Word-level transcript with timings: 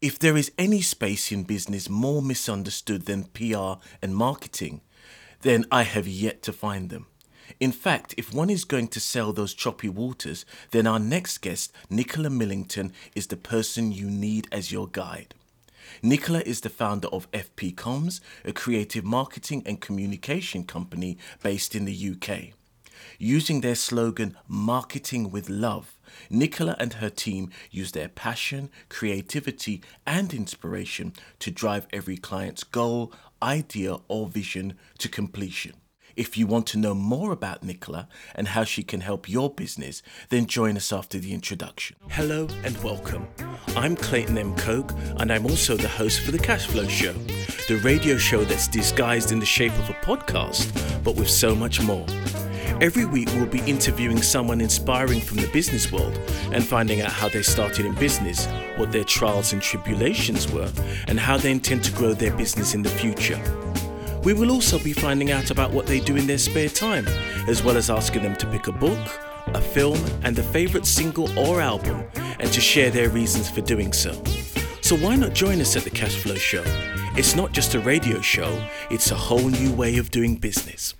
If 0.00 0.18
there 0.18 0.38
is 0.38 0.50
any 0.56 0.80
space 0.80 1.30
in 1.30 1.42
business 1.42 1.90
more 1.90 2.22
misunderstood 2.22 3.04
than 3.04 3.24
PR 3.24 3.74
and 4.00 4.16
marketing, 4.16 4.80
then 5.42 5.66
I 5.70 5.82
have 5.82 6.08
yet 6.08 6.42
to 6.44 6.54
find 6.54 6.88
them. 6.88 7.04
In 7.58 7.70
fact, 7.70 8.14
if 8.16 8.32
one 8.32 8.48
is 8.48 8.64
going 8.64 8.88
to 8.88 9.00
sell 9.00 9.34
those 9.34 9.52
choppy 9.52 9.90
waters, 9.90 10.46
then 10.70 10.86
our 10.86 10.98
next 10.98 11.38
guest, 11.38 11.74
Nicola 11.90 12.30
Millington, 12.30 12.94
is 13.14 13.26
the 13.26 13.36
person 13.36 13.92
you 13.92 14.08
need 14.08 14.48
as 14.50 14.72
your 14.72 14.88
guide. 14.88 15.34
Nicola 16.02 16.42
is 16.46 16.62
the 16.62 16.70
founder 16.70 17.08
of 17.08 17.30
FP 17.32 17.74
Comms, 17.74 18.20
a 18.42 18.54
creative 18.54 19.04
marketing 19.04 19.62
and 19.66 19.82
communication 19.82 20.64
company 20.64 21.18
based 21.42 21.74
in 21.74 21.84
the 21.84 22.14
UK. 22.14 22.54
Using 23.18 23.60
their 23.60 23.74
slogan, 23.74 24.34
Marketing 24.48 25.30
with 25.30 25.50
Love, 25.50 25.98
Nicola 26.28 26.76
and 26.78 26.94
her 26.94 27.10
team 27.10 27.50
use 27.70 27.92
their 27.92 28.08
passion, 28.08 28.70
creativity, 28.88 29.82
and 30.06 30.32
inspiration 30.32 31.12
to 31.40 31.50
drive 31.50 31.86
every 31.92 32.16
client's 32.16 32.64
goal, 32.64 33.12
idea, 33.42 33.96
or 34.08 34.28
vision 34.28 34.74
to 34.98 35.08
completion. 35.08 35.74
If 36.16 36.36
you 36.36 36.46
want 36.46 36.66
to 36.68 36.78
know 36.78 36.94
more 36.94 37.32
about 37.32 37.62
Nicola 37.62 38.08
and 38.34 38.48
how 38.48 38.64
she 38.64 38.82
can 38.82 39.00
help 39.00 39.28
your 39.28 39.48
business, 39.48 40.02
then 40.28 40.46
join 40.46 40.76
us 40.76 40.92
after 40.92 41.18
the 41.18 41.32
introduction. 41.32 41.96
Hello 42.10 42.48
and 42.64 42.76
welcome. 42.82 43.28
I'm 43.76 43.96
Clayton 43.96 44.36
M. 44.36 44.54
Coke, 44.56 44.92
and 45.18 45.32
I'm 45.32 45.46
also 45.46 45.76
the 45.76 45.88
host 45.88 46.20
for 46.20 46.32
The 46.32 46.38
Cashflow 46.38 46.90
Show, 46.90 47.12
the 47.68 47.80
radio 47.84 48.16
show 48.16 48.44
that's 48.44 48.68
disguised 48.68 49.32
in 49.32 49.38
the 49.38 49.46
shape 49.46 49.72
of 49.78 49.88
a 49.88 49.94
podcast, 49.94 51.04
but 51.04 51.16
with 51.16 51.30
so 51.30 51.54
much 51.54 51.80
more. 51.80 52.06
Every 52.80 53.04
week, 53.04 53.28
we'll 53.34 53.44
be 53.44 53.60
interviewing 53.66 54.22
someone 54.22 54.62
inspiring 54.62 55.20
from 55.20 55.36
the 55.36 55.48
business 55.48 55.92
world 55.92 56.18
and 56.50 56.64
finding 56.66 57.02
out 57.02 57.12
how 57.12 57.28
they 57.28 57.42
started 57.42 57.84
in 57.84 57.94
business, 57.96 58.46
what 58.76 58.90
their 58.90 59.04
trials 59.04 59.52
and 59.52 59.60
tribulations 59.60 60.50
were, 60.50 60.72
and 61.06 61.20
how 61.20 61.36
they 61.36 61.50
intend 61.50 61.84
to 61.84 61.92
grow 61.92 62.14
their 62.14 62.34
business 62.38 62.72
in 62.72 62.82
the 62.82 62.88
future. 62.88 63.38
We 64.24 64.32
will 64.32 64.50
also 64.50 64.78
be 64.78 64.94
finding 64.94 65.30
out 65.30 65.50
about 65.50 65.72
what 65.72 65.86
they 65.86 66.00
do 66.00 66.16
in 66.16 66.26
their 66.26 66.38
spare 66.38 66.70
time, 66.70 67.06
as 67.48 67.62
well 67.62 67.76
as 67.76 67.90
asking 67.90 68.22
them 68.22 68.36
to 68.36 68.46
pick 68.46 68.66
a 68.66 68.72
book, 68.72 68.98
a 69.48 69.60
film, 69.60 70.02
and 70.22 70.38
a 70.38 70.42
favourite 70.42 70.86
single 70.86 71.28
or 71.38 71.60
album, 71.60 72.04
and 72.14 72.50
to 72.50 72.62
share 72.62 72.90
their 72.90 73.10
reasons 73.10 73.50
for 73.50 73.60
doing 73.60 73.92
so. 73.92 74.12
So 74.80 74.96
why 74.96 75.16
not 75.16 75.34
join 75.34 75.60
us 75.60 75.76
at 75.76 75.82
the 75.82 75.90
Cashflow 75.90 76.38
Show? 76.38 76.64
It's 77.14 77.36
not 77.36 77.52
just 77.52 77.74
a 77.74 77.80
radio 77.80 78.22
show, 78.22 78.66
it's 78.90 79.10
a 79.10 79.16
whole 79.16 79.50
new 79.50 79.70
way 79.70 79.98
of 79.98 80.10
doing 80.10 80.36
business. 80.36 80.94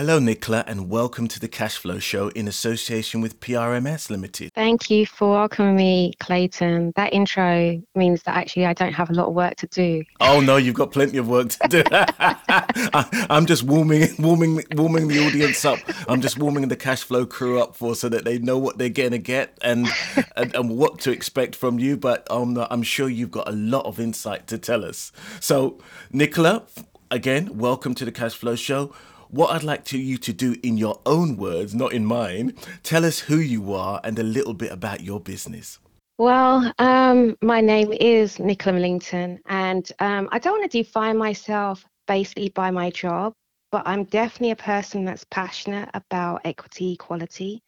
Hello, 0.00 0.18
Nicola, 0.18 0.64
and 0.66 0.88
welcome 0.88 1.28
to 1.28 1.38
the 1.38 1.46
Cashflow 1.46 2.00
Show 2.00 2.28
in 2.28 2.48
association 2.48 3.20
with 3.20 3.38
PRMS 3.38 4.08
Limited. 4.08 4.50
Thank 4.54 4.88
you 4.88 5.04
for 5.04 5.32
welcoming 5.32 5.76
me, 5.76 6.14
Clayton. 6.20 6.94
That 6.96 7.12
intro 7.12 7.82
means 7.94 8.22
that 8.22 8.34
actually 8.34 8.64
I 8.64 8.72
don't 8.72 8.94
have 8.94 9.10
a 9.10 9.12
lot 9.12 9.26
of 9.26 9.34
work 9.34 9.56
to 9.56 9.66
do. 9.66 10.02
Oh 10.18 10.40
no, 10.40 10.56
you've 10.56 10.74
got 10.74 10.90
plenty 10.90 11.18
of 11.18 11.28
work 11.28 11.50
to 11.50 11.68
do. 11.68 11.82
I, 11.92 13.26
am 13.28 13.44
just 13.44 13.62
warming, 13.62 14.08
warming, 14.18 14.64
warming 14.74 15.08
the 15.08 15.18
audience 15.26 15.66
up. 15.66 15.80
I'm 16.08 16.22
just 16.22 16.38
warming 16.38 16.66
the 16.68 16.78
Cashflow 16.78 17.28
crew 17.28 17.60
up 17.60 17.76
for 17.76 17.94
so 17.94 18.08
that 18.08 18.24
they 18.24 18.38
know 18.38 18.56
what 18.56 18.78
they're 18.78 18.88
going 18.88 19.10
to 19.10 19.18
get 19.18 19.58
and, 19.60 19.86
and, 20.34 20.54
and 20.54 20.70
what 20.78 21.00
to 21.00 21.10
expect 21.10 21.54
from 21.54 21.78
you. 21.78 21.98
But 21.98 22.26
um, 22.30 22.56
I'm 22.70 22.82
sure 22.82 23.10
you've 23.10 23.32
got 23.32 23.46
a 23.46 23.52
lot 23.52 23.84
of 23.84 24.00
insight 24.00 24.46
to 24.46 24.56
tell 24.56 24.82
us. 24.82 25.12
So, 25.40 25.78
Nicola, 26.10 26.62
again, 27.10 27.58
welcome 27.58 27.94
to 27.96 28.06
the 28.06 28.12
Cashflow 28.12 28.56
Show 28.56 28.94
what 29.30 29.50
I'd 29.50 29.62
like 29.62 29.84
to 29.86 29.98
you 29.98 30.18
to 30.18 30.32
do 30.32 30.56
in 30.62 30.76
your 30.76 31.00
own 31.06 31.36
words, 31.36 31.74
not 31.74 31.92
in 31.92 32.04
mine, 32.04 32.54
tell 32.82 33.04
us 33.04 33.20
who 33.20 33.36
you 33.38 33.72
are 33.72 34.00
and 34.02 34.18
a 34.18 34.22
little 34.22 34.54
bit 34.54 34.72
about 34.72 35.02
your 35.02 35.20
business. 35.20 35.78
Well, 36.18 36.72
um, 36.78 37.36
my 37.40 37.60
name 37.60 37.92
is 37.92 38.38
Nicola 38.38 38.74
Millington, 38.74 39.40
and 39.46 39.90
um, 40.00 40.28
I 40.32 40.38
don't 40.38 40.58
want 40.58 40.70
to 40.70 40.82
define 40.82 41.16
myself 41.16 41.84
basically 42.06 42.50
by 42.50 42.70
my 42.70 42.90
job, 42.90 43.32
but 43.72 43.84
I'm 43.86 44.04
definitely 44.04 44.50
a 44.50 44.56
person 44.56 45.04
that's 45.04 45.24
passionate 45.30 45.88
about 45.94 46.42
equity, 46.44 46.92
equality, 46.92 47.62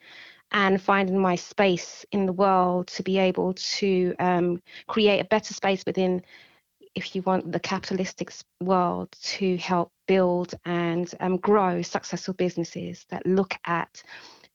and 0.50 0.82
finding 0.82 1.18
my 1.18 1.34
space 1.34 2.04
in 2.12 2.26
the 2.26 2.32
world 2.32 2.88
to 2.88 3.02
be 3.02 3.18
able 3.18 3.54
to 3.54 4.14
um, 4.18 4.60
create 4.86 5.20
a 5.20 5.24
better 5.24 5.54
space 5.54 5.82
within 5.86 6.22
if 6.94 7.16
you 7.16 7.22
want 7.22 7.50
the 7.50 7.60
capitalistic 7.60 8.32
world 8.60 9.08
to 9.22 9.56
help 9.56 9.90
build 10.12 10.54
and 10.66 11.14
um, 11.20 11.38
grow 11.38 11.80
successful 11.80 12.34
businesses 12.34 13.06
that 13.08 13.24
look 13.26 13.54
at 13.64 14.02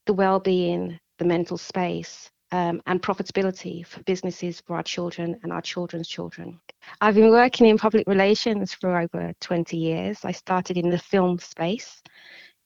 the 0.05 0.13
well-being, 0.13 0.99
the 1.17 1.25
mental 1.25 1.57
space, 1.57 2.29
um, 2.51 2.79
and 2.85 3.01
profitability 3.01 3.85
for 3.85 4.03
businesses 4.03 4.61
for 4.61 4.75
our 4.75 4.83
children 4.83 5.35
and 5.41 5.51
our 5.51 5.61
children's 5.61 6.07
children. 6.07 6.59
I've 7.01 7.15
been 7.15 7.31
working 7.31 7.65
in 7.67 7.77
public 7.77 8.07
relations 8.07 8.75
for 8.75 8.99
over 9.01 9.33
20 9.41 9.75
years. 9.75 10.23
I 10.23 10.31
started 10.31 10.77
in 10.77 10.91
the 10.91 10.99
film 10.99 11.39
space, 11.39 12.03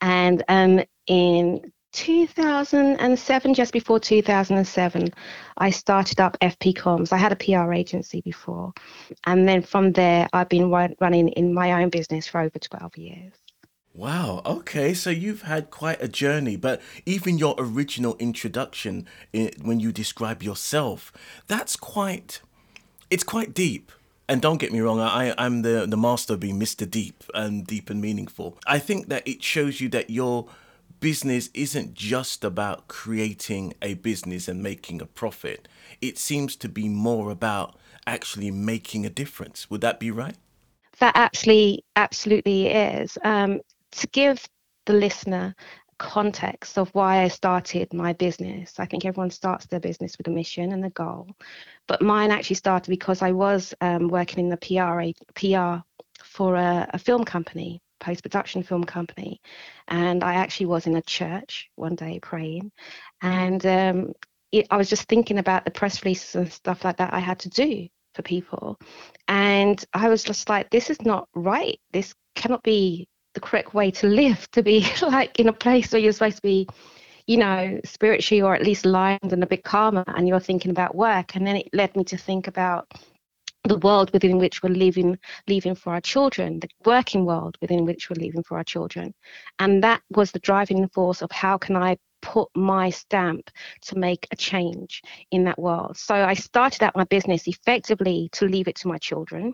and 0.01 0.43
um, 0.49 0.83
in 1.07 1.71
2007, 1.91 3.53
just 3.53 3.73
before 3.73 3.99
2007, 3.99 5.09
I 5.57 5.69
started 5.69 6.19
up 6.19 6.37
FP 6.39 6.73
Comms. 6.73 7.11
I 7.11 7.17
had 7.17 7.31
a 7.31 7.35
PR 7.35 7.73
agency 7.73 8.21
before. 8.21 8.73
And 9.25 9.47
then 9.47 9.61
from 9.61 9.91
there, 9.93 10.27
I've 10.33 10.49
been 10.49 10.69
running 10.69 11.29
in 11.29 11.53
my 11.53 11.81
own 11.81 11.89
business 11.89 12.27
for 12.27 12.41
over 12.41 12.57
12 12.57 12.97
years. 12.97 13.33
Wow. 13.93 14.41
Okay. 14.45 14.93
So 14.93 15.09
you've 15.09 15.41
had 15.41 15.69
quite 15.69 16.01
a 16.01 16.07
journey, 16.07 16.55
but 16.55 16.81
even 17.05 17.37
your 17.37 17.55
original 17.57 18.15
introduction 18.19 19.05
when 19.61 19.79
you 19.79 19.91
describe 19.91 20.41
yourself, 20.41 21.11
that's 21.47 21.75
quite, 21.75 22.41
it's 23.09 23.23
quite 23.23 23.53
deep. 23.53 23.91
And 24.29 24.41
don't 24.41 24.59
get 24.59 24.71
me 24.71 24.79
wrong, 24.79 25.01
I, 25.01 25.33
I'm 25.37 25.61
the, 25.61 25.85
the 25.85 25.97
master 25.97 26.35
of 26.35 26.39
being 26.39 26.57
Mr. 26.57 26.89
Deep 26.89 27.21
and 27.33 27.67
deep 27.67 27.89
and 27.89 27.99
meaningful. 27.99 28.57
I 28.65 28.79
think 28.79 29.09
that 29.09 29.27
it 29.27 29.43
shows 29.43 29.81
you 29.81 29.89
that 29.89 30.09
you're 30.09 30.47
business 31.01 31.49
isn't 31.53 31.93
just 31.93 32.45
about 32.45 32.87
creating 32.87 33.73
a 33.81 33.95
business 33.95 34.47
and 34.47 34.63
making 34.63 35.01
a 35.01 35.05
profit. 35.05 35.67
It 35.99 36.17
seems 36.17 36.55
to 36.57 36.69
be 36.69 36.87
more 36.87 37.31
about 37.31 37.77
actually 38.07 38.51
making 38.51 39.05
a 39.05 39.09
difference. 39.09 39.69
Would 39.69 39.81
that 39.81 39.99
be 39.99 40.11
right? 40.11 40.37
That 40.99 41.15
actually 41.17 41.83
absolutely 41.95 42.67
is. 42.67 43.17
Um, 43.23 43.59
to 43.91 44.07
give 44.07 44.47
the 44.85 44.93
listener 44.93 45.55
context 45.97 46.77
of 46.77 46.89
why 46.93 47.21
I 47.21 47.27
started 47.27 47.93
my 47.93 48.13
business. 48.13 48.79
I 48.79 48.85
think 48.85 49.05
everyone 49.05 49.29
starts 49.29 49.67
their 49.67 49.79
business 49.79 50.17
with 50.17 50.27
a 50.27 50.31
mission 50.31 50.71
and 50.71 50.83
a 50.83 50.89
goal, 50.89 51.27
but 51.87 52.01
mine 52.01 52.31
actually 52.31 52.55
started 52.55 52.89
because 52.89 53.21
I 53.21 53.31
was 53.31 53.75
um, 53.81 54.07
working 54.07 54.39
in 54.39 54.49
the 54.49 54.57
PR 54.57 55.01
PR 55.35 55.83
for 56.23 56.55
a, 56.55 56.89
a 56.91 56.97
film 56.97 57.23
company 57.23 57.81
post 58.01 58.23
production 58.23 58.63
film 58.63 58.83
company. 58.83 59.39
And 59.87 60.23
I 60.23 60.33
actually 60.33 60.65
was 60.65 60.87
in 60.87 60.97
a 60.97 61.01
church 61.01 61.69
one 61.75 61.95
day 61.95 62.19
praying. 62.21 62.71
And 63.21 63.65
um, 63.65 64.13
it, 64.51 64.67
I 64.69 64.75
was 64.75 64.89
just 64.89 65.07
thinking 65.07 65.37
about 65.37 65.63
the 65.63 65.71
press 65.71 66.03
releases 66.03 66.35
and 66.35 66.51
stuff 66.51 66.83
like 66.83 66.97
that 66.97 67.13
I 67.13 67.19
had 67.19 67.39
to 67.39 67.49
do 67.49 67.87
for 68.13 68.21
people. 68.23 68.77
And 69.29 69.83
I 69.93 70.09
was 70.09 70.23
just 70.23 70.49
like, 70.49 70.69
this 70.69 70.89
is 70.89 71.01
not 71.03 71.29
right. 71.33 71.79
This 71.93 72.13
cannot 72.35 72.63
be 72.63 73.07
the 73.33 73.39
correct 73.39 73.73
way 73.73 73.91
to 73.91 74.07
live, 74.07 74.49
to 74.51 74.61
be 74.61 74.85
like 75.01 75.39
in 75.39 75.47
a 75.47 75.53
place 75.53 75.93
where 75.93 76.01
you're 76.01 76.11
supposed 76.11 76.37
to 76.37 76.41
be 76.41 76.67
you 77.27 77.37
know, 77.37 77.79
spiritually 77.85 78.41
or 78.41 78.55
at 78.55 78.63
least 78.63 78.85
lined 78.85 79.31
and 79.31 79.43
a 79.43 79.47
bit 79.47 79.63
calmer, 79.63 80.03
and 80.07 80.27
you're 80.27 80.39
thinking 80.39 80.71
about 80.71 80.95
work. 80.95 81.35
And 81.35 81.45
then 81.45 81.55
it 81.55 81.69
led 81.71 81.95
me 81.95 82.03
to 82.05 82.17
think 82.17 82.47
about 82.47 82.91
the 83.63 83.77
world 83.79 84.11
within 84.11 84.37
which 84.37 84.63
we're 84.63 84.69
living 84.69 85.17
leaving 85.47 85.75
for 85.75 85.93
our 85.93 86.01
children 86.01 86.59
the 86.59 86.67
working 86.85 87.25
world 87.25 87.57
within 87.61 87.85
which 87.85 88.09
we're 88.09 88.21
leaving 88.21 88.43
for 88.43 88.57
our 88.57 88.63
children 88.63 89.13
and 89.59 89.83
that 89.83 90.01
was 90.09 90.31
the 90.31 90.39
driving 90.39 90.87
force 90.89 91.21
of 91.21 91.31
how 91.31 91.57
can 91.57 91.75
i 91.75 91.95
put 92.21 92.47
my 92.55 92.89
stamp 92.89 93.49
to 93.81 93.97
make 93.97 94.27
a 94.31 94.35
change 94.35 95.01
in 95.31 95.43
that 95.43 95.59
world 95.59 95.95
so 95.97 96.15
i 96.15 96.33
started 96.33 96.83
out 96.83 96.95
my 96.95 97.03
business 97.05 97.47
effectively 97.47 98.29
to 98.31 98.45
leave 98.45 98.67
it 98.67 98.75
to 98.75 98.87
my 98.87 98.97
children 98.97 99.53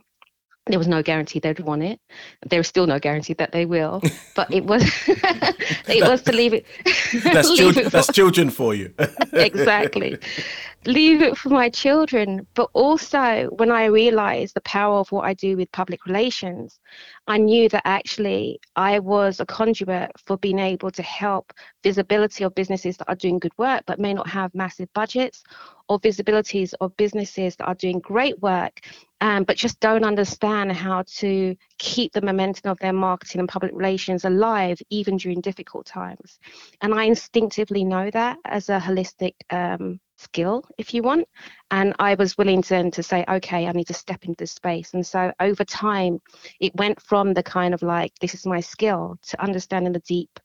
there 0.68 0.80
was 0.80 0.88
no 0.88 1.02
guarantee 1.02 1.40
they'd 1.40 1.60
want 1.60 1.84
it. 1.84 2.00
There 2.46 2.60
is 2.60 2.68
still 2.68 2.88
no 2.88 3.00
guarantee 3.00 3.34
that 3.34 3.52
they 3.52 3.66
will, 3.66 4.02
but 4.36 4.52
it 4.54 4.66
was 4.66 4.84
it 5.08 6.08
was 6.08 6.22
to 6.24 6.34
leave 6.34 6.54
it. 6.54 6.66
that's, 7.24 7.50
leave 7.50 7.58
children, 7.58 7.86
it 7.88 7.92
that's 7.92 8.12
children 8.12 8.50
for 8.50 8.76
you. 8.76 8.94
exactly, 9.34 10.18
leave 10.86 11.22
it 11.22 11.38
for 11.38 11.50
my 11.50 11.70
children. 11.70 12.46
But 12.54 12.70
also, 12.74 13.50
when 13.58 13.72
I 13.72 13.86
realized 13.86 14.54
the 14.54 14.62
power 14.62 15.00
of 15.00 15.12
what 15.12 15.26
I 15.26 15.34
do 15.34 15.58
with 15.58 15.72
public 15.72 16.06
relations, 16.06 16.80
I 17.28 17.38
knew 17.38 17.68
that 17.70 17.82
actually 17.86 18.60
I 18.76 19.00
was 19.00 19.40
a 19.40 19.46
conduit 19.46 20.12
for 20.26 20.38
being 20.38 20.60
able 20.60 20.92
to 20.92 21.04
help 21.04 21.52
visibility 21.84 22.44
of 22.44 22.56
businesses 22.56 22.98
that 22.98 23.10
are 23.10 23.16
doing 23.16 23.40
good 23.40 23.58
work 23.58 23.84
but 23.86 24.00
may 24.00 24.14
not 24.14 24.30
have 24.30 24.54
massive 24.56 24.92
budgets, 24.94 25.44
or 25.90 26.00
visibilities 26.00 26.74
of 26.82 26.96
businesses 26.98 27.56
that 27.56 27.66
are 27.66 27.76
doing 27.76 28.00
great 28.00 28.38
work 28.42 28.82
um, 29.22 29.44
but 29.44 29.58
just 29.58 29.80
don't 29.80 30.04
understand 30.04 30.72
how 30.72 31.04
to 31.08 31.56
keep 31.80 32.14
the 32.14 32.22
momentum 32.22 32.70
of 32.70 32.78
their 32.80 32.94
marketing 32.94 33.40
and 33.40 33.50
public 33.50 33.72
relations 33.74 34.26
alive 34.26 34.80
even 34.90 35.18
during 35.18 35.42
difficult 35.42 35.86
times. 35.86 36.40
And 36.82 36.94
I 36.94 37.04
instinctively 37.06 37.84
know 37.84 38.12
that 38.12 38.38
as 38.46 38.70
a 38.70 38.80
holistic 38.80 39.34
um, 39.50 40.00
skill 40.18 40.64
if 40.78 40.94
you 40.94 41.04
want. 41.04 41.28
And 41.72 41.94
i 42.00 42.16
was 42.16 42.38
willing 42.38 42.62
then 42.62 42.92
to 42.92 43.04
say 43.04 43.24
okay 43.28 43.68
i 43.68 43.72
need 43.72 43.88
to 43.88 43.94
step 43.94 44.26
into 44.26 44.38
this 44.38 44.52
space. 44.52 44.94
And 44.94 45.06
so 45.06 45.32
over 45.40 45.64
time 45.64 46.20
it 46.60 46.76
went 46.76 47.02
from 47.02 47.34
the 47.34 47.44
kind 47.44 47.74
of 47.74 47.82
like 47.82 48.14
this 48.20 48.34
is 48.34 48.46
my 48.46 48.60
skill 48.60 49.18
to 49.28 49.42
understanding 49.42 49.94
the 49.94 50.00
deep 50.00 50.40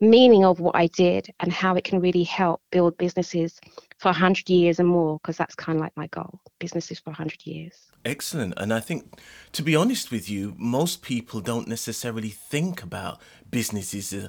meaning 0.00 0.44
of 0.44 0.60
what 0.60 0.76
i 0.76 0.86
did 0.86 1.28
and 1.40 1.52
how 1.52 1.74
it 1.74 1.82
can 1.82 2.00
really 2.00 2.22
help 2.22 2.60
build 2.70 2.96
businesses 2.98 3.60
for 3.98 4.08
100 4.08 4.48
years 4.48 4.78
and 4.78 4.88
more 4.88 5.18
because 5.18 5.36
that's 5.36 5.56
kind 5.56 5.76
of 5.76 5.80
like 5.80 5.96
my 5.96 6.06
goal 6.08 6.40
businesses 6.60 7.00
for 7.00 7.10
100 7.10 7.44
years. 7.44 7.74
Excellent. 8.04 8.54
And 8.56 8.72
i 8.72 8.80
think 8.80 9.20
to 9.52 9.62
be 9.62 9.74
honest 9.74 10.12
with 10.12 10.30
you 10.30 10.54
most 10.56 11.02
people 11.02 11.40
don't 11.40 11.66
necessarily 11.66 12.28
think 12.28 12.82
about 12.82 13.20
businesses 13.50 14.28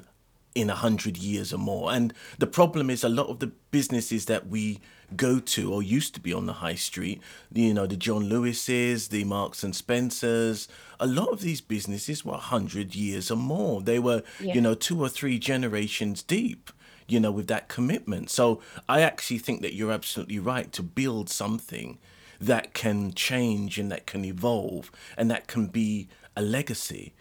in 0.54 0.70
a 0.70 0.74
hundred 0.74 1.16
years 1.16 1.52
or 1.52 1.58
more. 1.58 1.92
And 1.92 2.12
the 2.38 2.46
problem 2.46 2.90
is 2.90 3.04
a 3.04 3.08
lot 3.08 3.28
of 3.28 3.38
the 3.38 3.52
businesses 3.70 4.26
that 4.26 4.48
we 4.48 4.80
go 5.16 5.40
to 5.40 5.72
or 5.72 5.82
used 5.82 6.14
to 6.14 6.20
be 6.20 6.32
on 6.32 6.46
the 6.46 6.54
high 6.54 6.74
street, 6.74 7.20
you 7.52 7.74
know, 7.74 7.86
the 7.86 7.96
John 7.96 8.28
Lewis's, 8.28 9.08
the 9.08 9.24
Marks 9.24 9.62
and 9.62 9.74
Spencers, 9.74 10.68
a 10.98 11.06
lot 11.06 11.28
of 11.28 11.40
these 11.40 11.60
businesses 11.60 12.24
were 12.24 12.34
a 12.34 12.38
hundred 12.38 12.94
years 12.94 13.30
or 13.30 13.36
more. 13.36 13.80
They 13.80 13.98
were, 13.98 14.22
yeah. 14.40 14.54
you 14.54 14.60
know, 14.60 14.74
two 14.74 15.00
or 15.00 15.08
three 15.08 15.38
generations 15.38 16.22
deep, 16.22 16.70
you 17.08 17.18
know, 17.20 17.30
with 17.30 17.48
that 17.48 17.68
commitment. 17.68 18.30
So 18.30 18.60
I 18.88 19.00
actually 19.00 19.38
think 19.38 19.62
that 19.62 19.74
you're 19.74 19.92
absolutely 19.92 20.38
right 20.38 20.70
to 20.72 20.82
build 20.82 21.28
something 21.28 21.98
that 22.40 22.72
can 22.72 23.12
change 23.12 23.78
and 23.78 23.90
that 23.92 24.06
can 24.06 24.24
evolve 24.24 24.90
and 25.16 25.30
that 25.30 25.46
can 25.46 25.66
be 25.66 26.08
a 26.36 26.42
legacy 26.42 27.12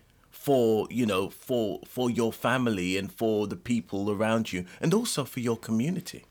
for 0.49 0.87
you 0.89 1.05
know 1.05 1.29
for 1.29 1.79
for 1.85 2.09
your 2.09 2.33
family 2.33 2.97
and 2.97 3.11
for 3.11 3.45
the 3.45 3.55
people 3.55 4.09
around 4.09 4.51
you 4.51 4.65
and 4.81 4.95
also 4.95 5.23
for 5.23 5.41
your 5.41 5.55
community. 5.55 6.25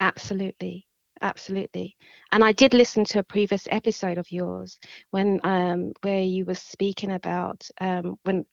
Absolutely. 0.00 0.86
Absolutely 1.22 1.96
and 2.32 2.44
i 2.44 2.52
did 2.52 2.74
listen 2.74 3.04
to 3.04 3.18
a 3.18 3.24
previous 3.24 3.66
episode 3.70 4.18
of 4.18 4.30
yours 4.30 4.78
when 5.10 5.40
um 5.44 5.92
where 6.02 6.22
you 6.22 6.44
were 6.44 6.54
speaking 6.54 7.12
about 7.12 7.66
um 7.80 8.18
when 8.24 8.44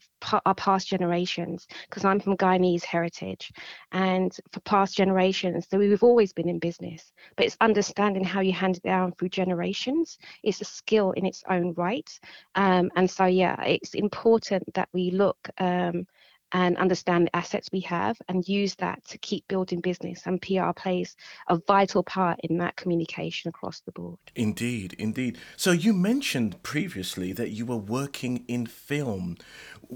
our 0.45 0.55
past 0.55 0.87
generations 0.87 1.67
because 1.89 2.03
i'm 2.03 2.19
from 2.19 2.37
guyanese 2.37 2.83
heritage 2.83 3.51
and 3.91 4.37
for 4.51 4.59
past 4.61 4.95
generations 4.95 5.67
so 5.69 5.77
we've 5.77 6.03
always 6.03 6.33
been 6.33 6.49
in 6.49 6.59
business. 6.59 7.13
But 7.35 7.45
it's 7.45 7.57
understanding 7.61 8.23
how 8.23 8.41
you 8.41 8.53
hand 8.53 8.77
it 8.77 8.83
down 8.83 9.13
through 9.13 9.29
generations 9.29 10.17
it's 10.43 10.61
a 10.61 10.65
skill 10.65 11.11
in 11.11 11.25
its 11.25 11.43
own 11.49 11.73
right. 11.75 12.09
Um 12.55 12.91
and 12.95 13.09
so 13.09 13.25
yeah 13.25 13.61
it's 13.63 13.93
important 13.93 14.63
that 14.73 14.89
we 14.93 15.11
look 15.11 15.49
um 15.59 16.07
and 16.51 16.77
understand 16.77 17.27
the 17.27 17.35
assets 17.35 17.69
we 17.71 17.81
have 17.81 18.17
and 18.27 18.47
use 18.47 18.75
that 18.75 19.03
to 19.05 19.17
keep 19.17 19.47
building 19.47 19.81
business. 19.81 20.23
And 20.25 20.41
PR 20.41 20.71
plays 20.75 21.15
a 21.49 21.57
vital 21.67 22.03
part 22.03 22.39
in 22.43 22.57
that 22.59 22.75
communication 22.75 23.49
across 23.49 23.81
the 23.81 23.91
board. 23.91 24.17
Indeed, 24.35 24.95
indeed. 24.97 25.37
So 25.57 25.71
you 25.71 25.93
mentioned 25.93 26.61
previously 26.63 27.33
that 27.33 27.49
you 27.49 27.65
were 27.65 27.77
working 27.77 28.45
in 28.47 28.65
film. 28.67 29.37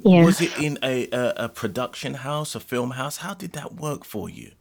Yeah. 0.04 0.25
Was 0.25 0.42
it 0.42 0.57
in 0.60 0.78
a, 0.84 1.07
a, 1.12 1.46
a 1.46 1.50
production 1.50 2.16
house, 2.16 2.56
a 2.56 2.60
film 2.60 2.92
house? 2.92 3.18
How 3.18 3.34
did 3.34 3.54
that 3.54 3.75
work 3.75 4.04
for 4.04 4.30
you? 4.30 4.51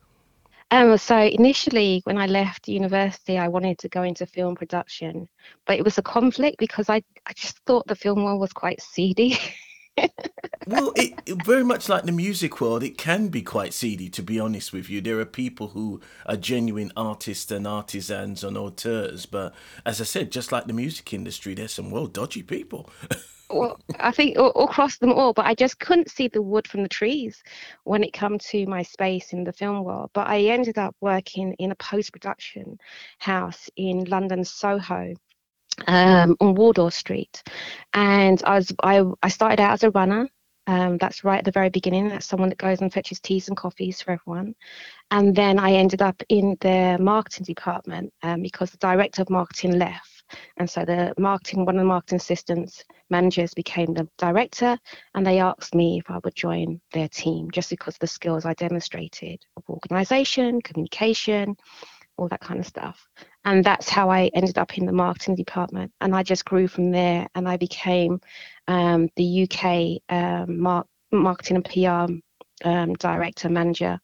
Um, 0.70 0.98
so 0.98 1.18
initially, 1.18 2.02
when 2.04 2.18
I 2.18 2.26
left 2.26 2.68
university, 2.68 3.38
I 3.38 3.48
wanted 3.48 3.78
to 3.78 3.88
go 3.88 4.02
into 4.02 4.26
film 4.26 4.54
production, 4.54 5.26
but 5.66 5.78
it 5.78 5.84
was 5.84 5.96
a 5.96 6.02
conflict 6.02 6.58
because 6.58 6.90
I, 6.90 7.02
I 7.24 7.32
just 7.32 7.58
thought 7.64 7.86
the 7.86 7.96
film 7.96 8.22
world 8.22 8.40
was 8.40 8.52
quite 8.52 8.82
seedy. 8.82 9.38
well, 10.66 10.92
it, 10.96 11.14
very 11.44 11.64
much 11.64 11.88
like 11.88 12.04
the 12.04 12.12
music 12.12 12.60
world, 12.60 12.82
it 12.82 12.98
can 12.98 13.28
be 13.28 13.42
quite 13.42 13.72
seedy. 13.72 14.08
To 14.10 14.22
be 14.22 14.38
honest 14.38 14.72
with 14.72 14.90
you, 14.90 15.00
there 15.00 15.18
are 15.18 15.24
people 15.24 15.68
who 15.68 16.00
are 16.26 16.36
genuine 16.36 16.92
artists 16.96 17.50
and 17.50 17.66
artisans 17.66 18.44
and 18.44 18.56
auteurs, 18.56 19.26
but 19.26 19.54
as 19.86 20.00
I 20.00 20.04
said, 20.04 20.30
just 20.30 20.52
like 20.52 20.66
the 20.66 20.72
music 20.72 21.12
industry, 21.12 21.54
there's 21.54 21.72
some 21.72 21.90
well 21.90 22.06
dodgy 22.06 22.42
people. 22.42 22.90
well, 23.50 23.80
I 23.98 24.10
think 24.10 24.38
all, 24.38 24.50
across 24.64 24.98
them 24.98 25.12
all, 25.12 25.32
but 25.32 25.46
I 25.46 25.54
just 25.54 25.78
couldn't 25.80 26.10
see 26.10 26.28
the 26.28 26.42
wood 26.42 26.68
from 26.68 26.82
the 26.82 26.88
trees 26.88 27.42
when 27.84 28.04
it 28.04 28.12
come 28.12 28.38
to 28.38 28.66
my 28.66 28.82
space 28.82 29.32
in 29.32 29.44
the 29.44 29.52
film 29.52 29.84
world. 29.84 30.10
But 30.12 30.28
I 30.28 30.40
ended 30.42 30.78
up 30.78 30.94
working 31.00 31.54
in 31.54 31.70
a 31.70 31.76
post 31.76 32.12
production 32.12 32.78
house 33.18 33.70
in 33.76 34.04
London 34.04 34.44
Soho 34.44 35.14
um, 35.86 36.36
on 36.40 36.54
Wardour 36.54 36.90
Street, 36.90 37.42
and 37.92 38.42
I 38.44 38.56
was 38.56 38.72
I, 38.82 39.02
I 39.22 39.28
started 39.28 39.60
out 39.60 39.72
as 39.72 39.82
a 39.84 39.90
runner. 39.90 40.28
Um, 40.66 40.98
that's 40.98 41.24
right 41.24 41.38
at 41.38 41.46
the 41.46 41.50
very 41.50 41.70
beginning. 41.70 42.08
That's 42.08 42.26
someone 42.26 42.50
that 42.50 42.58
goes 42.58 42.82
and 42.82 42.92
fetches 42.92 43.20
teas 43.20 43.48
and 43.48 43.56
coffees 43.56 44.02
for 44.02 44.10
everyone. 44.10 44.54
And 45.10 45.34
then 45.34 45.58
I 45.58 45.72
ended 45.72 46.02
up 46.02 46.22
in 46.28 46.58
the 46.60 46.98
marketing 47.00 47.44
department 47.44 48.12
um, 48.22 48.42
because 48.42 48.70
the 48.70 48.76
director 48.76 49.22
of 49.22 49.30
marketing 49.30 49.78
left. 49.78 50.18
And 50.58 50.68
so 50.68 50.84
the 50.84 51.14
marketing, 51.18 51.64
one 51.64 51.76
of 51.76 51.80
the 51.80 51.86
marketing 51.86 52.16
assistants 52.16 52.84
managers 53.08 53.54
became 53.54 53.94
the 53.94 54.06
director, 54.18 54.78
and 55.14 55.26
they 55.26 55.38
asked 55.38 55.74
me 55.74 55.98
if 55.98 56.10
I 56.10 56.18
would 56.22 56.34
join 56.34 56.80
their 56.92 57.08
team 57.08 57.50
just 57.50 57.70
because 57.70 57.94
of 57.94 58.00
the 58.00 58.06
skills 58.06 58.44
I 58.44 58.52
demonstrated 58.54 59.40
of 59.56 59.64
organization, 59.70 60.60
communication, 60.60 61.56
all 62.18 62.28
that 62.28 62.40
kind 62.40 62.60
of 62.60 62.66
stuff. 62.66 63.08
And 63.44 63.64
that's 63.64 63.88
how 63.88 64.10
I 64.10 64.30
ended 64.34 64.58
up 64.58 64.76
in 64.76 64.86
the 64.86 64.92
marketing 64.92 65.36
department. 65.36 65.92
And 66.00 66.14
I 66.14 66.22
just 66.22 66.44
grew 66.44 66.68
from 66.68 66.90
there 66.90 67.28
and 67.34 67.48
I 67.48 67.56
became 67.56 68.20
um, 68.66 69.08
the 69.16 69.48
UK 69.48 70.02
um, 70.14 70.60
mar- 70.60 70.86
marketing 71.12 71.56
and 71.56 71.64
PR 71.64 72.68
um, 72.68 72.94
director 72.94 73.48
manager 73.48 73.98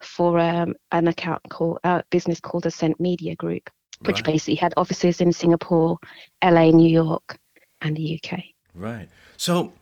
for 0.00 0.38
um, 0.40 0.74
an 0.92 1.08
account 1.08 1.42
called 1.50 1.78
uh, 1.84 2.02
business 2.10 2.40
called 2.40 2.66
Ascent 2.66 2.98
Media 2.98 3.36
Group, 3.36 3.70
which 4.00 4.16
right. 4.16 4.24
basically 4.24 4.56
had 4.56 4.74
offices 4.76 5.20
in 5.20 5.32
Singapore, 5.32 5.98
LA, 6.42 6.70
New 6.70 6.88
York, 6.88 7.38
and 7.82 7.96
the 7.96 8.20
UK. 8.22 8.40
Right. 8.74 9.08
So 9.36 9.72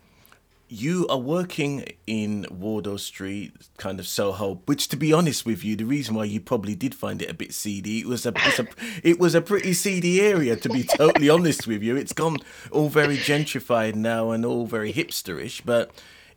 you 0.68 1.06
are 1.08 1.18
working 1.18 1.84
in 2.06 2.46
Wardour 2.50 2.98
Street, 2.98 3.52
kind 3.76 4.00
of 4.00 4.06
Soho, 4.06 4.62
which, 4.66 4.88
to 4.88 4.96
be 4.96 5.12
honest 5.12 5.46
with 5.46 5.64
you, 5.64 5.76
the 5.76 5.84
reason 5.84 6.14
why 6.14 6.24
you 6.24 6.40
probably 6.40 6.74
did 6.74 6.94
find 6.94 7.22
it 7.22 7.30
a 7.30 7.34
bit 7.34 7.54
seedy, 7.54 8.00
it 8.00 8.06
was 8.06 8.26
a, 8.26 8.30
a 8.30 8.66
it 9.02 9.18
was 9.18 9.34
a 9.34 9.40
pretty 9.40 9.72
seedy 9.72 10.20
area. 10.20 10.56
To 10.56 10.68
be 10.68 10.82
totally 10.84 11.28
honest 11.28 11.66
with 11.66 11.82
you, 11.82 11.96
it's 11.96 12.12
gone 12.12 12.38
all 12.70 12.88
very 12.88 13.16
gentrified 13.16 13.94
now 13.94 14.30
and 14.30 14.44
all 14.44 14.66
very 14.66 14.92
hipsterish, 14.92 15.62
but 15.64 15.90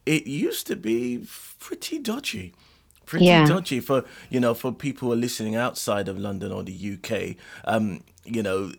it 0.05 0.27
used 0.27 0.67
to 0.67 0.75
be 0.75 1.25
pretty 1.59 1.99
dodgy 1.99 2.53
pretty 3.05 3.25
yeah. 3.25 3.43
dodgy 3.43 3.79
for 3.79 4.05
you 4.29 4.39
know 4.39 4.53
for 4.53 4.71
people 4.71 5.07
who 5.07 5.13
are 5.13 5.17
listening 5.17 5.55
outside 5.55 6.07
of 6.07 6.15
London 6.17 6.51
or 6.51 6.61
the 6.61 6.93
UK. 6.93 7.35
Um, 7.65 8.03
you 8.23 8.43
know, 8.43 8.71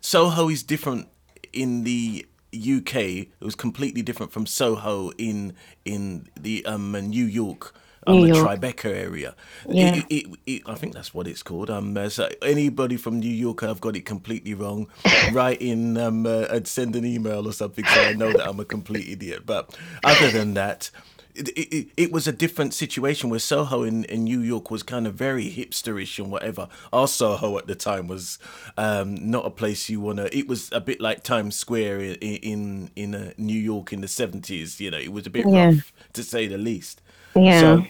Soho 0.00 0.48
is 0.48 0.62
different 0.62 1.08
in 1.52 1.82
the 1.82 2.24
UK, 2.58 2.94
it 2.96 3.28
was 3.40 3.54
completely 3.54 4.02
different 4.02 4.32
from 4.32 4.46
Soho 4.46 5.10
in 5.18 5.54
in 5.84 6.28
the 6.38 6.64
um 6.66 6.92
New 6.92 7.24
York. 7.24 7.74
Um, 8.06 8.18
New 8.18 8.34
York. 8.34 8.60
Tribeca 8.60 8.86
area. 8.86 9.34
Yeah. 9.68 9.96
It, 9.96 10.06
it, 10.08 10.38
it, 10.46 10.62
I 10.66 10.76
think 10.76 10.94
that's 10.94 11.12
what 11.12 11.26
it's 11.26 11.42
called. 11.42 11.68
Um, 11.68 12.08
so 12.08 12.28
anybody 12.42 12.96
from 12.96 13.18
New 13.18 13.28
York, 13.28 13.62
I've 13.62 13.80
got 13.80 13.96
it 13.96 14.06
completely 14.06 14.54
wrong. 14.54 14.86
Write 15.32 15.60
in, 15.60 15.98
um, 15.98 16.24
uh, 16.24 16.46
and 16.48 16.66
send 16.66 16.94
an 16.96 17.04
email 17.04 17.46
or 17.46 17.52
something 17.52 17.84
so 17.84 18.00
I 18.00 18.12
know 18.14 18.32
that 18.32 18.48
I'm 18.48 18.60
a 18.60 18.64
complete 18.64 19.08
idiot. 19.08 19.44
But 19.44 19.76
other 20.04 20.30
than 20.30 20.54
that, 20.54 20.90
it, 21.38 21.74
it, 21.74 21.88
it, 21.96 22.12
was 22.12 22.26
a 22.26 22.32
different 22.32 22.74
situation 22.74 23.30
where 23.30 23.38
Soho 23.38 23.82
in, 23.82 24.04
in 24.04 24.24
New 24.24 24.40
York 24.40 24.70
was 24.70 24.82
kind 24.82 25.06
of 25.06 25.14
very 25.14 25.50
hipsterish 25.50 26.18
and 26.18 26.30
whatever. 26.30 26.68
Our 26.92 27.06
Soho 27.08 27.56
at 27.58 27.66
the 27.66 27.74
time 27.74 28.08
was 28.08 28.38
um, 28.76 29.30
not 29.30 29.46
a 29.46 29.50
place 29.50 29.88
you 29.88 30.00
want 30.00 30.18
to. 30.18 30.36
It 30.36 30.48
was 30.48 30.70
a 30.72 30.80
bit 30.80 31.00
like 31.00 31.22
Times 31.22 31.56
Square 31.56 32.00
in 32.00 32.14
in, 32.14 32.90
in 32.96 33.14
uh, 33.14 33.32
New 33.38 33.58
York 33.58 33.92
in 33.92 34.00
the 34.00 34.08
seventies. 34.08 34.80
You 34.80 34.90
know, 34.90 34.98
it 34.98 35.12
was 35.12 35.26
a 35.26 35.30
bit 35.30 35.46
yeah. 35.48 35.66
rough 35.66 35.92
to 36.14 36.22
say 36.22 36.46
the 36.46 36.58
least. 36.58 37.00
Yeah. 37.34 37.60
So 37.60 37.84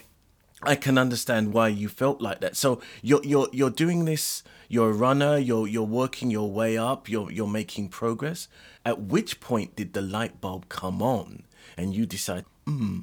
I 0.61 0.75
can 0.75 0.97
understand 0.97 1.53
why 1.53 1.69
you 1.69 1.87
felt 1.87 2.21
like 2.21 2.41
that. 2.41 2.57
So 2.57 2.81
you're 3.01 3.23
you're 3.23 3.47
you're 3.51 3.69
doing 3.69 4.05
this. 4.05 4.43
You're 4.67 4.91
a 4.91 4.93
runner. 4.93 5.37
You're 5.37 5.67
you're 5.67 5.83
working 5.83 6.29
your 6.29 6.51
way 6.51 6.77
up. 6.77 7.09
You're 7.09 7.31
you're 7.31 7.47
making 7.47 7.89
progress. 7.89 8.47
At 8.85 9.01
which 9.01 9.39
point 9.39 9.75
did 9.75 9.93
the 9.93 10.01
light 10.01 10.41
bulb 10.41 10.69
come 10.69 11.01
on, 11.01 11.43
and 11.77 11.93
you 11.93 12.05
decide, 12.05 12.45
hmm 12.65 13.01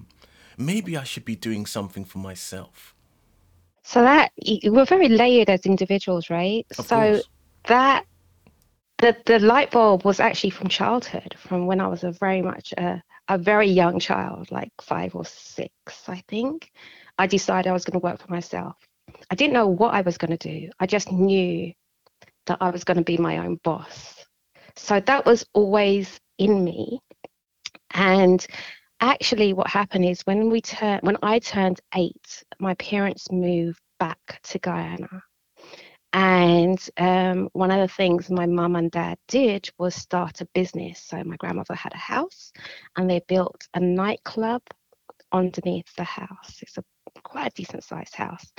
maybe 0.56 0.96
I 0.96 1.04
should 1.04 1.24
be 1.24 1.36
doing 1.36 1.66
something 1.66 2.04
for 2.04 2.18
myself. 2.18 2.94
So 3.84 4.02
that 4.02 4.32
we're 4.64 4.84
very 4.84 5.08
layered 5.08 5.48
as 5.48 5.64
individuals, 5.64 6.28
right? 6.28 6.66
Of 6.78 6.86
so 6.86 6.96
course. 6.96 7.28
that 7.66 8.04
the 8.98 9.16
the 9.26 9.38
light 9.38 9.70
bulb 9.70 10.04
was 10.04 10.20
actually 10.20 10.50
from 10.50 10.68
childhood, 10.68 11.36
from 11.38 11.66
when 11.66 11.80
I 11.80 11.86
was 11.86 12.02
a 12.02 12.10
very 12.12 12.42
much 12.42 12.72
a, 12.78 13.02
a 13.28 13.38
very 13.38 13.68
young 13.68 14.00
child, 14.00 14.50
like 14.50 14.72
five 14.80 15.14
or 15.14 15.24
six, 15.24 15.70
I 16.08 16.22
think. 16.28 16.72
I 17.18 17.26
decided 17.26 17.68
I 17.70 17.72
was 17.72 17.84
going 17.84 17.98
to 18.00 18.04
work 18.04 18.20
for 18.20 18.30
myself. 18.30 18.76
I 19.30 19.34
didn't 19.34 19.54
know 19.54 19.68
what 19.68 19.94
I 19.94 20.00
was 20.02 20.18
going 20.18 20.36
to 20.36 20.48
do. 20.48 20.70
I 20.80 20.86
just 20.86 21.10
knew 21.12 21.72
that 22.46 22.58
I 22.60 22.70
was 22.70 22.84
going 22.84 22.98
to 22.98 23.04
be 23.04 23.16
my 23.16 23.38
own 23.38 23.58
boss. 23.62 24.24
So 24.76 25.00
that 25.00 25.24
was 25.24 25.46
always 25.54 26.20
in 26.38 26.64
me. 26.64 27.00
And 27.92 28.46
actually 29.00 29.52
what 29.52 29.68
happened 29.68 30.04
is 30.04 30.22
when 30.22 30.50
we 30.50 30.60
turned 30.60 31.02
when 31.02 31.16
I 31.22 31.38
turned 31.38 31.80
eight, 31.94 32.44
my 32.58 32.74
parents 32.74 33.30
moved 33.30 33.80
back 33.98 34.40
to 34.44 34.58
Guyana. 34.58 35.22
And 36.12 36.78
um, 36.96 37.50
one 37.52 37.70
of 37.70 37.78
the 37.78 37.94
things 37.94 38.30
my 38.30 38.46
mum 38.46 38.76
and 38.76 38.90
dad 38.90 39.18
did 39.28 39.68
was 39.78 39.94
start 39.94 40.40
a 40.40 40.46
business. 40.54 41.02
So 41.02 41.22
my 41.24 41.36
grandmother 41.36 41.74
had 41.74 41.92
a 41.92 41.98
house 41.98 42.52
and 42.96 43.10
they 43.10 43.20
built 43.28 43.68
a 43.74 43.80
nightclub 43.80 44.62
underneath 45.32 45.94
the 45.96 46.04
house. 46.04 46.60
It's 46.62 46.78
a 46.78 46.84
quite 47.22 47.48
a 47.48 47.54
decent 47.54 47.84
sized 47.84 48.14
house. 48.14 48.50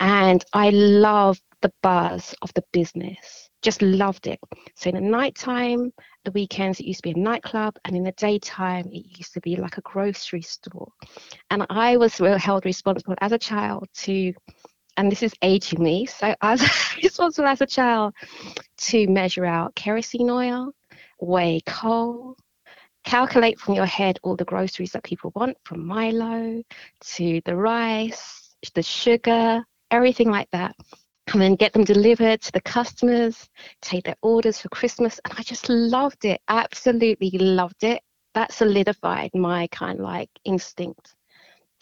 And 0.00 0.44
I 0.54 0.70
love 0.70 1.38
the 1.60 1.72
buzz 1.82 2.34
of 2.42 2.52
the 2.54 2.64
business. 2.72 3.50
Just 3.62 3.82
loved 3.82 4.26
it. 4.26 4.40
So 4.74 4.88
in 4.88 4.94
the 4.94 5.00
nighttime, 5.02 5.92
the 6.24 6.30
weekends 6.32 6.80
it 6.80 6.86
used 6.86 7.02
to 7.02 7.12
be 7.12 7.20
a 7.20 7.22
nightclub, 7.22 7.76
and 7.84 7.94
in 7.94 8.02
the 8.04 8.12
daytime 8.12 8.86
it 8.86 9.18
used 9.18 9.34
to 9.34 9.40
be 9.40 9.56
like 9.56 9.76
a 9.76 9.82
grocery 9.82 10.40
store. 10.40 10.90
And 11.50 11.66
I 11.68 11.98
was 11.98 12.16
held 12.16 12.64
responsible 12.64 13.14
as 13.20 13.32
a 13.32 13.38
child 13.38 13.88
to 13.96 14.32
and 14.96 15.10
this 15.10 15.22
is 15.22 15.32
aging 15.42 15.82
me, 15.82 16.04
so 16.06 16.34
I 16.40 16.52
was 16.52 16.96
responsible 17.02 17.48
as 17.48 17.60
a 17.60 17.66
child 17.66 18.14
to 18.78 19.06
measure 19.06 19.44
out 19.44 19.74
kerosene 19.74 20.30
oil, 20.30 20.72
weigh 21.20 21.60
coal, 21.66 22.36
calculate 23.04 23.58
from 23.58 23.74
your 23.74 23.86
head 23.86 24.18
all 24.22 24.36
the 24.36 24.44
groceries 24.44 24.92
that 24.92 25.04
people 25.04 25.32
want 25.34 25.56
from 25.64 25.86
Milo 25.86 26.62
to 27.16 27.40
the 27.44 27.56
rice, 27.56 28.54
the 28.74 28.82
sugar, 28.82 29.64
everything 29.90 30.30
like 30.30 30.48
that. 30.52 30.74
And 31.32 31.40
then 31.40 31.54
get 31.54 31.72
them 31.72 31.84
delivered 31.84 32.40
to 32.42 32.52
the 32.52 32.60
customers, 32.60 33.48
take 33.82 34.04
their 34.04 34.16
orders 34.20 34.60
for 34.60 34.68
Christmas. 34.70 35.20
And 35.24 35.34
I 35.38 35.42
just 35.42 35.68
loved 35.68 36.24
it, 36.24 36.40
absolutely 36.48 37.30
loved 37.30 37.84
it. 37.84 38.02
That 38.34 38.52
solidified 38.52 39.30
my 39.34 39.68
kind 39.68 40.00
of 40.00 40.04
like 40.04 40.30
instinct 40.44 41.14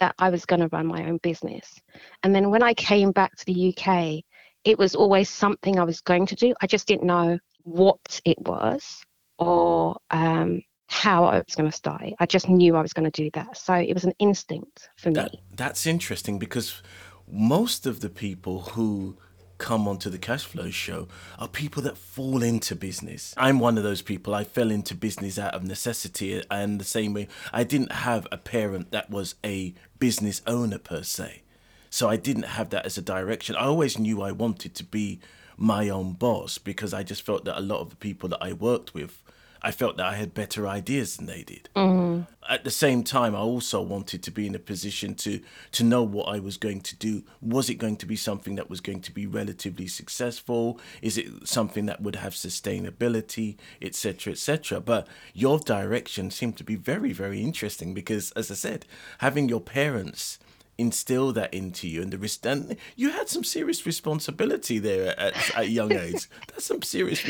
that 0.01 0.15
I 0.19 0.31
was 0.31 0.45
going 0.45 0.61
to 0.61 0.69
run 0.69 0.87
my 0.87 1.07
own 1.07 1.19
business. 1.23 1.81
And 2.23 2.35
then 2.35 2.51
when 2.51 2.63
I 2.63 2.75
came 2.75 3.11
back 3.11 3.35
to 3.37 3.45
the 3.47 3.75
UK, 3.75 4.23
it 4.65 4.79
was 4.79 4.95
always 4.95 5.29
something 5.29 5.79
I 5.79 5.85
was 5.85 6.01
going 6.01 6.27
to 6.27 6.35
do. 6.35 6.55
I 6.61 6.67
just 6.67 6.87
didn't 6.87 7.07
know 7.07 7.39
what 7.63 8.21
it 8.25 8.39
was 8.41 9.05
or 9.39 9.97
um, 10.11 10.63
how 10.89 11.25
I 11.25 11.37
was 11.37 11.55
going 11.55 11.71
to 11.71 11.77
start 11.77 12.03
it. 12.03 12.15
I 12.19 12.27
just 12.27 12.49
knew 12.49 12.75
I 12.77 12.83
was 12.83 12.93
going 12.93 13.11
to 13.11 13.23
do 13.23 13.31
that. 13.35 13.57
So 13.57 13.75
it 13.75 13.95
was 13.95 14.05
an 14.05 14.15
instinct 14.19 14.89
for 14.97 15.11
that, 15.13 15.33
me. 15.33 15.43
That's 15.55 15.87
interesting 15.87 16.39
because 16.39 16.83
most 17.31 17.87
of 17.87 18.01
the 18.01 18.11
people 18.11 18.61
who 18.61 19.17
come 19.59 19.89
onto 19.89 20.09
the 20.09 20.19
cash 20.19 20.45
flow 20.45 20.71
show 20.71 21.09
are 21.39 21.49
people 21.49 21.83
that 21.83 21.99
fall 21.99 22.43
into 22.43 22.75
business. 22.75 23.35
I'm 23.37 23.59
one 23.59 23.77
of 23.77 23.85
those 23.85 24.03
people. 24.03 24.35
I 24.35 24.45
fell 24.45 24.71
into 24.71 24.95
business 24.95 25.39
out 25.39 25.55
of 25.55 25.65
necessity 25.65 26.43
and 26.51 26.81
the 26.81 26.85
same 26.85 27.13
way 27.13 27.29
I 27.53 27.65
didn't 27.65 27.93
have 27.93 28.27
a 28.31 28.37
parent 28.39 28.93
that 28.93 29.11
was 29.11 29.35
a 29.45 29.75
business 29.99 30.43
owner 30.47 30.79
per 30.79 31.03
se. 31.03 31.43
So 31.91 32.09
I 32.09 32.17
didn't 32.17 32.45
have 32.45 32.71
that 32.71 32.87
as 32.87 32.99
a 32.99 33.03
direction. 33.03 33.57
I 33.57 33.65
always 33.65 33.99
knew 33.99 34.23
I 34.23 34.33
wanted 34.33 34.75
to 34.77 34.85
be 34.85 35.21
my 35.57 35.89
own 35.89 36.13
boss 36.13 36.59
because 36.59 36.95
I 36.95 37.03
just 37.03 37.23
felt 37.23 37.45
that 37.45 37.59
a 37.59 37.61
lot 37.61 37.81
of 37.81 37.91
the 37.91 37.97
people 37.97 38.29
that 38.29 38.43
I 38.43 38.53
worked 38.53 38.95
with 38.95 39.23
I 39.63 39.71
felt 39.71 39.97
that 39.97 40.07
I 40.07 40.15
had 40.15 40.35
better 40.35 40.67
ideas 40.67 41.17
than 41.17 41.27
they 41.27 41.43
did. 41.43 41.69
Mm. 41.75 42.27
At 42.49 42.65
the 42.65 42.71
same 42.71 43.03
time, 43.03 43.35
I 43.35 43.41
also 43.41 43.83
wanted 43.83 44.23
to 44.23 44.31
be 44.31 44.47
in 44.47 44.55
a 44.55 44.59
position 44.59 45.15
to 45.17 45.41
to 45.73 45.85
know 45.85 46.03
what 46.03 46.25
I 46.25 46.39
was 46.39 46.57
going 46.57 46.81
to 46.83 46.97
do. 46.97 47.25
Was 47.43 47.69
it 47.69 47.75
going 47.75 47.97
to 47.97 48.07
be 48.07 48.17
something 48.17 48.55
that 48.55 48.71
was 48.71 48.81
going 48.81 49.01
to 49.03 49.13
be 49.13 49.27
relatively 49.27 49.87
successful? 49.87 50.81
Is 51.03 51.19
it 51.19 51.27
something 51.47 51.87
that 51.87 52.01
would 52.01 52.17
have 52.17 52.35
sustainability, 52.35 53.57
etc., 53.83 54.33
etc.? 54.33 54.81
But 54.81 55.07
your 55.35 55.59
direction 55.59 56.31
seemed 56.31 56.57
to 56.59 56.65
be 56.65 56.77
very, 56.77 57.13
very 57.13 57.43
interesting 57.43 57.95
because, 57.95 58.31
as 58.33 58.51
I 58.51 58.55
said, 58.55 58.87
having 59.19 59.49
your 59.49 59.61
parents 59.61 60.39
instill 60.79 61.33
that 61.33 61.53
into 61.53 61.89
you 61.89 62.01
and 62.01 62.13
the 62.13 62.19
risk 62.19 62.47
and 62.47 62.77
you 62.95 63.11
had 63.11 63.29
some 63.29 63.43
serious 63.43 63.85
responsibility 63.85 64.79
there 64.79 65.19
at, 65.19 65.37
at 65.37 65.59
a 65.59 65.69
young 65.69 65.93
age 66.07 66.29
that's 66.47 66.65
some 66.65 66.83
serious 66.83 67.27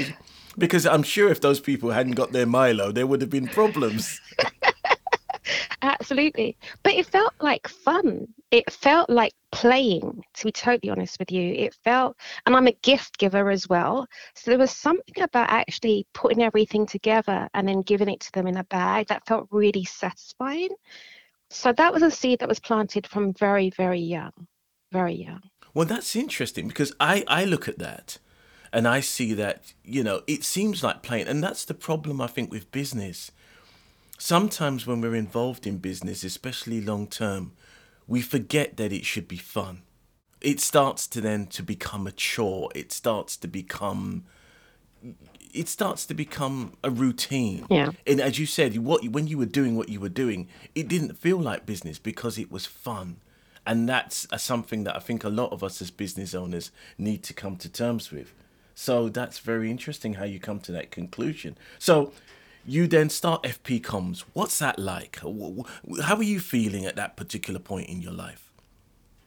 because 0.59 0.87
I'm 0.87 1.03
sure 1.03 1.31
if 1.31 1.41
those 1.41 1.61
people 1.61 1.91
hadn't 1.91 2.13
got 2.13 2.33
their 2.33 2.47
Milo, 2.47 2.93
there 2.93 3.07
would 3.07 3.21
have 3.21 3.31
been 3.31 3.49
problems. 3.49 4.21
Absolutely. 5.83 6.57
But 6.83 6.95
it 6.95 7.07
felt 7.07 7.33
like 7.41 7.69
fun. 7.69 8.27
It 8.51 8.71
felt 8.71 9.09
like 9.09 9.33
playing, 9.53 10.23
to 10.35 10.45
be 10.45 10.53
totally 10.53 10.91
honest 10.91 11.19
with 11.19 11.31
you. 11.31 11.55
It 11.55 11.75
felt, 11.85 12.17
and 12.47 12.57
I'm 12.57 12.67
a 12.67 12.73
gift 12.83 13.19
giver 13.19 13.51
as 13.51 13.69
well. 13.69 14.07
So 14.35 14.51
there 14.51 14.59
was 14.59 14.71
something 14.71 15.23
about 15.23 15.51
actually 15.51 16.07
putting 16.15 16.43
everything 16.43 16.87
together 16.87 17.49
and 17.55 17.69
then 17.69 17.83
giving 17.83 18.09
it 18.09 18.21
to 18.21 18.33
them 18.33 18.47
in 18.47 18.57
a 18.57 18.65
bag 18.65 19.07
that 19.09 19.27
felt 19.27 19.49
really 19.51 19.85
satisfying. 19.85 20.71
So 21.51 21.73
that 21.73 21.93
was 21.93 22.03
a 22.03 22.11
seed 22.11 22.41
that 22.41 22.49
was 22.49 22.61
planted 22.61 23.07
from 23.07 23.33
very, 23.35 23.71
very 23.71 24.01
young. 24.01 24.33
Very 24.93 25.15
young. 25.15 25.43
Well, 25.75 25.87
that's 25.87 26.17
interesting 26.17 26.69
because 26.69 26.93
I, 26.99 27.25
I 27.29 27.45
look 27.45 27.69
at 27.69 27.79
that 27.79 28.19
and 28.73 28.87
I 28.87 29.01
see 29.01 29.33
that, 29.35 29.73
you 29.85 30.03
know, 30.03 30.23
it 30.27 30.45
seems 30.45 30.83
like 30.83 31.03
playing. 31.03 31.29
And 31.29 31.43
that's 31.43 31.65
the 31.65 31.75
problem, 31.75 32.21
I 32.21 32.27
think, 32.27 32.51
with 32.51 32.71
business. 32.73 33.31
Sometimes 34.19 34.87
when 34.87 35.01
we're 35.01 35.15
involved 35.15 35.67
in 35.67 35.79
business, 35.79 36.25
especially 36.25 36.81
long 36.81 37.07
term, 37.07 37.53
we 38.07 38.21
forget 38.21 38.77
that 38.77 38.93
it 38.93 39.05
should 39.05 39.29
be 39.29 39.37
fun. 39.37 39.83
It 40.41 40.61
starts 40.61 41.07
to 41.09 41.21
then 41.21 41.47
to 41.49 41.63
become 41.63 42.07
a 42.07 42.13
chore. 42.13 42.71
It 42.75 42.93
starts 42.93 43.37
to 43.39 43.49
become 43.49 44.25
it 45.55 45.69
starts 45.69 46.07
to 46.07 46.15
become 46.15 46.75
a 46.85 46.91
routine. 46.91 47.67
Yeah. 47.71 47.91
And 48.07 48.21
as 48.21 48.39
you 48.39 48.47
said, 48.47 48.77
what 48.79 49.07
when 49.09 49.27
you 49.27 49.39
were 49.39 49.47
doing 49.47 49.77
what 49.77 49.89
you 49.89 50.01
were 50.01 50.09
doing, 50.09 50.49
it 50.75 50.89
didn't 50.89 51.17
feel 51.17 51.39
like 51.39 51.67
business 51.67 51.99
because 51.99 52.39
it 52.39 52.51
was 52.51 52.67
fun. 52.67 53.21
And 53.67 53.89
that's 53.89 54.27
a, 54.33 54.39
something 54.39 54.85
that 54.85 54.97
I 54.97 54.99
think 54.99 55.25
a 55.25 55.29
lot 55.29 55.53
of 55.53 55.63
us 55.63 55.83
as 55.83 55.91
business 55.91 56.35
owners 56.35 56.71
need 56.97 57.23
to 57.25 57.35
come 57.35 57.57
to 57.57 57.69
terms 57.69 58.11
with. 58.11 58.33
So 58.81 59.09
that's 59.09 59.41
very 59.41 59.73
interesting 59.73 60.15
how 60.15 60.25
you 60.25 60.39
come 60.39 60.61
to 60.61 60.71
that 60.71 60.93
conclusion. 60.93 61.59
So 61.81 62.13
you 62.65 62.87
then 62.87 63.11
start 63.11 63.43
FP 63.43 63.83
Comms. 63.83 64.23
What's 64.35 64.61
that 64.61 64.79
like? 64.79 65.19
How 65.19 66.15
are 66.15 66.23
you 66.23 66.39
feeling 66.39 66.87
at 66.87 66.95
that 66.95 67.17
particular 67.17 67.59
point 67.59 67.89
in 67.89 68.01
your 68.01 68.13
life? 68.13 68.53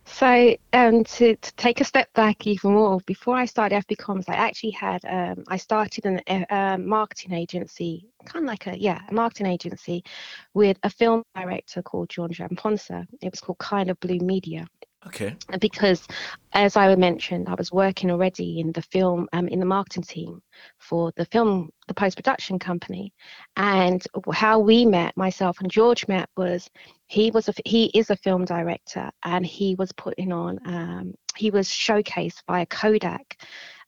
So 0.06 0.56
um, 0.72 1.04
to, 1.04 1.36
to 1.36 1.56
take 1.56 1.82
a 1.82 1.84
step 1.84 2.12
back 2.14 2.48
even 2.48 2.72
more, 2.72 3.02
before 3.06 3.36
I 3.36 3.44
started 3.44 3.86
FP 3.86 3.98
Comms, 3.98 4.30
I 4.30 4.36
actually 4.36 4.72
had 4.72 5.04
um, 5.04 5.44
I 5.50 5.58
started 5.58 6.06
an 6.06 6.22
a 6.28 6.56
uh, 6.56 6.78
marketing 6.78 7.34
agency, 7.34 8.08
kind 8.24 8.46
of 8.46 8.48
like 8.48 8.68
a 8.68 8.80
yeah, 8.80 9.02
a 9.10 9.14
marketing 9.14 9.48
agency, 9.48 10.06
with 10.54 10.78
a 10.84 10.90
film 10.90 11.24
director 11.36 11.82
called 11.82 12.08
George 12.08 12.38
Amponsah. 12.38 13.06
It 13.22 13.32
was 13.32 13.42
called 13.42 13.58
Kind 13.58 13.90
of 13.90 14.00
Blue 14.00 14.20
Media, 14.20 14.66
Okay. 15.08 15.36
Because, 15.60 16.08
as 16.54 16.78
I 16.78 16.96
mentioned, 16.96 17.50
I 17.50 17.56
was 17.56 17.72
working 17.72 18.12
already 18.12 18.60
in 18.60 18.72
the 18.72 18.84
film, 18.84 19.28
um, 19.34 19.48
in 19.48 19.60
the 19.60 19.66
marketing 19.66 20.04
team 20.04 20.42
for 20.78 21.12
the 21.16 21.26
film, 21.26 21.72
the 21.88 21.94
post 21.94 22.18
production 22.18 22.60
company, 22.60 23.12
and 23.58 24.04
how 24.32 24.60
we 24.60 24.86
met, 24.86 25.18
myself 25.18 25.60
and 25.60 25.72
George 25.72 26.08
met, 26.08 26.30
was 26.38 26.70
he 27.08 27.32
was 27.32 27.50
a 27.50 27.54
he 27.66 27.86
is 27.96 28.12
a 28.12 28.16
film 28.16 28.46
director, 28.46 29.10
and 29.24 29.46
he 29.46 29.76
was 29.76 29.92
putting 29.94 30.32
on, 30.32 30.60
um, 30.66 31.16
he 31.36 31.50
was 31.50 31.68
showcased 31.68 32.46
by 32.46 32.66
Kodak. 32.66 33.42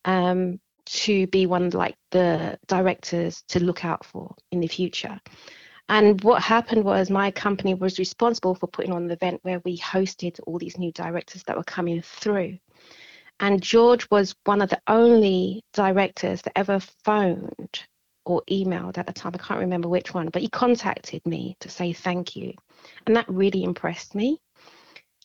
Um, 0.05 0.60
to 0.86 1.27
be 1.27 1.46
one 1.46 1.70
like 1.70 1.96
the 2.12 2.60
directors 2.67 3.41
to 3.48 3.63
look 3.63 3.86
out 3.86 4.05
for 4.05 4.36
in 4.51 4.60
the 4.60 4.67
future. 4.67 5.17
And 5.90 6.24
what 6.24 6.42
happened 6.42 6.84
was 6.84 7.10
my 7.10 7.32
company 7.32 7.74
was 7.74 8.00
responsible 8.00 8.56
for 8.56 8.68
putting 8.68 8.94
on 8.94 9.08
the 9.08 9.13
event 9.13 9.42
where 9.44 9.62
we 9.66 9.78
hosted 9.78 10.40
all 10.46 10.58
these 10.58 10.78
new 10.78 10.92
directors 10.92 11.44
that 11.44 11.58
were 11.58 11.63
coming 11.63 12.02
through. 12.02 12.58
And 13.40 13.62
George 13.62 14.10
was 14.10 14.36
one 14.46 14.62
of 14.62 14.70
the 14.70 14.82
only 14.88 15.63
directors 15.74 16.42
that 16.44 16.58
ever 16.58 16.80
phoned 16.80 17.84
or 18.25 18.42
emailed 18.50 18.98
at 18.98 19.08
the 19.08 19.13
time. 19.13 19.34
I 19.36 19.38
can't 19.38 19.60
remember 19.60 19.90
which 19.90 20.13
one, 20.13 20.30
but 20.30 20.42
he 20.42 20.50
contacted 20.50 21.25
me 21.25 21.58
to 21.60 21.70
say 21.70 21.92
thank 21.92 22.36
you. 22.36 22.54
And 23.06 23.16
that 23.16 23.28
really 23.28 23.63
impressed 23.63 24.16
me. 24.16 24.40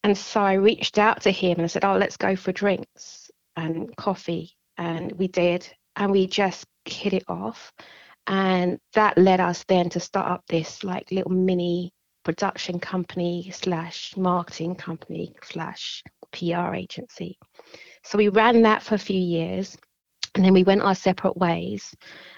And 0.03 0.17
so 0.17 0.41
I 0.41 0.55
reached 0.55 0.99
out 0.99 1.23
to 1.23 1.31
him 1.31 1.53
and 1.53 1.63
I 1.63 1.67
said, 1.67 1.85
Oh, 1.85 1.97
let's 1.97 2.17
go 2.17 2.35
for 2.35 2.53
drinks 2.53 3.31
and 3.57 3.95
coffee. 3.97 4.57
And 4.77 5.13
we 5.13 5.29
did. 5.29 5.69
And 5.97 6.11
we 6.11 6.27
just 6.27 6.67
hit 6.85 7.13
it 7.13 7.25
off 7.29 7.73
and 8.29 8.79
that 8.93 9.17
led 9.17 9.41
us 9.41 9.65
then 9.69 9.89
to 9.89 10.01
start 10.01 10.31
up 10.31 10.45
this 10.49 10.85
like 10.85 11.11
little 11.11 11.33
mini 11.33 11.91
production 12.25 12.79
company 12.79 13.51
slash 13.55 14.15
marketing 14.17 14.75
company 14.75 15.35
slash 15.43 16.03
PR 16.33 16.75
agency. 16.75 17.39
So 18.05 18.19
we 18.19 18.29
ran 18.29 18.63
that 18.63 18.83
for 18.83 18.95
a 18.95 18.99
few 18.99 19.19
years 19.19 19.79
and 20.35 20.45
then 20.45 20.53
we 20.53 20.63
went 20.63 20.83
our 20.83 20.95
separate 20.95 21.39
ways 21.39 21.95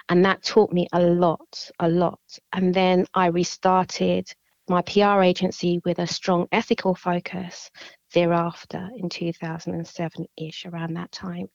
and 0.09 0.25
that 0.25 0.45
taught 0.45 0.73
me 0.73 0.87
a 0.93 1.01
lot, 1.01 1.71
a 1.81 1.89
lot. 1.89 2.21
And 2.53 2.73
then 2.73 3.05
I 3.15 3.27
restarted 3.27 4.33
my 4.71 4.83
PR 4.83 5.21
agency 5.21 5.81
with 5.85 5.99
a 5.99 6.07
strong 6.07 6.47
ethical 6.53 6.95
focus 6.95 7.71
thereafter 8.15 8.89
in 8.97 9.09
2007 9.09 10.27
ish, 10.37 10.65
around 10.65 10.95
that 10.95 11.11
time. 11.11 11.49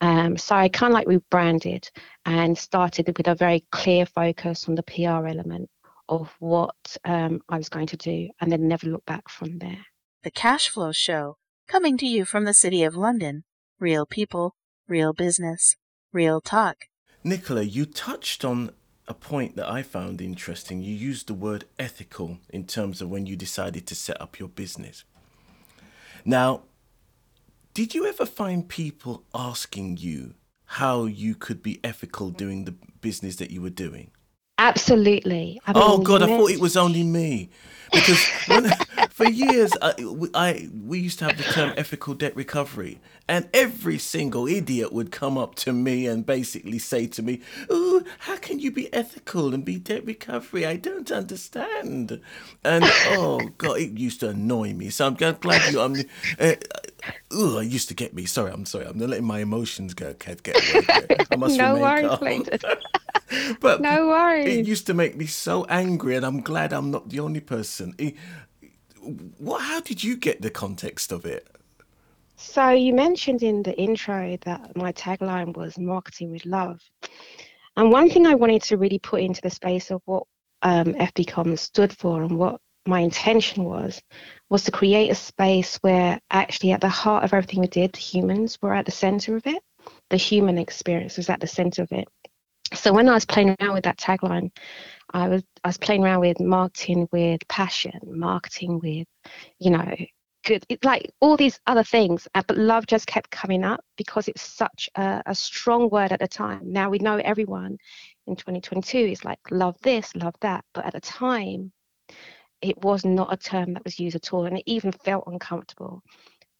Um, 0.00 0.36
so 0.36 0.54
I 0.54 0.68
kind 0.68 0.92
of 0.92 0.94
like 0.94 1.08
rebranded 1.08 1.90
and 2.24 2.56
started 2.56 3.12
with 3.18 3.26
a 3.26 3.34
very 3.34 3.64
clear 3.72 4.06
focus 4.06 4.68
on 4.68 4.76
the 4.76 4.84
PR 4.84 5.26
element 5.26 5.68
of 6.08 6.32
what 6.38 6.96
um, 7.04 7.40
I 7.48 7.56
was 7.56 7.68
going 7.68 7.88
to 7.88 7.96
do 7.96 8.28
and 8.40 8.50
then 8.50 8.68
never 8.68 8.86
look 8.86 9.04
back 9.06 9.28
from 9.28 9.58
there. 9.58 9.84
The 10.22 10.30
Cash 10.30 10.68
Flow 10.68 10.92
Show, 10.92 11.38
coming 11.66 11.98
to 11.98 12.06
you 12.06 12.24
from 12.24 12.44
the 12.44 12.54
City 12.54 12.84
of 12.84 12.94
London. 12.94 13.42
Real 13.80 14.06
people, 14.06 14.54
real 14.86 15.12
business, 15.12 15.74
real 16.12 16.40
talk. 16.40 16.76
Nicola, 17.24 17.62
you 17.62 17.86
touched 17.86 18.44
on 18.44 18.70
a 19.08 19.14
point 19.14 19.56
that 19.56 19.68
I 19.68 19.82
found 19.82 20.20
interesting. 20.20 20.82
You 20.82 20.94
used 20.94 21.26
the 21.26 21.34
word 21.34 21.64
ethical 21.78 22.38
in 22.50 22.64
terms 22.64 23.02
of 23.02 23.10
when 23.10 23.26
you 23.26 23.36
decided 23.36 23.86
to 23.88 23.94
set 23.94 24.20
up 24.20 24.38
your 24.38 24.48
business. 24.48 25.04
Now, 26.24 26.62
did 27.74 27.94
you 27.94 28.06
ever 28.06 28.26
find 28.26 28.68
people 28.68 29.24
asking 29.34 29.96
you 29.96 30.34
how 30.64 31.04
you 31.04 31.34
could 31.34 31.62
be 31.62 31.80
ethical 31.82 32.30
doing 32.30 32.64
the 32.64 32.74
business 33.00 33.36
that 33.36 33.50
you 33.50 33.60
were 33.60 33.70
doing? 33.70 34.10
Absolutely. 34.58 35.60
I 35.66 35.72
oh 35.74 35.98
God, 35.98 36.22
I 36.22 36.26
thought 36.26 36.50
it 36.50 36.60
was 36.60 36.76
only 36.76 37.02
me, 37.02 37.50
because 37.92 38.24
when, 38.46 38.70
for 39.10 39.28
years 39.28 39.72
uh, 39.80 39.94
I, 39.98 40.28
I 40.34 40.68
we 40.72 41.00
used 41.00 41.18
to 41.18 41.24
have 41.24 41.36
the 41.36 41.42
term 41.42 41.72
ethical 41.76 42.14
debt 42.14 42.36
recovery, 42.36 43.00
and 43.32 43.48
every 43.54 43.96
single 43.96 44.46
idiot 44.46 44.92
would 44.92 45.10
come 45.10 45.38
up 45.38 45.54
to 45.54 45.72
me 45.72 46.06
and 46.06 46.26
basically 46.26 46.78
say 46.78 47.06
to 47.06 47.22
me, 47.22 47.40
"Oh, 47.70 48.02
how 48.18 48.36
can 48.36 48.58
you 48.58 48.70
be 48.70 48.92
ethical 48.92 49.54
and 49.54 49.64
be 49.64 49.78
debt 49.78 50.04
recovery? 50.04 50.66
I 50.66 50.76
don't 50.76 51.10
understand." 51.10 52.20
And 52.62 52.84
oh 53.16 53.40
God, 53.56 53.78
it 53.78 53.96
used 53.98 54.20
to 54.20 54.28
annoy 54.28 54.74
me. 54.74 54.90
So 54.90 55.06
I'm 55.06 55.14
glad 55.14 55.72
you. 55.72 55.80
I'm. 55.80 55.94
Uh, 56.38 56.56
Ugh, 57.32 57.64
it 57.64 57.68
used 57.72 57.88
to 57.88 57.94
get 57.94 58.12
me. 58.12 58.26
Sorry, 58.26 58.52
I'm 58.52 58.66
sorry. 58.66 58.84
I'm 58.84 58.98
not 58.98 59.08
letting 59.08 59.24
my 59.24 59.38
emotions 59.40 59.94
go. 59.94 60.12
Kev, 60.12 60.42
get 60.42 60.56
away. 60.56 61.24
I 61.30 61.36
must 61.36 61.56
No 61.64 61.68
remain 61.74 61.82
worries, 61.82 62.08
calm. 62.08 62.18
Clayton. 62.18 62.60
But 63.60 63.80
No 63.80 64.08
worries. 64.08 64.58
It 64.58 64.66
used 64.66 64.86
to 64.88 64.94
make 64.94 65.16
me 65.16 65.24
so 65.24 65.64
angry, 65.70 66.16
and 66.16 66.26
I'm 66.26 66.42
glad 66.42 66.74
I'm 66.74 66.90
not 66.90 67.08
the 67.08 67.20
only 67.20 67.40
person. 67.40 67.94
It- 67.96 68.14
what? 69.38 69.62
How 69.62 69.80
did 69.80 70.04
you 70.04 70.16
get 70.16 70.42
the 70.42 70.50
context 70.50 71.10
of 71.12 71.24
it? 71.24 71.48
So 72.42 72.70
you 72.70 72.92
mentioned 72.92 73.42
in 73.42 73.62
the 73.62 73.74
intro 73.78 74.36
that 74.42 74.76
my 74.76 74.92
tagline 74.92 75.56
was 75.56 75.78
marketing 75.78 76.32
with 76.32 76.44
love. 76.44 76.80
And 77.76 77.90
one 77.90 78.10
thing 78.10 78.26
I 78.26 78.34
wanted 78.34 78.62
to 78.64 78.76
really 78.76 78.98
put 78.98 79.22
into 79.22 79.40
the 79.40 79.48
space 79.48 79.90
of 79.90 80.02
what 80.04 80.24
um, 80.60 80.92
FP 80.94 81.24
Comms 81.24 81.60
stood 81.60 81.96
for 81.96 82.22
and 82.22 82.36
what 82.36 82.60
my 82.84 82.98
intention 82.98 83.64
was, 83.64 84.02
was 84.50 84.64
to 84.64 84.72
create 84.72 85.10
a 85.10 85.14
space 85.14 85.76
where 85.82 86.20
actually 86.30 86.72
at 86.72 86.80
the 86.80 86.88
heart 86.88 87.24
of 87.24 87.32
everything 87.32 87.60
we 87.60 87.68
did, 87.68 87.96
humans 87.96 88.58
were 88.60 88.74
at 88.74 88.86
the 88.86 88.92
center 88.92 89.36
of 89.36 89.46
it. 89.46 89.62
The 90.10 90.16
human 90.16 90.58
experience 90.58 91.16
was 91.16 91.30
at 91.30 91.40
the 91.40 91.46
center 91.46 91.82
of 91.82 91.92
it. 91.92 92.08
So 92.74 92.92
when 92.92 93.08
I 93.08 93.14
was 93.14 93.24
playing 93.24 93.56
around 93.60 93.74
with 93.74 93.84
that 93.84 93.98
tagline, 93.98 94.50
I 95.14 95.28
was 95.28 95.42
I 95.62 95.68
was 95.68 95.78
playing 95.78 96.02
around 96.02 96.20
with 96.20 96.40
marketing 96.40 97.08
with 97.12 97.46
passion, 97.48 97.98
marketing 98.04 98.80
with, 98.80 99.06
you 99.58 99.70
know, 99.70 99.94
good. 100.42 100.64
It's 100.68 100.84
like 100.84 101.10
all 101.20 101.36
these 101.36 101.60
other 101.66 101.84
things 101.84 102.28
uh, 102.34 102.42
but 102.46 102.58
love 102.58 102.86
just 102.86 103.06
kept 103.06 103.30
coming 103.30 103.64
up 103.64 103.84
because 103.96 104.28
it's 104.28 104.42
such 104.42 104.88
a, 104.96 105.22
a 105.26 105.34
strong 105.34 105.88
word 105.90 106.12
at 106.12 106.20
the 106.20 106.28
time. 106.28 106.72
Now 106.72 106.90
we 106.90 106.98
know 106.98 107.16
everyone 107.16 107.78
in 108.26 108.36
2022 108.36 108.98
is 108.98 109.24
like 109.24 109.38
love 109.50 109.76
this 109.82 110.14
love 110.14 110.34
that 110.40 110.64
but 110.74 110.86
at 110.86 110.92
the 110.92 111.00
time 111.00 111.72
it 112.60 112.80
was 112.82 113.04
not 113.04 113.32
a 113.32 113.36
term 113.36 113.74
that 113.74 113.84
was 113.84 113.98
used 113.98 114.16
at 114.16 114.32
all 114.32 114.46
and 114.46 114.58
it 114.58 114.64
even 114.66 114.92
felt 114.92 115.24
uncomfortable. 115.26 116.02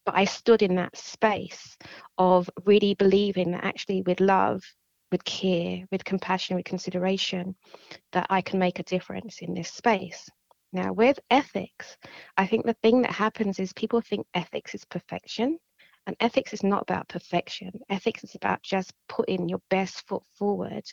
But 0.05 0.17
i 0.17 0.25
stood 0.25 0.63
in 0.63 0.75
that 0.77 0.97
space 0.97 1.77
of 2.19 2.51
really 2.65 2.95
believing 2.95 3.53
that 3.53 3.65
actually 3.65 4.03
with 4.03 4.21
love 4.21 4.63
with 5.13 5.25
care 5.25 5.85
with 5.93 6.05
compassion 6.05 6.57
with 6.57 6.65
consideration 6.65 7.55
that 8.13 8.27
i 8.31 8.41
can 8.41 8.59
make 8.59 8.79
a 8.79 8.83
difference 8.85 9.39
in 9.41 9.55
this 9.55 9.71
space 9.71 10.29
now, 10.73 10.93
with 10.93 11.21
ethics, 11.31 11.97
I 12.37 12.47
think 12.47 12.65
the 12.65 12.77
thing 12.83 13.03
that 13.03 13.13
happens 13.13 13.59
is 13.59 13.73
people 13.75 14.01
think 14.01 14.27
ethics 14.35 14.75
is 14.75 14.85
perfection, 14.87 15.59
and 16.07 16.17
ethics 16.19 16.55
is 16.55 16.63
not 16.63 16.83
about 16.83 17.09
perfection. 17.09 17.73
Ethics 17.91 18.25
is 18.25 18.35
about 18.35 18.63
just 18.63 18.93
putting 19.09 19.49
your 19.49 19.61
best 19.69 20.07
foot 20.09 20.23
forward 20.39 20.85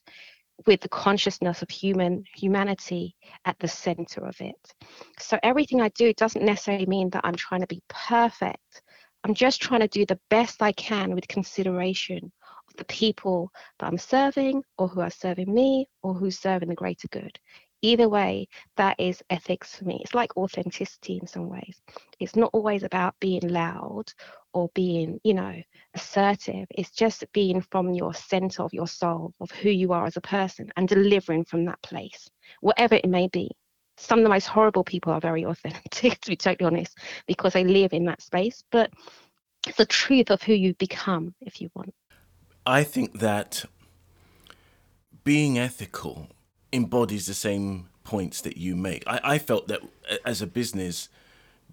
with 0.65 0.81
the 0.81 0.89
consciousness 0.89 1.61
of 1.61 1.69
human 1.69 2.23
humanity 2.35 3.15
at 3.45 3.57
the 3.59 3.67
center 3.67 4.25
of 4.25 4.35
it. 4.41 4.73
So 5.17 5.39
everything 5.43 5.81
I 5.81 5.89
do 5.89 6.13
doesn't 6.13 6.43
necessarily 6.43 6.85
mean 6.85 7.09
that 7.11 7.21
I'm 7.23 7.35
trying 7.35 7.61
to 7.61 7.67
be 7.67 7.81
perfect. 7.87 8.81
I'm 9.23 9.33
just 9.33 9.61
trying 9.61 9.81
to 9.81 9.87
do 9.87 10.05
the 10.05 10.19
best 10.29 10.61
I 10.61 10.73
can 10.73 11.15
with 11.15 11.27
consideration 11.27 12.31
of 12.69 12.75
the 12.77 12.85
people 12.85 13.51
that 13.79 13.87
I'm 13.87 13.97
serving 13.97 14.63
or 14.77 14.89
who 14.89 15.01
are 15.01 15.09
serving 15.09 15.53
me 15.53 15.87
or 16.03 16.13
who's 16.13 16.39
serving 16.39 16.69
the 16.69 16.75
greater 16.75 17.07
good. 17.09 17.39
Either 17.81 18.09
way, 18.09 18.47
that 18.75 18.99
is 18.99 19.23
ethics 19.29 19.75
for 19.75 19.85
me. 19.85 19.99
It's 20.01 20.13
like 20.13 20.35
authenticity 20.35 21.17
in 21.21 21.27
some 21.27 21.47
ways. 21.47 21.81
It's 22.19 22.35
not 22.35 22.49
always 22.53 22.83
about 22.83 23.15
being 23.19 23.47
loud 23.47 24.11
or 24.53 24.69
being, 24.73 25.19
you 25.23 25.33
know, 25.33 25.55
assertive. 25.93 26.67
It's 26.71 26.91
just 26.91 27.23
being 27.31 27.61
from 27.61 27.93
your 27.93 28.13
center 28.13 28.63
of 28.63 28.73
your 28.73 28.87
soul, 28.87 29.33
of 29.39 29.51
who 29.51 29.69
you 29.69 29.93
are 29.93 30.05
as 30.05 30.17
a 30.17 30.21
person, 30.21 30.71
and 30.75 30.87
delivering 30.87 31.45
from 31.45 31.65
that 31.65 31.81
place, 31.81 32.29
whatever 32.59 32.95
it 32.95 33.09
may 33.09 33.27
be. 33.27 33.49
Some 33.97 34.19
of 34.19 34.23
the 34.23 34.29
most 34.29 34.47
horrible 34.47 34.83
people 34.83 35.13
are 35.13 35.21
very 35.21 35.45
authentic, 35.45 36.19
to 36.19 36.29
be 36.29 36.35
totally 36.35 36.67
honest, 36.67 36.97
because 37.27 37.53
they 37.53 37.63
live 37.63 37.93
in 37.93 38.05
that 38.05 38.21
space. 38.21 38.61
But 38.71 38.91
it's 39.67 39.77
the 39.77 39.85
truth 39.85 40.31
of 40.31 40.41
who 40.41 40.53
you 40.53 40.73
become, 40.73 41.33
if 41.41 41.61
you 41.61 41.69
want. 41.75 41.93
I 42.65 42.83
think 42.83 43.19
that 43.19 43.65
being 45.23 45.57
ethical 45.57 46.27
embodies 46.71 47.25
the 47.25 47.33
same 47.33 47.89
points 48.03 48.41
that 48.41 48.57
you 48.57 48.75
make. 48.75 49.03
I, 49.07 49.19
I 49.23 49.37
felt 49.37 49.67
that 49.67 49.81
as 50.25 50.41
a 50.41 50.47
business, 50.47 51.09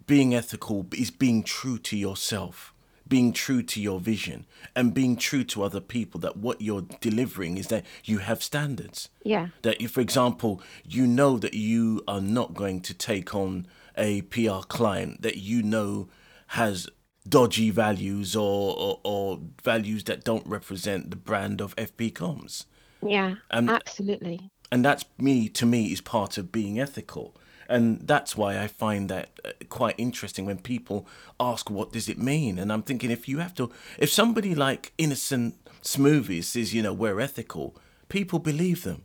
being 0.06 0.34
ethical 0.34 0.86
is 0.96 1.10
being 1.10 1.42
true 1.42 1.78
to 1.78 1.96
yourself, 1.96 2.72
being 3.08 3.32
true 3.32 3.62
to 3.62 3.80
your 3.80 4.00
vision, 4.00 4.46
and 4.74 4.94
being 4.94 5.16
true 5.16 5.44
to 5.44 5.62
other 5.62 5.80
people. 5.80 6.20
That 6.20 6.36
what 6.36 6.60
you're 6.60 6.86
delivering 7.00 7.56
is 7.56 7.68
that 7.68 7.84
you 8.04 8.18
have 8.18 8.42
standards. 8.42 9.08
Yeah. 9.22 9.48
That, 9.62 9.80
if, 9.82 9.92
for 9.92 10.00
example, 10.00 10.62
you 10.84 11.06
know 11.06 11.38
that 11.38 11.54
you 11.54 12.02
are 12.06 12.20
not 12.20 12.54
going 12.54 12.80
to 12.82 12.94
take 12.94 13.34
on 13.34 13.66
a 13.96 14.22
PR 14.22 14.60
client 14.68 15.22
that 15.22 15.38
you 15.38 15.62
know 15.62 16.08
has 16.48 16.88
dodgy 17.28 17.70
values 17.70 18.36
or, 18.36 18.76
or, 18.76 19.00
or 19.02 19.40
values 19.64 20.04
that 20.04 20.22
don't 20.22 20.46
represent 20.46 21.10
the 21.10 21.16
brand 21.16 21.60
of 21.60 21.74
FP 21.76 22.12
Comms. 22.12 22.66
Yeah, 23.02 23.36
Um, 23.50 23.68
absolutely. 23.68 24.50
And 24.70 24.84
that's 24.84 25.04
me, 25.18 25.48
to 25.50 25.66
me, 25.66 25.92
is 25.92 26.00
part 26.00 26.38
of 26.38 26.52
being 26.52 26.80
ethical. 26.80 27.36
And 27.68 28.06
that's 28.06 28.36
why 28.36 28.58
I 28.58 28.68
find 28.68 29.08
that 29.08 29.40
uh, 29.44 29.50
quite 29.68 29.96
interesting 29.98 30.46
when 30.46 30.58
people 30.58 31.06
ask, 31.40 31.70
what 31.70 31.92
does 31.92 32.08
it 32.08 32.18
mean? 32.18 32.58
And 32.58 32.72
I'm 32.72 32.82
thinking, 32.82 33.10
if 33.10 33.28
you 33.28 33.38
have 33.38 33.54
to, 33.56 33.70
if 33.98 34.10
somebody 34.10 34.54
like 34.54 34.92
Innocent 34.98 35.54
Smoothies 35.82 36.44
says, 36.44 36.74
you 36.74 36.82
know, 36.82 36.92
we're 36.92 37.20
ethical, 37.20 37.76
people 38.08 38.38
believe 38.38 38.82
them. 38.84 39.04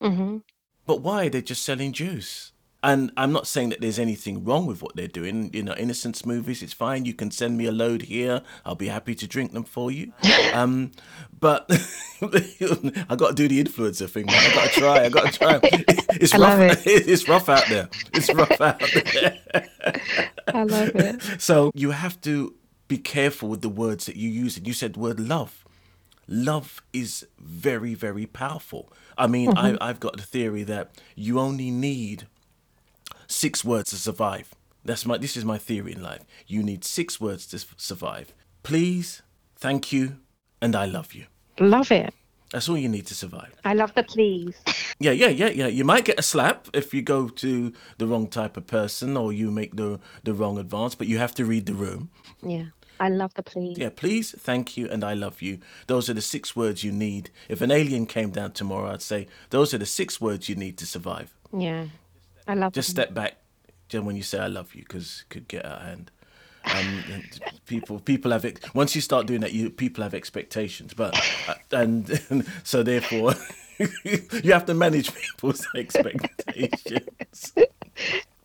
hmm 0.00 0.38
But 0.86 1.00
why? 1.00 1.26
are 1.26 1.30
They're 1.30 1.40
just 1.40 1.62
selling 1.62 1.92
juice. 1.92 2.52
And 2.84 3.10
I'm 3.16 3.32
not 3.32 3.46
saying 3.46 3.70
that 3.70 3.80
there's 3.80 3.98
anything 3.98 4.44
wrong 4.44 4.66
with 4.66 4.82
what 4.82 4.94
they're 4.94 5.08
doing. 5.08 5.48
You 5.54 5.62
know, 5.62 5.74
Innocent 5.74 6.16
Smoothies, 6.16 6.62
it's 6.62 6.74
fine. 6.74 7.06
You 7.06 7.14
can 7.14 7.30
send 7.30 7.56
me 7.56 7.64
a 7.64 7.72
load 7.72 8.02
here. 8.02 8.42
I'll 8.66 8.74
be 8.74 8.88
happy 8.88 9.14
to 9.14 9.26
drink 9.26 9.52
them 9.52 9.64
for 9.64 9.90
you. 9.90 10.12
Um, 10.52 10.92
but 11.40 11.66
I 12.22 13.16
got 13.16 13.30
to 13.30 13.34
do 13.34 13.48
the 13.48 13.64
influencer 13.64 14.08
thing. 14.08 14.26
Man. 14.26 14.36
I 14.36 14.54
got 14.54 14.70
to 14.70 14.80
try. 14.80 15.04
I 15.04 15.08
got 15.08 15.32
to 15.32 15.38
try. 15.38 15.60
It's 16.20 16.32
I 16.32 16.38
rough. 16.38 16.86
it. 16.86 17.08
It's 17.08 17.28
rough 17.28 17.48
out 17.48 17.66
there. 17.68 17.88
It's 18.12 18.32
rough 18.32 18.60
out 18.60 18.78
there. 18.78 19.36
I 20.46 20.62
love 20.62 20.94
it. 20.94 21.40
So 21.40 21.72
you 21.74 21.90
have 21.90 22.20
to 22.20 22.54
be 22.86 22.98
careful 22.98 23.48
with 23.48 23.62
the 23.62 23.68
words 23.68 24.06
that 24.06 24.14
you 24.14 24.30
use. 24.30 24.56
And 24.56 24.64
you 24.66 24.74
said 24.74 24.94
the 24.94 25.00
word 25.00 25.18
love. 25.18 25.64
Love 26.28 26.80
is 26.92 27.26
very, 27.38 27.94
very 27.94 28.26
powerful. 28.26 28.92
I 29.18 29.26
mean, 29.26 29.56
I, 29.56 29.76
I've 29.80 29.98
got 29.98 30.16
the 30.16 30.22
theory 30.22 30.62
that 30.64 30.92
you 31.16 31.40
only 31.40 31.70
need 31.72 32.28
six 33.26 33.64
words 33.64 33.90
to 33.90 33.96
survive. 33.96 34.54
That's 34.84 35.06
my. 35.06 35.18
This 35.18 35.36
is 35.36 35.44
my 35.44 35.58
theory 35.58 35.92
in 35.92 36.02
life. 36.02 36.24
You 36.46 36.62
need 36.62 36.84
six 36.84 37.20
words 37.20 37.46
to 37.48 37.58
survive. 37.76 38.32
Please, 38.62 39.22
thank 39.56 39.92
you, 39.92 40.16
and 40.60 40.76
I 40.76 40.86
love 40.86 41.14
you. 41.14 41.26
Love 41.58 41.90
it. 41.90 42.12
That's 42.52 42.68
all 42.68 42.78
you 42.78 42.88
need 42.88 43.06
to 43.06 43.14
survive. 43.14 43.52
I 43.64 43.74
love 43.74 43.92
the 43.94 44.04
please. 44.04 44.54
Yeah, 45.00 45.10
yeah, 45.10 45.28
yeah, 45.28 45.48
yeah. 45.48 45.66
You 45.66 45.84
might 45.84 46.04
get 46.04 46.20
a 46.20 46.22
slap 46.22 46.68
if 46.72 46.94
you 46.94 47.02
go 47.02 47.28
to 47.28 47.72
the 47.98 48.06
wrong 48.06 48.28
type 48.28 48.56
of 48.56 48.68
person 48.68 49.16
or 49.16 49.32
you 49.32 49.50
make 49.50 49.74
the 49.74 49.98
the 50.22 50.34
wrong 50.34 50.58
advance, 50.58 50.94
but 50.94 51.08
you 51.08 51.18
have 51.18 51.34
to 51.34 51.44
read 51.44 51.66
the 51.66 51.74
room. 51.74 52.10
Yeah. 52.42 52.66
I 53.00 53.08
love 53.08 53.34
the 53.34 53.42
please. 53.42 53.76
Yeah, 53.76 53.90
please, 53.90 54.32
thank 54.38 54.76
you, 54.76 54.88
and 54.88 55.02
I 55.02 55.14
love 55.14 55.42
you. 55.42 55.58
Those 55.88 56.08
are 56.08 56.14
the 56.14 56.22
six 56.22 56.54
words 56.54 56.84
you 56.84 56.92
need. 56.92 57.30
If 57.48 57.60
an 57.60 57.72
alien 57.72 58.06
came 58.06 58.30
down 58.30 58.52
tomorrow, 58.52 58.92
I'd 58.92 59.02
say 59.02 59.26
those 59.50 59.74
are 59.74 59.78
the 59.78 59.86
six 59.86 60.20
words 60.20 60.48
you 60.48 60.54
need 60.54 60.78
to 60.78 60.86
survive. 60.86 61.34
Yeah. 61.52 61.86
I 62.46 62.54
love 62.54 62.72
Just 62.72 62.90
step 62.90 63.14
back, 63.14 63.36
Jen, 63.88 64.04
when 64.04 64.16
you 64.16 64.22
say 64.22 64.38
I 64.38 64.46
love 64.48 64.74
you, 64.74 64.82
because 64.82 65.24
it 65.26 65.32
could 65.32 65.48
get 65.48 65.64
out 65.64 65.80
of 65.80 65.82
hand. 65.82 66.10
Um, 66.66 67.04
and 67.12 67.40
people, 67.66 68.00
people 68.00 68.30
have 68.30 68.44
ex- 68.44 68.74
once 68.74 68.94
you 68.94 69.02
start 69.02 69.26
doing 69.26 69.40
that, 69.42 69.52
you 69.52 69.68
people 69.70 70.02
have 70.02 70.14
expectations, 70.14 70.94
but 70.94 71.14
uh, 71.46 71.54
and, 71.72 72.46
so 72.64 72.82
therefore 72.82 73.34
you 74.04 74.52
have 74.52 74.64
to 74.66 74.74
manage 74.74 75.12
people's 75.14 75.66
expectations. 75.76 77.02
So, 77.32 77.64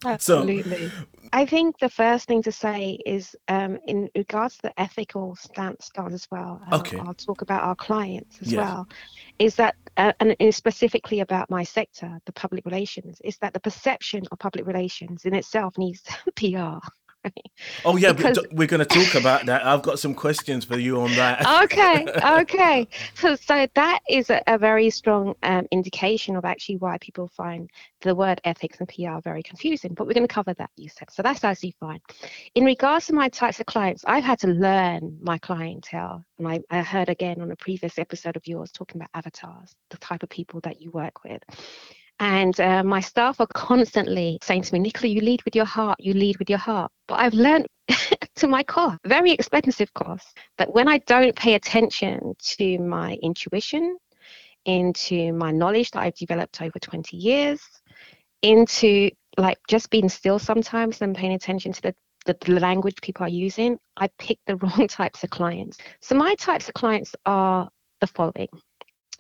Absolutely. 0.06 0.92
I 1.32 1.46
think 1.46 1.78
the 1.80 1.90
first 1.90 2.28
thing 2.28 2.42
to 2.44 2.52
say 2.52 3.00
is 3.06 3.36
um, 3.48 3.78
in 3.88 4.10
regards 4.16 4.56
to 4.56 4.62
the 4.64 4.80
ethical 4.82 5.36
stance 5.36 5.86
stance 5.86 6.14
as 6.14 6.28
well. 6.32 6.60
uh, 6.72 6.78
Okay. 6.78 7.00
I'll 7.00 7.14
talk 7.14 7.42
about 7.42 7.64
our 7.64 7.76
clients 7.76 8.42
as 8.42 8.52
Yes. 8.52 8.58
well. 8.60 8.88
Is 9.38 9.56
that 9.56 9.76
uh, 9.98 10.14
and 10.20 10.36
specifically 10.56 11.20
about 11.20 11.50
my 11.50 11.64
sector, 11.64 12.20
the 12.26 12.34
public 12.34 12.66
relations, 12.66 13.20
is 13.24 13.38
that 13.40 13.54
the 13.54 13.60
perception 13.60 14.24
of 14.32 14.40
public 14.40 14.66
relations 14.66 15.26
in 15.26 15.34
itself 15.36 15.78
needs 15.78 16.02
PR. 16.36 16.80
Oh 17.86 17.98
yeah, 17.98 18.14
Because- 18.14 18.40
we're 18.52 18.68
going 18.68 18.86
to 18.86 18.86
talk 18.86 19.16
about 19.16 19.46
that. 19.46 19.66
I've 19.66 19.82
got 19.82 20.00
some 20.00 20.14
questions 20.14 20.64
for 20.66 20.78
you 20.78 21.02
on 21.02 21.12
that. 21.16 21.46
okay 21.64 22.06
okay 22.24 22.88
so 23.16 23.36
so 23.36 23.68
that 23.76 24.00
is 24.10 24.30
a, 24.30 24.42
a 24.48 24.58
very 24.58 24.90
strong 24.90 25.36
um, 25.44 25.68
indication 25.72 26.36
of 26.36 26.46
actually 26.46 26.78
why 26.78 26.98
people 27.00 27.28
find 27.28 27.70
the 28.02 28.16
word 28.16 28.40
ethics 28.44 28.80
and 28.80 28.88
pr 28.88 29.20
very 29.24 29.44
confusing 29.44 29.94
but 29.94 30.08
we're 30.08 30.14
going 30.14 30.28
to 30.28 30.34
cover 30.34 30.54
that 30.54 30.70
you 30.76 30.90
said 30.90 31.10
so 31.12 31.22
that's 31.22 31.44
actually 31.44 31.76
fine 31.80 32.00
in 32.56 32.64
regards 32.64 33.08
to 33.08 33.14
my 33.14 33.28
types 33.30 33.60
of 33.60 33.66
clients 33.66 34.04
i've 34.08 34.24
had 34.24 34.40
to 34.40 34.48
learn 34.48 35.18
my 35.22 35.38
clientele 35.38 36.24
and 36.38 36.48
I, 36.48 36.62
I 36.70 36.82
heard 36.82 37.10
again 37.10 37.42
on 37.42 37.52
a 37.52 37.56
previous 37.56 37.98
episode 38.00 38.36
of 38.38 38.48
yours 38.48 38.72
talking 38.72 39.00
about 39.02 39.10
avatars 39.14 39.76
the 39.90 39.98
type 39.98 40.24
of 40.24 40.30
people 40.30 40.60
that 40.62 40.82
you 40.82 40.92
work 40.92 41.24
with 41.24 41.42
and 42.20 42.60
uh, 42.60 42.84
my 42.84 43.00
staff 43.00 43.40
are 43.40 43.48
constantly 43.54 44.40
saying 44.42 44.64
to 44.64 44.74
me, 44.74 44.80
Nicola, 44.80 45.12
you 45.12 45.22
lead 45.22 45.44
with 45.44 45.56
your 45.56 45.66
heart, 45.66 45.98
you 46.00 46.14
lead 46.14 46.38
with 46.38 46.50
your 46.50 46.60
heart. 46.60 46.92
But 47.08 47.20
I've 47.20 47.34
learned 47.34 47.68
to 48.36 48.48
my 48.48 48.64
cost, 48.64 49.00
very 49.06 49.32
expensive 49.32 49.94
cost, 49.94 50.38
that 50.58 50.74
when 50.74 50.88
I 50.88 50.98
don't 51.00 51.36
pay 51.36 51.56
attention 51.56 52.34
to 52.58 52.80
my 52.80 53.18
intuition, 53.22 53.98
into 54.66 55.32
my 55.34 55.52
knowledge 55.52 55.92
that 55.92 56.02
I've 56.02 56.16
developed 56.16 56.62
over 56.62 56.78
20 56.80 57.16
years, 57.16 57.62
into 58.42 59.10
like 59.38 59.58
just 59.70 59.90
being 59.90 60.10
still 60.10 60.40
sometimes 60.40 61.02
and 61.02 61.16
paying 61.16 61.34
attention 61.34 61.72
to 61.74 61.82
the 61.82 61.96
the, 62.26 62.36
the 62.42 62.60
language 62.60 62.96
people 63.02 63.26
are 63.26 63.30
using, 63.30 63.78
I 63.98 64.10
pick 64.20 64.40
the 64.46 64.56
wrong 64.58 64.88
types 64.88 65.24
of 65.24 65.30
clients. 65.30 65.78
So 66.02 66.16
my 66.16 66.36
types 66.36 66.68
of 66.68 66.74
clients 66.74 67.16
are 67.26 67.70
the 68.02 68.08
following. 68.08 68.50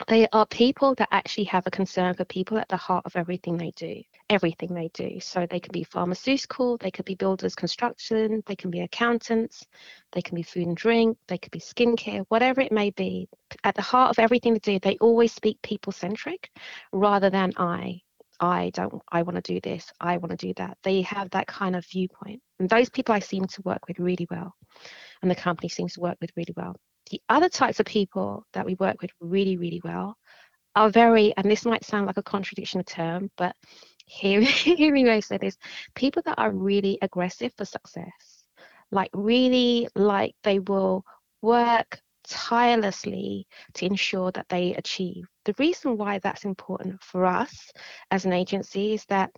They 0.07 0.27
are 0.31 0.45
people 0.45 0.95
that 0.95 1.09
actually 1.11 1.45
have 1.45 1.67
a 1.67 1.71
concern 1.71 2.13
for 2.13 2.25
people 2.25 2.57
at 2.57 2.69
the 2.69 2.77
heart 2.77 3.05
of 3.05 3.15
everything 3.15 3.57
they 3.57 3.71
do. 3.71 4.01
Everything 4.29 4.73
they 4.73 4.89
do. 4.93 5.19
So 5.19 5.45
they 5.45 5.59
could 5.59 5.71
be 5.71 5.83
pharmaceutical, 5.83 6.77
they 6.77 6.91
could 6.91 7.05
be 7.05 7.15
builders, 7.15 7.55
construction, 7.55 8.43
they 8.45 8.55
can 8.55 8.69
be 8.71 8.81
accountants, 8.81 9.65
they 10.11 10.21
can 10.21 10.35
be 10.35 10.43
food 10.43 10.67
and 10.67 10.77
drink, 10.77 11.17
they 11.27 11.37
could 11.37 11.51
be 11.51 11.59
skincare, 11.59 12.25
whatever 12.29 12.61
it 12.61 12.71
may 12.71 12.91
be. 12.91 13.27
At 13.63 13.75
the 13.75 13.81
heart 13.81 14.11
of 14.11 14.19
everything 14.19 14.53
they 14.53 14.59
do, 14.59 14.79
they 14.79 14.97
always 14.97 15.33
speak 15.33 15.61
people 15.61 15.91
centric 15.91 16.49
rather 16.91 17.29
than 17.29 17.53
I. 17.57 18.01
I 18.39 18.71
don't, 18.73 19.01
I 19.11 19.23
want 19.23 19.35
to 19.35 19.53
do 19.53 19.59
this, 19.59 19.91
I 19.99 20.17
want 20.17 20.31
to 20.31 20.47
do 20.47 20.53
that. 20.57 20.77
They 20.83 21.01
have 21.01 21.29
that 21.31 21.47
kind 21.47 21.75
of 21.75 21.85
viewpoint. 21.85 22.41
And 22.59 22.69
those 22.69 22.89
people 22.89 23.13
I 23.13 23.19
seem 23.19 23.45
to 23.45 23.61
work 23.63 23.87
with 23.87 23.99
really 23.99 24.27
well. 24.29 24.55
And 25.21 25.29
the 25.29 25.35
company 25.35 25.69
seems 25.69 25.93
to 25.95 26.01
work 26.01 26.17
with 26.21 26.31
really 26.37 26.53
well. 26.55 26.75
The 27.09 27.21
other 27.29 27.49
types 27.49 27.79
of 27.79 27.85
people 27.85 28.45
that 28.53 28.65
we 28.65 28.75
work 28.75 29.01
with 29.01 29.11
really, 29.19 29.57
really 29.57 29.81
well 29.83 30.15
are 30.75 30.89
very, 30.89 31.33
and 31.35 31.49
this 31.49 31.65
might 31.65 31.83
sound 31.83 32.05
like 32.07 32.17
a 32.17 32.23
contradiction 32.23 32.79
of 32.79 32.85
term, 32.85 33.29
but 33.37 33.55
here, 34.05 34.39
we 34.41 35.03
go. 35.03 35.19
say 35.19 35.37
this 35.37 35.57
people 35.95 36.21
that 36.25 36.39
are 36.39 36.51
really 36.51 36.97
aggressive 37.01 37.53
for 37.57 37.65
success, 37.65 38.43
like 38.91 39.11
really 39.13 39.87
like 39.95 40.35
they 40.43 40.59
will 40.59 41.03
work 41.41 41.99
tirelessly 42.27 43.47
to 43.73 43.85
ensure 43.85 44.31
that 44.31 44.47
they 44.49 44.73
achieve. 44.75 45.25
The 45.45 45.55
reason 45.57 45.97
why 45.97 46.19
that's 46.19 46.45
important 46.45 47.01
for 47.01 47.25
us 47.25 47.71
as 48.11 48.25
an 48.25 48.33
agency 48.33 48.93
is 48.93 49.05
that 49.09 49.31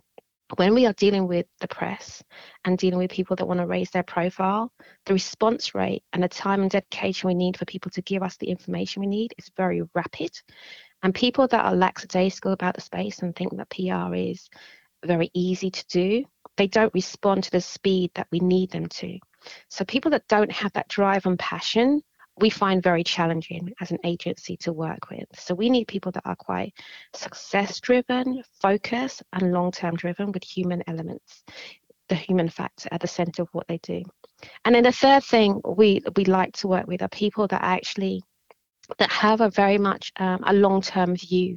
when 0.56 0.74
we 0.74 0.86
are 0.86 0.92
dealing 0.94 1.26
with 1.26 1.46
the 1.60 1.68
press 1.68 2.22
and 2.64 2.76
dealing 2.76 2.98
with 2.98 3.10
people 3.10 3.36
that 3.36 3.46
want 3.46 3.60
to 3.60 3.66
raise 3.66 3.90
their 3.90 4.02
profile, 4.02 4.72
the 5.06 5.12
response 5.12 5.74
rate 5.74 6.02
and 6.12 6.22
the 6.22 6.28
time 6.28 6.62
and 6.62 6.70
dedication 6.70 7.28
we 7.28 7.34
need 7.34 7.56
for 7.56 7.64
people 7.64 7.90
to 7.92 8.02
give 8.02 8.22
us 8.22 8.36
the 8.36 8.48
information 8.48 9.00
we 9.00 9.06
need 9.06 9.34
is 9.38 9.50
very 9.56 9.82
rapid. 9.94 10.30
And 11.02 11.14
people 11.14 11.48
that 11.48 11.64
are 11.64 11.74
lackadaisical 11.74 12.52
about 12.52 12.74
the 12.74 12.80
space 12.80 13.20
and 13.20 13.34
think 13.34 13.56
that 13.56 13.70
PR 13.70 14.14
is 14.14 14.48
very 15.04 15.30
easy 15.34 15.70
to 15.70 15.86
do, 15.88 16.24
they 16.56 16.66
don't 16.66 16.94
respond 16.94 17.44
to 17.44 17.50
the 17.50 17.60
speed 17.60 18.10
that 18.14 18.28
we 18.30 18.38
need 18.38 18.70
them 18.70 18.86
to. 18.86 19.18
So 19.68 19.84
people 19.84 20.10
that 20.12 20.28
don't 20.28 20.52
have 20.52 20.72
that 20.74 20.88
drive 20.88 21.26
and 21.26 21.38
passion, 21.38 22.02
we 22.40 22.50
find 22.50 22.82
very 22.82 23.04
challenging 23.04 23.72
as 23.80 23.90
an 23.90 23.98
agency 24.04 24.56
to 24.58 24.72
work 24.72 25.10
with. 25.10 25.26
So 25.34 25.54
we 25.54 25.68
need 25.68 25.86
people 25.86 26.12
that 26.12 26.22
are 26.24 26.36
quite 26.36 26.74
success 27.14 27.80
driven, 27.80 28.42
focused, 28.60 29.22
and 29.32 29.52
long 29.52 29.70
term 29.70 29.96
driven 29.96 30.32
with 30.32 30.42
human 30.42 30.82
elements, 30.86 31.44
the 32.08 32.14
human 32.14 32.48
factor 32.48 32.88
at 32.90 33.00
the 33.00 33.08
center 33.08 33.42
of 33.42 33.48
what 33.52 33.68
they 33.68 33.78
do. 33.78 34.02
And 34.64 34.74
then 34.74 34.84
the 34.84 34.92
third 34.92 35.22
thing 35.24 35.60
we 35.64 36.02
we 36.16 36.24
like 36.24 36.52
to 36.54 36.68
work 36.68 36.86
with 36.86 37.02
are 37.02 37.08
people 37.08 37.46
that 37.48 37.62
actually 37.62 38.22
that 38.98 39.10
have 39.10 39.40
a 39.40 39.50
very 39.50 39.78
much 39.78 40.12
um, 40.18 40.42
a 40.46 40.52
long-term 40.52 41.16
view 41.16 41.56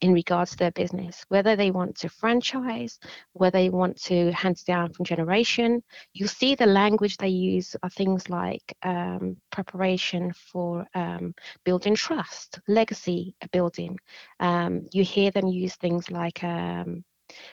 in 0.00 0.12
regards 0.12 0.52
to 0.52 0.56
their 0.56 0.72
business. 0.72 1.24
Whether 1.28 1.56
they 1.56 1.70
want 1.70 1.96
to 1.98 2.08
franchise 2.08 2.98
whether 3.32 3.58
they 3.58 3.70
want 3.70 4.00
to 4.02 4.32
hand 4.32 4.56
down 4.66 4.92
from 4.92 5.04
generation 5.04 5.82
you'll 6.12 6.28
see 6.28 6.54
the 6.54 6.66
language 6.66 7.16
they 7.16 7.28
use 7.28 7.76
are 7.82 7.90
things 7.90 8.28
like 8.28 8.76
um, 8.82 9.36
preparation 9.50 10.32
for 10.32 10.86
um, 10.94 11.34
building 11.64 11.94
trust 11.94 12.60
legacy 12.68 13.34
building. 13.52 13.98
Um, 14.40 14.86
you 14.92 15.04
hear 15.04 15.30
them 15.30 15.48
use 15.48 15.76
things 15.76 16.10
like 16.10 16.42
um, 16.44 17.04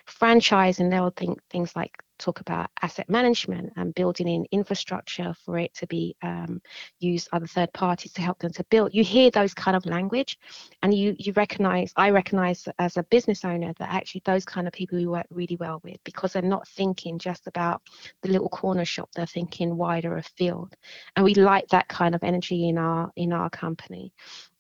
franchise 0.05 0.79
and 0.79 0.91
they'll 0.91 1.12
think 1.12 1.39
things 1.49 1.75
like 1.75 1.91
talk 2.19 2.39
about 2.39 2.69
asset 2.81 3.09
management 3.09 3.73
and 3.75 3.93
building 3.95 4.27
in 4.27 4.45
infrastructure 4.51 5.33
for 5.43 5.57
it 5.57 5.73
to 5.73 5.86
be 5.88 6.15
um, 6.21 6.62
used 6.99 7.27
other 7.33 7.47
third 7.47 7.71
parties 7.73 8.13
to 8.13 8.21
help 8.21 8.39
them 8.39 8.51
to 8.51 8.63
build. 8.65 8.93
You 8.93 9.03
hear 9.03 9.29
those 9.29 9.53
kind 9.53 9.75
of 9.75 9.86
language 9.86 10.38
and 10.81 10.93
you 10.93 11.15
you 11.17 11.33
recognize 11.33 11.91
i 11.97 12.09
recognize 12.09 12.67
as 12.79 12.97
a 12.97 13.03
business 13.03 13.43
owner 13.43 13.73
that 13.79 13.93
actually 13.93 14.21
those 14.25 14.45
kind 14.45 14.67
of 14.67 14.73
people 14.73 14.97
we 14.97 15.07
work 15.07 15.25
really 15.29 15.57
well 15.57 15.81
with 15.83 15.97
because 16.03 16.33
they're 16.33 16.41
not 16.41 16.67
thinking 16.67 17.17
just 17.19 17.47
about 17.47 17.81
the 18.21 18.29
little 18.29 18.49
corner 18.49 18.86
shop 18.86 19.09
they're 19.15 19.25
thinking 19.25 19.75
wider 19.75 20.17
afield. 20.17 20.75
And 21.15 21.25
we 21.25 21.33
like 21.36 21.67
that 21.69 21.88
kind 21.88 22.15
of 22.15 22.23
energy 22.23 22.69
in 22.69 22.77
our 22.77 23.12
in 23.15 23.33
our 23.33 23.49
company. 23.49 24.13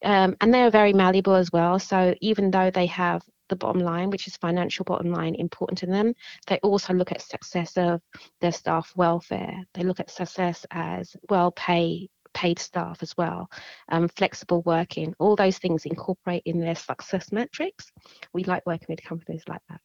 Um, 0.03 0.35
and 0.41 0.53
they're 0.53 0.69
very 0.69 0.91
malleable 0.91 1.35
as 1.35 1.51
well 1.51 1.79
so 1.79 2.13
even 2.19 2.51
though 2.51 2.71
they 2.71 2.87
have 2.87 3.23
the 3.53 3.65
bottom 3.65 3.81
line, 3.81 4.09
which 4.09 4.27
is 4.27 4.35
financial 4.37 4.83
bottom 4.83 5.11
line, 5.11 5.35
important 5.35 5.77
to 5.79 5.85
them. 5.85 6.13
They 6.47 6.57
also 6.59 6.93
look 6.93 7.11
at 7.11 7.21
success 7.21 7.77
of 7.77 8.01
their 8.41 8.51
staff 8.51 8.91
welfare. 8.95 9.55
They 9.73 9.83
look 9.83 9.99
at 9.99 10.09
success 10.09 10.65
as 10.71 11.15
well 11.29 11.51
pay 11.51 12.09
paid 12.33 12.57
staff 12.57 13.03
as 13.03 13.15
well, 13.15 13.47
um, 13.89 14.07
flexible 14.07 14.63
working, 14.63 15.13
all 15.19 15.35
those 15.35 15.59
things 15.59 15.85
incorporate 15.85 16.41
in 16.45 16.59
their 16.59 16.73
success 16.73 17.31
metrics. 17.31 17.91
We 18.33 18.43
like 18.43 18.65
working 18.65 18.87
with 18.89 19.03
companies 19.03 19.43
like 19.47 19.61
that. 19.69 19.81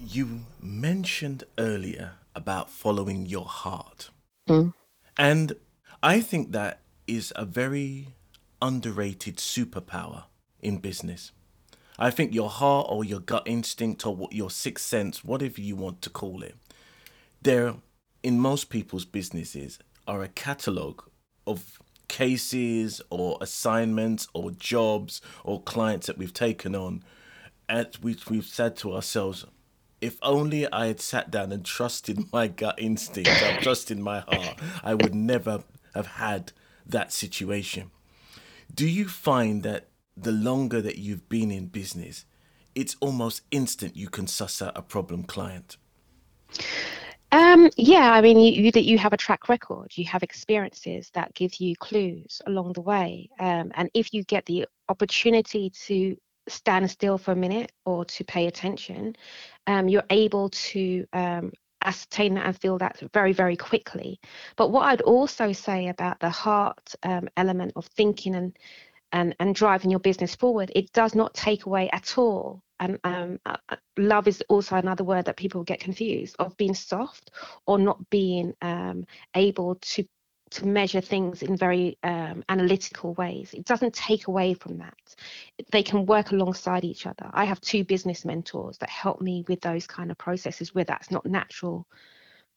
You 0.00 0.40
mentioned 0.60 1.44
earlier 1.56 2.14
about 2.34 2.68
following 2.68 3.26
your 3.26 3.44
heart. 3.44 4.10
Mm. 4.48 4.74
And 5.16 5.52
I 6.02 6.20
think 6.20 6.50
that 6.50 6.80
is 7.06 7.32
a 7.36 7.44
very 7.44 8.08
underrated 8.60 9.36
superpower 9.36 10.24
in 10.60 10.78
business. 10.78 11.32
I 12.00 12.10
think 12.10 12.34
your 12.34 12.48
heart 12.48 12.86
or 12.88 13.04
your 13.04 13.20
gut 13.20 13.42
instinct 13.44 14.06
or 14.06 14.16
what 14.16 14.32
your 14.32 14.48
sixth 14.48 14.86
sense, 14.86 15.22
whatever 15.22 15.60
you 15.60 15.76
want 15.76 16.00
to 16.02 16.10
call 16.10 16.42
it, 16.42 16.56
there 17.42 17.74
in 18.22 18.40
most 18.40 18.70
people's 18.70 19.04
businesses 19.04 19.78
are 20.08 20.22
a 20.22 20.28
catalogue 20.28 21.04
of 21.46 21.78
cases 22.08 23.02
or 23.10 23.36
assignments 23.42 24.28
or 24.32 24.50
jobs 24.50 25.20
or 25.44 25.62
clients 25.62 26.06
that 26.06 26.16
we've 26.16 26.32
taken 26.32 26.74
on 26.74 27.04
at 27.68 28.02
which 28.02 28.28
we've 28.28 28.46
said 28.46 28.76
to 28.76 28.94
ourselves, 28.94 29.44
if 30.00 30.18
only 30.22 30.70
I 30.72 30.86
had 30.86 31.00
sat 31.00 31.30
down 31.30 31.52
and 31.52 31.64
trusted 31.64 32.18
my 32.32 32.48
gut 32.48 32.76
instinct, 32.78 33.30
or 33.30 33.60
trusted 33.60 33.98
my 33.98 34.20
heart, 34.20 34.58
I 34.82 34.94
would 34.94 35.14
never 35.14 35.64
have 35.94 36.06
had 36.06 36.52
that 36.86 37.12
situation. 37.12 37.90
Do 38.74 38.88
you 38.88 39.06
find 39.06 39.62
that 39.64 39.89
the 40.22 40.32
longer 40.32 40.80
that 40.80 40.98
you've 40.98 41.28
been 41.28 41.50
in 41.50 41.66
business, 41.66 42.24
it's 42.74 42.96
almost 43.00 43.42
instant 43.50 43.96
you 43.96 44.08
can 44.08 44.26
suss 44.26 44.62
out 44.62 44.76
a 44.76 44.82
problem 44.82 45.24
client? 45.24 45.76
Um, 47.32 47.70
yeah, 47.76 48.12
I 48.12 48.20
mean, 48.20 48.38
you, 48.38 48.72
that 48.72 48.84
you 48.84 48.98
have 48.98 49.12
a 49.12 49.16
track 49.16 49.48
record, 49.48 49.92
you 49.96 50.04
have 50.06 50.22
experiences 50.22 51.10
that 51.14 51.32
give 51.34 51.54
you 51.60 51.76
clues 51.76 52.42
along 52.46 52.72
the 52.72 52.80
way, 52.80 53.30
um, 53.38 53.70
and 53.74 53.88
if 53.94 54.12
you 54.12 54.24
get 54.24 54.46
the 54.46 54.66
opportunity 54.88 55.70
to 55.86 56.16
stand 56.48 56.90
still 56.90 57.18
for 57.18 57.32
a 57.32 57.36
minute 57.36 57.70
or 57.84 58.04
to 58.04 58.24
pay 58.24 58.46
attention, 58.46 59.14
um, 59.68 59.88
you're 59.88 60.02
able 60.10 60.48
to 60.50 61.06
um, 61.12 61.52
ascertain 61.84 62.34
that 62.34 62.46
and 62.46 62.60
feel 62.60 62.78
that 62.78 62.98
very, 63.12 63.32
very 63.32 63.56
quickly. 63.56 64.20
But 64.56 64.70
what 64.70 64.82
I'd 64.86 65.00
also 65.02 65.52
say 65.52 65.88
about 65.88 66.18
the 66.20 66.30
heart 66.30 66.94
um, 67.04 67.28
element 67.36 67.72
of 67.76 67.86
thinking 67.86 68.34
and 68.34 68.56
and 69.12 69.34
and 69.40 69.54
driving 69.54 69.90
your 69.90 70.00
business 70.00 70.34
forward, 70.34 70.70
it 70.74 70.92
does 70.92 71.14
not 71.14 71.34
take 71.34 71.66
away 71.66 71.90
at 71.92 72.18
all 72.18 72.62
and 72.80 72.98
um, 73.04 73.38
uh, 73.44 73.56
uh, 73.68 73.76
love 73.98 74.26
is 74.26 74.42
also 74.48 74.76
another 74.76 75.04
word 75.04 75.26
that 75.26 75.36
people 75.36 75.62
get 75.62 75.80
confused 75.80 76.34
of 76.38 76.56
being 76.56 76.74
soft 76.74 77.30
or 77.66 77.78
not 77.78 78.08
being 78.10 78.54
um, 78.62 79.04
able 79.36 79.76
to 79.76 80.04
to 80.50 80.66
measure 80.66 81.00
things 81.00 81.42
in 81.42 81.56
very 81.56 81.96
um, 82.02 82.42
analytical 82.48 83.14
ways. 83.14 83.54
It 83.54 83.64
doesn't 83.66 83.94
take 83.94 84.26
away 84.26 84.52
from 84.54 84.78
that. 84.78 84.96
They 85.70 85.84
can 85.84 86.06
work 86.06 86.32
alongside 86.32 86.84
each 86.84 87.06
other. 87.06 87.30
I 87.32 87.44
have 87.44 87.60
two 87.60 87.84
business 87.84 88.24
mentors 88.24 88.76
that 88.78 88.90
help 88.90 89.20
me 89.20 89.44
with 89.46 89.60
those 89.60 89.86
kind 89.86 90.10
of 90.10 90.18
processes 90.18 90.74
where 90.74 90.82
that's 90.82 91.12
not 91.12 91.24
natural 91.24 91.86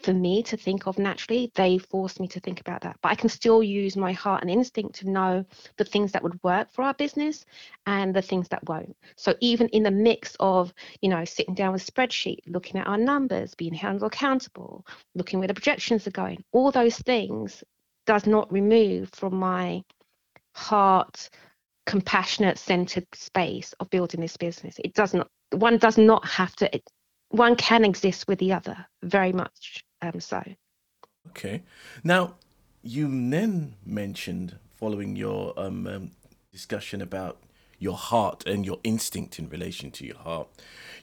for 0.03 0.13
me 0.13 0.43
to 0.43 0.57
think 0.57 0.87
of 0.87 0.99
naturally. 0.99 1.51
They 1.55 1.77
force 1.77 2.19
me 2.19 2.27
to 2.29 2.39
think 2.39 2.59
about 2.59 2.81
that. 2.81 2.97
But 3.01 3.09
I 3.09 3.15
can 3.15 3.29
still 3.29 3.63
use 3.63 3.95
my 3.95 4.11
heart 4.11 4.41
and 4.41 4.51
instinct 4.51 4.95
to 4.95 5.09
know 5.09 5.45
the 5.77 5.85
things 5.85 6.11
that 6.11 6.23
would 6.23 6.41
work 6.43 6.71
for 6.71 6.83
our 6.83 6.93
business 6.93 7.45
and 7.85 8.13
the 8.13 8.21
things 8.21 8.47
that 8.49 8.67
won't. 8.67 8.95
So 9.15 9.35
even 9.41 9.67
in 9.69 9.83
the 9.83 9.91
mix 9.91 10.35
of, 10.39 10.73
you 11.01 11.09
know, 11.09 11.25
sitting 11.25 11.55
down 11.55 11.73
with 11.73 11.85
spreadsheet, 11.85 12.39
looking 12.47 12.79
at 12.79 12.87
our 12.87 12.97
numbers, 12.97 13.55
being 13.55 13.73
held 13.73 14.03
accountable, 14.03 14.85
looking 15.15 15.39
where 15.39 15.47
the 15.47 15.53
projections 15.53 16.07
are 16.07 16.11
going, 16.11 16.43
all 16.51 16.71
those 16.71 16.97
things 16.97 17.63
does 18.05 18.27
not 18.27 18.51
remove 18.51 19.09
from 19.13 19.35
my 19.35 19.83
heart 20.53 21.29
compassionate 21.85 22.57
centered 22.57 23.07
space 23.13 23.73
of 23.79 23.89
building 23.89 24.21
this 24.21 24.37
business 24.37 24.79
it 24.83 24.93
does 24.93 25.13
not 25.13 25.27
one 25.51 25.77
does 25.77 25.97
not 25.97 26.25
have 26.25 26.55
to 26.55 26.73
it, 26.73 26.83
one 27.29 27.55
can 27.55 27.83
exist 27.83 28.27
with 28.27 28.39
the 28.39 28.53
other 28.53 28.85
very 29.01 29.33
much 29.33 29.83
um, 30.03 30.19
so 30.19 30.43
okay 31.29 31.63
now 32.03 32.35
you 32.81 33.07
then 33.29 33.75
mentioned 33.85 34.57
following 34.75 35.15
your 35.15 35.53
um, 35.57 35.87
um, 35.87 36.11
discussion 36.51 37.01
about 37.01 37.41
your 37.79 37.97
heart 37.97 38.43
and 38.45 38.65
your 38.65 38.79
instinct 38.83 39.39
in 39.39 39.49
relation 39.49 39.91
to 39.91 40.05
your 40.05 40.17
heart 40.17 40.47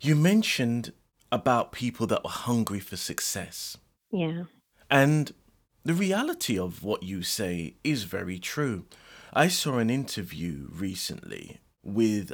you 0.00 0.14
mentioned 0.14 0.92
about 1.32 1.72
people 1.72 2.06
that 2.06 2.22
were 2.24 2.30
hungry 2.30 2.80
for 2.80 2.96
success 2.96 3.76
yeah 4.10 4.44
and 4.90 5.32
the 5.82 5.94
reality 5.94 6.58
of 6.58 6.82
what 6.82 7.02
you 7.02 7.22
say 7.22 7.74
is 7.82 8.04
very 8.04 8.38
true. 8.38 8.84
I 9.32 9.48
saw 9.48 9.78
an 9.78 9.88
interview 9.88 10.68
recently 10.70 11.58
with 11.82 12.32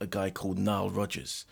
a 0.00 0.06
guy 0.06 0.30
called 0.30 0.58
Nile 0.58 0.90
Rodgers. 0.90 1.44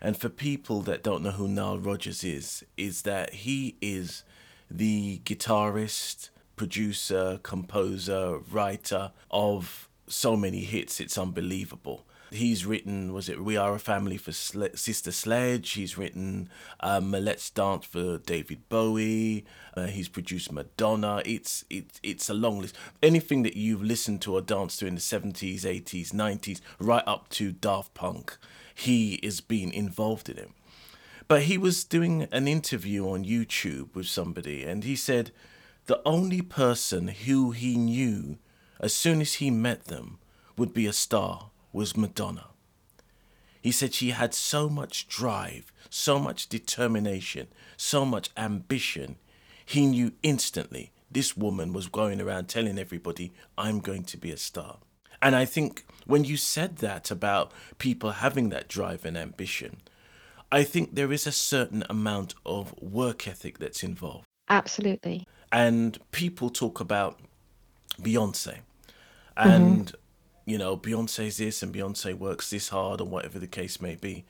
And 0.00 0.16
for 0.16 0.28
people 0.28 0.80
that 0.82 1.02
don't 1.02 1.22
know 1.22 1.32
who 1.32 1.48
Nile 1.48 1.78
Rodgers 1.78 2.22
is, 2.22 2.64
is 2.76 3.02
that 3.02 3.34
he 3.34 3.76
is 3.80 4.22
the 4.70 5.20
guitarist, 5.24 6.30
producer, 6.56 7.40
composer, 7.42 8.38
writer 8.50 9.12
of 9.30 9.88
so 10.06 10.36
many 10.36 10.60
hits, 10.60 11.00
it's 11.00 11.18
unbelievable. 11.18 12.04
He's 12.30 12.66
written, 12.66 13.14
was 13.14 13.30
it 13.30 13.42
We 13.42 13.56
Are 13.56 13.74
a 13.74 13.78
Family 13.78 14.18
for 14.18 14.32
Sle- 14.32 14.78
Sister 14.78 15.10
Sledge? 15.10 15.70
He's 15.72 15.96
written 15.96 16.50
um, 16.80 17.12
Let's 17.12 17.48
Dance 17.48 17.86
for 17.86 18.18
David 18.18 18.68
Bowie. 18.68 19.46
Uh, 19.74 19.86
he's 19.86 20.08
produced 20.08 20.52
Madonna. 20.52 21.22
It's, 21.24 21.64
it's, 21.70 21.98
it's 22.02 22.28
a 22.28 22.34
long 22.34 22.60
list. 22.60 22.76
Anything 23.02 23.44
that 23.44 23.56
you've 23.56 23.82
listened 23.82 24.20
to 24.22 24.34
or 24.34 24.42
danced 24.42 24.80
to 24.80 24.86
in 24.86 24.96
the 24.96 25.00
70s, 25.00 25.62
80s, 25.62 26.12
90s, 26.12 26.60
right 26.78 27.04
up 27.06 27.30
to 27.30 27.52
Daft 27.52 27.94
Punk, 27.94 28.36
he 28.78 29.14
is 29.14 29.40
being 29.40 29.72
involved 29.72 30.28
in 30.28 30.38
it. 30.38 30.50
But 31.26 31.42
he 31.42 31.58
was 31.58 31.84
doing 31.84 32.28
an 32.30 32.48
interview 32.48 33.08
on 33.08 33.24
YouTube 33.24 33.94
with 33.94 34.06
somebody, 34.06 34.64
and 34.64 34.84
he 34.84 34.96
said 34.96 35.30
the 35.86 36.00
only 36.06 36.42
person 36.42 37.08
who 37.08 37.50
he 37.50 37.76
knew 37.76 38.38
as 38.80 38.94
soon 38.94 39.20
as 39.20 39.34
he 39.34 39.50
met 39.50 39.86
them 39.86 40.18
would 40.56 40.72
be 40.72 40.86
a 40.86 40.92
star 40.92 41.50
was 41.72 41.96
Madonna. 41.96 42.46
He 43.60 43.72
said 43.72 43.92
she 43.92 44.10
had 44.10 44.32
so 44.32 44.68
much 44.68 45.08
drive, 45.08 45.72
so 45.90 46.18
much 46.18 46.48
determination, 46.48 47.48
so 47.76 48.04
much 48.04 48.30
ambition. 48.36 49.16
He 49.66 49.86
knew 49.86 50.12
instantly 50.22 50.92
this 51.10 51.36
woman 51.36 51.72
was 51.72 51.88
going 51.88 52.20
around 52.20 52.48
telling 52.48 52.78
everybody, 52.78 53.32
I'm 53.56 53.80
going 53.80 54.04
to 54.04 54.16
be 54.16 54.30
a 54.30 54.36
star. 54.36 54.78
And 55.20 55.34
I 55.34 55.44
think 55.44 55.84
when 56.06 56.24
you 56.24 56.36
said 56.36 56.76
that 56.76 57.10
about 57.10 57.52
people 57.78 58.12
having 58.12 58.48
that 58.50 58.68
drive 58.68 59.04
and 59.04 59.16
ambition, 59.16 59.78
I 60.50 60.64
think 60.64 60.94
there 60.94 61.12
is 61.12 61.26
a 61.26 61.32
certain 61.32 61.84
amount 61.90 62.34
of 62.46 62.74
work 62.80 63.28
ethic 63.28 63.58
that's 63.58 63.82
involved. 63.82 64.24
Absolutely. 64.48 65.26
And 65.52 65.98
people 66.12 66.50
talk 66.50 66.80
about 66.80 67.18
Beyonce. 68.00 68.58
And 69.36 69.86
mm-hmm 69.86 69.96
you 70.48 70.56
know, 70.56 70.78
Beyonce's 70.78 71.36
this 71.36 71.62
and 71.62 71.74
Beyonce 71.74 72.14
works 72.14 72.48
this 72.48 72.70
hard 72.70 73.02
or 73.02 73.04
whatever 73.06 73.38
the 73.38 73.46
case 73.46 73.82
may 73.82 73.96
be. 73.96 74.24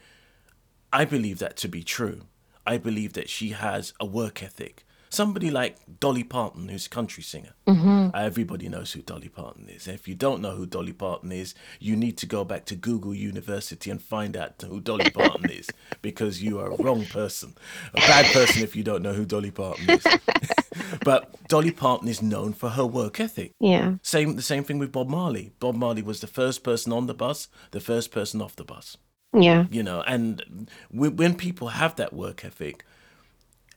I 0.92 1.04
believe 1.04 1.38
that 1.38 1.56
to 1.58 1.68
be 1.68 1.84
true. 1.84 2.22
I 2.66 2.76
believe 2.76 3.12
that 3.12 3.30
she 3.30 3.50
has 3.50 3.94
a 4.00 4.04
work 4.04 4.42
ethic. 4.42 4.84
Somebody 5.10 5.50
like 5.50 5.76
Dolly 6.00 6.24
Parton, 6.24 6.68
who's 6.68 6.86
a 6.86 6.90
country 6.90 7.22
singer. 7.22 7.54
Mm-hmm. 7.66 8.14
Everybody 8.14 8.68
knows 8.68 8.92
who 8.92 9.02
Dolly 9.02 9.28
Parton 9.28 9.68
is. 9.68 9.88
If 9.88 10.06
you 10.06 10.14
don't 10.14 10.42
know 10.42 10.54
who 10.54 10.66
Dolly 10.66 10.92
Parton 10.92 11.32
is, 11.32 11.54
you 11.80 11.96
need 11.96 12.18
to 12.18 12.26
go 12.26 12.44
back 12.44 12.64
to 12.66 12.74
Google 12.74 13.14
University 13.14 13.90
and 13.90 14.02
find 14.02 14.36
out 14.36 14.62
who 14.66 14.80
Dolly 14.80 15.10
Parton 15.14 15.50
is 15.50 15.68
because 16.02 16.42
you 16.42 16.58
are 16.58 16.72
a 16.72 16.76
wrong 16.76 17.04
person. 17.06 17.54
A 17.94 18.00
bad 18.00 18.26
person 18.32 18.62
if 18.62 18.76
you 18.76 18.82
don't 18.82 19.02
know 19.02 19.12
who 19.12 19.24
Dolly 19.24 19.50
Parton 19.50 19.90
is. 19.90 20.06
but 21.04 21.34
Dolly 21.48 21.70
Parton 21.70 22.08
is 22.08 22.22
known 22.22 22.52
for 22.52 22.70
her 22.70 22.86
work 22.86 23.20
ethic. 23.20 23.52
Yeah. 23.60 23.94
Same 24.02 24.36
the 24.36 24.42
same 24.42 24.64
thing 24.64 24.78
with 24.78 24.92
Bob 24.92 25.08
Marley. 25.08 25.52
Bob 25.60 25.74
Marley 25.74 26.02
was 26.02 26.20
the 26.20 26.26
first 26.26 26.62
person 26.62 26.92
on 26.92 27.06
the 27.06 27.14
bus, 27.14 27.48
the 27.70 27.80
first 27.80 28.10
person 28.10 28.42
off 28.42 28.56
the 28.56 28.64
bus. 28.64 28.96
Yeah. 29.32 29.66
You 29.70 29.82
know, 29.82 30.02
and 30.02 30.70
when 30.90 31.34
people 31.34 31.68
have 31.68 31.96
that 31.96 32.12
work 32.12 32.44
ethic, 32.44 32.84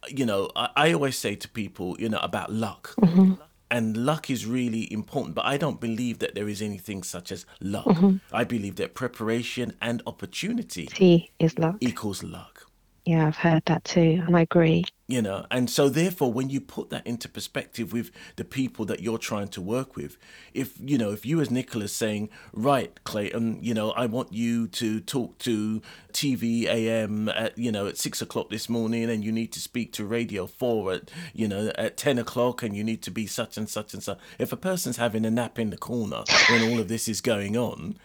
you 0.07 0.25
know, 0.25 0.49
I, 0.55 0.69
I 0.75 0.93
always 0.93 1.17
say 1.17 1.35
to 1.35 1.47
people, 1.47 1.95
you 1.99 2.09
know, 2.09 2.19
about 2.19 2.51
luck. 2.51 2.95
Mm-hmm. 3.01 3.33
And 3.69 3.95
luck 3.95 4.29
is 4.29 4.45
really 4.45 4.91
important, 4.91 5.33
but 5.33 5.45
I 5.45 5.55
don't 5.55 5.79
believe 5.79 6.19
that 6.19 6.35
there 6.35 6.49
is 6.49 6.61
anything 6.61 7.03
such 7.03 7.31
as 7.31 7.45
luck. 7.61 7.85
Mm-hmm. 7.85 8.17
I 8.33 8.43
believe 8.43 8.75
that 8.75 8.95
preparation 8.95 9.77
and 9.81 10.03
opportunity 10.05 10.87
T 10.87 11.31
is 11.39 11.57
luck. 11.57 11.77
equals 11.79 12.21
luck. 12.21 12.67
Yeah, 13.05 13.27
I've 13.27 13.37
heard 13.37 13.63
that 13.67 13.85
too, 13.85 14.21
and 14.27 14.35
I 14.35 14.41
agree 14.41 14.83
you 15.11 15.21
know 15.21 15.45
and 15.51 15.69
so 15.69 15.89
therefore 15.89 16.31
when 16.31 16.49
you 16.49 16.61
put 16.61 16.89
that 16.89 17.05
into 17.05 17.27
perspective 17.27 17.91
with 17.91 18.11
the 18.37 18.45
people 18.45 18.85
that 18.85 19.01
you're 19.01 19.17
trying 19.17 19.49
to 19.49 19.59
work 19.59 19.95
with 19.97 20.17
if 20.53 20.73
you 20.79 20.97
know 20.97 21.11
if 21.11 21.25
you 21.25 21.41
as 21.41 21.51
Nicola's 21.51 21.93
saying 21.93 22.29
right 22.53 23.03
clayton 23.03 23.59
you 23.61 23.73
know 23.73 23.91
i 23.91 24.05
want 24.05 24.31
you 24.31 24.67
to 24.67 25.01
talk 25.01 25.37
to 25.39 25.81
tv 26.13 26.65
am 26.65 27.27
at 27.27 27.57
you 27.57 27.71
know 27.71 27.87
at 27.87 27.97
six 27.97 28.21
o'clock 28.21 28.49
this 28.49 28.69
morning 28.69 29.09
and 29.09 29.23
you 29.23 29.33
need 29.33 29.51
to 29.51 29.59
speak 29.59 29.91
to 29.91 30.05
radio 30.05 30.47
4 30.47 30.93
at 30.93 31.11
you 31.33 31.47
know 31.47 31.71
at 31.75 31.97
10 31.97 32.17
o'clock 32.17 32.63
and 32.63 32.75
you 32.75 32.83
need 32.83 33.01
to 33.01 33.11
be 33.11 33.27
such 33.27 33.57
and 33.57 33.69
such 33.69 33.93
and 33.93 34.01
such 34.01 34.17
if 34.39 34.53
a 34.53 34.57
person's 34.57 34.97
having 34.97 35.25
a 35.25 35.31
nap 35.31 35.59
in 35.59 35.71
the 35.71 35.77
corner 35.77 36.23
when 36.49 36.71
all 36.71 36.79
of 36.79 36.87
this 36.87 37.09
is 37.09 37.19
going 37.19 37.57
on 37.57 37.97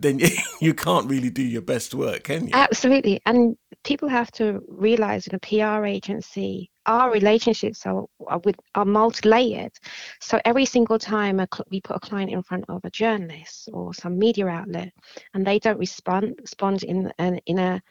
then 0.00 0.20
you 0.60 0.74
can't 0.74 1.08
really 1.08 1.30
do 1.30 1.42
your 1.42 1.62
best 1.62 1.94
work, 1.94 2.24
can 2.24 2.46
you? 2.46 2.52
Absolutely. 2.54 3.20
And 3.26 3.56
people 3.84 4.08
have 4.08 4.30
to 4.32 4.60
realize 4.68 5.26
in 5.26 5.34
a 5.34 5.38
PR 5.38 5.84
agency, 5.84 6.70
our 6.86 7.10
relationships 7.12 7.86
are, 7.86 8.04
are 8.26 8.40
with 8.44 8.56
are 8.74 8.84
multi-layered. 8.84 9.72
So 10.20 10.40
every 10.44 10.64
single 10.64 10.98
time 10.98 11.36
cl- 11.36 11.66
we 11.70 11.80
put 11.80 11.96
a 11.96 12.00
client 12.00 12.30
in 12.30 12.42
front 12.42 12.64
of 12.68 12.80
a 12.84 12.90
journalist 12.90 13.68
or 13.72 13.94
some 13.94 14.18
media 14.18 14.46
outlet, 14.46 14.92
and 15.34 15.46
they 15.46 15.58
don't 15.58 15.78
respond 15.78 16.34
respond 16.40 16.82
in 16.82 17.12
an, 17.18 17.40
in 17.46 17.58
a 17.58 17.82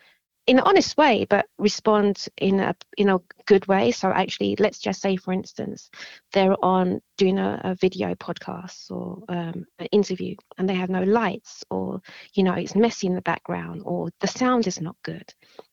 in 0.49 0.57
an 0.57 0.63
honest 0.65 0.97
way, 0.97 1.27
but 1.29 1.45
respond 1.59 2.25
in 2.37 2.59
a 2.59 2.75
in 2.97 3.09
a 3.09 3.19
good 3.45 3.67
way. 3.67 3.91
So 3.91 4.09
actually, 4.09 4.55
let's 4.57 4.79
just 4.79 4.99
say, 4.99 5.15
for 5.15 5.31
instance, 5.31 5.91
they're 6.33 6.55
on 6.65 7.01
doing 7.19 7.37
a, 7.37 7.61
a 7.63 7.75
video 7.75 8.15
podcast 8.15 8.89
or 8.89 9.21
um, 9.29 9.65
an 9.77 9.85
interview, 9.91 10.35
and 10.57 10.67
they 10.67 10.73
have 10.73 10.89
no 10.89 11.03
lights, 11.03 11.63
or 11.69 12.01
you 12.33 12.41
know, 12.41 12.53
it's 12.53 12.75
messy 12.75 13.05
in 13.05 13.13
the 13.13 13.21
background, 13.21 13.83
or 13.85 14.09
the 14.21 14.27
sound 14.27 14.65
is 14.65 14.81
not 14.81 14.95
good 15.03 15.31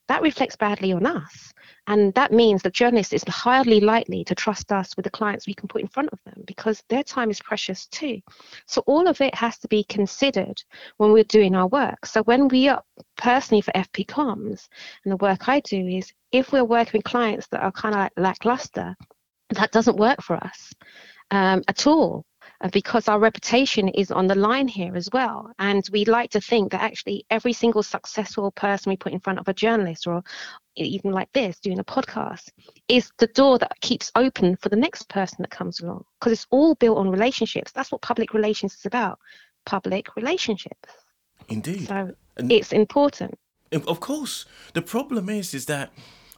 that 0.09 0.23
reflects 0.23 0.57
badly 0.57 0.93
on 0.93 1.07
us. 1.07 1.53
And 1.89 2.13
that 2.15 2.33
means 2.33 2.63
the 2.63 2.71
journalist 2.71 3.13
is 3.13 3.25
highly 3.29 3.81
likely 3.81 4.25
to 4.25 4.35
trust 4.35 4.73
us 4.73 4.97
with 4.97 5.05
the 5.05 5.11
clients 5.11 5.47
we 5.47 5.55
can 5.55 5.69
put 5.69 5.83
in 5.83 5.89
front 5.89 6.11
of 6.13 6.19
them 6.25 6.43
because 6.47 6.83
their 6.89 7.03
time 7.03 7.31
is 7.31 7.41
precious 7.41 7.87
too. 7.87 8.21
So 8.67 8.83
all 8.87 9.07
of 9.07 9.21
it 9.21 9.35
has 9.35 9.59
to 9.59 9.69
be 9.69 9.85
considered 9.85 10.63
when 10.97 11.13
we're 11.13 11.25
doing 11.25 11.55
our 11.55 11.69
work. 11.69 12.07
So 12.07 12.23
when 12.25 12.49
we 12.49 12.69
are 12.69 12.83
personally 13.17 13.61
for 13.61 13.73
FP 13.73 14.07
Comms, 14.07 14.69
and 15.05 15.13
the 15.13 15.17
work 15.17 15.49
I 15.49 15.61
do 15.61 15.87
is 15.87 16.13
if 16.33 16.53
we're 16.53 16.65
working 16.65 16.99
with 16.99 17.05
clients 17.05 17.47
that 17.49 17.63
are 17.63 17.73
kind 17.73 17.95
of 17.95 18.01
like 18.01 18.13
lackluster, 18.17 18.97
that 19.51 19.71
doesn't 19.71 19.97
work 19.97 20.23
for 20.23 20.37
us 20.37 20.73
um, 21.31 21.63
at 21.69 21.87
all 21.87 22.25
Uh, 22.63 22.71
because 22.73 23.07
our 23.07 23.19
reputation 23.19 23.89
is 23.89 24.11
on 24.11 24.27
the 24.27 24.35
line 24.35 24.67
here 24.69 24.97
as 24.97 25.11
well. 25.13 25.53
And 25.59 25.87
we 25.93 26.05
like 26.07 26.31
to 26.31 26.41
think 26.41 26.73
that 26.73 26.81
actually 26.81 27.27
every 27.31 27.53
single 27.53 27.83
successful 27.83 28.51
person 28.51 28.91
we 28.91 28.97
put 28.97 29.13
in 29.13 29.21
front 29.21 29.39
of 29.39 29.49
a 29.49 29.53
journalist 29.53 30.07
or 30.07 30.23
even 30.77 31.11
like 31.11 31.31
this, 31.33 31.61
doing 31.61 31.79
a 31.79 31.85
podcast, 31.85 32.49
is 32.89 33.11
the 33.19 33.27
door 33.29 33.59
that 33.59 33.81
keeps 33.81 34.11
open 34.15 34.57
for 34.57 34.69
the 34.71 34.77
next 34.77 35.09
person 35.09 35.39
that 35.41 35.51
comes 35.51 35.81
along 35.81 36.05
because 36.19 36.33
it's 36.33 36.47
all 36.51 36.75
built 36.77 36.99
on 36.99 37.11
relationships. 37.11 37.73
That's 37.73 37.93
what 37.93 38.01
public 38.01 38.33
relations 38.33 38.75
is 38.75 38.87
about 38.87 39.19
public 39.67 40.17
relationships. 40.17 40.89
Indeed. 41.49 41.89
So 41.89 42.15
and 42.37 42.51
it's 42.51 42.73
important. 42.73 43.39
Of 43.73 44.01
course. 44.01 44.47
The 44.73 44.83
problem 44.83 45.29
is, 45.29 45.53
is 45.53 45.67
that 45.67 45.93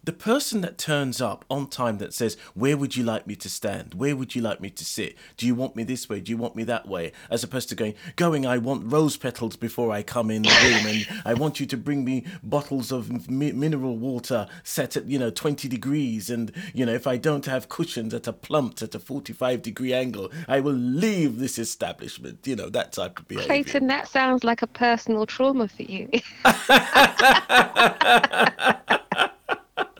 the 0.09 0.13
person 0.15 0.63
that 0.63 0.79
turns 0.79 1.21
up 1.21 1.45
on 1.51 1.67
time 1.67 1.99
that 1.99 2.15
says, 2.15 2.39
Where 2.55 2.79
would 2.79 2.97
you 2.97 3.05
like 3.05 3.27
me 3.27 3.37
to 3.37 3.51
stand? 3.51 3.93
Where 3.93 4.17
would 4.17 4.35
you 4.35 4.41
like 4.41 4.59
me 4.59 4.71
to 4.71 4.83
sit? 4.83 5.15
Do 5.37 5.47
you 5.47 5.55
want 5.55 5.77
me 5.77 5.83
this 5.83 6.09
way? 6.09 6.23
Do 6.23 6.31
you 6.31 6.39
want 6.39 6.57
me 6.57 6.65
that 6.65 6.89
way? 6.89 7.13
As 7.29 7.45
opposed 7.45 7.69
to 7.69 7.75
going, 7.75 7.93
going, 8.17 8.47
I 8.47 8.57
want 8.57 8.91
rose 8.91 9.19
petals 9.19 9.57
before 9.57 9.93
I 9.93 10.03
come 10.03 10.31
in 10.31 10.45
the 10.45 10.61
room, 10.63 10.87
and 10.87 11.07
I 11.27 11.35
want 11.35 11.61
you 11.61 11.67
to 11.67 11.77
bring 11.77 12.07
me 12.07 12.25
bottles 12.43 12.91
of 12.91 13.29
mi- 13.29 13.53
mineral 13.53 13.99
water 13.99 14.47
set 14.63 14.97
at, 14.97 15.05
you 15.05 15.19
know, 15.19 15.29
20 15.29 15.69
degrees. 15.69 16.31
And, 16.31 16.53
you 16.73 16.87
know, 16.87 16.95
if 16.95 17.07
I 17.07 17.19
don't 17.19 17.45
have 17.45 17.69
cushions 17.69 18.15
at 18.15 18.27
a 18.27 18.33
plumped 18.33 18.81
at 18.81 18.95
a 18.95 18.99
45 18.99 19.61
degree 19.61 19.93
angle, 19.93 20.33
I 20.49 20.61
will 20.61 20.73
leave 20.73 21.39
this 21.39 21.59
establishment, 21.59 22.47
you 22.47 22.57
know, 22.57 22.71
that 22.71 22.93
type 22.93 23.19
of 23.19 23.29
behavior. 23.29 23.47
Clayton, 23.47 23.89
that 23.89 24.09
sounds 24.09 24.43
like 24.43 24.63
a 24.63 24.67
personal 24.67 25.27
trauma 25.27 25.69
for 25.69 25.83
you. 25.83 26.09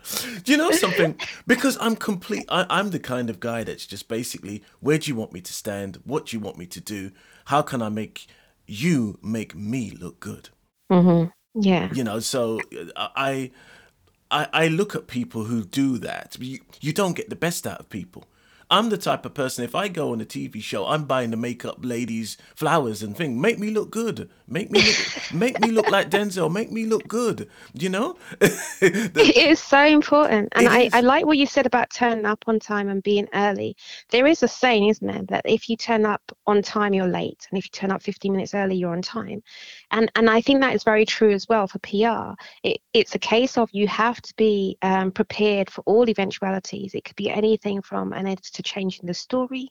Do 0.43 0.51
you 0.51 0.57
know 0.57 0.71
something? 0.71 1.15
Because 1.47 1.77
I'm 1.79 1.95
complete. 1.95 2.45
I, 2.49 2.79
am 2.79 2.91
the 2.91 2.99
kind 2.99 3.29
of 3.29 3.39
guy 3.39 3.63
that's 3.63 3.85
just 3.85 4.07
basically, 4.07 4.63
where 4.79 4.97
do 4.97 5.09
you 5.09 5.15
want 5.15 5.33
me 5.33 5.41
to 5.41 5.53
stand? 5.53 5.99
What 6.03 6.27
do 6.27 6.37
you 6.37 6.41
want 6.41 6.57
me 6.57 6.65
to 6.67 6.79
do? 6.79 7.11
How 7.45 7.61
can 7.61 7.81
I 7.81 7.89
make 7.89 8.27
you 8.65 9.17
make 9.21 9.55
me 9.55 9.91
look 9.91 10.19
good? 10.19 10.49
Mm-hmm. 10.91 11.29
Yeah. 11.61 11.89
You 11.93 12.03
know, 12.03 12.19
so 12.19 12.59
uh, 12.95 13.09
I, 13.15 13.51
I, 14.31 14.47
I 14.53 14.67
look 14.67 14.95
at 14.95 15.07
people 15.07 15.45
who 15.45 15.63
do 15.63 15.97
that. 15.99 16.37
You, 16.39 16.59
you 16.81 16.93
don't 16.93 17.15
get 17.15 17.29
the 17.29 17.35
best 17.35 17.65
out 17.65 17.79
of 17.79 17.89
people. 17.89 18.25
I'm 18.71 18.89
the 18.89 18.97
type 18.97 19.25
of 19.25 19.33
person, 19.33 19.63
if 19.63 19.73
I 19.73 19.87
go 19.87 20.11
on 20.11 20.21
a 20.21 20.25
TV 20.25 20.61
show, 20.61 20.85
I'm 20.85 21.05
buying 21.05 21.31
the 21.31 21.37
makeup 21.37 21.79
ladies 21.81 22.37
flowers 22.55 23.01
and 23.01 23.17
things. 23.17 23.39
Make 23.39 23.57
me 23.57 23.71
look 23.71 23.89
good. 23.89 24.29
Make 24.49 24.71
me 24.71 24.81
look, 24.81 25.33
make 25.33 25.59
me 25.59 25.69
look 25.71 25.89
like 25.91 26.09
Denzel. 26.09 26.51
Make 26.51 26.71
me 26.71 26.85
look 26.85 27.07
good. 27.07 27.49
You 27.73 27.89
know? 27.89 28.17
the, 28.39 29.11
it 29.15 29.37
is 29.37 29.59
so 29.59 29.85
important. 29.85 30.49
And 30.53 30.67
I, 30.67 30.89
I 30.91 31.01
like 31.01 31.25
what 31.25 31.37
you 31.37 31.45
said 31.45 31.67
about 31.67 31.91
turning 31.91 32.25
up 32.25 32.43
on 32.47 32.59
time 32.59 32.89
and 32.89 33.03
being 33.03 33.27
early. 33.33 33.75
There 34.09 34.25
is 34.25 34.41
a 34.41 34.47
saying, 34.47 34.87
isn't 34.87 35.05
there, 35.05 35.23
that 35.29 35.45
if 35.45 35.69
you 35.69 35.77
turn 35.77 36.05
up 36.05 36.21
on 36.47 36.63
time, 36.63 36.93
you're 36.93 37.07
late. 37.07 37.47
And 37.51 37.59
if 37.59 37.65
you 37.65 37.69
turn 37.71 37.91
up 37.91 38.01
15 38.01 38.31
minutes 38.31 38.55
early, 38.55 38.75
you're 38.75 38.93
on 38.93 39.03
time. 39.03 39.43
And 39.91 40.11
and 40.15 40.29
I 40.29 40.41
think 40.41 40.61
that 40.61 40.73
is 40.73 40.83
very 40.83 41.05
true 41.05 41.31
as 41.31 41.47
well 41.47 41.67
for 41.67 41.79
PR. 41.79 42.33
It, 42.63 42.81
it's 42.93 43.15
a 43.15 43.19
case 43.19 43.57
of 43.57 43.69
you 43.71 43.87
have 43.87 44.21
to 44.21 44.33
be 44.35 44.77
um, 44.81 45.11
prepared 45.11 45.69
for 45.69 45.81
all 45.85 46.09
eventualities. 46.09 46.95
It 46.95 47.03
could 47.03 47.15
be 47.15 47.29
anything 47.29 47.81
from 47.81 48.13
an 48.13 48.27
editor 48.27 48.51
to 48.53 48.63
changing 48.63 49.05
the 49.05 49.13
story 49.13 49.69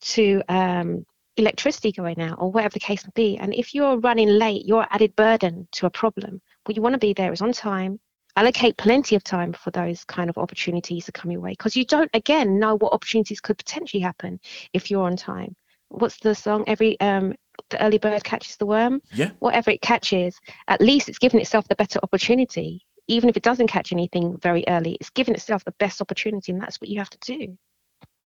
to 0.00 0.42
um, 0.48 1.04
electricity 1.38 1.92
going 1.92 2.20
out 2.20 2.38
or 2.40 2.50
whatever 2.50 2.74
the 2.74 2.80
case 2.80 3.04
may 3.04 3.12
be. 3.14 3.38
And 3.38 3.54
if 3.54 3.74
you're 3.74 3.98
running 3.98 4.28
late, 4.28 4.66
you're 4.66 4.86
added 4.90 5.14
burden 5.16 5.68
to 5.72 5.86
a 5.86 5.90
problem. 5.90 6.40
What 6.64 6.76
you 6.76 6.82
want 6.82 6.94
to 6.94 6.98
be 6.98 7.12
there 7.12 7.32
is 7.32 7.42
on 7.42 7.52
time, 7.52 8.00
allocate 8.36 8.76
plenty 8.76 9.16
of 9.16 9.24
time 9.24 9.52
for 9.52 9.70
those 9.70 10.04
kind 10.04 10.30
of 10.30 10.38
opportunities 10.38 11.06
to 11.06 11.12
come 11.12 11.30
your 11.30 11.40
way 11.40 11.50
because 11.50 11.76
you 11.76 11.84
don't, 11.84 12.10
again, 12.14 12.58
know 12.58 12.76
what 12.76 12.92
opportunities 12.92 13.40
could 13.40 13.58
potentially 13.58 14.00
happen 14.00 14.38
if 14.72 14.90
you're 14.90 15.02
on 15.02 15.16
time. 15.16 15.56
What's 15.88 16.18
the 16.18 16.34
song? 16.34 16.64
Every 16.66 17.00
um, 17.00 17.34
the 17.70 17.82
early 17.82 17.98
bird 17.98 18.24
catches 18.24 18.56
the 18.56 18.66
worm. 18.66 19.02
Yeah. 19.12 19.30
Whatever 19.40 19.70
it 19.70 19.80
catches, 19.80 20.38
at 20.68 20.80
least 20.80 21.08
it's 21.08 21.18
given 21.18 21.40
itself 21.40 21.66
the 21.68 21.74
better 21.74 21.98
opportunity. 22.02 22.82
Even 23.08 23.28
if 23.28 23.36
it 23.36 23.42
doesn't 23.42 23.68
catch 23.68 23.90
anything 23.90 24.36
very 24.38 24.64
early, 24.68 24.96
it's 25.00 25.10
given 25.10 25.34
itself 25.34 25.64
the 25.64 25.74
best 25.78 26.00
opportunity, 26.00 26.52
and 26.52 26.60
that's 26.60 26.80
what 26.80 26.90
you 26.90 26.98
have 26.98 27.10
to 27.10 27.18
do. 27.36 27.56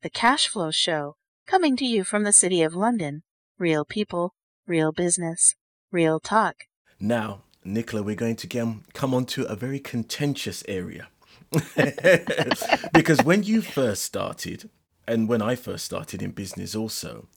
The 0.02 0.10
Cashflow 0.10 0.72
Show, 0.72 1.16
coming 1.48 1.76
to 1.76 1.86
you 1.86 2.04
from 2.04 2.24
the 2.24 2.32
City 2.32 2.62
of 2.62 2.74
London. 2.74 3.22
Real 3.58 3.84
people, 3.84 4.34
real 4.66 4.92
business, 4.92 5.54
real 5.90 6.20
talk. 6.20 6.64
Now, 7.00 7.42
Nicola, 7.64 8.02
we're 8.02 8.14
going 8.14 8.36
to 8.36 8.46
come 8.92 9.14
on 9.14 9.24
to 9.26 9.44
a 9.46 9.56
very 9.56 9.80
contentious 9.80 10.62
area. 10.68 11.08
because 12.92 13.22
when 13.24 13.42
you 13.42 13.62
first 13.62 14.02
started, 14.02 14.68
and 15.06 15.26
when 15.26 15.40
I 15.40 15.54
first 15.54 15.86
started 15.86 16.22
in 16.22 16.32
business 16.32 16.74
also, 16.74 17.28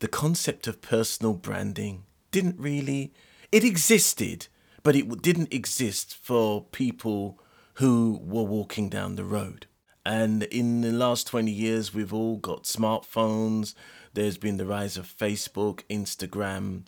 the 0.00 0.08
concept 0.08 0.66
of 0.66 0.82
personal 0.82 1.32
branding 1.32 2.04
didn't 2.30 2.60
really, 2.60 3.14
it 3.50 3.64
existed, 3.64 4.48
but 4.82 4.94
it 4.94 5.22
didn't 5.22 5.54
exist 5.54 6.14
for 6.14 6.66
people 6.66 7.40
who 7.74 8.20
were 8.22 8.42
walking 8.42 8.90
down 8.90 9.16
the 9.16 9.24
road. 9.24 9.66
And 10.06 10.42
in 10.44 10.82
the 10.82 10.92
last 10.92 11.26
20 11.26 11.50
years, 11.50 11.94
we've 11.94 12.12
all 12.12 12.36
got 12.36 12.64
smartphones. 12.64 13.74
There's 14.12 14.36
been 14.36 14.58
the 14.58 14.66
rise 14.66 14.96
of 14.96 15.06
Facebook, 15.06 15.80
Instagram, 15.88 16.82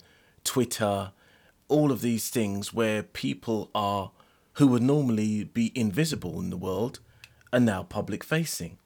Twitter, 0.45 1.13
all 1.69 1.91
of 1.91 2.03
these 2.03 2.29
things 2.29 2.75
where 2.75 3.03
people 3.03 3.71
are, 3.75 4.13
who 4.55 4.67
would 4.69 4.83
normally 4.83 5.45
be 5.45 5.73
invisible 5.75 6.39
in 6.41 6.51
the 6.51 6.57
world, 6.57 7.01
are 7.53 7.61
now 7.61 7.83
public 7.83 8.23
facing. 8.23 8.79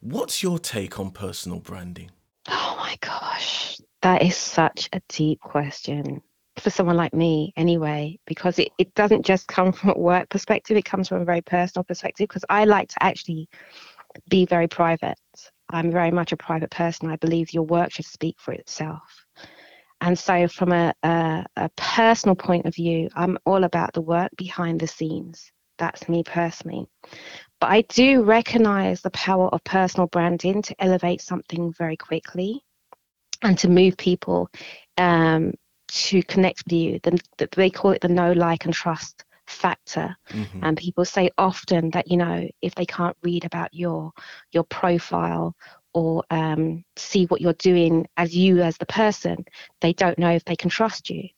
What's 0.00 0.42
your 0.42 0.58
take 0.58 1.00
on 1.00 1.10
personal 1.10 1.58
branding? 1.58 2.10
Oh 2.48 2.74
my 2.78 2.96
gosh, 3.00 3.80
that 4.02 4.22
is 4.22 4.36
such 4.36 4.88
a 4.92 5.00
deep 5.08 5.40
question 5.40 6.22
for 6.58 6.70
someone 6.70 6.96
like 6.96 7.14
me 7.14 7.52
anyway 7.56 8.18
because 8.26 8.58
it, 8.58 8.70
it 8.78 8.92
doesn't 8.94 9.24
just 9.24 9.46
come 9.48 9.72
from 9.72 9.90
a 9.90 9.98
work 9.98 10.28
perspective 10.28 10.76
it 10.76 10.84
comes 10.84 11.08
from 11.08 11.22
a 11.22 11.24
very 11.24 11.40
personal 11.40 11.84
perspective 11.84 12.28
because 12.28 12.44
i 12.50 12.64
like 12.64 12.88
to 12.88 13.02
actually 13.02 13.48
be 14.28 14.46
very 14.46 14.68
private. 14.68 15.18
I'm 15.68 15.90
very 15.90 16.10
much 16.10 16.32
a 16.32 16.36
private 16.36 16.70
person. 16.70 17.10
I 17.10 17.16
believe 17.16 17.52
your 17.52 17.62
work 17.62 17.92
should 17.92 18.06
speak 18.06 18.36
for 18.38 18.52
itself. 18.52 19.26
And 20.00 20.18
so 20.18 20.48
from 20.48 20.72
a, 20.72 20.94
a, 21.02 21.44
a 21.56 21.68
personal 21.76 22.34
point 22.34 22.64
of 22.64 22.74
view 22.74 23.10
i'm 23.14 23.36
all 23.44 23.64
about 23.64 23.92
the 23.92 24.00
work 24.00 24.30
behind 24.36 24.80
the 24.80 24.86
scenes. 24.86 25.52
That's 25.78 26.08
me 26.08 26.22
personally. 26.24 26.86
But 27.60 27.70
i 27.70 27.82
do 27.82 28.22
recognize 28.22 29.02
the 29.02 29.10
power 29.10 29.48
of 29.48 29.62
personal 29.64 30.06
branding 30.06 30.62
to 30.62 30.74
elevate 30.78 31.20
something 31.20 31.72
very 31.74 31.96
quickly 31.96 32.64
and 33.42 33.58
to 33.58 33.68
move 33.68 33.96
people 33.96 34.48
um, 34.96 35.52
to 35.90 36.22
connect 36.24 36.64
with 36.64 36.72
you. 36.72 37.00
The, 37.02 37.20
the, 37.38 37.48
they 37.52 37.70
call 37.70 37.92
it 37.92 38.00
the 38.00 38.08
know, 38.08 38.32
like, 38.32 38.64
and 38.64 38.74
trust 38.74 39.24
factor. 39.46 40.16
Mm-hmm. 40.30 40.60
And 40.62 40.76
people 40.76 41.04
say 41.04 41.30
often 41.36 41.90
that 41.90 42.08
you 42.08 42.16
know 42.16 42.48
if 42.62 42.74
they 42.74 42.86
can't 42.86 43.16
read 43.22 43.44
about 43.44 43.74
your 43.74 44.12
your 44.52 44.64
profile 44.64 45.54
or 45.92 46.22
um, 46.30 46.84
see 46.96 47.26
what 47.26 47.40
you're 47.40 47.52
doing 47.54 48.06
as 48.16 48.36
you 48.36 48.62
as 48.62 48.76
the 48.78 48.86
person, 48.86 49.44
they 49.80 49.92
don't 49.92 50.18
know 50.18 50.30
if 50.30 50.44
they 50.44 50.56
can 50.56 50.70
trust 50.70 51.10
you. 51.10 51.28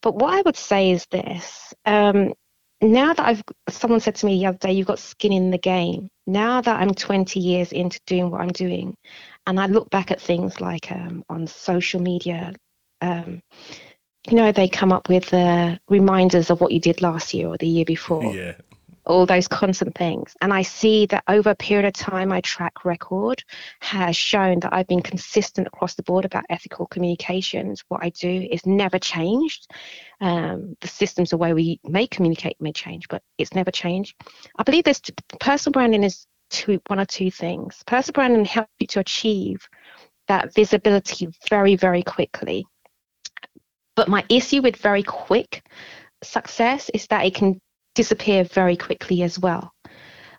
But 0.00 0.16
what 0.16 0.34
I 0.34 0.42
would 0.42 0.56
say 0.56 0.90
is 0.90 1.06
this. 1.10 1.74
Um, 1.84 2.32
now 2.80 3.12
that 3.12 3.26
I've, 3.26 3.42
someone 3.68 4.00
said 4.00 4.14
to 4.16 4.26
me 4.26 4.38
the 4.38 4.46
other 4.46 4.58
day, 4.58 4.72
you've 4.72 4.86
got 4.86 5.00
skin 5.00 5.32
in 5.32 5.50
the 5.50 5.58
game. 5.58 6.08
Now 6.26 6.60
that 6.60 6.80
I'm 6.80 6.94
20 6.94 7.40
years 7.40 7.72
into 7.72 7.98
doing 8.06 8.30
what 8.30 8.40
I'm 8.40 8.52
doing, 8.52 8.96
and 9.46 9.58
I 9.58 9.66
look 9.66 9.90
back 9.90 10.10
at 10.10 10.20
things 10.20 10.60
like 10.60 10.92
um, 10.92 11.24
on 11.28 11.46
social 11.46 12.00
media, 12.00 12.52
um, 13.00 13.42
you 14.28 14.36
know, 14.36 14.52
they 14.52 14.68
come 14.68 14.92
up 14.92 15.08
with 15.08 15.32
uh, 15.32 15.76
reminders 15.88 16.50
of 16.50 16.60
what 16.60 16.72
you 16.72 16.80
did 16.80 17.00
last 17.02 17.34
year 17.34 17.48
or 17.48 17.56
the 17.56 17.66
year 17.66 17.84
before. 17.84 18.34
Yeah. 18.34 18.54
All 19.06 19.24
those 19.24 19.48
constant 19.48 19.96
things. 19.96 20.36
And 20.42 20.52
I 20.52 20.60
see 20.60 21.06
that 21.06 21.24
over 21.28 21.50
a 21.50 21.54
period 21.54 21.86
of 21.86 21.94
time, 21.94 22.28
my 22.28 22.42
track 22.42 22.84
record 22.84 23.42
has 23.80 24.14
shown 24.14 24.60
that 24.60 24.74
I've 24.74 24.86
been 24.86 25.00
consistent 25.00 25.66
across 25.66 25.94
the 25.94 26.02
board 26.02 26.26
about 26.26 26.44
ethical 26.50 26.86
communications. 26.86 27.82
What 27.88 28.04
I 28.04 28.10
do 28.10 28.46
is 28.50 28.66
never 28.66 28.98
changed. 28.98 29.70
Um, 30.20 30.76
the 30.82 30.88
systems, 30.88 31.30
the 31.30 31.38
way 31.38 31.54
we 31.54 31.80
may 31.84 32.06
communicate 32.06 32.60
may 32.60 32.72
change, 32.72 33.08
but 33.08 33.22
it's 33.38 33.54
never 33.54 33.70
changed. 33.70 34.14
I 34.58 34.62
believe 34.62 34.84
this 34.84 35.00
personal 35.40 35.72
branding 35.72 36.04
is 36.04 36.26
two, 36.50 36.78
one 36.88 37.00
or 37.00 37.06
two 37.06 37.30
things. 37.30 37.82
Personal 37.86 38.12
branding 38.12 38.44
helps 38.44 38.72
you 38.78 38.88
to 38.88 39.00
achieve 39.00 39.66
that 40.26 40.52
visibility 40.52 41.28
very, 41.48 41.76
very 41.76 42.02
quickly 42.02 42.66
but 43.98 44.06
my 44.06 44.24
issue 44.28 44.62
with 44.62 44.76
very 44.76 45.02
quick 45.02 45.66
success 46.22 46.88
is 46.94 47.08
that 47.08 47.26
it 47.26 47.34
can 47.34 47.60
disappear 47.96 48.44
very 48.44 48.76
quickly 48.76 49.24
as 49.24 49.40
well. 49.40 49.72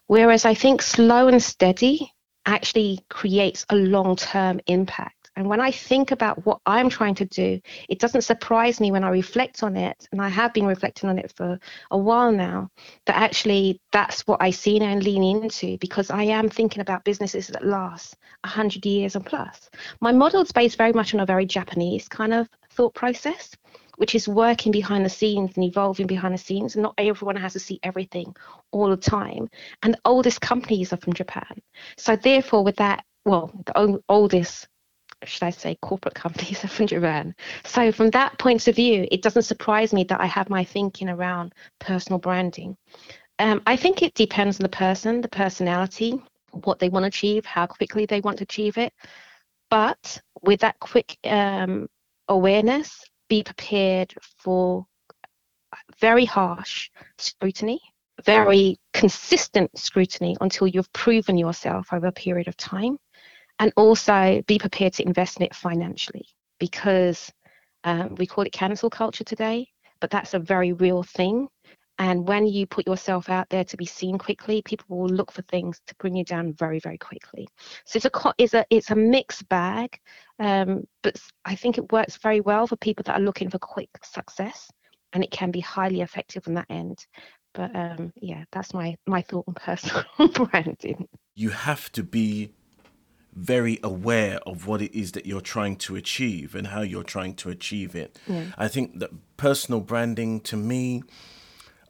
Whereas 0.08 0.46
I 0.46 0.54
think 0.54 0.82
slow 0.82 1.28
and 1.28 1.44
steady 1.44 2.10
actually 2.46 3.00
creates 3.10 3.66
a 3.68 3.76
long 3.76 4.16
term 4.16 4.62
impact. 4.68 5.30
And 5.36 5.48
when 5.48 5.60
I 5.60 5.72
think 5.72 6.12
about 6.12 6.46
what 6.46 6.60
I'm 6.66 6.90
trying 6.90 7.16
to 7.16 7.26
do, 7.26 7.60
it 7.90 8.00
doesn't 8.00 8.22
surprise 8.22 8.80
me 8.80 8.92
when 8.92 9.04
I 9.04 9.10
reflect 9.10 9.62
on 9.62 9.76
it, 9.76 10.08
and 10.14 10.22
I 10.22 10.30
have 10.30 10.54
been 10.54 10.66
reflecting 10.66 11.10
on 11.10 11.20
it 11.20 11.34
for 11.36 11.60
a 11.92 11.98
while 11.98 12.32
now, 12.32 12.70
that 13.08 13.18
actually 13.18 13.82
that's 13.92 14.26
what 14.26 14.42
I 14.42 14.52
see 14.52 14.80
now 14.80 14.88
and 14.88 15.04
lean 15.04 15.24
into 15.24 15.78
because 15.80 16.10
I 16.10 16.24
am 16.24 16.48
thinking 16.48 16.80
about 16.80 17.04
businesses 17.04 17.48
that 17.48 17.66
last 17.66 18.16
100 18.46 18.86
years 18.86 19.16
and 19.18 19.26
plus. 19.26 19.70
My 20.00 20.14
model 20.14 20.42
is 20.42 20.52
based 20.54 20.78
very 20.78 20.94
much 20.94 21.14
on 21.14 21.20
a 21.20 21.26
very 21.26 21.46
Japanese 21.46 22.08
kind 22.08 22.34
of 22.34 22.48
thought 22.80 22.94
process, 22.94 23.52
which 23.98 24.16
is 24.16 24.30
working 24.30 24.72
behind 24.72 25.04
the 25.04 25.10
scenes 25.10 25.52
and 25.56 25.66
evolving 25.66 26.08
behind 26.08 26.34
the 26.34 26.38
scenes. 26.38 26.76
And 26.76 26.84
not 26.84 26.94
everyone 26.98 27.36
has 27.36 27.52
to 27.54 27.60
see 27.60 27.78
everything 27.84 28.34
all 28.72 28.90
the 28.90 28.96
time. 28.96 29.50
And 29.84 29.96
the 29.96 30.00
oldest 30.06 30.40
companies 30.40 30.94
are 30.94 30.98
from 30.98 31.12
Japan. 31.12 31.62
So 31.98 32.16
therefore, 32.16 32.64
with 32.64 32.78
that, 32.78 33.04
well, 33.26 33.52
the 33.66 34.02
oldest 34.08 34.70
should 35.26 35.44
I 35.44 35.50
say, 35.50 35.78
corporate 35.82 36.16
companies 36.26 36.64
are 36.64 36.70
from 36.70 36.88
Japan. 36.88 37.36
So 37.66 37.92
from 37.92 38.12
that 38.12 38.40
point 38.40 38.66
of 38.70 38.78
view, 38.78 39.06
it 39.12 39.22
doesn't 39.22 39.44
surprise 39.44 39.92
me 39.92 40.06
that 40.06 40.22
I 40.22 40.28
have 40.28 40.50
my 40.50 40.64
thinking 40.64 41.10
around 41.10 41.54
personal 41.80 42.20
branding. 42.20 42.78
Um, 43.40 43.62
I 43.68 43.76
think 43.76 44.02
it 44.02 44.14
depends 44.14 44.58
on 44.58 44.64
the 44.64 44.70
person, 44.70 45.20
the 45.20 45.28
personality, 45.28 46.24
what 46.52 46.80
they 46.80 46.88
want 46.88 47.04
to 47.04 47.08
achieve, 47.08 47.46
how 47.46 47.66
quickly 47.66 48.06
they 48.06 48.22
want 48.22 48.38
to 48.38 48.44
achieve 48.44 48.78
it. 48.78 48.94
But 49.70 50.22
with 50.42 50.62
that 50.62 50.80
quick 50.80 51.18
um, 51.26 51.90
awareness, 52.30 53.04
be 53.28 53.44
prepared 53.44 54.14
for 54.38 54.86
very 56.00 56.26
harsh 56.26 56.90
scrutiny, 57.18 57.80
very 58.24 58.78
consistent 58.94 59.78
scrutiny 59.78 60.36
until 60.42 60.68
you've 60.68 60.92
proven 60.94 61.38
yourself 61.38 61.88
over 61.92 62.08
a 62.08 62.12
period 62.12 62.48
of 62.48 62.58
time 62.58 62.98
and 63.60 63.74
also 63.76 64.42
be 64.48 64.58
prepared 64.58 64.94
to 64.94 65.06
invest 65.06 65.38
in 65.38 65.44
it 65.44 65.54
financially 65.56 66.26
because 66.60 67.32
um, 67.84 68.16
we 68.16 68.26
call 68.26 68.44
it 68.46 68.52
cancel 68.52 68.90
culture 68.90 69.24
today, 69.24 69.68
but 70.00 70.10
that's 70.10 70.34
a 70.34 70.40
very 70.40 70.74
real 70.74 71.04
thing. 71.04 71.48
And 72.00 72.26
when 72.26 72.48
you 72.48 72.66
put 72.66 72.88
yourself 72.88 73.30
out 73.30 73.50
there 73.50 73.66
to 73.66 73.78
be 73.78 73.86
seen 73.86 74.18
quickly, 74.18 74.62
people 74.62 74.98
will 74.98 75.10
look 75.10 75.34
for 75.34 75.42
things 75.44 75.82
to 75.88 75.96
bring 75.96 76.16
you 76.16 76.24
down 76.24 76.54
very, 76.54 76.80
very 76.80 76.98
quickly. 76.98 77.48
So 77.84 77.98
it's 77.98 78.06
a 78.06 78.34
it's 78.38 78.54
a 78.54 78.66
it's 78.70 78.90
a 78.90 78.96
mixed 78.96 79.48
bag, 79.50 80.00
um, 80.40 80.88
but 81.04 81.20
I 81.44 81.56
think 81.56 81.78
it 81.78 81.92
works 81.92 82.16
very 82.16 82.40
well 82.40 82.68
for 82.68 82.78
people 82.78 83.04
that 83.04 83.20
are 83.20 83.24
looking 83.24 83.50
for 83.50 83.60
quick 83.60 83.90
success, 84.02 84.72
and 85.12 85.24
it 85.26 85.32
can 85.32 85.52
be 85.52 85.60
highly 85.60 86.00
effective 86.00 86.48
on 86.48 86.54
that 86.54 86.68
end. 86.70 87.06
But 87.54 87.76
um, 87.76 88.14
yeah, 88.16 88.46
that's 88.54 88.74
my 88.74 88.96
my 89.06 89.22
thought 89.22 89.46
on 89.50 89.54
personal 89.56 90.06
branding. 90.30 91.06
You 91.36 91.50
have 91.50 91.92
to 91.92 92.04
be 92.04 92.54
very 93.34 93.80
aware 93.84 94.38
of 94.46 94.68
what 94.68 94.82
it 94.82 94.98
is 94.98 95.12
that 95.14 95.26
you're 95.26 95.42
trying 95.42 95.76
to 95.76 95.96
achieve 95.96 96.56
and 96.56 96.68
how 96.68 96.82
you're 96.82 97.04
trying 97.04 97.36
to 97.36 97.50
achieve 97.50 97.96
it. 97.96 98.18
Yeah. 98.28 98.46
I 98.58 98.68
think 98.68 99.00
that 99.00 99.12
personal 99.38 99.82
branding 99.82 100.42
to 100.42 100.58
me, 100.58 101.04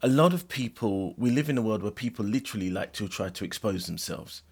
a 0.02 0.08
lot 0.08 0.32
of 0.32 0.48
people, 0.48 1.14
we 1.18 1.30
live 1.30 1.48
in 1.48 1.58
a 1.58 1.62
world 1.62 1.82
where 1.82 1.90
people 1.90 2.24
literally 2.24 2.70
like 2.70 2.92
to 2.94 3.08
try 3.08 3.28
to 3.28 3.44
expose 3.44 3.86
themselves. 3.86 4.42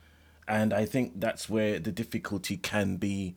And 0.46 0.72
I 0.72 0.84
think 0.84 1.20
that's 1.20 1.48
where 1.48 1.78
the 1.78 1.92
difficulty 1.92 2.56
can 2.56 2.96
be 2.96 3.34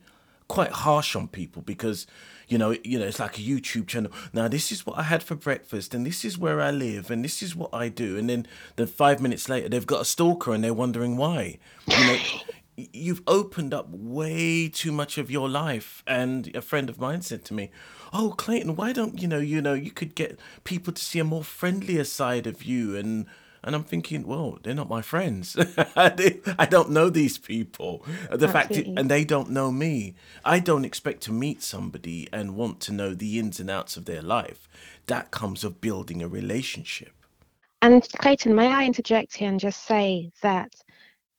quite 0.48 0.72
harsh 0.72 1.16
on 1.16 1.26
people 1.28 1.62
because 1.62 2.06
you 2.46 2.58
know 2.58 2.76
you 2.84 2.98
know 2.98 3.06
it's 3.06 3.18
like 3.18 3.38
a 3.38 3.40
youtube 3.40 3.86
channel. 3.86 4.12
Now 4.34 4.48
this 4.48 4.70
is 4.70 4.84
what 4.84 4.98
i 4.98 5.02
had 5.02 5.22
for 5.22 5.34
breakfast 5.34 5.94
and 5.94 6.04
this 6.04 6.26
is 6.26 6.36
where 6.36 6.60
i 6.60 6.70
live 6.70 7.10
and 7.10 7.24
this 7.24 7.42
is 7.42 7.56
what 7.56 7.72
i 7.72 7.88
do. 7.88 8.18
And 8.18 8.28
then 8.28 8.46
then 8.76 8.86
five 8.86 9.20
minutes 9.22 9.48
later 9.48 9.70
they've 9.70 9.86
got 9.86 10.02
a 10.02 10.04
stalker 10.04 10.52
and 10.52 10.62
they're 10.62 10.74
wondering 10.74 11.16
why. 11.16 11.58
You 11.86 12.06
know 12.06 12.18
you've 12.92 13.22
opened 13.26 13.72
up 13.74 13.88
way 13.90 14.68
too 14.68 14.92
much 14.92 15.18
of 15.18 15.30
your 15.30 15.48
life 15.48 16.02
and 16.06 16.54
a 16.54 16.62
friend 16.62 16.88
of 16.88 17.00
mine 17.00 17.22
said 17.22 17.44
to 17.44 17.54
me 17.54 17.70
oh 18.12 18.34
clayton 18.36 18.76
why 18.76 18.92
don't 18.92 19.20
you 19.20 19.28
know 19.28 19.38
you 19.38 19.60
know 19.60 19.74
you 19.74 19.90
could 19.90 20.14
get 20.14 20.38
people 20.64 20.92
to 20.92 21.02
see 21.02 21.18
a 21.18 21.24
more 21.24 21.44
friendlier 21.44 22.04
side 22.04 22.46
of 22.46 22.62
you 22.62 22.96
and 22.96 23.26
and 23.64 23.76
I'm 23.76 23.84
thinking, 23.84 24.26
well, 24.26 24.58
they're 24.62 24.74
not 24.74 24.88
my 24.88 25.02
friends. 25.02 25.56
I 25.96 26.66
don't 26.68 26.90
know 26.90 27.08
these 27.08 27.38
people. 27.38 28.04
The 28.30 28.48
fact, 28.48 28.72
it, 28.72 28.88
and 28.96 29.08
they 29.08 29.24
don't 29.24 29.50
know 29.50 29.70
me. 29.70 30.16
I 30.44 30.58
don't 30.58 30.84
expect 30.84 31.22
to 31.24 31.32
meet 31.32 31.62
somebody 31.62 32.28
and 32.32 32.56
want 32.56 32.80
to 32.80 32.92
know 32.92 33.14
the 33.14 33.38
ins 33.38 33.60
and 33.60 33.70
outs 33.70 33.96
of 33.96 34.04
their 34.04 34.22
life. 34.22 34.68
That 35.06 35.30
comes 35.30 35.62
of 35.62 35.80
building 35.80 36.22
a 36.22 36.28
relationship. 36.28 37.12
And 37.82 38.06
Clayton, 38.18 38.54
may 38.54 38.68
I 38.68 38.84
interject 38.84 39.36
here 39.36 39.48
and 39.48 39.60
just 39.60 39.84
say 39.84 40.32
that 40.42 40.72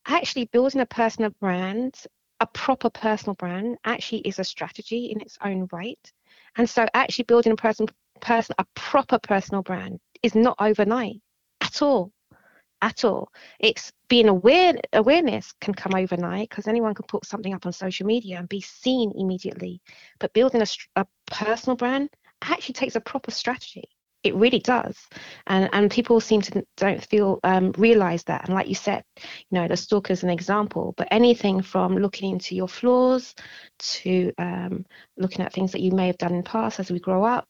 actually 0.08 0.45
building 0.45 0.82
a 0.82 0.86
personal 0.86 1.32
brand, 1.39 1.95
a 2.39 2.47
proper 2.47 2.89
personal 2.89 3.36
brand, 3.36 3.78
actually 3.86 4.20
is 4.20 4.39
a 4.39 4.43
strategy 4.43 5.12
in 5.12 5.22
its 5.22 5.38
own 5.43 5.68
right. 5.72 6.12
And 6.58 6.70
so, 6.70 6.86
actually 6.93 7.26
building 7.26 7.54
a 7.54 7.58
person, 7.58 7.88
person, 8.22 8.56
a 8.60 8.66
proper 8.76 9.20
personal 9.20 9.64
brand 9.64 9.99
is 10.22 10.36
not 10.36 10.56
overnight 10.60 11.22
at 11.62 11.82
all 11.82 12.12
at 12.84 13.06
all. 13.06 13.30
It's 13.60 13.93
being 14.10 14.28
aware 14.28 14.74
awareness 14.91 15.54
can 15.62 15.74
come 15.74 15.95
overnight 15.95 16.49
because 16.49 16.68
anyone 16.68 16.93
can 16.93 17.06
put 17.08 17.26
something 17.26 17.54
up 17.54 17.66
on 17.66 17.72
social 17.72 18.06
media 18.06 18.38
and 18.38 18.49
be 18.49 18.60
seen 18.60 19.14
immediately. 19.16 19.82
But 20.20 20.34
building 20.34 20.62
a, 20.62 20.68
a 20.97 21.08
personal 21.28 21.78
brand 21.78 22.10
actually 22.41 22.74
takes 22.74 22.97
a 22.97 23.01
proper 23.01 23.32
strategy 23.32 23.88
it 24.24 24.36
really 24.36 24.60
does 24.60 24.98
and 25.48 25.70
and 25.74 25.92
people 25.92 26.20
seem 26.20 26.42
to 26.42 26.66
don't 26.78 27.06
feel 27.06 27.40
um, 27.44 27.72
realize 27.78 28.24
that 28.24 28.46
and 28.46 28.54
like 28.54 28.68
you 28.68 28.76
said 28.76 29.04
you 29.18 29.24
know 29.52 29.68
the 29.68 29.78
stalker 29.78 30.14
is 30.14 30.24
an 30.24 30.30
example 30.30 30.94
but 30.98 31.08
anything 31.12 31.62
from 31.62 31.98
looking 31.98 32.32
into 32.32 32.56
your 32.56 32.68
flaws 32.68 33.36
to 33.80 34.32
um, 34.38 34.86
looking 35.18 35.46
at 35.46 35.54
things 35.54 35.72
that 35.72 35.82
you 35.82 35.92
may 35.92 36.08
have 36.08 36.18
done 36.18 36.32
in 36.32 36.38
the 36.38 36.44
past 36.44 36.80
as 36.80 36.92
we 36.92 37.00
grow 37.00 37.24
up 37.24 37.48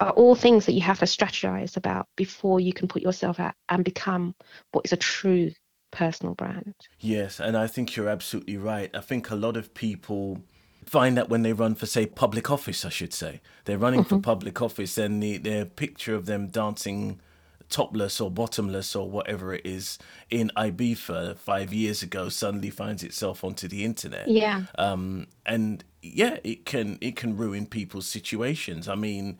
are 0.00 0.10
all 0.10 0.34
things 0.34 0.66
that 0.66 0.72
you 0.72 0.80
have 0.80 0.98
to 0.98 1.06
strategize 1.06 1.76
about 1.76 2.06
before 2.16 2.60
you 2.60 2.72
can 2.72 2.88
put 2.88 3.02
yourself 3.02 3.40
out 3.40 3.54
and 3.68 3.84
become 3.84 4.34
what 4.72 4.84
is 4.84 4.92
a 4.92 4.96
true 4.96 5.50
personal 5.90 6.34
brand. 6.34 6.74
Yes, 7.00 7.40
and 7.40 7.56
I 7.56 7.66
think 7.66 7.96
you're 7.96 8.08
absolutely 8.08 8.58
right. 8.58 8.94
I 8.94 9.00
think 9.00 9.30
a 9.30 9.34
lot 9.34 9.56
of 9.56 9.72
people 9.72 10.42
find 10.86 11.16
that 11.16 11.28
when 11.28 11.42
they 11.42 11.52
run 11.52 11.74
for, 11.74 11.86
say, 11.86 12.06
public 12.06 12.50
office, 12.50 12.84
I 12.84 12.88
should 12.88 13.12
say, 13.12 13.40
they're 13.64 13.78
running 13.78 14.00
mm-hmm. 14.00 14.16
for 14.16 14.22
public 14.22 14.62
office 14.62 14.96
and 14.96 15.22
the, 15.22 15.36
their 15.36 15.64
picture 15.64 16.14
of 16.14 16.26
them 16.26 16.48
dancing 16.48 17.20
topless 17.68 18.20
or 18.20 18.30
bottomless 18.30 18.94
or 18.94 19.10
whatever 19.10 19.52
it 19.52 19.66
is 19.66 19.98
in 20.30 20.52
Ibiza 20.56 21.36
five 21.36 21.72
years 21.72 22.02
ago 22.02 22.28
suddenly 22.28 22.70
finds 22.70 23.02
itself 23.02 23.42
onto 23.42 23.66
the 23.66 23.84
internet. 23.84 24.28
Yeah. 24.28 24.64
Um, 24.78 25.26
and 25.44 25.82
yeah, 26.00 26.38
it 26.44 26.64
can 26.64 26.98
it 27.00 27.16
can 27.16 27.36
ruin 27.36 27.66
people's 27.66 28.06
situations. 28.06 28.88
I 28.88 28.94
mean, 28.94 29.38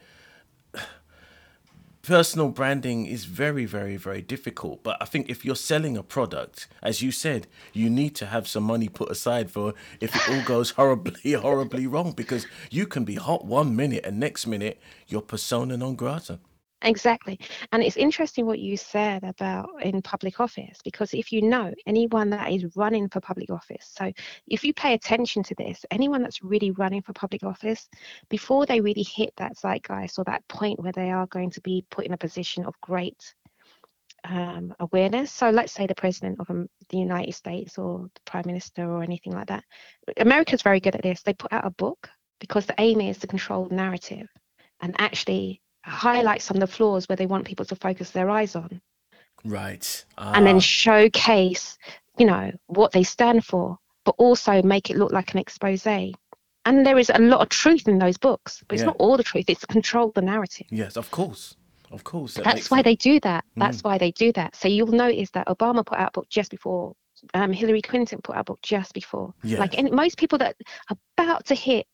personal 2.06 2.50
branding 2.50 3.04
is 3.04 3.24
very, 3.24 3.64
very, 3.64 3.96
very 3.96 4.22
difficult. 4.22 4.84
But 4.84 4.96
I 5.00 5.06
think 5.06 5.28
if 5.28 5.44
you're 5.44 5.56
selling 5.56 5.96
a 5.96 6.04
product, 6.04 6.68
as 6.80 7.02
you 7.02 7.10
said, 7.10 7.48
you 7.72 7.90
need 7.90 8.14
to 8.16 8.26
have 8.26 8.46
some 8.46 8.62
money 8.62 8.88
put 8.88 9.10
aside 9.10 9.50
for 9.50 9.74
if 10.00 10.14
it 10.14 10.30
all 10.30 10.42
goes 10.44 10.70
horribly, 10.78 11.32
horribly 11.32 11.88
wrong, 11.88 12.12
because 12.12 12.46
you 12.70 12.86
can 12.86 13.04
be 13.04 13.16
hot 13.16 13.44
one 13.44 13.74
minute 13.74 14.06
and 14.06 14.20
next 14.20 14.46
minute 14.46 14.80
you're 15.08 15.20
persona 15.20 15.76
non 15.76 15.96
grata. 15.96 16.38
Exactly. 16.86 17.40
And 17.72 17.82
it's 17.82 17.96
interesting 17.96 18.46
what 18.46 18.60
you 18.60 18.76
said 18.76 19.24
about 19.24 19.68
in 19.82 20.00
public 20.02 20.38
office, 20.38 20.78
because 20.84 21.12
if 21.14 21.32
you 21.32 21.42
know 21.42 21.72
anyone 21.84 22.30
that 22.30 22.52
is 22.52 22.76
running 22.76 23.08
for 23.08 23.20
public 23.20 23.50
office, 23.50 23.92
so 23.92 24.12
if 24.46 24.62
you 24.62 24.72
pay 24.72 24.94
attention 24.94 25.42
to 25.42 25.54
this, 25.56 25.84
anyone 25.90 26.22
that's 26.22 26.44
really 26.44 26.70
running 26.70 27.02
for 27.02 27.12
public 27.12 27.42
office, 27.42 27.88
before 28.30 28.66
they 28.66 28.80
really 28.80 29.02
hit 29.02 29.32
that 29.36 29.56
zeitgeist 29.58 30.16
or 30.16 30.24
that 30.24 30.46
point 30.46 30.78
where 30.80 30.92
they 30.92 31.10
are 31.10 31.26
going 31.26 31.50
to 31.50 31.60
be 31.62 31.84
put 31.90 32.06
in 32.06 32.12
a 32.12 32.16
position 32.16 32.64
of 32.64 32.80
great 32.80 33.34
um, 34.22 34.72
awareness. 34.78 35.32
So 35.32 35.50
let's 35.50 35.72
say 35.72 35.88
the 35.88 35.94
president 35.96 36.38
of 36.38 36.48
um, 36.50 36.68
the 36.90 36.98
United 36.98 37.34
States 37.34 37.78
or 37.78 38.08
the 38.14 38.20
prime 38.26 38.44
minister 38.46 38.88
or 38.88 39.02
anything 39.02 39.32
like 39.32 39.48
that. 39.48 39.64
America's 40.18 40.62
very 40.62 40.78
good 40.78 40.94
at 40.94 41.02
this. 41.02 41.22
They 41.22 41.34
put 41.34 41.52
out 41.52 41.66
a 41.66 41.70
book 41.70 42.08
because 42.38 42.66
the 42.66 42.74
aim 42.78 43.00
is 43.00 43.18
to 43.18 43.26
control 43.26 43.66
the 43.66 43.74
narrative 43.74 44.28
and 44.80 44.94
actually 45.00 45.62
highlight 45.86 46.42
some 46.42 46.56
of 46.56 46.60
the 46.60 46.66
flaws 46.66 47.08
where 47.08 47.16
they 47.16 47.26
want 47.26 47.46
people 47.46 47.64
to 47.66 47.76
focus 47.76 48.10
their 48.10 48.28
eyes 48.30 48.56
on. 48.56 48.80
Right. 49.44 50.04
And 50.18 50.46
then 50.46 50.56
ah. 50.56 50.60
showcase, 50.60 51.78
you 52.18 52.26
know, 52.26 52.52
what 52.66 52.92
they 52.92 53.02
stand 53.02 53.44
for, 53.44 53.78
but 54.04 54.14
also 54.18 54.62
make 54.62 54.90
it 54.90 54.96
look 54.96 55.12
like 55.12 55.32
an 55.32 55.38
expose. 55.38 55.86
And 55.86 56.84
there 56.84 56.98
is 56.98 57.10
a 57.14 57.20
lot 57.20 57.42
of 57.42 57.48
truth 57.48 57.86
in 57.86 57.98
those 57.98 58.18
books, 58.18 58.64
but 58.66 58.74
it's 58.74 58.82
yeah. 58.82 58.86
not 58.86 58.96
all 58.98 59.16
the 59.16 59.22
truth. 59.22 59.44
It's 59.48 59.64
control 59.64 60.10
the 60.14 60.22
narrative. 60.22 60.66
Yes, 60.70 60.96
of 60.96 61.10
course. 61.10 61.54
Of 61.92 62.02
course. 62.02 62.34
That 62.34 62.44
That's 62.44 62.68
why 62.70 62.78
sense. 62.78 62.84
they 62.84 62.96
do 62.96 63.20
that. 63.20 63.44
That's 63.56 63.78
mm. 63.78 63.84
why 63.84 63.98
they 63.98 64.10
do 64.10 64.32
that. 64.32 64.56
So 64.56 64.66
you'll 64.66 64.88
notice 64.88 65.30
that 65.30 65.46
Obama 65.46 65.86
put 65.86 65.98
out 65.98 66.08
a 66.08 66.12
book 66.12 66.28
just 66.28 66.50
before 66.50 66.94
um, 67.34 67.52
Hillary 67.52 67.82
Clinton 67.82 68.20
put 68.22 68.36
out 68.36 68.42
a 68.42 68.44
book 68.44 68.60
just 68.62 68.92
before. 68.92 69.34
Yes. 69.42 69.58
Like 69.58 69.78
and 69.78 69.90
most 69.90 70.18
people 70.18 70.38
that 70.38 70.56
are 70.90 70.96
about 71.16 71.46
to 71.46 71.54
hit 71.54 71.86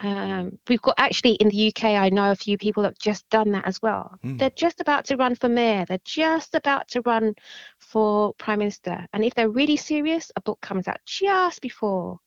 um, 0.00 0.58
we've 0.68 0.80
got 0.80 0.94
actually 0.98 1.32
in 1.34 1.48
the 1.48 1.68
UK, 1.68 1.84
I 1.84 2.08
know 2.08 2.30
a 2.30 2.36
few 2.36 2.56
people 2.56 2.82
that 2.82 2.90
have 2.90 2.98
just 2.98 3.28
done 3.28 3.52
that 3.52 3.66
as 3.66 3.80
well. 3.82 4.18
Mm. 4.24 4.38
They're 4.38 4.50
just 4.50 4.80
about 4.80 5.04
to 5.06 5.16
run 5.16 5.34
for 5.34 5.48
mayor, 5.48 5.84
they're 5.84 5.98
just 6.04 6.54
about 6.54 6.88
to 6.88 7.02
run 7.02 7.34
for 7.78 8.32
prime 8.34 8.60
minister. 8.60 9.06
And 9.12 9.24
if 9.24 9.34
they're 9.34 9.50
really 9.50 9.76
serious, 9.76 10.32
a 10.36 10.40
book 10.40 10.60
comes 10.60 10.88
out 10.88 10.98
just 11.04 11.60
before 11.60 12.18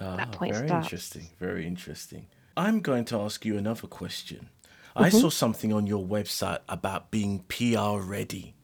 ah, 0.00 0.16
that 0.16 0.32
point 0.32 0.54
very 0.54 0.68
starts. 0.68 0.86
interesting, 0.86 1.28
very 1.38 1.66
interesting. 1.66 2.26
I'm 2.56 2.80
going 2.80 3.04
to 3.06 3.18
ask 3.20 3.44
you 3.44 3.56
another 3.56 3.86
question. 3.86 4.50
Mm-hmm. 4.94 5.04
I 5.04 5.08
saw 5.08 5.30
something 5.30 5.72
on 5.72 5.86
your 5.86 6.04
website 6.04 6.60
about 6.68 7.10
being 7.10 7.40
PR 7.48 7.98
ready. 7.98 8.54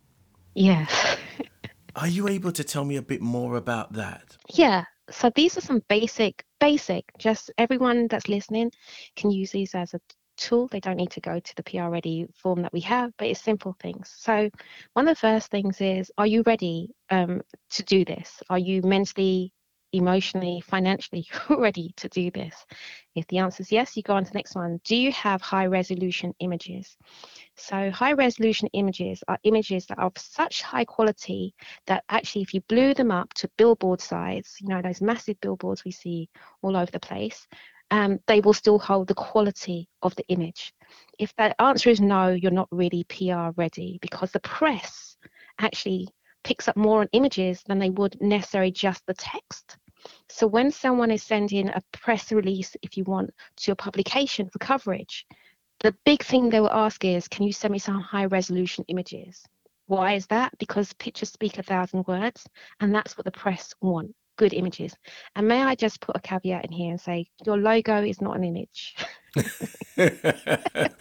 Yes. 0.55 1.17
Are 1.97 2.07
you 2.07 2.29
able 2.29 2.53
to 2.53 2.63
tell 2.63 2.85
me 2.85 2.97
a 2.97 3.03
bit 3.03 3.21
more 3.21 3.57
about 3.57 3.95
that? 3.95 4.37
Yeah 4.53 4.85
so 5.11 5.31
these 5.35 5.57
are 5.57 5.61
some 5.61 5.83
basic, 5.89 6.45
basic, 6.61 7.05
just 7.19 7.51
everyone 7.59 8.07
that's 8.09 8.29
listening 8.29 8.71
can 9.17 9.31
use 9.31 9.51
these 9.51 9.75
as 9.75 9.95
a 9.95 10.01
tool. 10.37 10.69
They 10.69 10.81
don't 10.81 10.97
need 10.97 11.11
to 11.13 11.21
go 11.21 11.41
to 11.41 11.57
the 11.57 11.63
PR 11.63 11.91
Ready 11.91 12.27
form 12.35 12.63
that 12.63 12.73
we 12.73 12.81
have, 12.81 13.13
but 13.19 13.29
it's 13.29 13.43
simple 13.43 13.77
things. 13.81 14.15
So 14.17 14.51
one 14.95 15.09
of 15.09 15.15
the 15.15 15.21
first 15.21 15.51
things 15.51 15.81
is, 15.81 16.11
are 16.19 16.27
you 16.27 16.43
ready 16.47 16.91
um, 17.11 17.43
to 17.71 17.83
do 17.85 18.05
this? 18.05 18.43
Are 18.51 18.59
you 18.59 18.83
mentally 18.83 19.53
emotionally, 19.93 20.63
financially 20.67 21.27
ready 21.51 21.93
to 21.97 22.09
do 22.09 22.31
this? 22.31 22.55
If 23.15 23.27
the 23.29 23.39
answer 23.39 23.63
is 23.63 23.73
yes, 23.73 23.97
you 23.97 24.03
go 24.03 24.15
on 24.15 24.25
to 24.25 24.31
the 24.31 24.39
next 24.39 24.55
one. 24.55 24.81
Do 24.85 24.97
you 24.97 25.13
have 25.13 25.43
high 25.43 25.67
resolution 25.67 26.35
images? 26.41 26.97
So 27.63 27.91
high 27.91 28.15
resolution 28.15 28.69
images 28.73 29.23
are 29.29 29.39
images 29.45 29.87
that 29.87 29.99
are 29.99 30.07
of 30.07 30.17
such 30.17 30.63
high 30.63 30.87
quality 30.87 31.55
that 31.87 32.05
actually 32.09 32.43
if 32.43 32.55
you 32.55 32.63
blew 32.63 32.95
them 32.95 33.11
up 33.11 33.35
to 33.35 33.51
billboard 33.59 34.01
size, 34.01 34.57
you 34.61 34.69
know, 34.69 34.81
those 34.81 35.03
massive 35.03 35.39
billboards 35.41 35.85
we 35.85 35.91
see 35.91 36.31
all 36.63 36.75
over 36.75 36.91
the 36.91 36.99
place, 36.99 37.47
um, 37.91 38.19
they 38.27 38.41
will 38.41 38.55
still 38.55 38.79
hold 38.79 39.09
the 39.09 39.15
quality 39.15 39.89
of 40.03 40.15
the 40.17 40.27
image. 40.29 40.73
If 41.19 41.37
that 41.37 41.55
answer 41.59 41.91
is 41.91 42.01
no, 42.01 42.31
you're 42.31 42.51
not 42.51 42.69
really 42.71 43.05
PR 43.05 43.51
ready 43.57 43.99
because 44.01 44.33
the 44.33 44.41
press 44.41 45.19
actually 45.59 46.09
picks 46.43 46.67
up 46.67 46.77
more 46.77 47.03
on 47.03 47.09
images 47.13 47.63
than 47.67 47.79
they 47.79 47.91
would 47.91 48.17
necessarily 48.23 48.73
just 48.73 49.05
the 49.07 49.15
text. 49.15 49.77
So 50.31 50.47
when 50.47 50.71
someone 50.71 51.11
is 51.11 51.23
sending 51.23 51.69
a 51.69 51.83
press 51.93 52.33
release, 52.33 52.75
if 52.81 52.97
you 52.97 53.05
want, 53.05 53.31
to 53.59 53.73
a 53.73 53.77
publication 53.77 54.49
for 54.49 54.59
coverage, 54.59 55.27
the 55.81 55.95
big 56.05 56.23
thing 56.23 56.51
they 56.51 56.61
will 56.61 56.71
ask 56.71 57.05
is, 57.05 57.29
can 57.29 57.45
you 57.45 57.53
send 57.53 57.73
me 57.73 57.79
some 57.79 58.01
high 58.01 58.27
resolution 58.27 58.85
images? 58.89 59.45
Why 59.87 60.15
is 60.15 60.27
that? 60.29 60.53
Because 60.59 60.93
pictures 60.95 61.31
speak 61.31 61.59
a 61.59 61.63
thousand 61.63 62.07
words, 62.07 62.47
and 62.81 62.95
that's 62.95 63.17
what 63.17 63.25
the 63.25 63.33
press 63.33 63.75
want 63.81 64.15
good 64.41 64.55
images. 64.55 64.97
And 65.37 65.47
may 65.47 65.63
I 65.63 65.75
just 65.75 66.01
put 66.01 66.17
a 66.17 66.21
caveat 66.21 66.65
in 66.65 66.73
here 66.73 66.91
and 66.91 67.01
say, 67.01 67.27
your 67.45 67.59
logo 67.59 68.03
is 68.03 68.23
not 68.23 68.37
an 68.37 68.45
image. 68.45 68.97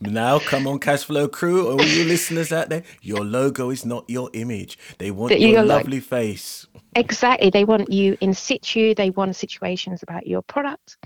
now, 0.00 0.40
come 0.40 0.66
on, 0.66 0.80
Cashflow 0.80 1.30
crew, 1.30 1.70
all 1.70 1.80
you 1.80 2.04
listeners 2.04 2.52
out 2.52 2.70
there, 2.70 2.82
your 3.00 3.24
logo 3.24 3.70
is 3.70 3.86
not 3.86 4.04
your 4.08 4.30
image. 4.32 4.78
They 4.98 5.12
want 5.12 5.38
your 5.38 5.62
like- 5.62 5.84
lovely 5.84 6.00
face. 6.00 6.66
Exactly. 6.96 7.50
They 7.50 7.64
want 7.64 7.92
you 7.92 8.16
in 8.20 8.34
situ. 8.34 8.94
They 8.96 9.10
want 9.10 9.36
situations 9.36 10.02
about 10.02 10.26
your 10.26 10.42
product. 10.42 10.96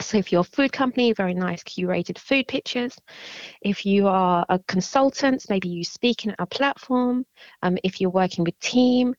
So 0.00 0.18
if 0.18 0.32
you're 0.32 0.40
a 0.40 0.44
food 0.44 0.72
company, 0.72 1.12
very 1.12 1.34
nice 1.34 1.62
curated 1.62 2.18
food 2.18 2.48
pictures. 2.48 2.96
If 3.62 3.86
you 3.86 4.08
are 4.08 4.44
a 4.48 4.58
consultant, 4.58 5.46
maybe 5.48 5.68
you 5.68 5.84
speaking 5.84 6.32
at 6.32 6.40
a 6.40 6.46
platform. 6.46 7.24
Um, 7.62 7.78
if 7.84 8.00
you're 8.00 8.10
working 8.10 8.44
with 8.44 8.58
team, 8.60 9.14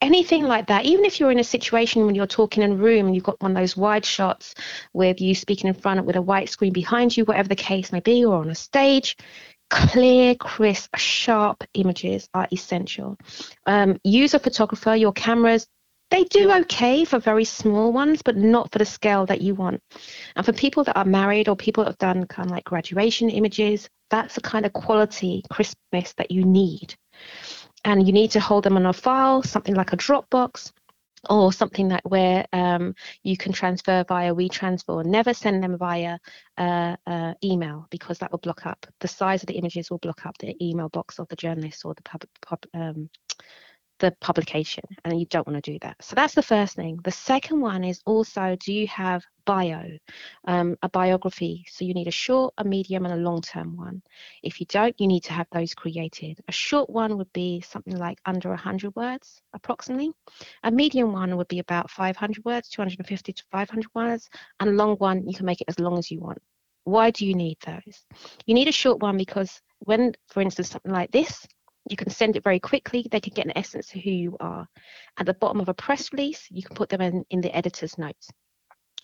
anything 0.00 0.44
like 0.44 0.66
that. 0.66 0.84
Even 0.84 1.04
if 1.04 1.20
you're 1.20 1.30
in 1.30 1.38
a 1.38 1.44
situation 1.44 2.06
when 2.06 2.14
you're 2.14 2.26
talking 2.26 2.62
in 2.62 2.72
a 2.72 2.76
room 2.76 3.06
and 3.06 3.14
you've 3.14 3.24
got 3.24 3.40
one 3.40 3.52
of 3.52 3.56
those 3.56 3.76
wide 3.76 4.04
shots 4.04 4.54
with 4.92 5.20
you 5.20 5.34
speaking 5.34 5.68
in 5.68 5.74
front 5.74 6.04
with 6.04 6.16
a 6.16 6.22
white 6.22 6.48
screen 6.48 6.72
behind 6.72 7.16
you, 7.16 7.24
whatever 7.24 7.48
the 7.48 7.56
case 7.56 7.92
may 7.92 8.00
be, 8.00 8.24
or 8.24 8.36
on 8.36 8.50
a 8.50 8.54
stage, 8.54 9.16
clear, 9.70 10.34
crisp, 10.34 10.94
sharp 10.96 11.64
images 11.74 12.28
are 12.34 12.48
essential. 12.52 13.16
Um, 13.66 13.98
use 14.04 14.34
a 14.34 14.38
photographer, 14.38 14.94
your 14.94 15.12
cameras, 15.12 15.66
they 16.10 16.24
do 16.24 16.52
okay 16.52 17.04
for 17.04 17.18
very 17.18 17.44
small 17.44 17.92
ones, 17.92 18.22
but 18.22 18.36
not 18.36 18.70
for 18.72 18.78
the 18.78 18.84
scale 18.84 19.26
that 19.26 19.40
you 19.40 19.54
want. 19.54 19.82
And 20.36 20.46
for 20.46 20.52
people 20.52 20.84
that 20.84 20.96
are 20.96 21.04
married 21.04 21.48
or 21.48 21.56
people 21.56 21.84
that 21.84 21.90
have 21.90 21.98
done 21.98 22.26
kind 22.26 22.48
of 22.48 22.52
like 22.52 22.64
graduation 22.64 23.28
images, 23.30 23.88
that's 24.10 24.34
the 24.34 24.40
kind 24.40 24.64
of 24.64 24.72
quality, 24.72 25.42
crispness 25.50 26.14
that 26.14 26.30
you 26.30 26.44
need. 26.44 26.94
And 27.84 28.06
you 28.06 28.12
need 28.12 28.30
to 28.32 28.40
hold 28.40 28.64
them 28.64 28.76
on 28.76 28.86
a 28.86 28.92
file, 28.92 29.42
something 29.42 29.74
like 29.74 29.92
a 29.92 29.96
Dropbox 29.96 30.72
or 31.28 31.52
something 31.52 31.88
that 31.88 32.04
where 32.04 32.46
um, 32.52 32.94
you 33.22 33.36
can 33.36 33.52
transfer 33.52 34.04
via 34.08 34.34
WeTransfer. 34.34 35.04
Never 35.04 35.34
send 35.34 35.62
them 35.62 35.76
via 35.78 36.18
uh, 36.58 36.96
uh, 37.06 37.34
email 37.42 37.86
because 37.90 38.18
that 38.18 38.30
will 38.30 38.38
block 38.38 38.66
up. 38.66 38.86
The 39.00 39.08
size 39.08 39.42
of 39.42 39.48
the 39.48 39.54
images 39.54 39.90
will 39.90 39.98
block 39.98 40.26
up 40.26 40.36
the 40.38 40.56
email 40.64 40.88
box 40.88 41.18
of 41.18 41.28
the 41.28 41.36
journalist 41.36 41.84
or 41.84 41.94
the 41.94 42.02
pub, 42.02 42.24
pub, 42.42 42.60
um, 42.74 43.10
the 43.98 44.14
publication 44.20 44.84
and 45.04 45.18
you 45.18 45.26
don't 45.26 45.46
want 45.46 45.62
to 45.62 45.72
do 45.72 45.78
that. 45.80 45.96
So 46.02 46.14
that's 46.14 46.34
the 46.34 46.42
first 46.42 46.76
thing. 46.76 46.98
The 47.02 47.10
second 47.10 47.60
one 47.60 47.84
is 47.84 48.00
also 48.04 48.56
do 48.60 48.72
you 48.72 48.86
have 48.88 49.24
bio 49.44 49.98
um, 50.46 50.76
a 50.82 50.88
biography? 50.88 51.64
So 51.70 51.84
you 51.84 51.94
need 51.94 52.08
a 52.08 52.12
short 52.12 52.54
a 52.58 52.64
medium 52.64 53.06
and 53.06 53.14
a 53.14 53.28
long 53.28 53.40
term 53.40 53.76
one. 53.76 54.02
If 54.42 54.60
you 54.60 54.66
don't 54.66 54.98
you 55.00 55.06
need 55.06 55.24
to 55.24 55.32
have 55.32 55.46
those 55.52 55.74
created. 55.74 56.40
A 56.48 56.52
short 56.52 56.90
one 56.90 57.16
would 57.16 57.32
be 57.32 57.62
something 57.62 57.96
like 57.96 58.18
under 58.26 58.50
100 58.50 58.94
words 58.94 59.40
approximately. 59.54 60.10
A 60.62 60.70
medium 60.70 61.12
one 61.12 61.36
would 61.36 61.48
be 61.48 61.60
about 61.60 61.90
500 61.90 62.44
words 62.44 62.68
250 62.68 63.32
to 63.32 63.44
500 63.50 63.86
words 63.94 64.28
and 64.60 64.70
a 64.70 64.72
long 64.72 64.96
one 64.96 65.26
you 65.26 65.34
can 65.34 65.46
make 65.46 65.60
it 65.60 65.68
as 65.68 65.78
long 65.80 65.98
as 65.98 66.10
you 66.10 66.20
want. 66.20 66.42
Why 66.84 67.10
do 67.10 67.26
you 67.26 67.34
need 67.34 67.58
those? 67.66 68.04
You 68.44 68.54
need 68.54 68.68
a 68.68 68.72
short 68.72 69.00
one 69.00 69.16
because 69.16 69.60
when 69.80 70.12
for 70.28 70.40
instance 70.40 70.70
something 70.70 70.92
like 70.92 71.10
this 71.10 71.46
you 71.88 71.96
can 71.96 72.10
send 72.10 72.36
it 72.36 72.44
very 72.44 72.60
quickly. 72.60 73.06
They 73.10 73.20
can 73.20 73.32
get 73.34 73.46
an 73.46 73.56
essence 73.56 73.94
of 73.94 74.00
who 74.00 74.10
you 74.10 74.36
are. 74.40 74.66
At 75.18 75.26
the 75.26 75.34
bottom 75.34 75.60
of 75.60 75.68
a 75.68 75.74
press 75.74 76.12
release, 76.12 76.46
you 76.50 76.62
can 76.62 76.74
put 76.74 76.88
them 76.88 77.00
in, 77.00 77.24
in 77.30 77.40
the 77.40 77.54
editor's 77.54 77.98
notes. 77.98 78.28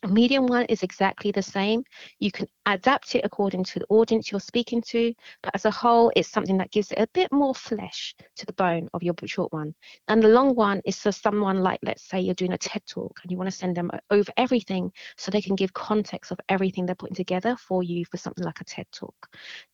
A 0.05 0.09
medium 0.09 0.47
one 0.47 0.65
is 0.65 0.83
exactly 0.83 1.31
the 1.31 1.43
same. 1.43 1.85
You 2.19 2.33
can 2.33 2.49
adapt 2.67 3.15
it 3.15 3.25
according 3.25 3.63
to 3.65 3.79
the 3.79 3.87
audience 3.89 4.33
you're 4.33 4.41
speaking 4.41 4.83
to, 4.89 5.15
but 5.45 5.55
as 5.55 5.65
a 5.65 5.71
whole, 5.71 6.11
it's 6.17 6.29
something 6.29 6.57
that 6.59 6.73
gives 6.73 6.91
it 6.91 6.99
a 6.99 7.07
bit 7.15 7.31
more 7.31 7.55
flesh 7.55 8.13
to 8.35 8.45
the 8.45 8.53
bone 8.55 8.89
of 8.95 9.05
your 9.05 9.15
short 9.27 9.53
one. 9.53 9.77
And 10.09 10.21
the 10.21 10.29
long 10.29 10.57
one 10.57 10.83
is 10.85 10.99
for 10.99 11.13
someone 11.13 11.61
like, 11.61 11.79
let's 11.85 12.03
say, 12.03 12.21
you're 12.21 12.35
doing 12.35 12.53
a 12.53 12.59
TED 12.59 12.83
talk 12.85 13.17
and 13.23 13.31
you 13.31 13.39
want 13.39 13.49
to 13.49 13.57
send 13.57 13.77
them 13.77 13.93
over 14.11 14.33
everything 14.37 14.91
so 15.17 15.31
they 15.31 15.41
can 15.41 15.55
give 15.55 15.73
context 15.73 16.33
of 16.33 16.41
everything 16.49 16.85
they're 16.85 16.97
putting 16.97 17.15
together 17.15 17.57
for 17.57 17.85
you 17.85 18.05
for 18.05 18.17
something 18.17 18.45
like 18.45 18.61
a 18.61 18.65
TED 18.65 18.87
talk. 18.91 19.15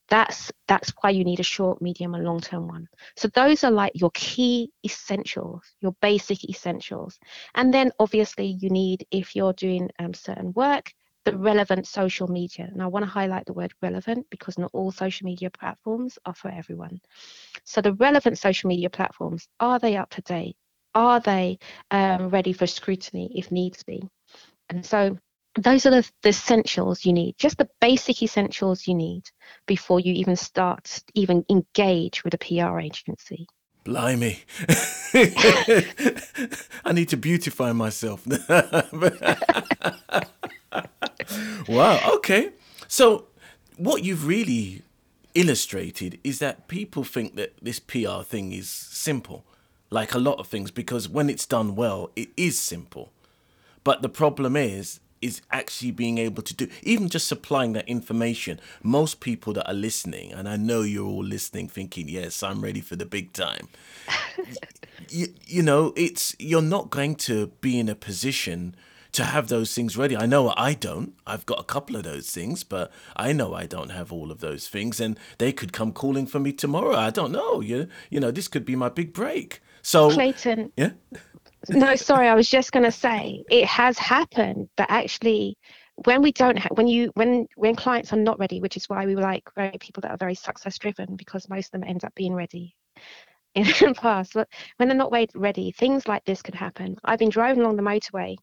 That's 0.09 0.51
that's 0.67 0.93
why 1.01 1.11
you 1.11 1.25
need 1.25 1.41
a 1.41 1.45
short, 1.45 1.83
medium, 1.83 2.15
and 2.15 2.25
long-term 2.25 2.67
one. 2.69 2.89
So 3.17 3.29
those 3.29 3.65
are 3.65 3.71
like 3.71 3.93
your 3.95 4.11
key 4.15 4.71
essentials, 4.85 5.63
your 5.81 5.95
basic 6.01 6.49
essentials. 6.49 7.19
And 7.55 7.73
then 7.73 7.93
obviously 7.99 8.57
you 8.61 8.71
need, 8.71 9.07
if 9.11 9.37
you're 9.37 9.53
doing 9.53 9.91
um, 9.99 10.15
certain 10.15 10.53
work, 10.55 10.93
the 11.25 11.37
relevant 11.37 11.87
social 11.87 12.29
media. 12.29 12.69
And 12.73 12.83
I 12.83 12.87
want 12.87 13.05
to 13.05 13.11
highlight 13.11 13.45
the 13.47 13.53
word 13.53 13.73
relevant 13.83 14.27
because 14.31 14.59
not 14.59 14.71
all 14.73 14.91
social 14.91 15.27
media 15.27 15.51
platforms 15.51 16.19
are 16.25 16.35
for 16.35 16.51
everyone. 16.51 17.01
So 17.65 17.81
the 17.81 17.93
relevant 17.95 18.39
social 18.39 18.69
media 18.69 18.89
platforms, 18.89 19.47
are 19.61 19.79
they 19.79 19.97
up 19.97 20.11
to 20.11 20.23
date? 20.23 20.57
Are 20.95 21.21
they 21.21 21.59
um, 21.91 22.31
ready 22.31 22.53
for 22.53 22.67
scrutiny 22.67 23.31
if 23.35 23.53
needs 23.53 23.83
be? 23.83 24.09
And 24.71 24.85
so 24.85 25.19
those 25.59 25.87
are 25.87 25.91
the, 25.91 26.11
the 26.23 26.31
essentials 26.31 27.05
you 27.05 27.13
need, 27.13 27.37
just 27.39 27.59
the 27.59 27.69
basic 27.81 28.23
essentials 28.23 28.87
you 28.87 28.95
need 28.95 29.25
before 29.67 30.01
you 30.01 30.13
even 30.13 30.37
start, 30.37 31.03
even 31.15 31.45
engage 31.49 32.25
with 32.25 32.35
a 32.35 32.39
PR 32.39 32.79
agency. 32.79 33.47
Blimey. 33.85 34.41
I 36.85 36.93
need 36.93 37.09
to 37.09 37.17
beautify 37.17 37.73
myself. 37.73 38.27
wow, 41.69 42.01
okay. 42.17 42.51
So, 42.87 43.25
what 43.77 44.05
you've 44.05 44.27
really 44.27 44.83
illustrated 45.35 46.19
is 46.23 46.39
that 46.41 46.69
people 46.69 47.05
think 47.05 47.37
that 47.37 47.55
this 47.63 47.81
PR 47.81 48.23
thing 48.23 48.53
is 48.53 48.69
simple, 48.69 49.45
like 49.91 50.15
a 50.15 50.19
lot 50.19 50.39
of 50.39 50.49
things, 50.49 50.71
because 50.71 51.09
when 51.09 51.31
it's 51.31 51.47
done 51.47 51.75
well, 51.75 52.11
it 52.15 52.29
is 52.37 52.59
simple. 52.59 53.11
But 53.85 54.03
the 54.03 54.11
problem 54.11 54.57
is, 54.57 55.01
is 55.21 55.41
actually 55.51 55.91
being 55.91 56.19
able 56.19 56.43
to 56.43 56.55
do 56.55 56.69
even 56.83 57.09
just 57.09 57.29
supplying 57.29 57.73
that 57.73 57.89
information. 57.89 58.61
Most 58.83 59.21
people 59.21 59.53
that 59.55 59.69
are 59.69 59.75
listening 59.75 60.33
and 60.33 60.49
i 60.49 60.57
know 60.57 60.83
you're 60.83 61.07
all 61.07 61.25
listening 61.25 61.69
thinking 61.69 62.09
yes 62.09 62.43
i'm 62.43 62.63
ready 62.63 62.81
for 62.81 62.97
the 62.97 63.07
big 63.07 63.33
time. 63.33 63.69
You, 65.11 65.29
you 65.47 65.63
know 65.63 65.95
it's 65.97 66.35
you're 66.39 66.61
not 66.61 66.91
going 66.91 67.15
to 67.17 67.47
be 67.63 67.79
in 67.79 67.89
a 67.89 67.95
position 67.95 68.75
to 69.13 69.25
have 69.25 69.49
those 69.49 69.73
things 69.73 69.97
ready. 69.97 70.17
I 70.17 70.27
know 70.27 70.53
i 70.57 70.75
don't. 70.75 71.15
I've 71.27 71.47
got 71.47 71.61
a 71.61 71.65
couple 71.65 71.97
of 71.97 72.03
those 72.03 72.31
things 72.31 72.65
but 72.65 72.91
i 73.17 73.33
know 73.33 73.55
i 73.55 73.65
don't 73.65 73.91
have 73.91 74.13
all 74.13 74.31
of 74.31 74.41
those 74.41 74.69
things 74.69 75.01
and 75.01 75.19
they 75.39 75.53
could 75.53 75.73
come 75.73 75.93
calling 75.93 76.27
for 76.27 76.41
me 76.41 76.53
tomorrow. 76.53 76.97
I 76.97 77.11
don't 77.11 77.33
know. 77.33 77.61
You, 77.61 77.89
you 78.11 78.21
know 78.21 78.31
this 78.31 78.49
could 78.49 78.65
be 78.65 78.77
my 78.77 78.89
big 78.89 79.15
break. 79.15 79.63
So 79.83 80.11
Clayton, 80.11 80.73
yeah 80.77 80.91
no, 81.69 81.97
sorry, 81.97 82.29
I 82.29 82.35
was 82.35 82.49
just 82.49 82.73
going 82.73 82.85
to 82.85 82.93
say 82.93 83.45
it 83.51 83.67
has 83.67 83.99
happened 83.99 84.69
that 84.77 84.91
actually 84.91 85.57
when 86.05 86.23
we 86.23 86.33
don't 86.33 86.59
when 86.77 86.87
you 86.87 87.11
when 87.15 87.47
when 87.57 87.75
clients 87.75 88.13
are 88.13 88.17
not 88.17 88.39
ready 88.39 88.61
which 88.61 88.77
is 88.77 88.89
why 88.89 89.05
we 89.05 89.17
were 89.17 89.23
like 89.23 89.43
very 89.57 89.77
people 89.79 90.01
that 90.01 90.13
are 90.13 90.17
very 90.17 90.35
success 90.35 90.79
driven 90.79 91.17
because 91.17 91.49
most 91.49 91.67
of 91.67 91.81
them 91.81 91.89
end 91.89 92.05
up 92.05 92.15
being 92.15 92.35
ready 92.35 92.75
in 93.55 93.65
the 93.65 93.95
past. 94.01 94.35
But 94.35 94.49
when 94.77 94.89
they're 94.89 94.97
not 94.97 95.13
ready 95.35 95.73
things 95.73 96.07
like 96.07 96.25
this 96.25 96.43
could 96.43 96.55
happen. 96.55 96.97
I've 97.05 97.19
been 97.19 97.31
driving 97.31 97.63
along 97.63 97.77
the 97.77 97.83
motorway 97.83 98.37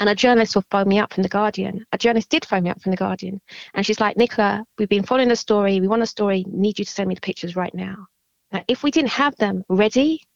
and 0.00 0.08
a 0.08 0.14
journalist 0.14 0.56
will 0.56 0.64
phone 0.72 0.88
me 0.88 0.98
up 0.98 1.12
from 1.12 1.22
the 1.22 1.28
guardian. 1.28 1.86
A 1.92 1.98
journalist 1.98 2.30
did 2.30 2.44
phone 2.44 2.64
me 2.64 2.70
up 2.70 2.82
from 2.82 2.90
the 2.90 2.96
guardian 2.96 3.40
and 3.74 3.86
she's 3.86 4.00
like 4.00 4.16
nicola 4.16 4.64
we've 4.78 4.88
been 4.88 5.04
following 5.04 5.28
the 5.28 5.36
story. 5.36 5.80
We 5.80 5.88
want 5.88 6.02
a 6.02 6.06
story. 6.06 6.44
Need 6.48 6.80
you 6.80 6.84
to 6.84 6.90
send 6.90 7.08
me 7.08 7.14
the 7.14 7.20
pictures 7.20 7.54
right 7.54 7.74
now. 7.74 8.06
Now 8.52 8.64
if 8.66 8.82
we 8.82 8.90
didn't 8.90 9.10
have 9.10 9.36
them 9.36 9.62
ready 9.68 10.26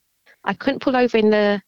i 0.44 0.54
couldn't 0.54 0.80
pull 0.80 0.96
over 0.96 1.16
in 1.16 1.30
the 1.30 1.60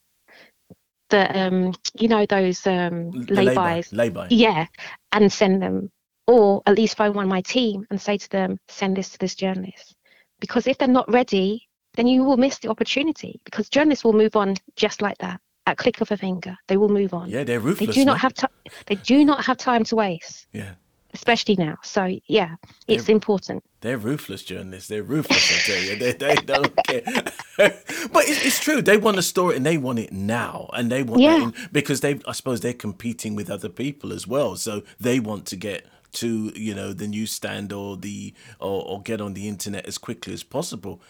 the 1.11 1.39
um 1.39 1.75
you 1.99 2.09
know 2.09 2.27
those 2.27 2.67
um 2.67 3.11
lay-bys 3.11 3.93
lay-by. 3.93 4.27
yeah 4.31 4.67
and 5.13 5.33
send 5.33 5.63
them 5.63 5.91
or 6.27 6.63
at 6.67 6.77
least 6.77 6.97
phone 6.97 7.15
one 7.15 7.25
of 7.25 7.31
my 7.31 7.43
team 7.43 7.87
and 7.91 8.01
say 8.01 8.17
to 8.17 8.29
them 8.31 8.59
send 8.69 8.97
this 8.97 9.11
to 9.11 9.19
this 9.19 9.35
journalist 9.35 9.95
because 10.41 10.67
if 10.67 10.79
they're 10.79 10.89
not 10.89 11.11
ready 11.13 11.69
then 11.95 12.07
you 12.07 12.25
will 12.25 12.37
miss 12.37 12.59
the 12.59 12.69
opportunity 12.69 13.41
because 13.45 13.69
journalists 13.69 14.05
will 14.05 14.13
move 14.13 14.35
on 14.37 14.55
just 14.77 15.03
like 15.03 15.19
that 15.19 15.41
at 15.67 15.79
click 15.79 16.01
of 16.01 16.11
a 16.11 16.17
finger. 16.17 16.57
They 16.69 16.77
will 16.77 16.89
move 16.89 17.15
on. 17.15 17.31
Yeah, 17.31 17.45
they're 17.45 17.61
ruthless. 17.61 17.89
They 17.89 17.93
do 18.01 18.05
not 18.05 18.19
have 18.21 18.35
time. 18.35 18.51
They 18.87 18.97
do 18.97 19.25
not 19.25 19.45
have 19.45 19.57
time 19.57 19.85
to 19.85 19.97
waste, 19.97 20.47
Yeah, 20.53 20.75
especially 21.15 21.57
now. 21.57 21.77
So 21.83 22.19
yeah, 22.27 22.57
it's 22.89 23.09
important. 23.09 23.65
they're 23.81 23.99
ruthless 23.99 24.43
journalists. 24.45 24.89
They're 24.89 25.03
ruthless. 25.03 25.53
I 25.53 25.59
tell 25.73 25.83
you, 25.83 25.97
they, 25.97 26.13
they 26.13 26.35
don't 26.37 26.75
care. 26.87 27.03
but 27.57 28.25
it's, 28.29 28.45
it's 28.47 28.61
true. 28.61 28.83
They 28.83 28.97
want 28.99 29.19
a 29.19 29.23
story 29.23 29.57
and 29.57 29.65
they 29.67 29.79
want 29.79 29.99
it 30.01 30.13
now, 30.13 30.69
and 30.75 30.91
they 30.91 31.03
want 31.03 31.23
Yeah. 31.23 31.45
in, 31.45 31.55
because 31.73 32.01
they. 32.01 32.21
I 32.27 32.33
suppose 32.33 32.61
they're 32.61 32.75
competing 32.75 33.35
with 33.37 33.51
other 33.51 33.69
people 33.71 34.13
as 34.13 34.27
well, 34.27 34.57
so 34.57 34.83
they 35.01 35.21
want 35.21 35.47
to 35.47 35.57
get 35.57 35.87
to 36.13 36.53
you 36.55 36.75
know 36.75 36.93
the 36.93 37.09
newsstand 37.09 37.73
or 37.73 37.97
the 37.97 38.35
or, 38.61 38.85
or 38.87 39.03
get 39.03 39.21
on 39.21 39.35
the 39.35 39.49
internet 39.49 39.87
as 39.87 39.99
quickly 39.99 40.33
as 40.35 40.43
possible. 40.43 41.01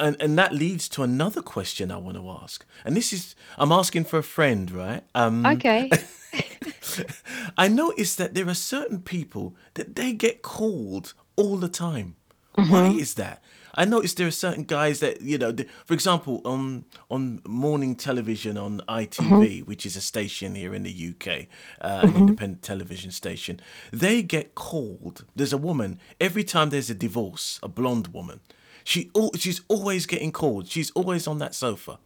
And 0.00 0.16
and 0.20 0.38
that 0.38 0.52
leads 0.52 0.88
to 0.90 1.02
another 1.02 1.42
question 1.42 1.90
I 1.90 1.96
want 1.96 2.16
to 2.16 2.28
ask. 2.42 2.64
And 2.84 2.96
this 2.96 3.12
is 3.12 3.34
I'm 3.56 3.72
asking 3.72 4.04
for 4.04 4.18
a 4.18 4.22
friend, 4.22 4.70
right? 4.70 5.02
Um, 5.14 5.44
Okay. 5.46 5.90
I 7.56 7.68
noticed 7.68 8.18
that 8.18 8.34
there 8.34 8.48
are 8.48 8.54
certain 8.54 9.00
people 9.00 9.56
that 9.74 9.96
they 9.96 10.12
get 10.12 10.42
called 10.42 11.14
all 11.36 11.56
the 11.56 11.68
time. 11.68 12.16
Mm-hmm. 12.56 12.72
Why 12.72 12.86
is 12.88 13.14
that? 13.14 13.42
I 13.74 13.84
noticed 13.84 14.16
there 14.16 14.26
are 14.26 14.32
certain 14.32 14.64
guys 14.64 14.98
that 15.00 15.20
you 15.20 15.38
know, 15.38 15.54
for 15.86 15.94
example, 15.94 16.40
on 16.44 16.84
on 17.08 17.40
morning 17.46 17.94
television 17.96 18.56
on 18.58 18.80
ITV, 18.88 19.28
Mm-hmm. 19.28 19.68
which 19.68 19.86
is 19.86 19.96
a 19.96 20.00
station 20.00 20.54
here 20.56 20.74
in 20.74 20.82
the 20.82 21.14
UK, 21.14 21.46
uh, 21.80 22.00
an 22.08 22.16
independent 22.16 22.62
television 22.62 23.10
station. 23.12 23.60
They 23.92 24.22
get 24.22 24.54
called. 24.54 25.24
There's 25.36 25.52
a 25.52 25.58
woman 25.58 26.00
every 26.20 26.44
time 26.44 26.70
there's 26.70 26.90
a 26.90 26.94
divorce, 26.94 27.60
a 27.62 27.68
blonde 27.68 28.08
woman. 28.08 28.40
She 28.84 29.10
she's 29.36 29.60
always 29.68 30.06
getting 30.06 30.32
called. 30.32 30.68
She's 30.68 30.90
always 30.92 31.26
on 31.26 31.38
that 31.38 31.54
sofa. 31.54 31.98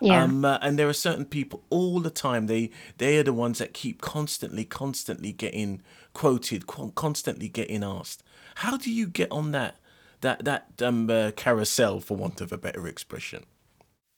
Yeah. 0.00 0.22
Um, 0.22 0.44
uh, 0.44 0.58
and 0.62 0.78
there 0.78 0.88
are 0.88 0.92
certain 0.94 1.24
people 1.24 1.64
all 1.70 2.00
the 2.00 2.10
time. 2.10 2.46
They 2.46 2.70
they 2.98 3.18
are 3.18 3.22
the 3.22 3.32
ones 3.32 3.58
that 3.58 3.74
keep 3.74 4.00
constantly, 4.00 4.64
constantly 4.64 5.32
getting 5.32 5.82
quoted, 6.12 6.66
con- 6.66 6.92
constantly 6.92 7.48
getting 7.48 7.82
asked. 7.82 8.22
How 8.56 8.76
do 8.76 8.92
you 8.92 9.06
get 9.06 9.30
on 9.30 9.52
that 9.52 9.76
that 10.20 10.44
that 10.44 10.82
um, 10.82 11.10
uh, 11.10 11.32
carousel, 11.32 12.00
for 12.00 12.16
want 12.16 12.40
of 12.40 12.52
a 12.52 12.58
better 12.58 12.86
expression? 12.86 13.44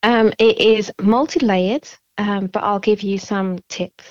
Um, 0.03 0.33
it 0.39 0.59
is 0.59 0.91
multi-layered, 1.01 1.89
um, 2.19 2.47
but 2.47 2.63
I'll 2.63 2.79
give 2.79 3.03
you 3.03 3.19
some 3.19 3.59
tips 3.69 4.05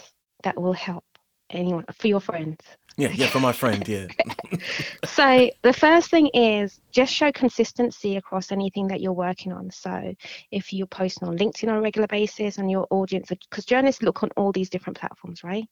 that 0.44 0.60
will 0.60 0.74
help 0.74 1.04
anyone 1.50 1.86
for 1.94 2.08
your 2.08 2.20
friends. 2.20 2.60
Yeah, 3.00 3.12
yeah, 3.12 3.28
for 3.28 3.40
my 3.40 3.54
friend, 3.54 3.88
yeah, 3.88 4.08
So 5.06 5.50
the 5.62 5.72
first 5.72 6.12
thing 6.12 6.28
is 6.34 6.82
just 6.92 7.14
show 7.14 7.32
consistency 7.32 8.18
across 8.18 8.52
anything 8.52 8.90
that 8.90 9.00
you're 9.00 9.14
working 9.14 9.54
on. 9.54 9.72
So 9.72 10.14
if 10.52 10.74
you're 10.74 10.88
posting 10.88 11.30
on 11.30 11.38
LinkedIn 11.38 11.70
on 11.70 11.78
a 11.78 11.82
regular 11.82 12.08
basis 12.08 12.58
and 12.58 12.70
your 12.70 12.86
audience, 12.90 13.30
because 13.30 13.64
journalists 13.64 14.04
look 14.04 14.22
on 14.22 14.30
all 14.36 14.52
these 14.52 14.70
different 14.70 15.00
platforms, 15.00 15.46
right? 15.46 15.64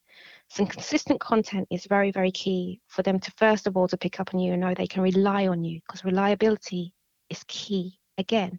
Some 0.49 0.67
consistent 0.67 1.19
content 1.19 1.67
is 1.69 1.85
very, 1.85 2.11
very 2.11 2.31
key 2.31 2.79
for 2.87 3.03
them 3.03 3.19
to 3.19 3.31
first 3.37 3.67
of 3.67 3.75
all 3.75 3.89
to 3.89 3.97
pick 3.97 4.21
up 4.21 4.33
on 4.33 4.39
you 4.39 4.53
and 4.53 4.61
know 4.61 4.73
they 4.73 4.87
can 4.87 5.03
rely 5.03 5.47
on 5.47 5.65
you 5.65 5.81
because 5.85 6.05
reliability 6.05 6.93
is 7.29 7.43
key. 7.47 7.99
Again, 8.19 8.57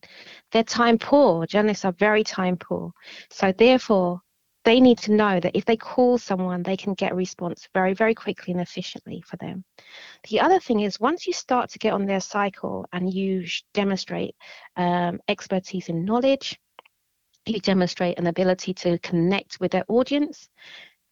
they're 0.52 0.62
time 0.62 0.98
poor. 0.98 1.46
Journalists 1.46 1.86
are 1.86 1.92
very 1.92 2.22
time 2.22 2.58
poor. 2.58 2.92
So 3.30 3.50
therefore, 3.50 4.20
they 4.68 4.80
need 4.80 4.98
to 4.98 5.12
know 5.12 5.40
that 5.40 5.56
if 5.56 5.64
they 5.64 5.78
call 5.78 6.18
someone, 6.18 6.62
they 6.62 6.76
can 6.76 6.92
get 6.92 7.12
a 7.12 7.14
response 7.14 7.66
very, 7.72 7.94
very 7.94 8.14
quickly 8.14 8.52
and 8.52 8.60
efficiently 8.60 9.22
for 9.26 9.38
them. 9.38 9.64
The 10.28 10.40
other 10.40 10.60
thing 10.60 10.80
is 10.80 11.00
once 11.00 11.26
you 11.26 11.32
start 11.32 11.70
to 11.70 11.78
get 11.78 11.94
on 11.94 12.04
their 12.04 12.20
cycle 12.20 12.84
and 12.92 13.10
you 13.10 13.46
demonstrate 13.72 14.34
um, 14.76 15.20
expertise 15.26 15.88
in 15.88 16.04
knowledge, 16.04 16.60
you 17.46 17.60
demonstrate 17.60 18.18
an 18.18 18.26
ability 18.26 18.74
to 18.74 18.98
connect 18.98 19.58
with 19.58 19.72
their 19.72 19.86
audience. 19.88 20.50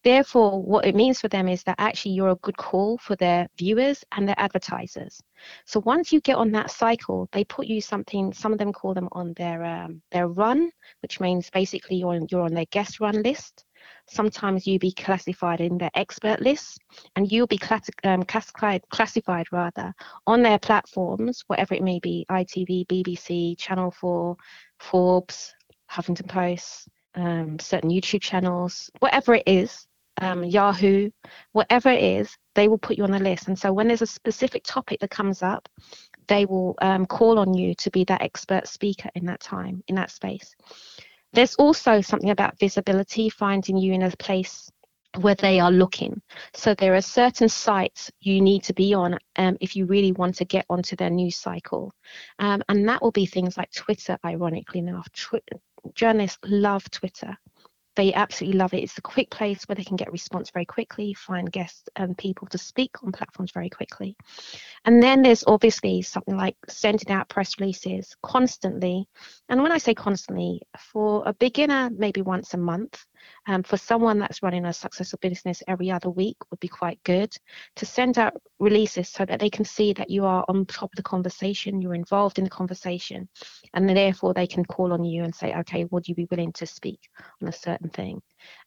Therefore, 0.07 0.63
what 0.63 0.85
it 0.85 0.95
means 0.95 1.19
for 1.19 1.27
them 1.27 1.49
is 1.49 1.63
that 1.63 1.75
actually 1.79 2.13
you're 2.13 2.29
a 2.29 2.35
good 2.35 2.55
call 2.55 2.97
for 2.97 3.17
their 3.17 3.49
viewers 3.57 4.05
and 4.13 4.25
their 4.25 4.39
advertisers. 4.39 5.21
So 5.65 5.81
once 5.81 6.13
you 6.13 6.21
get 6.21 6.37
on 6.37 6.49
that 6.53 6.71
cycle, 6.71 7.27
they 7.33 7.43
put 7.43 7.67
you 7.67 7.81
something. 7.81 8.31
Some 8.31 8.53
of 8.53 8.57
them 8.57 8.71
call 8.71 8.93
them 8.93 9.09
on 9.11 9.33
their 9.33 9.65
um, 9.65 10.01
their 10.11 10.29
run, 10.29 10.71
which 11.01 11.19
means 11.19 11.49
basically 11.49 11.97
you're 11.97 12.15
on, 12.15 12.25
you're 12.31 12.43
on 12.43 12.53
their 12.53 12.71
guest 12.71 13.01
run 13.01 13.21
list. 13.21 13.65
Sometimes 14.07 14.65
you 14.65 14.79
be 14.79 14.93
classified 14.93 15.59
in 15.59 15.77
their 15.77 15.91
expert 15.93 16.39
list, 16.39 16.79
and 17.17 17.29
you'll 17.29 17.45
be 17.45 17.59
um, 18.05 18.23
classified 18.23 18.83
classified 18.87 19.47
rather 19.51 19.93
on 20.25 20.41
their 20.41 20.57
platforms, 20.57 21.43
whatever 21.47 21.73
it 21.73 21.83
may 21.83 21.99
be, 21.99 22.25
ITV, 22.31 22.87
BBC, 22.87 23.57
Channel 23.57 23.91
Four, 23.91 24.37
Forbes, 24.79 25.53
Huffington 25.91 26.29
Post, 26.29 26.87
um, 27.15 27.59
certain 27.59 27.89
YouTube 27.89 28.21
channels, 28.21 28.89
whatever 28.99 29.35
it 29.35 29.43
is, 29.45 29.85
um, 30.21 30.43
Yahoo, 30.43 31.09
whatever 31.51 31.89
it 31.89 32.03
is, 32.03 32.35
they 32.55 32.67
will 32.67 32.77
put 32.77 32.97
you 32.97 33.03
on 33.03 33.11
the 33.11 33.19
list. 33.19 33.47
And 33.47 33.57
so 33.57 33.71
when 33.71 33.87
there's 33.87 34.01
a 34.01 34.07
specific 34.07 34.63
topic 34.63 34.99
that 34.99 35.11
comes 35.11 35.43
up, 35.43 35.69
they 36.27 36.45
will 36.45 36.75
um, 36.81 37.05
call 37.05 37.39
on 37.39 37.53
you 37.53 37.73
to 37.75 37.89
be 37.91 38.03
that 38.05 38.21
expert 38.21 38.67
speaker 38.67 39.09
in 39.15 39.25
that 39.25 39.39
time, 39.39 39.83
in 39.87 39.95
that 39.95 40.11
space. 40.11 40.55
There's 41.33 41.55
also 41.55 42.01
something 42.01 42.29
about 42.29 42.59
visibility, 42.59 43.29
finding 43.29 43.77
you 43.77 43.93
in 43.93 44.03
a 44.03 44.11
place 44.17 44.69
where 45.21 45.35
they 45.35 45.59
are 45.59 45.71
looking. 45.71 46.21
So 46.53 46.73
there 46.73 46.95
are 46.95 47.01
certain 47.01 47.49
sites 47.49 48.11
you 48.21 48.41
need 48.41 48.63
to 48.63 48.73
be 48.73 48.93
on 48.93 49.17
um, 49.37 49.57
if 49.61 49.75
you 49.75 49.85
really 49.85 50.11
want 50.11 50.35
to 50.35 50.45
get 50.45 50.65
onto 50.69 50.95
their 50.95 51.09
news 51.09 51.35
cycle. 51.35 51.93
Um, 52.39 52.61
and 52.69 52.87
that 52.87 53.01
will 53.01 53.11
be 53.11 53.25
things 53.25 53.57
like 53.57 53.71
Twitter, 53.71 54.17
ironically 54.25 54.79
enough. 54.79 55.09
Twi- 55.13 55.41
journalists 55.95 56.37
love 56.43 56.89
Twitter. 56.91 57.37
They 57.97 58.13
absolutely 58.13 58.59
love 58.59 58.75
it. 58.75 58.83
It's 58.83 58.97
a 58.99 59.01
quick 59.01 59.31
place 59.31 59.63
where 59.63 59.75
they 59.75 59.83
can 59.83 59.97
get 59.97 60.11
response 60.11 60.51
very 60.51 60.65
quickly, 60.65 61.15
find 61.15 61.51
guests 61.51 61.89
and 61.95 62.15
people 62.15 62.47
to 62.49 62.57
speak 62.59 63.03
on 63.03 63.11
platforms 63.11 63.51
very 63.51 63.71
quickly. 63.71 64.15
And 64.85 65.01
then 65.01 65.23
there's 65.23 65.43
obviously 65.47 66.03
something 66.03 66.37
like 66.37 66.55
sending 66.69 67.09
out 67.09 67.27
press 67.27 67.59
releases 67.59 68.15
constantly. 68.21 69.09
And 69.49 69.63
when 69.63 69.71
I 69.71 69.79
say 69.79 69.95
constantly, 69.95 70.61
for 70.77 71.23
a 71.25 71.33
beginner, 71.33 71.89
maybe 71.89 72.21
once 72.21 72.53
a 72.53 72.57
month. 72.57 73.03
Um, 73.47 73.63
for 73.63 73.77
someone 73.77 74.19
that's 74.19 74.43
running 74.43 74.65
a 74.65 74.73
successful 74.73 75.19
business 75.21 75.63
every 75.67 75.89
other 75.89 76.09
week 76.09 76.37
would 76.49 76.59
be 76.59 76.67
quite 76.67 77.01
good 77.03 77.35
to 77.75 77.85
send 77.85 78.17
out 78.17 78.33
releases 78.59 79.09
so 79.09 79.25
that 79.25 79.39
they 79.39 79.49
can 79.49 79.65
see 79.65 79.93
that 79.93 80.09
you 80.09 80.25
are 80.25 80.43
on 80.47 80.65
top 80.65 80.91
of 80.91 80.95
the 80.95 81.03
conversation, 81.03 81.81
you're 81.81 81.93
involved 81.93 82.37
in 82.37 82.43
the 82.43 82.49
conversation, 82.49 83.27
and 83.73 83.89
therefore 83.89 84.33
they 84.33 84.47
can 84.47 84.65
call 84.65 84.93
on 84.93 85.03
you 85.03 85.23
and 85.23 85.33
say, 85.33 85.53
okay, 85.55 85.85
would 85.85 86.07
you 86.07 86.15
be 86.15 86.27
willing 86.31 86.53
to 86.53 86.65
speak 86.65 86.99
on 87.41 87.47
a 87.47 87.53
certain 87.53 87.89
thing? 87.89 88.21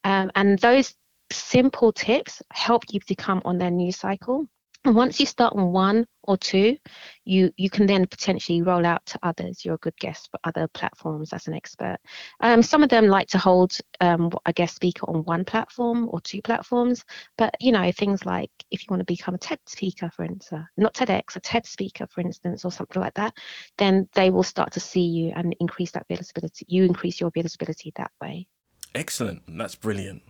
Um, 0.04 0.30
and 0.34 0.58
those 0.58 0.94
simple 1.32 1.92
tips 1.92 2.42
help 2.52 2.84
you 2.90 3.00
to 3.00 3.14
come 3.14 3.42
on 3.44 3.58
their 3.58 3.70
news 3.70 3.96
cycle. 3.96 4.46
And 4.86 4.94
once 4.94 5.20
you 5.20 5.26
start 5.26 5.54
on 5.54 5.72
one 5.72 6.06
or 6.22 6.38
two, 6.38 6.78
you 7.26 7.52
you 7.58 7.68
can 7.68 7.84
then 7.84 8.06
potentially 8.06 8.62
roll 8.62 8.86
out 8.86 9.04
to 9.06 9.18
others. 9.22 9.62
You're 9.62 9.74
a 9.74 9.78
good 9.78 9.96
guest 9.98 10.30
for 10.30 10.40
other 10.44 10.68
platforms 10.68 11.34
as 11.34 11.46
an 11.48 11.54
expert. 11.54 11.98
Um, 12.40 12.62
some 12.62 12.82
of 12.82 12.88
them 12.88 13.06
like 13.06 13.28
to 13.28 13.38
hold 13.38 13.76
um, 14.00 14.30
a 14.46 14.54
guest 14.54 14.76
speaker 14.76 15.04
on 15.06 15.24
one 15.24 15.44
platform 15.44 16.08
or 16.10 16.20
two 16.22 16.40
platforms, 16.40 17.04
but 17.36 17.54
you 17.60 17.72
know 17.72 17.92
things 17.92 18.24
like 18.24 18.50
if 18.70 18.80
you 18.80 18.86
want 18.88 19.00
to 19.00 19.04
become 19.04 19.34
a 19.34 19.38
TED 19.38 19.58
speaker, 19.66 20.10
for 20.16 20.24
instance, 20.24 20.66
not 20.78 20.94
TEDx, 20.94 21.36
a 21.36 21.40
TED 21.40 21.66
speaker, 21.66 22.06
for 22.06 22.22
instance, 22.22 22.64
or 22.64 22.72
something 22.72 23.02
like 23.02 23.14
that, 23.14 23.36
then 23.76 24.08
they 24.14 24.30
will 24.30 24.42
start 24.42 24.72
to 24.72 24.80
see 24.80 25.02
you 25.02 25.32
and 25.36 25.54
increase 25.60 25.90
that 25.92 26.06
visibility. 26.08 26.64
You 26.68 26.84
increase 26.84 27.20
your 27.20 27.30
visibility 27.34 27.92
that 27.96 28.12
way. 28.22 28.46
excellent. 28.94 29.42
That's 29.46 29.74
brilliant. 29.74 30.22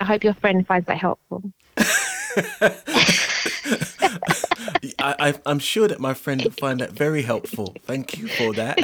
I 0.00 0.04
hope 0.04 0.24
your 0.24 0.34
friend 0.34 0.66
finds 0.66 0.86
that 0.86 0.98
helpful. 0.98 1.42
I, 5.00 5.14
I, 5.28 5.34
I'm 5.46 5.58
sure 5.58 5.88
that 5.88 6.00
my 6.00 6.14
friend 6.14 6.42
will 6.42 6.50
find 6.50 6.80
that 6.80 6.92
very 6.92 7.22
helpful. 7.22 7.74
Thank 7.84 8.18
you 8.18 8.28
for 8.28 8.52
that. 8.54 8.78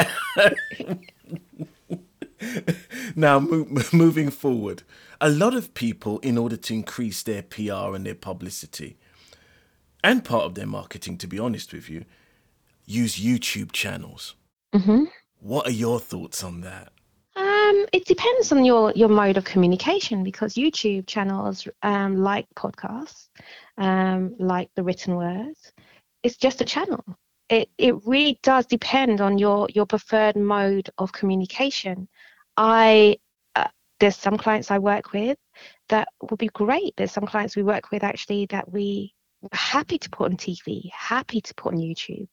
now, 3.16 3.38
mo- 3.38 3.66
moving 3.92 4.30
forward, 4.30 4.82
a 5.20 5.28
lot 5.30 5.54
of 5.54 5.74
people, 5.74 6.18
in 6.20 6.36
order 6.38 6.56
to 6.56 6.74
increase 6.74 7.22
their 7.22 7.42
PR 7.42 7.94
and 7.94 8.04
their 8.06 8.14
publicity, 8.14 8.96
and 10.02 10.24
part 10.24 10.44
of 10.44 10.54
their 10.54 10.66
marketing, 10.66 11.16
to 11.18 11.26
be 11.26 11.38
honest 11.38 11.72
with 11.72 11.88
you, 11.88 12.04
use 12.86 13.16
YouTube 13.16 13.72
channels. 13.72 14.34
hmm 14.74 15.04
What 15.40 15.66
are 15.66 15.72
your 15.72 16.00
thoughts 16.00 16.42
on 16.44 16.60
that? 16.62 16.93
Um, 17.74 17.86
it 17.92 18.04
depends 18.04 18.52
on 18.52 18.64
your 18.64 18.92
your 18.94 19.08
mode 19.08 19.36
of 19.36 19.44
communication 19.44 20.22
because 20.24 20.54
YouTube 20.54 21.06
channels, 21.06 21.66
um, 21.82 22.16
like 22.16 22.46
podcasts, 22.56 23.28
um, 23.78 24.34
like 24.38 24.70
the 24.76 24.82
written 24.82 25.16
words, 25.16 25.72
it's 26.22 26.36
just 26.36 26.60
a 26.60 26.64
channel. 26.64 27.04
It 27.48 27.68
it 27.78 27.94
really 28.06 28.38
does 28.42 28.66
depend 28.66 29.20
on 29.20 29.38
your 29.38 29.68
your 29.74 29.86
preferred 29.86 30.36
mode 30.36 30.90
of 30.98 31.12
communication. 31.12 32.08
I 32.56 33.16
uh, 33.56 33.68
there's 34.00 34.16
some 34.16 34.36
clients 34.36 34.70
I 34.70 34.78
work 34.78 35.12
with 35.12 35.38
that 35.88 36.08
would 36.30 36.38
be 36.38 36.48
great. 36.48 36.94
There's 36.96 37.12
some 37.12 37.26
clients 37.26 37.56
we 37.56 37.62
work 37.62 37.90
with 37.90 38.04
actually 38.04 38.46
that 38.46 38.70
we 38.70 39.14
happy 39.52 39.98
to 39.98 40.10
put 40.10 40.30
on 40.30 40.36
TV, 40.36 40.90
happy 40.92 41.40
to 41.40 41.54
put 41.54 41.74
on 41.74 41.80
YouTube. 41.80 42.28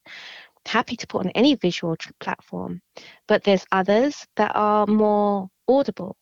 Happy 0.66 0.96
to 0.96 1.06
put 1.06 1.26
on 1.26 1.30
any 1.32 1.54
visual 1.54 1.96
tr- 1.96 2.12
platform, 2.20 2.80
but 3.28 3.44
there's 3.44 3.66
others 3.72 4.26
that 4.36 4.52
are 4.54 4.86
more 4.86 5.48
audible 5.68 6.16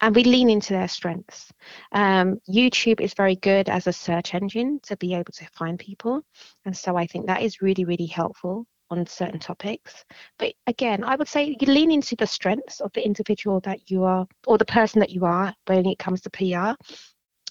and 0.00 0.14
we 0.14 0.24
lean 0.24 0.50
into 0.50 0.74
their 0.74 0.88
strengths. 0.88 1.50
Um, 1.92 2.38
YouTube 2.50 3.00
is 3.00 3.14
very 3.14 3.36
good 3.36 3.68
as 3.70 3.86
a 3.86 3.92
search 3.92 4.34
engine 4.34 4.80
to 4.82 4.96
be 4.98 5.14
able 5.14 5.32
to 5.32 5.46
find 5.54 5.78
people. 5.78 6.22
And 6.66 6.76
so 6.76 6.96
I 6.96 7.06
think 7.06 7.26
that 7.26 7.42
is 7.42 7.62
really, 7.62 7.86
really 7.86 8.06
helpful 8.06 8.66
on 8.90 9.06
certain 9.06 9.40
topics. 9.40 10.04
But 10.38 10.52
again, 10.66 11.04
I 11.04 11.16
would 11.16 11.28
say 11.28 11.56
you 11.58 11.72
lean 11.72 11.90
into 11.90 12.16
the 12.16 12.26
strengths 12.26 12.80
of 12.80 12.92
the 12.92 13.04
individual 13.04 13.60
that 13.60 13.90
you 13.90 14.04
are 14.04 14.26
or 14.46 14.58
the 14.58 14.66
person 14.66 15.00
that 15.00 15.10
you 15.10 15.24
are 15.24 15.54
when 15.66 15.86
it 15.86 15.98
comes 15.98 16.20
to 16.22 16.30
PR. 16.30 16.76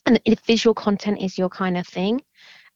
And 0.06 0.22
if 0.26 0.39
visual 0.41 0.76
content 0.76 1.22
is 1.22 1.38
your 1.38 1.50
kind 1.50 1.78
of 1.78 1.88
thing, 1.88 2.22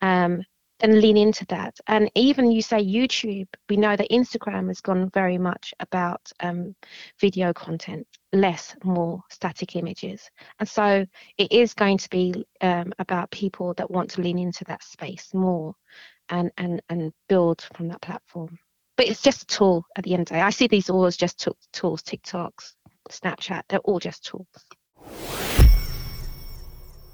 um, 0.01 0.41
then 0.79 1.01
lean 1.01 1.17
into 1.17 1.45
that. 1.47 1.77
And 1.87 2.09
even 2.15 2.51
you 2.51 2.61
say 2.61 2.83
YouTube, 2.83 3.47
we 3.69 3.77
know 3.77 3.95
that 3.95 4.11
Instagram 4.11 4.67
has 4.67 4.81
gone 4.81 5.09
very 5.13 5.37
much 5.37 5.73
about 5.79 6.31
um, 6.39 6.75
video 7.19 7.53
content, 7.53 8.07
less, 8.33 8.75
more 8.83 9.21
static 9.29 9.75
images. 9.75 10.29
And 10.59 10.69
so 10.69 11.05
it 11.37 11.51
is 11.51 11.73
going 11.73 11.97
to 11.97 12.09
be 12.09 12.45
um, 12.61 12.93
about 12.99 13.31
people 13.31 13.73
that 13.75 13.89
want 13.89 14.09
to 14.11 14.21
lean 14.21 14.39
into 14.39 14.63
that 14.65 14.83
space 14.83 15.33
more 15.33 15.73
and, 16.29 16.51
and, 16.57 16.81
and 16.89 17.11
build 17.27 17.67
from 17.75 17.87
that 17.89 18.01
platform. 18.01 18.57
But 18.97 19.07
it's 19.07 19.21
just 19.21 19.43
a 19.43 19.45
tool 19.45 19.85
at 19.95 20.03
the 20.03 20.13
end 20.13 20.21
of 20.21 20.27
the 20.27 20.35
day. 20.35 20.41
I 20.41 20.49
see 20.49 20.67
these 20.67 20.89
all 20.89 21.05
as 21.05 21.17
just 21.17 21.39
t- 21.39 21.51
tools, 21.71 22.01
TikToks, 22.01 22.73
Snapchat, 23.09 23.63
they're 23.69 23.79
all 23.79 23.99
just 23.99 24.25
tools. 24.25 24.47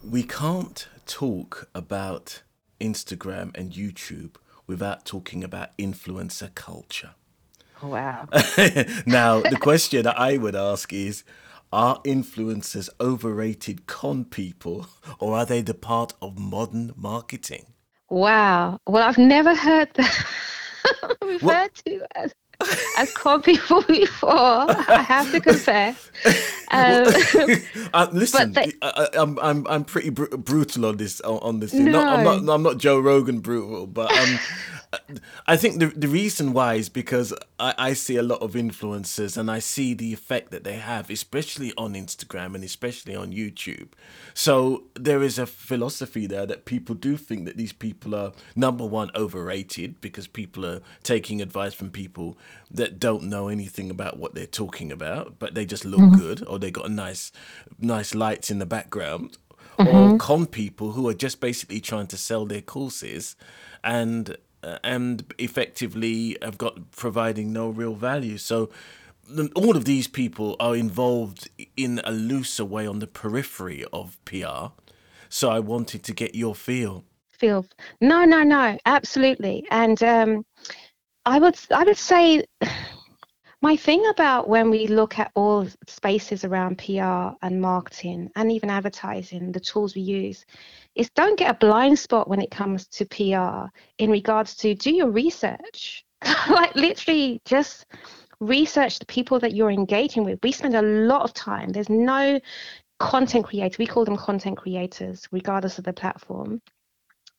We 0.03 0.24
can't 0.24 0.88
talk 1.05 1.70
about 1.74 2.43
Instagram 2.84 3.56
and 3.56 3.72
YouTube 3.72 4.36
without 4.68 5.06
talking 5.06 5.44
about 5.44 5.76
influencer 5.78 6.54
culture. 6.54 7.12
Oh, 7.82 7.88
wow. 7.88 8.28
now, 9.06 9.42
the 9.42 9.58
question 9.60 10.04
that 10.04 10.20
I 10.20 10.38
would 10.38 10.56
ask 10.56 10.92
is 10.94 11.24
Are 11.72 12.02
influencers 12.04 12.90
overrated 13.00 13.88
con 13.88 14.26
people 14.26 14.88
or 15.20 15.36
are 15.38 15.46
they 15.46 15.62
the 15.62 15.74
part 15.74 16.14
of 16.22 16.38
modern 16.38 16.92
marketing? 16.96 17.68
Wow. 18.10 18.80
Well, 18.86 19.08
I've 19.08 19.18
never 19.18 19.56
heard 19.56 19.90
that 19.96 20.26
referred 21.24 21.74
to 21.86 22.06
as 22.16 22.34
as 22.97 23.14
con 23.14 23.41
people 23.41 23.82
before. 23.84 24.32
I 24.32 25.03
have 25.07 25.32
to 25.32 25.39
confess. 25.39 26.09
Um, 26.72 27.05
uh, 27.93 28.07
listen, 28.11 28.51
they- 28.53 28.74
I, 28.82 29.07
I, 29.14 29.22
I'm 29.22 29.38
I'm 29.39 29.68
I'm 29.68 29.84
pretty 29.84 30.09
br- 30.09 30.36
brutal 30.36 30.86
on 30.86 30.97
this 30.97 31.22
on, 31.22 31.59
this. 31.59 31.72
Thing. 31.72 31.91
Not, 31.91 32.20
I'm 32.20 32.45
not 32.45 32.53
I'm 32.53 32.64
not 32.64 32.78
Joe 32.78 32.99
Rogan 32.99 33.39
brutal, 33.39 33.88
but 33.88 34.11
um, 34.11 34.39
I 35.47 35.57
think 35.57 35.80
the 35.80 35.88
the 35.88 36.07
reason 36.07 36.53
why 36.53 36.76
is 36.76 36.89
because 36.89 37.34
I, 37.59 37.74
I 37.78 37.93
see 37.93 38.16
a 38.18 38.24
lot 38.24 38.41
of 38.41 38.53
influencers 38.53 39.38
and 39.38 39.49
I 39.51 39.59
see 39.59 39.93
the 39.93 40.14
effect 40.14 40.51
that 40.51 40.64
they 40.64 40.78
have, 40.78 41.09
especially 41.09 41.74
on 41.78 41.93
Instagram 41.93 42.55
and 42.55 42.64
especially 42.64 43.16
on 43.16 43.32
YouTube. 43.32 43.89
So 44.34 44.84
there 44.95 45.22
is 45.22 45.38
a 45.38 45.45
philosophy 45.45 46.26
there 46.28 46.45
that 46.45 46.66
people 46.66 46.95
do 46.95 47.18
think 47.18 47.45
that 47.45 47.57
these 47.57 47.74
people 47.74 48.16
are 48.16 48.32
number 48.55 48.86
one 48.86 49.11
overrated 49.16 50.01
because 50.01 50.28
people 50.28 50.66
are 50.66 50.82
taking 51.03 51.41
advice 51.41 51.74
from 51.74 51.91
people 51.91 52.38
that 52.72 52.99
don't 52.99 53.24
know 53.24 53.47
anything 53.49 53.89
about 53.89 54.18
what 54.18 54.34
they're 54.34 54.45
talking 54.47 54.91
about, 54.91 55.38
but 55.39 55.54
they 55.54 55.66
just 55.66 55.86
look 55.86 56.20
good 56.20 56.45
or 56.47 56.58
they 56.60 56.72
got 56.72 56.86
a 56.86 56.89
nice 56.89 57.32
nice 57.80 58.16
lights 58.16 58.49
in 58.51 58.60
the 58.60 58.66
background. 58.66 59.38
Or 59.78 60.18
con 60.20 60.45
people 60.45 60.91
who 60.91 61.10
are 61.10 61.16
just 61.16 61.39
basically 61.41 61.82
trying 61.82 62.08
to 62.08 62.18
sell 62.18 62.45
their 62.45 62.62
courses, 62.62 63.36
and 63.84 64.38
uh, 64.64 64.78
and 64.84 65.34
effectively 65.39 66.38
have 66.41 66.58
got 66.58 66.91
providing 66.91 67.51
no 67.51 67.70
real 67.70 67.95
value. 67.95 68.38
So 68.38 68.70
all 69.56 69.76
of 69.76 69.86
these 69.86 70.08
people 70.08 70.56
are 70.60 70.76
involved 70.76 71.49
in 71.76 72.01
a 72.04 72.12
looser 72.12 72.66
way 72.66 72.86
on 72.86 72.99
the 72.99 73.08
periphery 73.08 73.84
of 73.91 74.18
PR. 74.26 74.68
So 75.30 75.49
I 75.49 75.60
wanted 75.60 76.04
to 76.04 76.14
get 76.14 76.36
your 76.36 76.54
feel. 76.56 77.04
feel 77.32 77.66
no 77.99 78.24
no 78.26 78.43
no 78.43 78.78
absolutely 78.86 79.66
and 79.72 80.04
um 80.04 80.45
i 81.26 81.39
would 81.39 81.57
i 81.71 81.84
would 81.84 81.97
say 81.97 82.43
my 83.61 83.78
thing 83.78 84.05
about 84.09 84.49
when 84.49 84.69
we 84.69 84.88
look 84.88 85.19
at 85.19 85.32
all 85.36 85.65
spaces 85.88 86.43
around 86.43 86.78
pr 86.78 87.36
and 87.41 87.61
marketing 87.61 88.30
and 88.36 88.51
even 88.51 88.69
advertising 88.69 89.51
the 89.51 89.59
tools 89.59 89.95
we 89.95 90.01
use 90.01 90.45
is 90.95 91.09
don't 91.11 91.39
get 91.39 91.49
a 91.49 91.57
blind 91.65 91.97
spot 91.97 92.28
when 92.28 92.41
it 92.41 92.51
comes 92.51 92.88
to 92.88 93.05
pr 93.05 93.69
in 93.97 94.11
regards 94.11 94.55
to 94.55 94.76
do 94.76 94.93
your 94.93 95.09
research. 95.09 96.05
Like 96.49 96.74
literally 96.76 97.41
just 97.45 97.86
research 98.39 98.99
the 98.99 99.05
people 99.05 99.39
that 99.39 99.53
you're 99.53 99.71
engaging 99.71 100.24
with. 100.24 100.39
We 100.43 100.51
spend 100.51 100.76
a 100.76 100.82
lot 100.82 101.21
of 101.24 101.34
time 101.34 101.69
there's 101.69 101.89
no 101.89 102.39
content 102.99 103.45
creator 103.45 103.76
we 103.80 103.88
call 103.88 104.05
them 104.05 104.15
content 104.15 104.57
creators 104.57 105.28
regardless 105.32 105.78
of 105.78 105.84
the 105.84 105.91
platform 105.91 106.61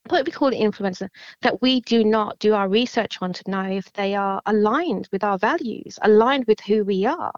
what 0.08 0.26
we 0.26 0.32
call 0.32 0.48
it 0.48 0.58
influencer 0.58 1.08
that 1.42 1.62
we 1.62 1.80
do 1.80 2.04
not 2.04 2.38
do 2.38 2.54
our 2.54 2.68
research 2.68 3.18
on 3.22 3.32
to 3.32 3.50
know 3.50 3.62
if 3.62 3.90
they 3.94 4.14
are 4.14 4.40
aligned 4.46 5.08
with 5.12 5.24
our 5.24 5.38
values 5.38 5.98
aligned 6.02 6.44
with 6.46 6.60
who 6.60 6.84
we 6.84 7.06
are. 7.06 7.32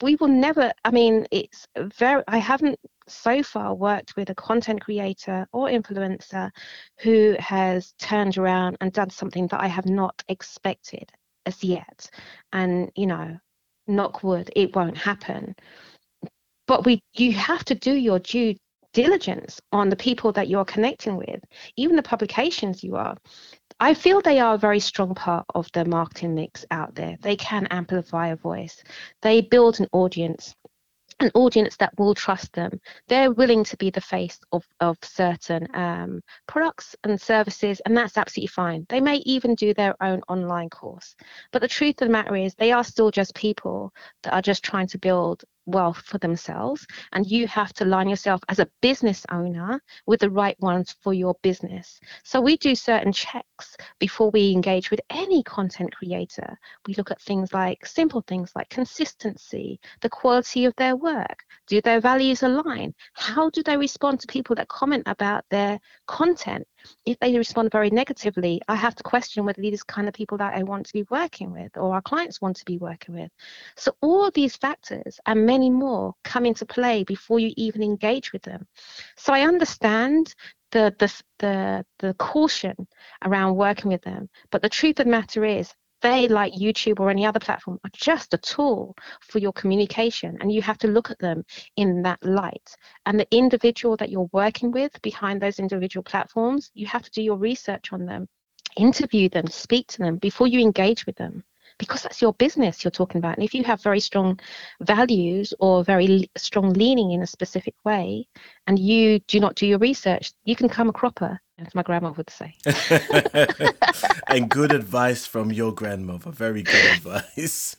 We 0.00 0.16
will 0.16 0.28
never 0.28 0.72
i 0.84 0.90
mean 0.90 1.26
it's 1.30 1.66
very 1.76 2.22
i 2.28 2.38
haven't 2.38 2.78
so 3.08 3.42
far 3.42 3.74
worked 3.74 4.14
with 4.16 4.30
a 4.30 4.34
content 4.34 4.80
creator 4.80 5.46
or 5.52 5.66
influencer 5.68 6.50
who 7.00 7.36
has 7.38 7.92
turned 7.98 8.38
around 8.38 8.76
and 8.80 8.92
done 8.92 9.10
something 9.10 9.48
that 9.48 9.60
i 9.60 9.66
have 9.66 9.86
not 9.86 10.22
expected 10.28 11.10
as 11.46 11.62
yet. 11.64 12.10
And 12.52 12.90
you 12.96 13.06
know 13.06 13.36
knock 13.86 14.22
wood 14.22 14.50
it 14.54 14.74
won't 14.74 14.96
happen. 14.96 15.54
But 16.66 16.86
we 16.86 17.00
you 17.14 17.32
have 17.32 17.64
to 17.66 17.74
do 17.74 17.92
your 17.94 18.18
due 18.20 18.54
diligence 18.92 19.60
on 19.72 19.88
the 19.88 19.96
people 19.96 20.32
that 20.32 20.48
you're 20.48 20.64
connecting 20.64 21.16
with, 21.16 21.42
even 21.76 21.96
the 21.96 22.02
publications 22.02 22.84
you 22.84 22.96
are. 22.96 23.16
I 23.80 23.94
feel 23.94 24.20
they 24.20 24.38
are 24.38 24.54
a 24.54 24.58
very 24.58 24.80
strong 24.80 25.14
part 25.14 25.46
of 25.54 25.68
the 25.72 25.84
marketing 25.84 26.34
mix 26.34 26.64
out 26.70 26.94
there. 26.94 27.16
They 27.20 27.36
can 27.36 27.66
amplify 27.70 28.28
a 28.28 28.36
voice, 28.36 28.82
they 29.22 29.40
build 29.40 29.80
an 29.80 29.88
audience. 29.92 30.54
An 31.20 31.30
audience 31.34 31.76
that 31.76 31.92
will 31.98 32.14
trust 32.14 32.52
them. 32.52 32.80
They're 33.06 33.30
willing 33.30 33.62
to 33.64 33.76
be 33.76 33.90
the 33.90 34.00
face 34.00 34.40
of, 34.50 34.66
of 34.80 34.96
certain 35.02 35.68
um, 35.74 36.20
products 36.48 36.96
and 37.04 37.20
services, 37.20 37.80
and 37.86 37.96
that's 37.96 38.18
absolutely 38.18 38.48
fine. 38.48 38.86
They 38.88 39.00
may 39.00 39.16
even 39.18 39.54
do 39.54 39.72
their 39.72 39.94
own 40.02 40.22
online 40.28 40.68
course. 40.70 41.14
But 41.52 41.62
the 41.62 41.68
truth 41.68 42.02
of 42.02 42.08
the 42.08 42.12
matter 42.12 42.34
is, 42.34 42.54
they 42.54 42.72
are 42.72 42.82
still 42.82 43.12
just 43.12 43.36
people 43.36 43.92
that 44.24 44.32
are 44.32 44.42
just 44.42 44.64
trying 44.64 44.88
to 44.88 44.98
build 44.98 45.44
wealth 45.66 45.98
for 45.98 46.18
themselves 46.18 46.86
and 47.12 47.26
you 47.26 47.46
have 47.46 47.72
to 47.74 47.84
line 47.84 48.08
yourself 48.08 48.40
as 48.48 48.58
a 48.58 48.68
business 48.80 49.24
owner 49.30 49.80
with 50.06 50.20
the 50.20 50.30
right 50.30 50.58
ones 50.60 50.94
for 51.00 51.14
your 51.14 51.34
business. 51.42 52.00
So 52.24 52.40
we 52.40 52.56
do 52.56 52.74
certain 52.74 53.12
checks 53.12 53.76
before 53.98 54.30
we 54.30 54.52
engage 54.52 54.90
with 54.90 55.00
any 55.10 55.42
content 55.42 55.94
creator. 55.94 56.58
We 56.86 56.94
look 56.94 57.10
at 57.10 57.20
things 57.20 57.52
like 57.52 57.86
simple 57.86 58.22
things 58.26 58.52
like 58.54 58.68
consistency 58.68 59.80
the 60.00 60.08
quality 60.08 60.64
of 60.64 60.74
their 60.76 60.96
work. 60.96 61.44
Do 61.66 61.80
their 61.80 62.00
values 62.00 62.42
align? 62.42 62.94
How 63.14 63.50
do 63.50 63.62
they 63.62 63.76
respond 63.76 64.20
to 64.20 64.26
people 64.26 64.56
that 64.56 64.68
comment 64.68 65.04
about 65.06 65.44
their 65.50 65.78
content 66.06 66.66
if 67.04 67.18
they 67.18 67.36
respond 67.36 67.70
very 67.70 67.90
negatively, 67.90 68.60
I 68.68 68.74
have 68.74 68.94
to 68.96 69.02
question 69.02 69.44
whether 69.44 69.60
these 69.60 69.82
kind 69.82 70.08
of 70.08 70.14
people 70.14 70.38
that 70.38 70.54
I 70.54 70.62
want 70.62 70.86
to 70.86 70.92
be 70.92 71.04
working 71.10 71.52
with 71.52 71.76
or 71.76 71.94
our 71.94 72.02
clients 72.02 72.40
want 72.40 72.56
to 72.56 72.64
be 72.64 72.78
working 72.78 73.14
with. 73.14 73.30
So 73.76 73.94
all 74.00 74.26
of 74.26 74.34
these 74.34 74.56
factors 74.56 75.18
and 75.26 75.46
many 75.46 75.70
more 75.70 76.14
come 76.24 76.46
into 76.46 76.66
play 76.66 77.04
before 77.04 77.38
you 77.38 77.52
even 77.56 77.82
engage 77.82 78.32
with 78.32 78.42
them. 78.42 78.66
So 79.16 79.32
I 79.32 79.42
understand 79.42 80.34
the 80.70 80.94
the 80.98 81.22
the, 81.38 81.84
the 81.98 82.14
caution 82.14 82.86
around 83.24 83.56
working 83.56 83.90
with 83.90 84.02
them, 84.02 84.28
but 84.50 84.62
the 84.62 84.68
truth 84.68 84.98
of 85.00 85.06
the 85.06 85.10
matter 85.10 85.44
is 85.44 85.72
they, 86.02 86.28
like 86.28 86.52
YouTube 86.52 87.00
or 87.00 87.10
any 87.10 87.24
other 87.24 87.40
platform, 87.40 87.78
are 87.84 87.90
just 87.92 88.34
a 88.34 88.38
tool 88.38 88.94
for 89.20 89.38
your 89.38 89.52
communication, 89.52 90.36
and 90.40 90.52
you 90.52 90.60
have 90.62 90.78
to 90.78 90.88
look 90.88 91.10
at 91.10 91.18
them 91.18 91.44
in 91.76 92.02
that 92.02 92.22
light. 92.22 92.76
And 93.06 93.18
the 93.18 93.26
individual 93.30 93.96
that 93.96 94.10
you're 94.10 94.28
working 94.32 94.70
with 94.70 95.00
behind 95.02 95.40
those 95.40 95.58
individual 95.58 96.02
platforms, 96.02 96.70
you 96.74 96.86
have 96.86 97.02
to 97.02 97.10
do 97.10 97.22
your 97.22 97.36
research 97.36 97.92
on 97.92 98.04
them, 98.04 98.28
interview 98.76 99.28
them, 99.28 99.46
speak 99.46 99.86
to 99.88 99.98
them 99.98 100.16
before 100.16 100.46
you 100.46 100.60
engage 100.60 101.06
with 101.06 101.16
them. 101.16 101.44
Because 101.82 102.04
that's 102.04 102.22
your 102.22 102.32
business 102.34 102.84
you're 102.84 102.92
talking 102.92 103.18
about. 103.18 103.36
And 103.36 103.44
if 103.44 103.54
you 103.54 103.64
have 103.64 103.82
very 103.82 103.98
strong 103.98 104.38
values 104.82 105.52
or 105.58 105.82
very 105.82 106.30
strong 106.36 106.72
leaning 106.74 107.10
in 107.10 107.22
a 107.22 107.26
specific 107.26 107.74
way, 107.84 108.28
and 108.68 108.78
you 108.78 109.18
do 109.26 109.40
not 109.40 109.56
do 109.56 109.66
your 109.66 109.80
research, 109.80 110.32
you 110.44 110.54
can 110.54 110.68
come 110.68 110.88
a 110.88 110.92
cropper, 110.92 111.40
as 111.58 111.74
my 111.74 111.82
grandma 111.82 112.12
would 112.12 112.30
say. 112.30 112.54
and 114.28 114.48
good 114.48 114.70
advice 114.70 115.26
from 115.26 115.50
your 115.50 115.74
grandmother. 115.74 116.30
Very 116.30 116.62
good 116.62 116.84
advice. 116.92 117.74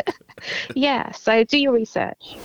yeah, 0.74 1.12
so 1.12 1.44
do 1.44 1.58
your 1.58 1.74
research. 1.74 2.38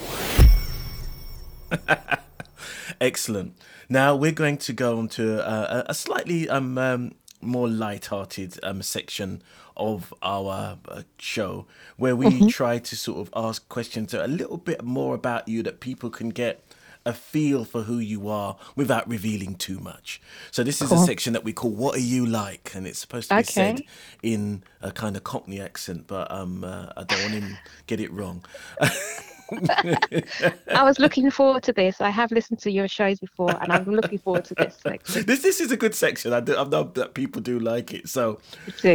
Excellent. 3.00 3.56
Now 3.88 4.18
we're 4.18 4.34
going 4.34 4.58
to 4.58 4.74
go 4.74 4.98
on 4.98 5.08
to 5.10 5.48
uh, 5.48 5.84
a 5.86 5.94
slightly 5.94 6.50
um, 6.50 6.78
um, 6.78 7.14
more 7.46 7.68
light-hearted 7.68 8.60
um, 8.64 8.82
section 8.82 9.42
of 9.76 10.14
our 10.22 10.78
uh, 10.88 11.02
show 11.18 11.66
where 11.98 12.16
we 12.16 12.46
try 12.48 12.78
to 12.80 12.96
sort 12.96 13.20
of 13.28 13.34
ask 13.36 13.68
questions 13.70 14.14
a 14.14 14.28
little 14.28 14.58
bit 14.58 14.84
more 14.84 15.16
about 15.16 15.48
you 15.48 15.64
that 15.64 15.80
people 15.80 16.10
can 16.10 16.30
get 16.30 16.64
a 17.06 17.14
feel 17.14 17.66
for 17.66 17.84
who 17.84 17.98
you 17.98 18.30
are 18.30 18.56
without 18.78 19.06
revealing 19.10 19.56
too 19.56 19.78
much. 19.80 20.22
So 20.52 20.64
this 20.64 20.82
is 20.82 20.92
a 20.92 20.98
section 21.06 21.34
that 21.34 21.44
we 21.44 21.52
call 21.52 21.72
"What 21.72 21.96
Are 21.98 22.00
You 22.00 22.26
Like," 22.26 22.72
and 22.76 22.88
it's 22.88 23.00
supposed 23.00 23.28
to 23.30 23.36
be 23.36 23.40
Okay. 23.42 23.52
said 23.52 23.84
in 24.22 24.64
a 24.82 24.92
kind 24.92 25.18
of 25.18 25.24
Cockney 25.26 25.60
accent, 25.60 26.08
but 26.08 26.32
um, 26.32 26.64
uh, 26.64 26.88
I 26.96 27.04
don't 27.04 27.22
want 27.22 27.34
him 27.34 27.50
to 27.50 27.58
get 27.88 28.00
it 28.00 28.10
wrong. 28.12 28.46
I 30.74 30.84
was 30.84 31.00
looking 31.00 31.32
forward 31.32 31.64
to 31.64 31.74
this. 31.74 32.02
I 32.02 32.10
have 32.10 32.32
listened 32.32 32.60
to 32.60 32.72
your 32.72 32.88
shows 32.88 33.20
before, 33.20 33.58
and 33.62 33.72
I'm 33.72 33.86
looking 33.86 34.20
forward 34.20 34.46
to 34.46 34.56
this 34.56 34.78
section. 34.82 35.26
This 35.28 35.42
this 35.42 35.60
is 35.62 35.72
a 35.72 35.78
good 35.78 35.96
section. 35.96 36.34
I, 36.34 36.40
do, 36.42 36.56
I 36.58 36.64
know 36.66 36.84
that 36.96 37.14
people 37.14 37.42
do 37.42 37.60
like 37.60 37.94
it. 37.94 38.10
So 38.10 38.40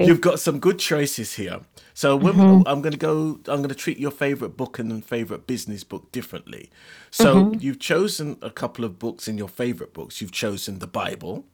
you've 0.03 0.21
got 0.21 0.41
some 0.41 0.59
good 0.61 0.79
choices 0.79 1.35
here. 1.35 1.61
So 1.95 2.17
when 2.17 2.35
Mm-hmm. 2.35 2.63
I'm 2.67 2.83
going 2.83 2.93
to 2.93 2.99
go, 2.99 3.41
I'm 3.49 3.59
going 3.63 3.69
to 3.71 3.75
treat 3.75 3.99
your 3.99 4.13
favorite 4.13 4.57
book 4.57 4.79
and 4.79 5.05
favorite 5.05 5.47
business 5.47 5.85
book 5.85 6.13
differently. 6.13 6.71
So 7.11 7.27
Mm-hmm. 7.35 7.61
you've 7.61 7.81
chosen 7.81 8.37
a 8.43 8.51
couple 8.51 8.85
of 8.85 8.99
books 8.99 9.29
in 9.29 9.39
your 9.39 9.49
favorite 9.49 9.93
books. 9.93 10.21
You've 10.21 10.33
chosen 10.33 10.79
the 10.79 10.87
Bible. 10.87 11.45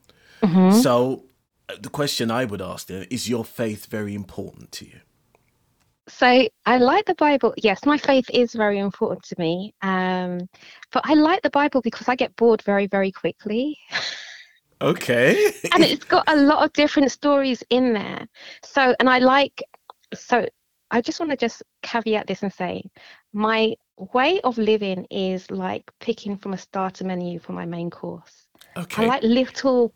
Mm-hmm. 0.43 0.71
So 0.71 1.23
uh, 1.69 1.75
the 1.81 1.89
question 1.89 2.31
I 2.31 2.45
would 2.45 2.61
ask 2.61 2.87
then 2.87 3.07
is: 3.09 3.29
Your 3.29 3.45
faith 3.45 3.87
very 3.87 4.13
important 4.13 4.71
to 4.73 4.85
you? 4.85 4.99
So 6.07 6.47
I 6.65 6.77
like 6.77 7.05
the 7.05 7.15
Bible. 7.15 7.53
Yes, 7.57 7.85
my 7.85 7.97
faith 7.97 8.29
is 8.31 8.53
very 8.53 8.79
important 8.79 9.23
to 9.23 9.35
me. 9.39 9.73
Um, 9.81 10.47
but 10.91 11.01
I 11.05 11.15
like 11.15 11.41
the 11.41 11.49
Bible 11.49 11.81
because 11.81 12.07
I 12.07 12.15
get 12.15 12.35
bored 12.35 12.61
very, 12.61 12.87
very 12.87 13.11
quickly. 13.11 13.77
Okay. 14.81 15.53
and 15.73 15.83
it's 15.83 16.03
got 16.03 16.25
a 16.27 16.35
lot 16.35 16.63
of 16.63 16.73
different 16.73 17.09
stories 17.09 17.63
in 17.69 17.93
there. 17.93 18.27
So, 18.61 18.93
and 18.99 19.09
I 19.09 19.19
like, 19.19 19.63
so 20.13 20.45
I 20.91 21.01
just 21.01 21.19
want 21.19 21.31
to 21.31 21.37
just 21.37 21.63
caveat 21.81 22.27
this 22.27 22.43
and 22.43 22.53
say 22.53 22.83
my 23.33 23.73
way 23.97 24.41
of 24.41 24.57
living 24.57 25.07
is 25.09 25.49
like 25.49 25.89
picking 26.01 26.37
from 26.37 26.53
a 26.53 26.57
starter 26.57 27.05
menu 27.05 27.39
for 27.39 27.53
my 27.53 27.65
main 27.65 27.89
course. 27.89 28.47
okay. 28.75 29.05
I 29.05 29.07
like 29.07 29.23
little, 29.23 29.93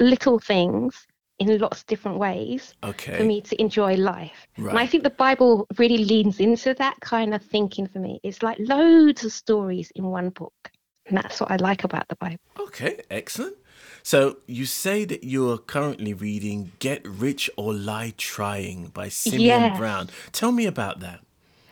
little 0.00 0.38
things 0.38 1.06
in 1.38 1.58
lots 1.58 1.80
of 1.80 1.86
different 1.86 2.18
ways 2.18 2.74
okay. 2.82 3.16
for 3.16 3.24
me 3.24 3.40
to 3.42 3.60
enjoy 3.60 3.94
life. 3.94 4.46
And 4.56 4.78
I 4.78 4.86
think 4.86 5.04
the 5.04 5.10
Bible 5.10 5.66
really 5.78 6.04
leans 6.04 6.40
into 6.40 6.74
that 6.74 6.98
kind 7.00 7.34
of 7.34 7.42
thinking 7.42 7.86
for 7.86 8.00
me. 8.00 8.20
It's 8.22 8.42
like 8.42 8.58
loads 8.58 9.24
of 9.24 9.32
stories 9.32 9.92
in 9.94 10.04
one 10.04 10.30
book. 10.30 10.70
And 11.06 11.16
that's 11.16 11.40
what 11.40 11.50
I 11.50 11.56
like 11.56 11.84
about 11.84 12.08
the 12.08 12.16
Bible. 12.16 12.40
Okay, 12.58 13.00
excellent. 13.10 13.56
So 14.02 14.38
you 14.46 14.66
say 14.66 15.04
that 15.04 15.24
you 15.24 15.50
are 15.50 15.58
currently 15.58 16.12
reading 16.12 16.72
Get 16.78 17.06
Rich 17.06 17.50
or 17.56 17.72
Lie 17.72 18.14
Trying 18.16 18.88
by 18.88 19.08
Symeon 19.08 19.40
Yes. 19.40 19.78
Brown. 19.78 20.10
Tell 20.32 20.52
me 20.52 20.66
about 20.66 21.00
that. 21.00 21.20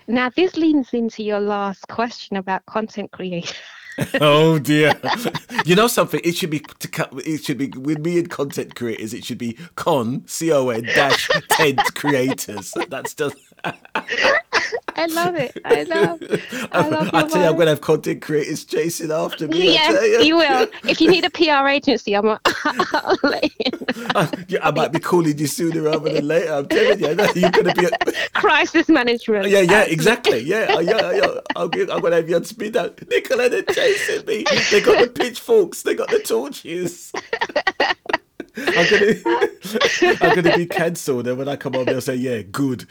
Now, 0.08 0.30
this 0.30 0.56
leans 0.56 0.92
into 0.92 1.24
your 1.24 1.40
last 1.40 1.88
question 1.88 2.36
about 2.36 2.64
content 2.66 3.10
creation. 3.10 3.56
oh 4.20 4.58
dear. 4.58 4.92
you 5.64 5.74
know 5.74 5.86
something? 5.86 6.20
It 6.22 6.36
should 6.36 6.50
be. 6.50 6.64
It 7.24 7.44
should 7.44 7.58
be 7.58 7.68
with 7.68 7.98
me 7.98 8.18
and 8.18 8.30
content 8.30 8.74
creators. 8.74 9.14
It 9.14 9.24
should 9.24 9.38
be 9.38 9.56
con 9.74 10.22
c 10.26 10.52
o 10.52 10.68
n 10.68 10.84
dash 10.84 11.28
tent 11.50 11.80
creators. 11.94 12.74
That's 12.88 13.14
just. 13.14 13.36
I 14.96 15.06
love 15.06 15.34
it. 15.34 15.56
I 15.64 15.82
love. 15.84 16.22
I 16.72 16.88
love 16.88 17.10
I 17.12 17.28
tell 17.28 17.42
you, 17.42 17.48
I'm 17.48 17.54
going 17.54 17.66
to 17.66 17.70
have 17.70 17.80
content 17.80 18.22
creators 18.22 18.64
chasing 18.64 19.10
after 19.10 19.46
me. 19.46 19.74
Yeah, 19.74 19.90
you. 20.02 20.22
you 20.22 20.36
will. 20.36 20.66
If 20.86 21.00
you 21.00 21.10
need 21.10 21.24
a 21.24 21.30
PR 21.30 21.68
agency, 21.68 22.14
I'm. 22.14 22.26
A, 22.26 22.40
I'll 22.64 23.18
let 23.22 23.44
you 23.44 23.70
know. 23.72 24.06
I, 24.14 24.44
yeah, 24.48 24.58
I 24.62 24.70
might 24.70 24.92
be 24.92 25.00
calling 25.00 25.36
you 25.36 25.46
sooner 25.46 25.82
rather 25.82 26.10
than 26.12 26.26
later. 26.26 26.52
I'm 26.52 26.68
telling 26.68 27.00
you, 27.00 27.06
you're 27.34 27.50
going 27.50 27.66
to 27.66 27.74
be. 27.74 27.86
A, 27.86 28.30
crisis 28.34 28.88
management. 28.88 29.48
Yeah, 29.48 29.60
yeah, 29.60 29.82
exactly. 29.82 30.40
Yeah, 30.40 30.80
yeah, 30.80 31.12
yeah. 31.12 31.40
I'll 31.54 31.68
give, 31.68 31.90
I'm 31.90 32.00
gonna 32.00 32.16
have 32.16 32.28
you 32.28 32.36
on 32.36 32.44
speed 32.44 32.76
out. 32.76 33.00
Nicola, 33.08 33.48
they're 33.48 33.62
chasing 33.62 34.24
me. 34.26 34.44
They 34.70 34.80
got 34.80 35.00
the 35.00 35.08
pitchforks. 35.12 35.82
They 35.82 35.94
got 35.94 36.08
the 36.08 36.20
torches. 36.20 37.12
I'm 38.58 38.88
gonna, 38.88 40.22
I'm 40.22 40.34
gonna 40.34 40.56
be 40.56 40.66
cancelled, 40.66 41.26
and 41.26 41.36
when 41.36 41.48
I 41.48 41.56
come 41.56 41.76
on, 41.76 41.84
they'll 41.84 42.00
say, 42.00 42.14
"Yeah, 42.14 42.42
good." 42.42 42.86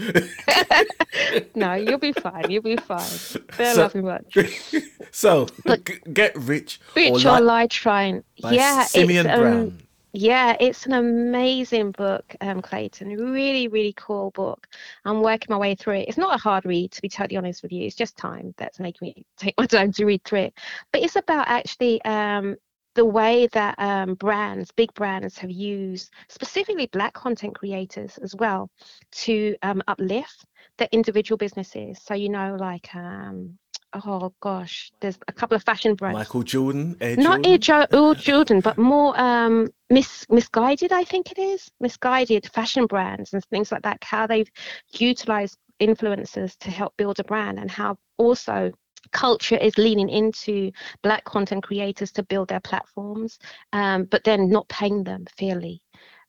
No, 1.56 1.74
you'll 1.74 1.98
be 2.00 2.12
fine. 2.14 2.50
You'll 2.50 2.62
be 2.64 2.78
fine. 2.78 3.10
They're 3.58 3.74
So- 3.74 3.82
lovely 3.84 4.02
much. 4.02 4.38
so, 5.12 5.48
g- 5.86 6.00
get 6.14 6.36
rich, 6.36 6.80
Rich 6.96 7.26
or 7.26 7.30
or 7.30 7.40
li- 7.40 7.46
lie 7.46 7.68
trying. 7.68 8.24
by 8.42 8.52
yeah, 8.52 8.86
Symeon 8.86 9.26
it's, 9.26 9.40
um, 9.40 9.78
Yeah, 10.14 10.56
it's 10.60 10.86
an 10.86 10.94
amazing 10.94 11.92
book, 11.92 12.36
um, 12.42 12.62
Clayton. 12.62 13.10
Really, 13.10 13.68
really 13.68 13.94
cool 13.98 14.32
book. 14.32 14.68
I'm 15.06 15.22
working 15.22 15.48
my 15.50 15.58
way 15.58 15.76
through 15.76 15.96
it. 16.00 16.08
It's 16.10 16.18
not 16.18 16.36
a 16.36 16.42
hard 16.42 16.66
read, 16.66 16.92
to 16.92 17.02
be 17.02 17.10
totally 17.10 17.38
honest 17.38 17.64
with 17.64 17.72
you. 17.72 17.86
It's 17.86 17.96
just 17.96 18.18
time 18.18 18.54
that's 18.58 18.80
making 18.80 19.08
me 19.08 19.26
take 19.38 19.56
my 19.58 19.66
time 19.66 19.92
to 19.94 20.06
read 20.06 20.24
through 20.24 20.40
it. 20.40 20.54
But 20.92 21.02
it's 21.04 21.16
about 21.16 21.48
actually 21.48 22.02
um, 22.06 22.56
the 22.96 23.04
way 23.06 23.48
that 23.52 23.76
um, 23.78 24.14
brands, 24.16 24.72
big 24.72 24.94
brands, 24.94 25.38
have 25.38 25.52
used 25.52 26.12
specifically 26.30 26.88
Black 26.88 27.14
content 27.14 27.54
creators 27.56 28.18
as 28.20 28.34
well 28.36 28.70
to 29.12 29.56
um, 29.64 29.82
uplift 29.90 30.46
their 30.78 30.90
individual 30.92 31.38
businesses. 31.38 32.00
So 32.04 32.14
you 32.14 32.30
know, 32.30 32.56
like 32.60 32.94
um, 32.96 33.58
oh 33.94 34.34
gosh, 34.42 34.92
there's 35.00 35.18
a 35.28 35.34
couple 35.34 35.56
of 35.56 35.64
fashion 35.64 35.96
brands 35.96 36.20
Michael 36.20 36.44
Jordan, 36.44 36.98
Air 37.02 37.18
not 37.18 37.44
Jordan. 37.44 37.52
Air 37.52 37.58
jo- 37.58 38.14
Jordan, 38.16 38.60
but 38.62 38.78
more 38.78 39.20
um, 39.20 39.70
mis- 39.90 40.26
Missguided, 40.30 40.92
I 40.92 41.04
think 41.04 41.32
it 41.32 41.40
is. 41.40 41.70
Missguided 41.80 42.52
fashion 42.52 42.86
brands 42.86 43.34
and 43.34 43.44
things 43.46 43.72
like 43.72 43.84
that. 43.84 44.04
How 44.04 44.28
they've 44.28 44.50
utilized 44.92 45.58
influencers 45.80 46.58
to 46.60 46.72
help 46.72 46.96
build 46.98 47.20
a 47.20 47.24
brand, 47.24 47.60
and 47.60 47.70
how 47.70 47.98
also 48.18 48.72
culture 49.12 49.58
is 49.58 49.78
leaning 49.78 50.10
into 50.10 50.72
black 51.04 51.24
content 51.26 51.64
creators 51.64 52.12
to 52.14 52.24
build 52.24 52.50
their 52.50 52.60
platforms, 52.60 53.38
um, 53.74 54.06
but 54.06 54.24
then 54.24 54.50
not 54.50 54.68
paying 54.68 55.04
them 55.04 55.26
fairly. 55.38 55.82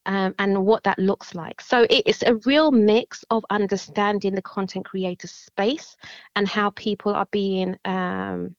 Um, 0.07 0.34
and 0.38 0.64
what 0.64 0.84
that 0.84 0.98
looks 1.00 1.34
like. 1.34 1.61
So 1.61 1.84
it's 1.90 2.22
a 2.22 2.36
real 2.46 2.70
mix 2.70 3.24
of 3.30 3.44
understanding 3.50 4.36
the 4.36 4.42
content 4.42 4.86
creator 4.86 5.26
space 5.26 5.96
and 6.36 6.46
how 6.46 6.70
people 6.70 7.12
are 7.12 7.26
being 7.32 7.76
um, 7.84 8.54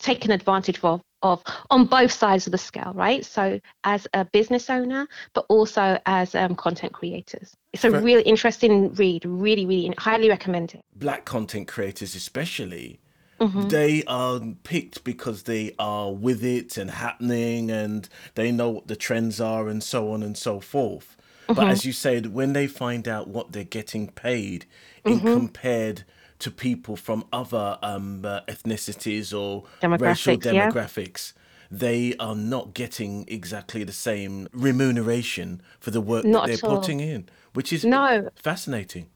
taken 0.00 0.32
advantage 0.32 0.82
of 0.82 1.00
of 1.22 1.42
on 1.68 1.84
both 1.84 2.10
sides 2.10 2.46
of 2.46 2.52
the 2.52 2.56
scale 2.56 2.92
right 2.94 3.26
so 3.26 3.60
as 3.84 4.08
a 4.14 4.24
business 4.24 4.70
owner 4.70 5.06
but 5.34 5.44
also 5.50 5.98
as 6.06 6.34
um, 6.34 6.54
content 6.54 6.94
creators 6.94 7.54
it's 7.74 7.84
a 7.84 7.90
really 7.90 8.22
interesting 8.22 8.90
read 8.94 9.22
really 9.26 9.66
really 9.66 9.94
highly 9.98 10.30
recommend 10.30 10.72
it 10.74 10.82
Black 11.00 11.24
content 11.24 11.66
creators, 11.66 12.14
especially. 12.14 13.00
Mm-hmm. 13.40 13.68
They 13.68 14.04
are 14.06 14.40
picked 14.64 15.02
because 15.02 15.44
they 15.44 15.74
are 15.78 16.12
with 16.12 16.44
it 16.44 16.76
and 16.76 16.90
happening 16.90 17.70
and 17.70 18.08
they 18.34 18.52
know 18.52 18.68
what 18.68 18.86
the 18.88 18.96
trends 18.96 19.40
are 19.40 19.68
and 19.68 19.82
so 19.82 20.12
on 20.12 20.22
and 20.22 20.36
so 20.36 20.60
forth. 20.60 21.16
But 21.46 21.56
Mm-hmm. 21.56 21.70
as 21.70 21.84
you 21.84 21.92
said, 21.92 22.32
when 22.34 22.52
they 22.52 22.66
find 22.66 23.08
out 23.08 23.28
what 23.28 23.52
they're 23.52 23.64
getting 23.64 24.08
paid 24.08 24.66
in 25.04 25.18
Mm-hmm. 25.20 25.32
compared 25.34 26.04
to 26.40 26.50
people 26.50 26.96
from 26.96 27.24
other 27.32 27.78
um, 27.82 28.24
uh, 28.24 28.40
ethnicities 28.42 29.32
or 29.36 29.64
racial 29.82 30.36
Demographics, 30.38 31.32
yeah. 31.34 31.38
they 31.70 32.14
are 32.18 32.34
not 32.36 32.72
getting 32.74 33.24
exactly 33.28 33.84
the 33.84 33.92
same 33.92 34.48
remuneration 34.52 35.60
for 35.80 35.90
the 35.90 36.00
work 36.00 36.24
Not 36.24 36.46
that 36.46 36.60
they're 36.60 36.70
putting 36.70 37.00
in, 37.00 37.28
which 37.54 37.72
is 37.72 37.84
No. 37.84 38.28
fascinating. 38.36 39.08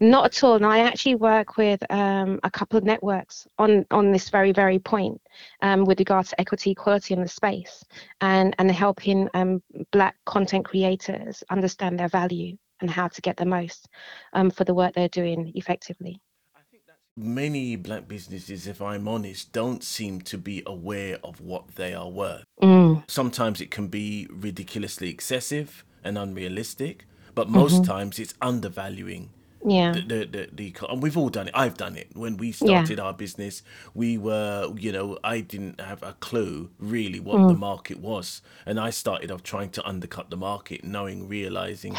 Not 0.00 0.26
at 0.26 0.44
all 0.44 0.54
and 0.54 0.66
i 0.66 0.80
actually 0.80 1.14
work 1.14 1.56
with 1.56 1.82
um, 1.90 2.38
a 2.42 2.50
couple 2.50 2.76
of 2.76 2.84
networks 2.84 3.46
on 3.58 3.84
on 3.90 4.12
this 4.12 4.28
very 4.28 4.52
very 4.52 4.78
point 4.78 5.20
um, 5.62 5.84
with 5.84 5.98
regard 5.98 6.26
to 6.26 6.38
equity 6.40 6.70
equality 6.70 7.14
in 7.14 7.22
the 7.22 7.28
space 7.28 7.84
and 8.20 8.54
and 8.58 8.70
helping 8.70 9.28
um, 9.34 9.62
black 9.92 10.16
content 10.24 10.64
creators 10.64 11.42
understand 11.50 11.98
their 11.98 12.08
value 12.08 12.56
and 12.80 12.90
how 12.90 13.08
to 13.08 13.22
get 13.22 13.36
the 13.36 13.44
most 13.44 13.88
um, 14.34 14.50
for 14.50 14.64
the 14.64 14.74
work 14.74 14.94
they're 14.94 15.08
doing 15.08 15.50
effectively 15.54 16.20
I 16.54 16.60
think 16.70 16.82
that's... 16.86 16.98
Many 17.16 17.76
black 17.76 18.06
businesses, 18.06 18.66
if 18.66 18.82
I'm 18.82 19.08
honest, 19.08 19.52
don't 19.52 19.82
seem 19.82 20.20
to 20.22 20.36
be 20.36 20.62
aware 20.66 21.18
of 21.24 21.40
what 21.40 21.76
they 21.76 21.94
are 21.94 22.10
worth. 22.10 22.44
Mm. 22.62 23.02
Sometimes 23.08 23.62
it 23.62 23.70
can 23.70 23.88
be 23.88 24.26
ridiculously 24.30 25.08
excessive 25.08 25.84
and 26.04 26.18
unrealistic, 26.18 27.06
but 27.34 27.48
most 27.48 27.84
times 27.84 28.18
it's 28.18 28.34
undervaluing 28.42 29.30
yeah 29.68 29.92
the, 29.92 30.00
the, 30.02 30.24
the, 30.26 30.48
the 30.52 30.74
and 30.90 31.02
we've 31.02 31.16
all 31.16 31.28
done 31.28 31.48
it. 31.48 31.54
I've 31.54 31.76
done 31.76 31.96
it. 31.96 32.08
When 32.14 32.36
we 32.36 32.52
started 32.52 32.98
our 33.00 33.12
business, 33.12 33.62
we 33.94 34.16
were, 34.16 34.72
you 34.76 34.92
know, 34.92 35.18
I 35.24 35.40
didn't 35.40 35.80
have 35.80 36.02
a 36.02 36.12
clue 36.14 36.70
really 36.78 37.20
what 37.20 37.36
the 37.48 37.54
market 37.54 37.98
was. 38.00 38.42
And 38.64 38.78
I 38.78 38.90
started 38.90 39.30
off 39.30 39.42
trying 39.42 39.70
to 39.70 39.86
undercut 39.86 40.30
the 40.30 40.36
market, 40.36 40.84
knowing, 40.84 41.28
realizing, 41.28 41.96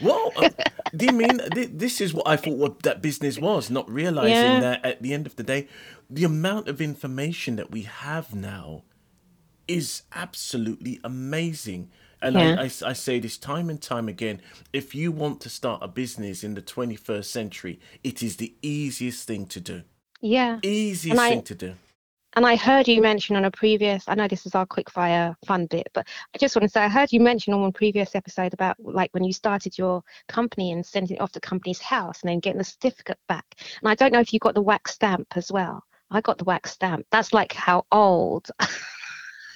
well, 0.00 0.32
uh, 0.36 0.50
do 0.96 1.06
you 1.06 1.12
mean 1.12 1.38
thi- 1.54 1.66
this 1.66 2.00
is 2.00 2.12
what 2.12 2.26
I 2.26 2.36
thought 2.36 2.58
what 2.58 2.82
that 2.82 3.00
business 3.02 3.38
was, 3.38 3.70
not 3.70 3.88
realizing 3.90 4.54
Yeah. 4.54 4.60
that 4.60 4.84
at 4.84 5.02
the 5.02 5.14
end 5.14 5.26
of 5.26 5.36
the 5.36 5.42
day, 5.44 5.68
the 6.10 6.24
amount 6.24 6.68
of 6.68 6.80
information 6.80 7.56
that 7.56 7.70
we 7.70 7.82
have 7.82 8.34
now 8.34 8.82
is 9.68 10.02
absolutely 10.14 11.00
amazing. 11.04 11.90
And 12.24 12.36
Yeah. 12.36 12.56
I, 12.58 12.64
I, 12.64 12.90
I 12.90 12.92
say 12.94 13.18
this 13.20 13.36
time 13.38 13.68
and 13.70 13.80
time 13.80 14.08
again 14.08 14.40
if 14.72 14.94
you 14.94 15.12
want 15.12 15.40
to 15.42 15.48
start 15.50 15.80
a 15.82 15.88
business 15.88 16.42
in 16.42 16.54
the 16.54 16.62
21st 16.62 17.24
century, 17.26 17.78
it 18.02 18.22
is 18.22 18.36
the 18.36 18.54
easiest 18.62 19.26
thing 19.26 19.46
to 19.46 19.60
do. 19.60 19.82
Yeah. 20.20 20.58
Easiest 20.62 21.20
I- 21.20 21.28
thing 21.30 21.42
to 21.42 21.54
do. 21.54 21.74
And 22.36 22.44
I 22.44 22.56
heard 22.56 22.88
you 22.88 23.00
mention 23.00 23.36
on 23.36 23.44
a 23.44 23.50
previous, 23.52 24.08
I 24.08 24.16
know 24.16 24.26
this 24.26 24.44
is 24.44 24.56
our 24.56 24.66
quickfire 24.66 25.36
fun 25.46 25.66
bit, 25.66 25.86
but 25.94 26.04
I 26.34 26.38
just 26.38 26.56
want 26.56 26.64
to 26.64 26.68
say 26.68 26.80
I 26.80 26.88
heard 26.88 27.12
you 27.12 27.20
mention 27.20 27.54
on 27.54 27.60
one 27.60 27.70
previous 27.70 28.16
episode 28.16 28.52
about 28.52 28.74
like 28.80 29.14
when 29.14 29.22
you 29.22 29.32
started 29.32 29.78
your 29.78 30.02
company 30.26 30.72
and 30.72 30.84
sending 30.84 31.16
it 31.16 31.20
off 31.20 31.30
to 31.30 31.38
the 31.40 31.46
Companies 31.46 31.78
House 31.80 32.22
and 32.22 32.28
then 32.28 32.40
getting 32.40 32.58
the 32.58 32.64
certificate 32.64 33.18
back. 33.28 33.44
And 33.80 33.88
I 33.88 33.94
don't 33.94 34.12
know 34.12 34.18
if 34.18 34.32
you 34.32 34.40
got 34.40 34.56
the 34.56 34.62
wax 34.62 34.94
stamp 34.94 35.28
as 35.36 35.52
well. 35.52 35.84
I 36.10 36.20
got 36.22 36.38
the 36.38 36.44
wax 36.44 36.72
stamp. 36.72 37.06
That's 37.12 37.32
like 37.32 37.52
how 37.52 37.86
old. 37.92 38.48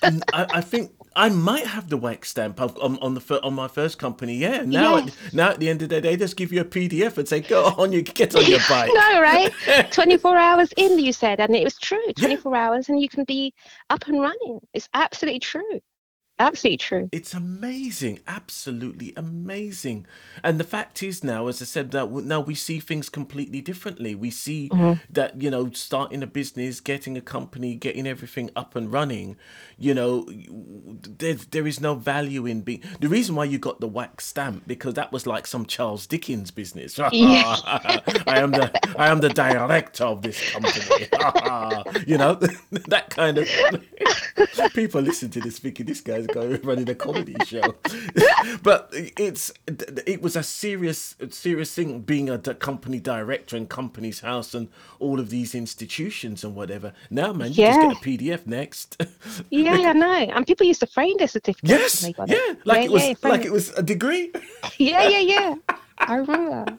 And 0.03 0.23
I, 0.33 0.47
I 0.55 0.61
think 0.61 0.93
I 1.17 1.29
might 1.29 1.67
have 1.67 1.89
the 1.89 1.97
wax 1.97 2.31
stamp 2.31 2.61
on, 2.61 2.99
on 2.99 3.15
the 3.15 3.41
on 3.43 3.55
my 3.55 3.69
first 3.69 3.99
company. 3.99 4.37
Yeah. 4.37 4.63
Now, 4.63 4.99
Yes. 4.99 5.09
at, 5.27 5.35
now 5.35 5.51
at 5.51 5.59
the 5.61 5.69
end 5.69 5.83
of 5.83 5.89
the 5.89 6.01
day, 6.01 6.11
they 6.11 6.17
just 6.17 6.37
give 6.37 6.53
you 6.53 6.61
a 6.61 6.65
PDF 6.65 7.19
and 7.19 7.27
say, 7.29 7.41
"Go 7.41 7.65
on, 7.77 7.93
you 7.93 8.03
get 8.03 8.35
on 8.37 8.45
your 8.47 8.61
bike." 8.69 8.91
no, 8.95 9.21
right? 9.21 9.53
24 9.93 10.37
hours 10.37 10.73
in, 10.77 10.99
you 10.99 11.13
said, 11.13 11.41
and 11.41 11.55
it 11.57 11.65
was 11.65 11.77
true. 11.79 12.13
24 12.19 12.55
hours, 12.55 12.89
and 12.89 13.01
you 13.01 13.09
can 13.09 13.25
be 13.25 13.53
up 13.91 14.07
and 14.07 14.21
running. 14.21 14.61
It's 14.75 14.89
absolutely 14.95 15.41
true. 15.41 15.81
Absolutely 16.39 16.79
true. 16.79 17.09
It's 17.11 17.35
amazing, 17.35 18.21
absolutely 18.27 19.13
amazing. 19.17 20.07
And 20.45 20.61
the 20.61 20.65
fact 20.65 21.03
is 21.03 21.25
now, 21.25 21.49
as 21.49 21.61
I 21.61 21.65
said, 21.65 21.91
that 21.91 22.05
w- 22.05 22.27
now 22.27 22.41
we 22.41 22.55
see 22.55 22.79
things 22.79 23.09
completely 23.09 23.61
differently. 23.61 24.15
We 24.15 24.31
see 24.31 24.69
mm-hmm. 24.69 25.01
that 25.11 25.41
you 25.43 25.51
know, 25.51 25.71
starting 25.73 26.23
a 26.23 26.27
business, 26.27 26.81
getting 26.81 27.17
a 27.17 27.21
company, 27.21 27.75
getting 27.75 28.07
everything 28.07 28.51
up 28.55 28.77
and 28.77 28.93
running. 28.93 29.37
You 29.77 29.95
know, 29.95 30.29
there 30.31 31.35
there 31.35 31.67
is 31.67 31.81
no 31.81 31.95
value 31.95 32.47
in 32.47 32.61
being. 32.63 32.83
The 33.01 33.09
reason 33.09 33.35
why 33.35 33.45
you 33.45 33.59
got 33.59 33.81
the 33.81 33.89
wax 33.89 34.27
stamp 34.27 34.65
because 34.67 34.95
that 34.95 35.11
was 35.11 35.27
like 35.27 35.47
some 35.47 35.67
Charles 35.67 36.07
Dickens 36.07 36.51
business. 36.51 36.99
Yeah. 37.19 37.57
I 38.27 38.39
am 38.41 38.53
the 38.53 38.71
I 38.97 39.09
am 39.09 39.21
the 39.21 39.29
director 39.29 40.05
of 40.05 40.23
this 40.23 40.51
company. 40.51 41.09
you 42.07 42.17
know 42.17 42.35
that 42.89 43.11
kind 43.11 43.39
of 43.39 43.49
people 44.75 45.01
listen 45.01 45.31
to 45.31 45.41
this 45.41 45.59
thinking 45.59 45.87
this 45.87 46.01
guy's 46.01 46.28
going 46.29 46.61
running 46.63 46.89
a 46.89 46.95
comedy 46.95 47.37
show. 47.45 47.75
but 48.63 48.89
it's 48.93 49.53
it 50.07 50.23
was 50.23 50.37
a 50.37 50.43
serious 50.43 51.17
serious 51.31 51.75
thing 51.75 52.01
being 52.01 52.29
a 52.31 52.39
company 52.39 53.01
director 53.01 53.57
and 53.57 53.69
Companies 53.69 54.21
House 54.21 54.55
and 54.55 54.69
all 54.99 55.21
of 55.21 55.31
these 55.31 55.55
institutions 55.55 56.45
and 56.45 56.55
whatever. 56.55 56.93
Now, 57.11 57.33
man, 57.33 57.51
you 57.51 57.65
just 57.67 57.81
get 57.81 57.93
a 57.93 57.97
PDF 57.97 58.47
next. 58.47 59.01
Yeah, 59.51 59.73
I 59.73 59.93
know. 59.93 60.13
And 60.13 60.47
people 60.47 60.67
used 60.67 60.81
to 60.81 60.87
frame 60.87 61.17
their 61.19 61.29
certificates. 61.29 61.71
yes, 61.71 62.03
when 62.03 62.13
they 62.13 62.17
got 62.17 62.29
yeah, 62.29 62.53
it. 62.53 62.67
like 62.67 62.79
yeah, 62.79 62.85
it 62.85 62.91
was 62.91 63.03
yeah, 63.03 63.15
like 63.23 63.45
it 63.45 63.53
was 63.53 63.71
a 63.71 63.83
degree. 63.83 64.33
Yeah, 64.79 65.09
yeah, 65.09 65.19
yeah. 65.19 65.55
I 65.99 66.17
remember. 66.17 66.79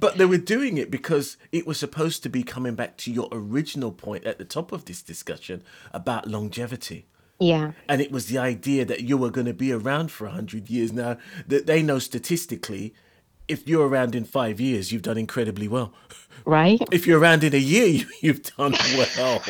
But 0.00 0.18
they 0.18 0.24
were 0.24 0.38
doing 0.38 0.76
it 0.78 0.90
because 0.90 1.36
it 1.52 1.66
was 1.66 1.78
supposed 1.78 2.22
to 2.22 2.28
be 2.28 2.42
coming 2.42 2.74
back 2.74 2.96
to 2.98 3.12
your 3.12 3.28
original 3.32 3.92
point 3.92 4.24
at 4.24 4.38
the 4.38 4.44
top 4.44 4.72
of 4.72 4.84
this 4.84 5.02
discussion 5.02 5.62
about 5.92 6.28
longevity. 6.28 7.06
Yeah, 7.40 7.72
And 7.88 8.00
it 8.00 8.12
was 8.12 8.26
the 8.26 8.38
idea 8.38 8.84
that 8.84 9.00
you 9.00 9.16
were 9.16 9.30
going 9.30 9.46
to 9.46 9.54
be 9.54 9.72
around 9.72 10.10
for 10.12 10.26
100 10.26 10.68
years. 10.68 10.92
Now, 10.92 11.16
that 11.48 11.66
they 11.66 11.82
know 11.82 11.98
statistically, 11.98 12.94
if 13.48 13.66
you're 13.66 13.88
around 13.88 14.14
in 14.14 14.24
five 14.24 14.60
years, 14.60 14.92
you've 14.92 15.02
done 15.02 15.18
incredibly 15.18 15.66
well. 15.66 15.92
right. 16.44 16.80
If 16.92 17.06
you're 17.06 17.18
around 17.18 17.42
in 17.44 17.54
a 17.54 17.58
year, 17.58 17.86
you- 17.86 18.06
you've 18.20 18.42
done 18.56 18.72
well. 18.96 19.42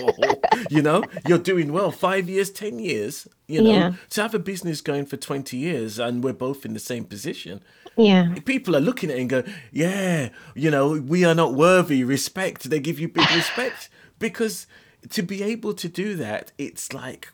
you 0.71 0.83
know, 0.83 1.03
you're 1.29 1.39
doing 1.39 1.73
well. 1.73 1.91
Five 1.91 2.29
years, 2.29 2.51
10 2.51 2.79
years, 2.79 3.27
you 3.47 3.61
know, 3.63 3.71
Yeah. 3.71 3.93
to 4.11 4.23
have 4.23 4.35
a 4.35 4.39
business 4.39 4.81
going 4.81 5.07
for 5.07 5.17
20 5.17 5.57
years 5.57 5.99
and 5.99 6.23
we're 6.25 6.33
both 6.33 6.65
in 6.65 6.73
the 6.75 6.81
same 6.81 7.05
position, 7.05 7.61
Yeah, 7.97 8.35
people 8.45 8.75
are 8.77 8.81
looking 8.81 9.11
at 9.11 9.17
it 9.17 9.21
and 9.21 9.31
go, 9.31 9.43
yeah, 9.73 10.31
you 10.55 10.71
know, 10.71 10.93
we 11.01 11.25
are 11.25 11.35
not 11.35 11.55
worthy. 11.55 12.03
Respect. 12.05 12.71
They 12.71 12.81
give 12.81 12.99
you 12.99 13.09
big 13.09 13.31
respect 13.33 13.91
because 14.19 14.67
to 15.11 15.23
be 15.23 15.43
able 15.43 15.75
to 15.75 15.89
do 15.89 16.15
that, 16.17 16.53
it's 16.57 16.93
like 16.93 17.29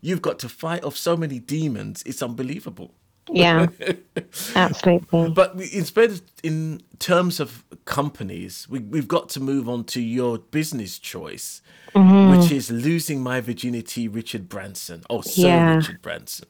you've 0.00 0.22
got 0.22 0.38
to 0.40 0.48
fight 0.48 0.84
off 0.84 0.96
so 0.96 1.16
many 1.16 1.38
demons. 1.38 2.02
It's 2.06 2.22
unbelievable. 2.22 2.94
yeah, 3.32 3.66
absolutely. 4.56 5.30
But 5.30 5.54
instead, 5.72 6.10
of- 6.10 6.22
in 6.42 6.82
terms 6.98 7.38
of 7.40 7.64
companies, 7.84 8.66
we, 8.68 8.80
we've 8.80 9.08
got 9.08 9.28
to 9.30 9.40
move 9.40 9.68
on 9.68 9.84
to 9.84 10.00
your 10.00 10.38
business 10.38 10.98
choice, 10.98 11.62
which 11.94 12.50
is 12.50 12.70
losing 12.70 13.22
my 13.22 13.40
virginity, 13.40 14.08
Richard 14.08 14.48
Branson. 14.48 15.02
Oh, 15.10 15.20
Sir 15.20 15.46
Yeah. 15.48 15.76
Richard 15.76 16.02
Branson. 16.02 16.48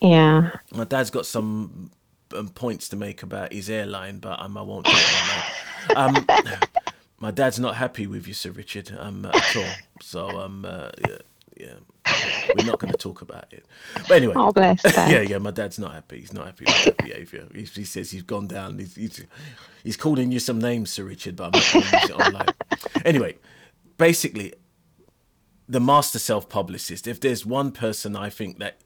Yeah, 0.00 0.50
My 0.72 0.84
dad's 0.84 1.10
got 1.10 1.24
some 1.26 1.90
um, 2.36 2.48
points 2.50 2.88
to 2.90 2.96
make 2.96 3.22
about 3.22 3.52
his 3.52 3.70
airline, 3.70 4.18
but 4.18 4.40
um, 4.40 4.56
I 4.58 4.62
won't 4.62 4.84
talk 4.84 4.94
about 4.94 6.26
that. 6.26 6.46
Um, 6.46 6.60
my 7.20 7.30
dad's 7.30 7.58
not 7.58 7.76
happy 7.76 8.06
with 8.06 8.26
you, 8.28 8.34
Sir 8.34 8.50
Richard, 8.50 8.92
um, 8.98 9.24
at 9.24 9.56
all. 9.56 9.64
So, 10.02 10.28
um, 10.40 10.64
uh, 10.68 10.90
yeah, 11.58 11.74
we're 12.56 12.64
not 12.64 12.78
going 12.78 12.92
to 12.92 12.98
talk 12.98 13.22
about 13.22 13.52
it. 13.52 13.64
But 14.08 14.12
anyway, 14.12 14.34
oh 14.36 14.52
bless. 14.52 14.82
Yeah, 14.96 15.20
yeah, 15.20 15.38
my 15.38 15.50
dad's 15.50 15.78
not 15.78 15.92
happy. 15.92 16.20
He's 16.20 16.32
not 16.32 16.46
happy 16.46 16.64
with 16.66 16.84
that 16.84 16.98
behaviour. 16.98 17.48
He, 17.54 17.62
he 17.62 17.84
says 17.84 18.10
he's 18.10 18.22
gone 18.22 18.46
down. 18.46 18.78
He's, 18.78 18.94
he's, 18.94 19.24
he's 19.82 19.96
calling 19.96 20.32
you 20.32 20.38
some 20.38 20.58
names, 20.58 20.90
Sir 20.90 21.04
Richard, 21.04 21.36
but 21.36 21.44
I'm 21.44 21.50
not 21.52 21.72
going 21.72 21.84
to 21.84 21.96
use 21.96 22.10
it 22.10 22.12
online. 22.12 22.48
Anyway, 23.04 23.36
basically, 23.98 24.54
the 25.68 25.80
master 25.80 26.18
self 26.18 26.48
publicist, 26.48 27.06
if 27.06 27.20
there's 27.20 27.44
one 27.44 27.72
person 27.72 28.16
I 28.16 28.30
think 28.30 28.58
that 28.58 28.78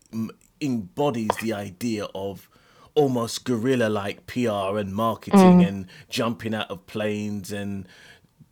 embodies 0.61 1.31
the 1.41 1.53
idea 1.53 2.07
of 2.15 2.49
almost 2.95 3.45
guerrilla 3.45 3.89
like 3.89 4.27
PR 4.27 4.79
and 4.79 4.95
marketing 4.95 5.61
mm. 5.61 5.69
and 5.69 5.87
jumping 6.09 6.55
out 6.55 6.71
of 6.71 6.87
planes 6.87 7.53
and 7.53 7.87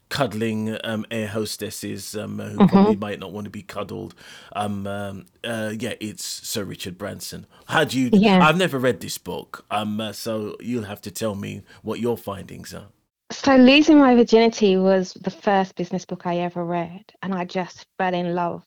cuddling 0.08 0.76
um, 0.84 1.04
air 1.10 1.28
hostesses 1.28 2.16
um, 2.16 2.38
who 2.38 2.66
probably 2.68 2.96
might 2.96 3.18
not 3.18 3.32
want 3.32 3.44
to 3.44 3.50
be 3.50 3.62
cuddled. 3.62 4.14
Um, 4.54 4.86
um, 4.86 5.26
uh, 5.44 5.74
yeah, 5.78 5.94
it's 6.00 6.24
Sir 6.24 6.64
Richard 6.64 6.98
Branson. 6.98 7.46
How 7.66 7.84
do 7.84 7.98
you? 7.98 8.10
Yeah. 8.12 8.46
I've 8.46 8.56
never 8.56 8.78
read 8.78 9.00
this 9.00 9.18
book, 9.18 9.64
um, 9.70 10.00
uh, 10.00 10.12
so 10.12 10.56
you'll 10.60 10.84
have 10.84 11.00
to 11.02 11.10
tell 11.10 11.34
me 11.34 11.62
what 11.82 12.00
your 12.00 12.16
findings 12.16 12.74
are. 12.74 12.88
So 13.30 13.56
losing 13.56 13.98
my 13.98 14.14
virginity 14.14 14.78
was 14.78 15.12
the 15.14 15.30
first 15.30 15.74
business 15.74 16.04
book 16.06 16.26
I 16.26 16.38
ever 16.38 16.64
read, 16.64 17.04
and 17.22 17.34
I 17.34 17.44
just 17.44 17.84
fell 17.98 18.14
in 18.14 18.34
love 18.34 18.64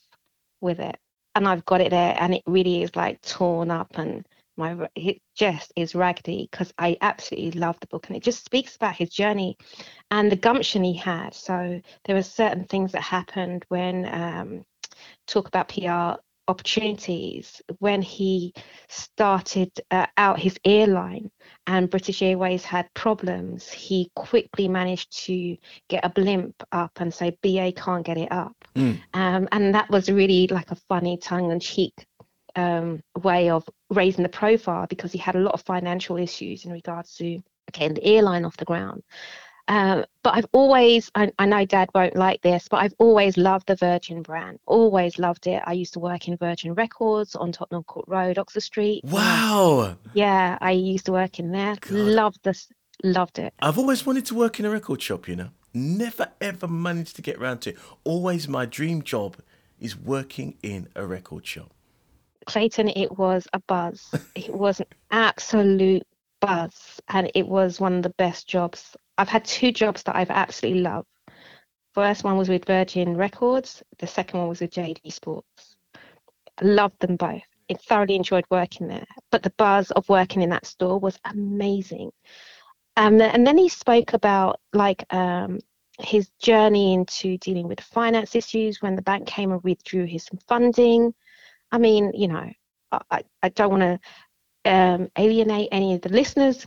with 0.62 0.80
it. 0.80 0.98
And 1.34 1.48
I've 1.48 1.66
got 1.66 1.82
it 1.82 1.92
there, 1.92 2.16
and 2.20 2.36
it 2.36 2.44
really 2.46 2.84
is 2.84 2.96
like 2.96 3.22
torn 3.22 3.72
up, 3.72 3.90
and 3.96 4.26
my 4.58 4.90
it 4.96 5.22
just 5.36 5.72
is 5.76 5.96
raggedy 5.96 6.48
because 6.52 6.74
I 6.78 6.98
absolutely 7.02 7.60
love 7.60 7.80
the 7.80 7.88
book, 7.88 8.08
and 8.08 8.18
it 8.18 8.24
just 8.24 8.46
speaks 8.46 8.76
about 8.76 8.96
his 8.96 9.10
journey 9.10 9.58
and 10.10 10.32
the 10.32 10.36
gumption 10.36 10.84
he 10.84 10.96
had. 10.96 11.34
So 11.34 11.82
there 12.06 12.16
were 12.16 12.24
certain 12.24 12.66
things 12.66 12.92
that 12.92 13.02
happened 13.02 13.66
when 13.70 14.06
um, 14.14 14.66
talk 15.28 15.48
about 15.48 15.70
PR 15.70 16.22
opportunities 16.48 17.62
when 17.80 18.02
he 18.02 18.54
started 18.90 19.72
uh, 19.90 20.06
out 20.18 20.40
his 20.40 20.60
airline 20.66 21.32
and 21.68 21.90
British 21.90 22.22
Airways 22.22 22.66
had 22.66 22.94
problems, 22.94 23.72
he 23.72 24.12
quickly 24.16 24.68
managed 24.68 25.26
to 25.26 25.56
get 25.88 26.04
a 26.04 26.10
blimp 26.10 26.62
up 26.72 26.92
and 27.00 27.14
say 27.14 27.38
BA 27.42 27.72
can't 27.72 28.06
get 28.06 28.18
it 28.18 28.32
up. 28.32 28.56
Mm. 28.76 29.00
Um, 29.14 29.48
and 29.52 29.74
that 29.76 29.90
was 29.90 30.10
really 30.10 30.48
like 30.48 30.72
a 30.72 30.82
funny 30.90 31.18
tongue 31.18 31.52
in 31.52 31.60
cheek 31.60 31.94
um, 32.56 33.02
way 33.22 33.50
of 33.50 33.68
raising 33.90 34.24
the 34.24 34.30
profile 34.30 34.88
because 34.88 35.12
he 35.12 35.18
had 35.18 35.36
a 35.36 35.40
lot 35.40 35.54
of 35.54 35.62
financial 35.62 36.18
issues 36.18 36.66
in 36.66 36.72
regards 36.72 37.16
to 37.18 37.42
getting 37.72 37.96
the 37.96 38.06
airline 38.06 38.46
off 38.46 38.58
the 38.58 38.66
ground. 38.66 39.04
Um, 39.68 40.04
but 40.24 40.36
I've 40.36 40.48
always, 40.52 41.10
I, 41.16 41.32
I 41.40 41.46
know 41.46 41.66
Dad 41.66 41.90
won't 41.96 42.16
like 42.16 42.42
this, 42.42 42.68
but 42.68 42.78
I've 42.78 42.94
always 42.98 43.38
loved 43.38 43.68
the 43.68 43.76
Virgin 43.76 44.22
brand. 44.22 44.60
Always 44.66 45.18
loved 45.18 45.48
it. 45.48 45.62
I 45.66 45.74
used 45.74 45.94
to 45.94 46.00
work 46.00 46.28
in 46.28 46.36
Virgin 46.36 46.74
Records 46.74 47.36
on 47.36 47.52
Tottenham 47.52 47.84
Court 47.84 48.06
Road, 48.08 48.38
Oxford 48.38 48.64
Street. 48.64 49.04
Wow. 49.06 49.96
Yeah, 50.14 50.58
I 50.60 50.72
used 50.72 51.06
to 51.06 51.12
work 51.14 51.40
in 51.40 51.52
there. 51.52 51.78
God. 51.80 51.94
Loved 51.94 52.44
this. 52.44 52.68
Loved 53.04 53.40
it. 53.40 53.54
I've 53.62 53.78
always 53.78 54.06
wanted 54.06 54.26
to 54.28 54.36
work 54.36 54.60
in 54.60 54.66
a 54.66 54.70
record 54.70 55.02
shop, 55.02 55.28
you 55.28 55.36
know. 55.36 55.50
Never 55.74 56.28
ever 56.42 56.68
managed 56.68 57.16
to 57.16 57.22
get 57.22 57.40
round 57.40 57.62
to 57.62 57.72
it. 57.72 57.78
Always 58.04 58.48
my 58.48 58.66
dream 58.66 59.02
job 59.02 59.38
is 59.80 59.98
working 59.98 60.58
in 60.62 60.90
a 60.96 61.06
record 61.06 61.48
shop. 61.48 61.72
Clayton, 62.46 62.90
it 62.90 63.18
was 63.18 63.48
a 63.54 63.60
buzz. 63.60 64.10
It 64.36 64.54
was 64.54 64.80
an 64.80 64.88
absolute 65.12 66.04
buzz, 66.40 67.00
and 67.08 67.32
it 67.36 67.48
was 67.48 67.80
one 67.80 67.94
of 67.94 68.04
the 68.04 68.14
best 68.18 68.48
jobs. 68.48 68.96
I've 69.18 69.30
had 69.30 69.46
two 69.46 69.72
jobs 69.72 70.04
that 70.04 70.16
I've 70.16 70.32
absolutely 70.32 70.82
loved. 70.82 71.08
First 71.94 72.24
one 72.24 72.38
was 72.38 72.50
with 72.50 72.66
Virgin 72.66 73.18
Records. 73.18 73.84
The 74.00 74.08
second 74.08 74.40
one 74.40 74.50
was 74.50 74.62
with 74.62 74.72
JD 74.72 75.12
Sports. 75.12 75.76
I 75.96 76.66
loved 76.66 77.00
them 77.00 77.18
both. 77.18 77.42
I 77.70 77.74
thoroughly 77.74 78.16
enjoyed 78.16 78.46
working 78.50 78.88
there. 78.88 79.06
But 79.30 79.44
the 79.44 79.54
buzz 79.58 79.92
of 79.92 80.08
working 80.10 80.42
in 80.42 80.50
that 80.50 80.66
store 80.66 81.00
was 81.00 81.20
amazing. 81.26 82.12
Um, 82.98 83.22
and 83.22 83.46
then 83.46 83.58
he 83.58 83.70
spoke 83.70 84.14
about 84.14 84.60
like 84.74 85.06
um, 85.14 85.60
his 86.00 86.30
journey 86.42 86.94
into 86.94 87.38
dealing 87.38 87.68
with 87.68 87.80
finance 87.80 88.36
issues 88.36 88.82
when 88.82 88.96
the 88.96 89.02
bank 89.02 89.28
came 89.28 89.52
and 89.52 89.64
withdrew 89.64 90.06
his 90.06 90.28
funding. 90.48 91.14
I 91.72 91.78
mean, 91.78 92.12
you 92.16 92.28
know, 92.28 92.50
I, 92.92 93.24
I- 93.44 93.50
don't 93.50 93.72
want 93.72 93.84
to 93.84 94.72
um, 94.72 95.10
alienate 95.18 95.70
any 95.72 95.96
of 95.96 96.02
the 96.02 96.10
listeners 96.10 96.66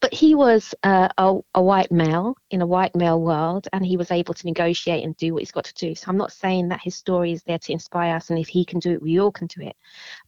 but 0.00 0.12
he 0.12 0.34
was 0.34 0.74
uh, 0.82 1.08
a, 1.16 1.38
a, 1.54 1.62
white 1.62 1.92
male 1.92 2.36
in 2.50 2.60
a 2.60 2.66
white 2.66 2.94
male 2.96 3.20
world 3.20 3.68
and 3.72 3.86
he 3.86 3.96
was 3.96 4.10
able 4.10 4.34
to 4.34 4.46
negotiate 4.46 5.04
and 5.04 5.16
do 5.16 5.32
what 5.32 5.42
he's 5.42 5.52
got 5.52 5.64
to 5.64 5.74
do. 5.74 5.94
So 5.94 6.06
i'm 6.08 6.16
not 6.16 6.32
saying 6.32 6.68
that 6.68 6.80
his 6.82 6.96
story 6.96 7.32
is 7.32 7.42
there 7.44 7.58
to 7.58 7.72
inspire 7.72 8.16
us 8.16 8.30
and 8.30 8.38
if 8.38 8.48
he 8.48 8.64
can 8.64 8.78
do 8.80 8.92
it 8.92 9.02
we 9.02 9.20
all 9.20 9.30
can 9.30 9.46
do 9.46 9.62
it. 9.62 9.76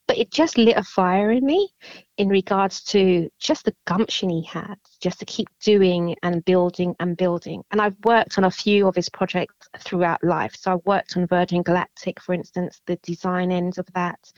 But 0.07 0.19
it 0.19 0.31
just 0.31 0.59
lit 0.59 0.77
a 0.77 0.83
fire 0.83 1.33
in 1.33 1.45
me 1.45 1.71
in 2.17 2.29
regards 2.29 2.83
to 2.85 3.29
just 3.39 3.65
the 3.65 3.75
gumption 3.85 4.31
he 4.31 4.43
had 4.45 4.77
just 5.01 5.19
to 5.21 5.27
keep 5.27 5.49
doing 5.61 6.17
and 6.23 6.45
building 6.45 6.95
and 7.01 7.17
building. 7.17 7.63
And 7.71 7.81
i've 7.81 7.97
worked 8.05 8.39
on 8.39 8.45
a 8.45 8.51
few 8.51 8.87
of 8.87 8.95
his 8.95 9.09
projects 9.09 9.69
throughout 9.81 10.23
life. 10.23 10.55
So 10.57 10.73
i've 10.73 10.87
worked 10.87 11.17
on 11.17 11.27
virgin 11.27 11.63
galactic 11.63 12.21
for 12.21 12.33
instance 12.33 12.81
the 12.87 12.97
design 12.97 13.51
end 13.51 13.79
of 13.79 13.87
that 13.95 14.33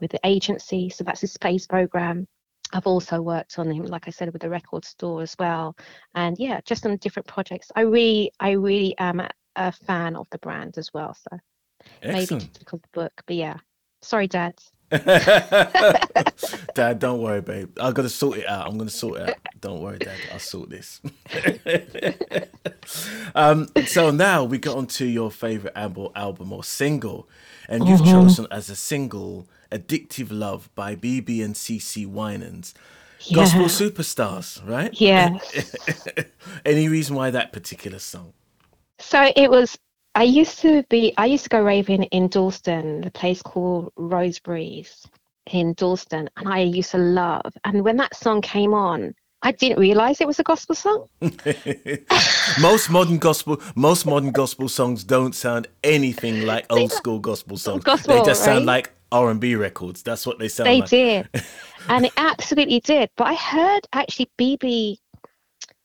with 0.00 0.10
the 0.10 0.20
agency. 0.24 0.90
So 0.90 1.04
that's 1.04 1.20
his 1.20 1.32
space 1.32 1.66
program 1.66 2.26
I've 2.72 2.86
also 2.86 3.22
worked 3.22 3.58
on 3.58 3.70
him, 3.70 3.86
like 3.86 4.08
I 4.08 4.10
said, 4.10 4.32
with 4.32 4.42
the 4.42 4.50
record 4.50 4.84
store 4.84 5.22
as 5.22 5.36
well, 5.38 5.76
and 6.14 6.38
yeah, 6.38 6.60
just 6.64 6.86
on 6.86 6.96
different 6.96 7.28
projects. 7.28 7.70
I 7.76 7.82
really, 7.82 8.32
I 8.40 8.52
really 8.52 8.96
am 8.98 9.20
a, 9.20 9.30
a 9.54 9.72
fan 9.72 10.16
of 10.16 10.26
the 10.30 10.38
brand 10.38 10.78
as 10.78 10.92
well. 10.92 11.14
So 11.14 11.38
Excellent. 12.02 12.30
maybe 12.30 12.44
just 12.44 12.58
because 12.58 12.80
the 12.80 12.88
book, 12.92 13.12
but 13.26 13.36
yeah. 13.36 13.56
Sorry, 14.02 14.28
Dad. 14.28 14.54
dad, 16.74 17.00
don't 17.00 17.20
worry, 17.20 17.40
babe. 17.40 17.76
I'm 17.80 17.92
gonna 17.92 18.08
sort 18.08 18.38
it 18.38 18.48
out. 18.48 18.68
I'm 18.68 18.78
gonna 18.78 18.88
sort 18.88 19.20
it 19.20 19.30
out. 19.30 19.36
Don't 19.60 19.80
worry, 19.80 19.98
Dad. 19.98 20.16
I'll 20.32 20.38
sort 20.38 20.70
this. 20.70 21.00
um, 23.34 23.66
so 23.86 24.12
now 24.12 24.44
we 24.44 24.58
get 24.58 24.74
on 24.74 24.86
to 24.86 25.04
your 25.04 25.32
favorite 25.32 25.72
album, 25.74 26.10
album 26.14 26.52
or 26.52 26.62
single, 26.62 27.28
and 27.68 27.88
you've 27.88 28.00
mm-hmm. 28.00 28.12
chosen 28.12 28.46
as 28.52 28.70
a 28.70 28.76
single 28.76 29.48
Addictive 29.70 30.28
Love 30.30 30.70
by 30.74 30.96
BeBe 30.96 31.44
and 31.44 31.54
CeCe 31.54 32.06
Winans. 32.06 32.74
Yeah. 33.20 33.36
Gospel 33.36 33.64
superstars, 33.64 34.66
right? 34.66 34.98
Yeah. 35.00 35.38
Any 36.64 36.88
reason 36.88 37.16
why 37.16 37.30
that 37.30 37.52
particular 37.52 37.98
song? 37.98 38.32
So 38.98 39.32
it 39.34 39.50
was 39.50 39.78
I 40.14 40.22
used 40.22 40.60
to 40.60 40.82
be 40.88 41.12
I 41.18 41.26
used 41.26 41.44
to 41.44 41.50
go 41.50 41.62
raving 41.62 42.04
in 42.04 42.28
Dalston, 42.28 43.02
the 43.02 43.10
place 43.10 43.42
called 43.42 43.92
Rosebreeze 43.98 45.06
in 45.52 45.74
Dalston, 45.74 46.30
and 46.36 46.48
I 46.48 46.60
used 46.60 46.92
to 46.92 46.98
love. 46.98 47.52
And 47.64 47.84
when 47.84 47.96
that 47.98 48.16
song 48.16 48.40
came 48.40 48.72
on, 48.72 49.14
I 49.42 49.52
didn't 49.52 49.78
realize 49.78 50.20
it 50.20 50.26
was 50.26 50.38
a 50.38 50.42
gospel 50.42 50.74
song. 50.74 51.08
most 52.60 52.90
modern 52.90 53.18
gospel, 53.18 53.60
most 53.74 54.06
modern 54.06 54.32
gospel 54.32 54.68
songs 54.68 55.04
don't 55.04 55.34
sound 55.34 55.68
anything 55.84 56.46
like 56.46 56.64
old 56.70 56.92
school 56.92 57.18
gospel 57.18 57.56
songs. 57.58 57.84
Gospel, 57.84 58.14
they 58.14 58.24
just 58.24 58.40
right? 58.40 58.54
sound 58.54 58.66
like 58.66 58.90
R 59.12 59.30
and 59.30 59.40
B 59.40 59.54
records. 59.54 60.02
That's 60.02 60.26
what 60.26 60.38
they 60.38 60.48
sound 60.48 60.68
they 60.68 60.80
like. 60.80 60.90
did, 60.90 61.28
and 61.88 62.06
it 62.06 62.12
absolutely 62.16 62.80
did. 62.80 63.10
But 63.16 63.28
I 63.28 63.34
heard 63.34 63.86
actually 63.92 64.30
BeBe 64.38 64.98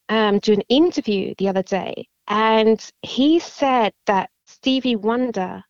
um, 0.10 0.40
do 0.40 0.54
an 0.54 0.62
interview 0.70 1.34
the 1.38 1.48
other 1.50 1.64
day, 1.64 2.08
and 2.28 2.84
he 3.02 3.40
said 3.40 3.94
that 4.06 4.30
Stevie 4.46 4.96
Wonder 4.96 5.64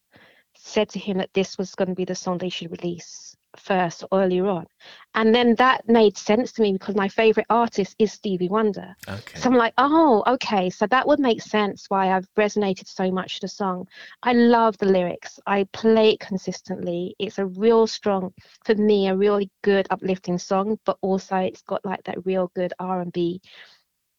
said 0.56 0.90
to 0.90 1.00
him 1.00 1.18
that 1.18 1.34
this 1.34 1.58
was 1.58 1.76
going 1.76 1.90
to 1.90 1.96
be 1.96 2.06
the 2.06 2.16
song 2.16 2.38
they 2.38 2.50
should 2.50 2.72
release 2.72 3.31
first 3.58 4.04
earlier 4.12 4.48
on. 4.48 4.66
And 5.14 5.36
then 5.36 5.56
that 5.56 5.88
made 5.88 6.18
sense 6.18 6.52
to 6.54 6.62
me 6.62 6.74
because 6.74 6.96
my 6.96 7.10
favorite 7.10 7.48
artist 7.50 7.96
is 8.00 8.14
Stevie 8.14 8.48
Wonder. 8.48 8.96
Okay. 9.08 9.40
So 9.40 9.50
I'm 9.50 9.56
like, 9.56 9.74
oh, 9.78 10.24
okay. 10.26 10.70
So 10.70 10.88
that 10.88 11.08
would 11.08 11.20
make 11.20 11.42
sense 11.42 11.86
why 11.90 12.16
I've 12.16 12.28
resonated 12.36 12.88
so 12.88 13.12
much 13.12 13.36
with 13.36 13.42
the 13.42 13.56
song. 13.56 13.88
I 14.24 14.34
love 14.34 14.78
the 14.78 14.86
lyrics. 14.86 15.40
I 15.46 15.66
play 15.74 16.12
it 16.12 16.20
consistently. 16.20 17.16
It's 17.20 17.40
a 17.40 17.46
real 17.46 17.88
strong, 17.88 18.34
for 18.64 18.76
me, 18.76 19.08
a 19.08 19.16
really 19.16 19.50
good 19.64 19.88
uplifting 19.90 20.38
song, 20.38 20.80
but 20.86 20.98
also 21.02 21.36
it's 21.38 21.62
got 21.62 21.84
like 21.86 22.04
that 22.04 22.26
real 22.26 22.52
good 22.56 22.74
R&B 22.80 23.42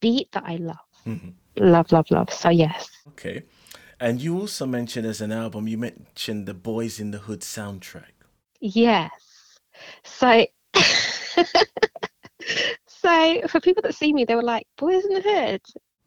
beat 0.00 0.30
that 0.32 0.44
I 0.46 0.56
love. 0.56 0.76
Mm-hmm. 1.06 1.30
Love, 1.56 1.92
love, 1.92 2.10
love. 2.10 2.32
So 2.32 2.50
yes. 2.50 2.90
Okay. 3.08 3.44
And 3.98 4.20
you 4.20 4.38
also 4.38 4.66
mentioned 4.66 5.06
as 5.06 5.20
an 5.20 5.30
album, 5.32 5.68
you 5.68 5.78
mentioned 5.78 6.46
the 6.46 6.54
Boyz 6.54 6.98
in 6.98 7.12
the 7.12 7.18
Hood 7.18 7.40
soundtrack. 7.40 8.21
Yes. 8.62 9.10
So, 10.04 10.46
so 12.86 13.42
for 13.48 13.60
people 13.60 13.82
that 13.82 13.94
see 13.94 14.12
me, 14.12 14.24
they 14.24 14.36
were 14.36 14.42
like, 14.42 14.68
"Boyz 14.78 15.04
in 15.04 15.14
the 15.14 15.20
Hood." 15.20 15.60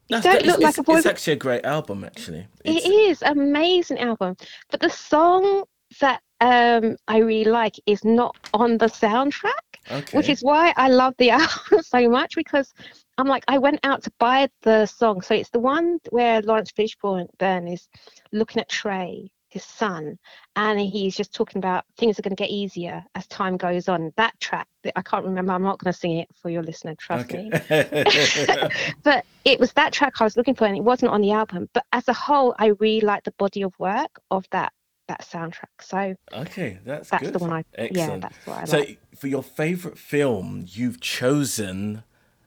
You 0.08 0.22
don't 0.22 0.46
look 0.46 0.60
like 0.60 0.78
a 0.78 0.82
boy. 0.82 0.96
It's 0.96 1.06
actually 1.06 1.34
a 1.34 1.36
great 1.36 1.66
album, 1.66 2.02
actually. 2.02 2.46
It's... 2.64 2.86
It 2.86 2.90
is 2.90 3.22
amazing 3.22 3.98
album, 3.98 4.36
but 4.70 4.80
the 4.80 4.88
song 4.88 5.64
that 6.00 6.22
um, 6.40 6.96
I 7.08 7.18
really 7.18 7.50
like 7.50 7.74
is 7.84 8.04
not 8.04 8.34
on 8.54 8.78
the 8.78 8.86
soundtrack, 8.86 9.52
okay. 9.90 10.16
which 10.16 10.30
is 10.30 10.40
why 10.40 10.72
I 10.78 10.88
love 10.88 11.14
the 11.18 11.30
album 11.40 11.82
so 11.82 12.08
much 12.08 12.36
because 12.36 12.72
I'm 13.18 13.26
like 13.26 13.44
I 13.48 13.58
went 13.58 13.80
out 13.82 14.02
to 14.04 14.12
buy 14.18 14.48
the 14.62 14.86
song, 14.86 15.20
so 15.20 15.34
it's 15.34 15.50
the 15.50 15.60
one 15.60 15.98
where 16.08 16.40
Laurence 16.40 16.72
Fishburne 16.72 17.28
is 17.70 17.86
looking 18.32 18.62
at 18.62 18.70
Tre 18.70 19.30
his 19.56 19.64
son, 19.64 20.18
and 20.54 20.78
he's 20.78 21.16
just 21.16 21.32
talking 21.32 21.58
about 21.58 21.84
things 21.96 22.18
are 22.18 22.22
going 22.22 22.36
to 22.36 22.42
get 22.42 22.50
easier 22.50 23.02
as 23.14 23.26
time 23.28 23.56
goes 23.56 23.88
on. 23.88 24.12
That 24.16 24.38
track, 24.38 24.68
I 24.94 25.00
can't 25.00 25.24
remember. 25.24 25.52
I'm 25.52 25.62
not 25.62 25.78
going 25.78 25.92
to 25.92 25.98
sing 25.98 26.18
it 26.18 26.28
for 26.40 26.50
your 26.50 26.62
listener, 26.62 26.94
trust 26.94 27.30
okay. 27.32 27.48
me. 27.48 28.70
but 29.02 29.24
it 29.46 29.58
was 29.58 29.72
that 29.72 29.94
track 29.94 30.20
I 30.20 30.24
was 30.24 30.36
looking 30.36 30.54
for, 30.54 30.66
and 30.66 30.76
it 30.76 30.84
wasn't 30.84 31.12
on 31.12 31.22
the 31.22 31.32
album. 31.32 31.70
But 31.72 31.84
as 31.92 32.06
a 32.08 32.12
whole, 32.12 32.54
I 32.58 32.72
really 32.80 33.00
like 33.00 33.24
the 33.24 33.32
body 33.32 33.62
of 33.62 33.72
work 33.78 34.20
of 34.30 34.44
that 34.50 34.72
that 35.08 35.22
soundtrack. 35.22 35.80
So 35.80 36.14
okay, 36.32 36.78
that's 36.84 37.08
that's 37.10 37.22
good. 37.24 37.32
the 37.32 37.38
one 37.38 37.52
I 37.52 37.64
Excellent. 37.74 37.96
yeah, 37.96 38.18
that's 38.18 38.46
what 38.46 38.58
I 38.58 38.64
so 38.64 38.78
like. 38.78 38.98
for 39.16 39.28
your 39.28 39.42
favorite 39.42 39.96
film, 39.96 40.66
you've 40.68 41.00
chosen 41.00 42.02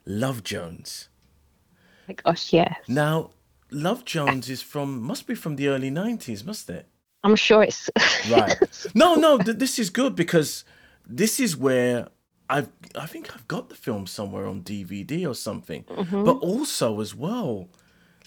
Love 0.05 0.43
Jones. 0.43 1.09
Oh 1.73 2.03
my 2.09 2.13
gosh, 2.13 2.53
yes. 2.53 2.75
Now, 2.87 3.31
Love 3.71 3.99
uh 3.99 4.05
Jones 4.05 4.49
is 4.49 4.61
from 4.61 5.01
must 5.01 5.25
be 5.25 5.35
from 5.35 5.55
the 5.55 5.67
early 5.69 5.89
'90s, 5.89 6.45
must 6.45 6.69
it? 6.69 6.87
I'm 7.23 7.35
sure 7.35 7.63
it's 7.63 7.89
right. 8.31 8.57
No, 8.93 9.15
no, 9.15 9.37
th- 9.37 9.57
this 9.57 9.79
is 9.79 9.89
good 9.89 10.15
because 10.15 10.63
this 11.07 11.39
is 11.39 11.57
where 11.57 12.07
I've 12.49 12.69
I 12.95 13.05
think 13.05 13.33
I've 13.35 13.47
got 13.47 13.69
the 13.69 13.75
film 13.75 14.07
somewhere 14.07 14.45
on 14.45 14.61
DVD 14.61 15.29
or 15.29 15.35
something. 15.35 15.83
Mm-hmm. 15.83 16.23
But 16.23 16.37
also 16.37 16.99
as 17.01 17.13
well, 17.13 17.69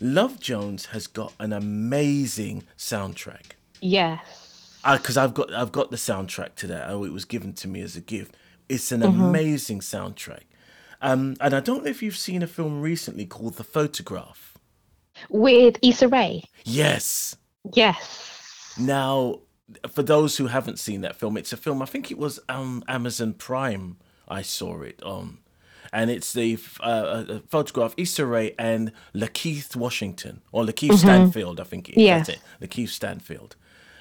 Love 0.00 0.40
Jones 0.40 0.86
has 0.86 1.06
got 1.06 1.32
an 1.38 1.52
amazing 1.52 2.64
soundtrack. 2.76 3.52
Yes. 3.80 4.78
Because 4.90 5.16
I've 5.16 5.34
got 5.34 5.52
I've 5.52 5.72
got 5.72 5.90
the 5.90 5.96
soundtrack 5.96 6.54
to 6.56 6.66
that. 6.68 6.90
Oh, 6.90 7.04
it 7.04 7.12
was 7.12 7.24
given 7.24 7.52
to 7.54 7.68
me 7.68 7.80
as 7.80 7.96
a 7.96 8.00
gift. 8.00 8.36
It's 8.68 8.92
an 8.92 9.00
mm-hmm. 9.00 9.22
amazing 9.22 9.80
soundtrack. 9.80 10.44
Um, 11.00 11.36
and 11.40 11.52
I 11.52 11.60
don't 11.60 11.82
know 11.84 11.90
if 11.90 12.00
you've 12.02 12.16
seen 12.16 12.42
a 12.42 12.46
film 12.46 12.80
recently 12.80 13.26
called 13.26 13.54
The 13.54 13.64
Photograph. 13.64 14.56
With 15.28 15.76
Issa 15.82 16.08
Rae. 16.08 16.44
Yes. 16.64 17.36
Yes. 17.74 18.31
Now, 18.78 19.40
for 19.90 20.02
those 20.02 20.36
who 20.36 20.46
haven't 20.46 20.78
seen 20.78 21.00
that 21.02 21.16
film, 21.16 21.36
it's 21.36 21.52
a 21.52 21.56
film. 21.56 21.82
I 21.82 21.86
think 21.86 22.10
it 22.10 22.18
was 22.18 22.40
um, 22.48 22.82
Amazon 22.88 23.34
Prime. 23.34 23.96
I 24.28 24.42
saw 24.42 24.82
it 24.82 25.02
on, 25.02 25.38
and 25.92 26.10
it's 26.10 26.32
the 26.32 26.58
uh, 26.80 27.24
a 27.28 27.38
photograph 27.48 27.94
Issa 27.96 28.24
Rae 28.24 28.54
and 28.58 28.92
LaKeith 29.14 29.76
Washington 29.76 30.40
or 30.52 30.64
LaKeith 30.64 30.88
mm-hmm. 30.88 30.96
Stanfield. 30.96 31.60
I 31.60 31.64
think 31.64 31.90
it, 31.90 31.98
yeah. 31.98 32.18
that's 32.18 32.30
it. 32.30 32.40
LaKeith 32.60 32.90
Stanfield, 32.90 33.56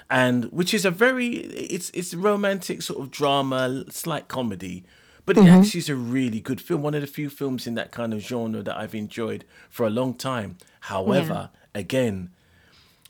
and 0.10 0.46
which 0.46 0.74
is 0.74 0.86
a 0.86 0.92
very 0.92 1.36
it's 1.36 1.90
it's 1.94 2.14
romantic 2.14 2.82
sort 2.82 3.00
of 3.02 3.12
drama, 3.12 3.86
slight 3.90 4.28
comedy. 4.28 4.86
But 5.24 5.38
it 5.38 5.42
mm-hmm. 5.42 5.62
actually 5.62 5.78
is 5.78 5.90
a 5.90 5.96
really 5.96 6.40
good 6.40 6.60
film. 6.60 6.82
One 6.82 6.96
of 6.96 7.02
the 7.02 7.08
few 7.08 7.30
films 7.30 7.68
in 7.68 7.76
that 7.76 7.92
kind 7.92 8.12
of 8.12 8.22
genre 8.22 8.64
that 8.64 8.76
I've 8.76 8.96
enjoyed 8.96 9.46
for 9.70 9.86
a 9.86 9.90
long 9.90 10.16
time. 10.16 10.58
However, 10.82 11.52
yeah. 11.54 11.80
again, 11.80 12.32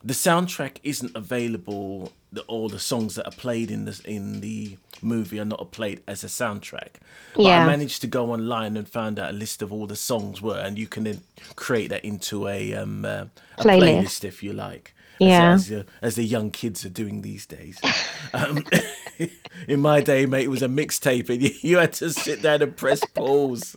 the 0.04 0.14
soundtrack 0.14 0.78
isn't 0.84 1.16
available. 1.16 2.12
The, 2.32 2.42
all 2.44 2.70
the 2.70 2.80
songs 2.80 3.16
that 3.16 3.28
are 3.28 3.36
played 3.36 3.70
in 3.70 3.86
the 3.86 4.02
in 4.06 4.42
the 4.42 4.78
movie 5.02 5.40
are 5.40 5.46
not 5.46 5.72
played 5.72 6.02
as 6.08 6.24
a 6.24 6.28
soundtrack. 6.28 6.96
But 7.36 7.44
yeah. 7.44 7.64
I 7.64 7.68
managed 7.68 8.02
to 8.02 8.08
go 8.08 8.32
online 8.32 8.78
and 8.78 8.88
found 8.88 9.20
out 9.20 9.32
a 9.32 9.34
list 9.34 9.62
of 9.62 9.72
all 9.74 9.88
the 9.88 9.96
songs 9.96 10.42
were, 10.42 10.58
and 10.58 10.78
you 10.78 10.88
can 10.88 11.04
then 11.04 11.22
create 11.56 11.90
that 11.90 12.06
into 12.06 12.48
a 12.48 12.74
um 12.74 13.06
uh, 13.06 13.26
a 13.58 13.64
playlist. 13.64 13.82
playlist. 13.82 14.24
if 14.26 14.44
you 14.44 14.54
like. 14.54 14.94
Yeah, 15.20 15.54
as, 15.54 15.70
as, 15.70 15.86
as, 16.02 16.16
the 16.16 16.24
young 16.24 16.50
kids 16.50 16.84
are 16.84 16.90
doing 16.90 17.22
these 17.22 17.46
days. 17.46 17.80
um, 18.34 18.66
in 19.68 19.80
my 19.80 20.02
day, 20.02 20.26
mate, 20.26 20.46
it 20.46 20.50
was 20.50 20.64
a 20.64 20.68
mixtape, 20.68 21.30
and 21.30 21.44
you, 21.44 21.52
you 21.62 21.78
had 21.78 21.94
to 21.94 22.10
sit 22.10 22.42
down 22.42 22.64
and 22.64 22.76
press 22.76 23.06
pause. 23.14 23.76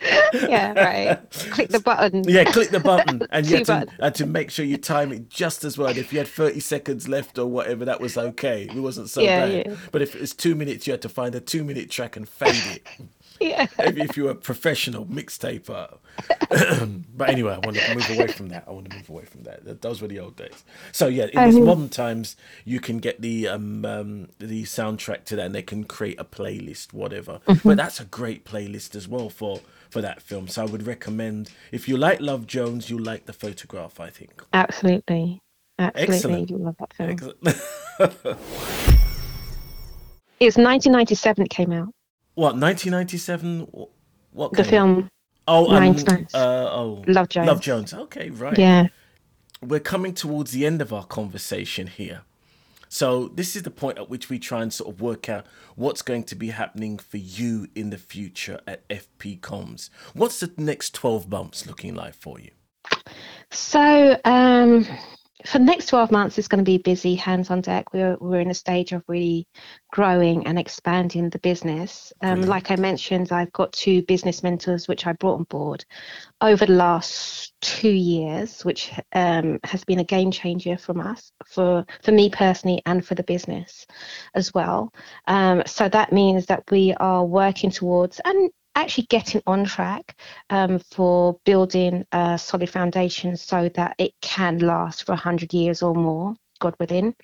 yeah, 0.32 0.72
right. 0.72 1.30
click 1.30 1.68
the 1.68 1.80
button. 1.80 2.24
Yeah, 2.26 2.44
click 2.44 2.70
the 2.70 2.80
button, 2.80 3.22
and 3.30 3.46
you 3.46 3.56
had 3.58 3.66
to, 3.66 3.74
had 3.74 3.90
uh, 4.00 4.10
to, 4.10 4.26
make 4.26 4.50
sure 4.50 4.64
you 4.64 4.76
time 4.76 5.12
it 5.12 5.28
just 5.28 5.64
as 5.64 5.76
well. 5.76 5.96
If 5.96 6.12
you 6.12 6.18
had 6.18 6.28
thirty 6.28 6.60
seconds 6.60 7.08
left 7.08 7.38
or 7.38 7.46
whatever, 7.46 7.84
that 7.84 8.00
was 8.00 8.16
okay. 8.16 8.64
It 8.64 8.80
wasn't 8.80 9.10
so 9.10 9.20
yeah, 9.20 9.46
bad. 9.46 9.66
Yeah. 9.66 9.76
But 9.92 10.02
if 10.02 10.14
it's 10.14 10.34
two 10.34 10.54
minutes, 10.54 10.86
you 10.86 10.92
had 10.92 11.02
to 11.02 11.08
find 11.08 11.34
a 11.34 11.40
two-minute 11.40 11.90
track 11.90 12.16
and 12.16 12.28
fade 12.28 12.54
it. 12.76 12.86
Yeah. 13.50 13.66
Maybe 13.78 14.02
if 14.02 14.18
you're 14.18 14.30
a 14.32 14.34
professional 14.34 15.06
mixtaper. 15.06 15.96
but 17.16 17.30
anyway, 17.30 17.54
I 17.54 17.58
want 17.58 17.76
to 17.78 17.94
move 17.94 18.10
away 18.10 18.26
from 18.26 18.48
that. 18.48 18.64
I 18.68 18.70
want 18.70 18.90
to 18.90 18.96
move 18.96 19.08
away 19.08 19.24
from 19.24 19.44
that. 19.44 19.80
Those 19.80 20.02
were 20.02 20.08
the 20.08 20.18
old 20.20 20.36
days. 20.36 20.62
So 20.92 21.06
yeah, 21.08 21.26
in 21.32 21.44
these 21.46 21.56
Um, 21.56 21.64
modern 21.64 21.88
times, 21.88 22.36
you 22.66 22.80
can 22.80 22.98
get 22.98 23.22
the 23.22 23.48
um, 23.48 23.84
um 23.86 24.28
the 24.38 24.64
soundtrack 24.64 25.24
to 25.26 25.36
that, 25.36 25.46
and 25.46 25.54
they 25.54 25.62
can 25.62 25.84
create 25.84 26.20
a 26.20 26.24
playlist, 26.24 26.92
whatever. 26.92 27.40
But 27.64 27.78
that's 27.78 27.98
a 27.98 28.04
great 28.04 28.44
playlist 28.44 28.94
as 28.94 29.08
well 29.08 29.30
for 29.30 29.60
for 29.88 30.02
that 30.02 30.20
film. 30.20 30.46
So 30.48 30.62
I 30.62 30.66
would 30.66 30.86
recommend 30.86 31.50
if 31.72 31.88
you 31.88 31.96
like 31.96 32.20
Love 32.20 32.46
Jones, 32.46 32.90
you'll 32.90 33.02
like 33.02 33.24
the 33.24 33.32
photograph. 33.32 34.00
I 34.00 34.10
think. 34.10 34.42
Absolutely. 34.52 35.40
Absolutely. 35.78 36.14
Excellent. 36.14 36.50
You 36.50 36.58
love 36.58 36.76
that 36.78 36.92
film. 36.92 37.16
It's 40.40 40.56
1997 40.56 41.44
it 41.44 41.50
came 41.50 41.70
out. 41.70 41.92
What 42.34 42.56
1997? 42.56 43.68
What 44.32 44.52
The 44.52 44.64
film 44.64 45.10
Oh, 45.52 45.68
um, 45.74 45.96
uh, 46.32 46.38
oh, 46.38 47.02
Love 47.08 47.28
Jones. 47.28 47.46
Love 47.46 47.60
Jones. 47.60 47.92
Okay, 47.92 48.30
right. 48.30 48.56
Yeah. 48.56 48.86
we're 49.60 49.80
coming 49.80 50.14
towards 50.14 50.52
the 50.52 50.64
end 50.64 50.80
of 50.80 50.92
our 50.92 51.04
conversation 51.04 51.88
here. 51.88 52.22
So 52.88 53.28
this 53.28 53.56
is 53.56 53.64
the 53.64 53.70
point 53.70 53.98
at 53.98 54.08
which 54.08 54.28
we 54.28 54.38
try 54.38 54.62
and 54.62 54.72
sort 54.72 54.94
of 54.94 55.00
work 55.00 55.28
out 55.28 55.46
what's 55.74 56.02
going 56.02 56.22
to 56.24 56.34
be 56.36 56.50
happening 56.50 56.98
for 56.98 57.16
you 57.16 57.66
in 57.74 57.90
the 57.90 57.98
future 57.98 58.60
at 58.66 58.88
FP 58.88 59.40
Comms. 59.40 59.90
What's 60.14 60.38
the 60.40 60.52
next 60.56 60.94
12 60.94 61.28
months 61.28 61.66
looking 61.66 61.94
like 61.94 62.14
for 62.14 62.38
you? 62.38 62.50
So 63.50 64.20
um, 64.24 64.86
for 65.46 65.58
the 65.58 65.64
next 65.64 65.86
12 65.86 66.10
months, 66.10 66.38
it's 66.38 66.48
going 66.48 66.64
to 66.64 66.70
be 66.70 66.78
busy, 66.78 67.14
hands 67.14 67.50
on 67.50 67.60
deck. 67.60 67.92
We're, 67.92 68.16
we're 68.20 68.40
in 68.40 68.50
a 68.50 68.54
stage 68.54 68.92
of 68.92 69.02
really 69.08 69.46
growing 69.92 70.46
and 70.46 70.58
expanding 70.58 71.30
the 71.30 71.38
business. 71.38 72.12
Um, 72.22 72.42
like 72.42 72.70
I 72.70 72.76
mentioned, 72.76 73.32
I've 73.32 73.52
got 73.52 73.72
two 73.72 74.02
business 74.02 74.42
mentors, 74.42 74.88
which 74.88 75.06
I 75.06 75.12
brought 75.14 75.36
on 75.36 75.44
board 75.44 75.84
over 76.40 76.66
the 76.66 76.72
last 76.72 77.52
two 77.60 77.90
years, 77.90 78.64
which 78.64 78.92
um, 79.12 79.58
has 79.64 79.84
been 79.84 80.00
a 80.00 80.04
game 80.04 80.30
changer 80.30 80.76
from 80.76 81.00
us, 81.00 81.32
for, 81.46 81.84
for 82.02 82.12
me 82.12 82.30
personally, 82.30 82.82
and 82.86 83.06
for 83.06 83.14
the 83.14 83.22
business 83.22 83.86
as 84.34 84.52
well. 84.54 84.92
Um, 85.26 85.62
so 85.66 85.88
that 85.88 86.12
means 86.12 86.46
that 86.46 86.64
we 86.70 86.94
are 86.94 87.24
working 87.24 87.70
towards 87.70 88.20
and 88.24 88.50
actually 88.74 89.06
getting 89.08 89.42
on 89.46 89.64
track 89.64 90.16
um, 90.50 90.78
for 90.78 91.38
building 91.44 92.04
a 92.12 92.38
solid 92.38 92.70
foundation 92.70 93.36
so 93.36 93.68
that 93.74 93.94
it 93.98 94.12
can 94.20 94.58
last 94.58 95.04
for 95.04 95.12
100 95.12 95.52
years 95.52 95.82
or 95.82 95.94
more, 95.94 96.34
God 96.60 96.74
within. 96.78 97.14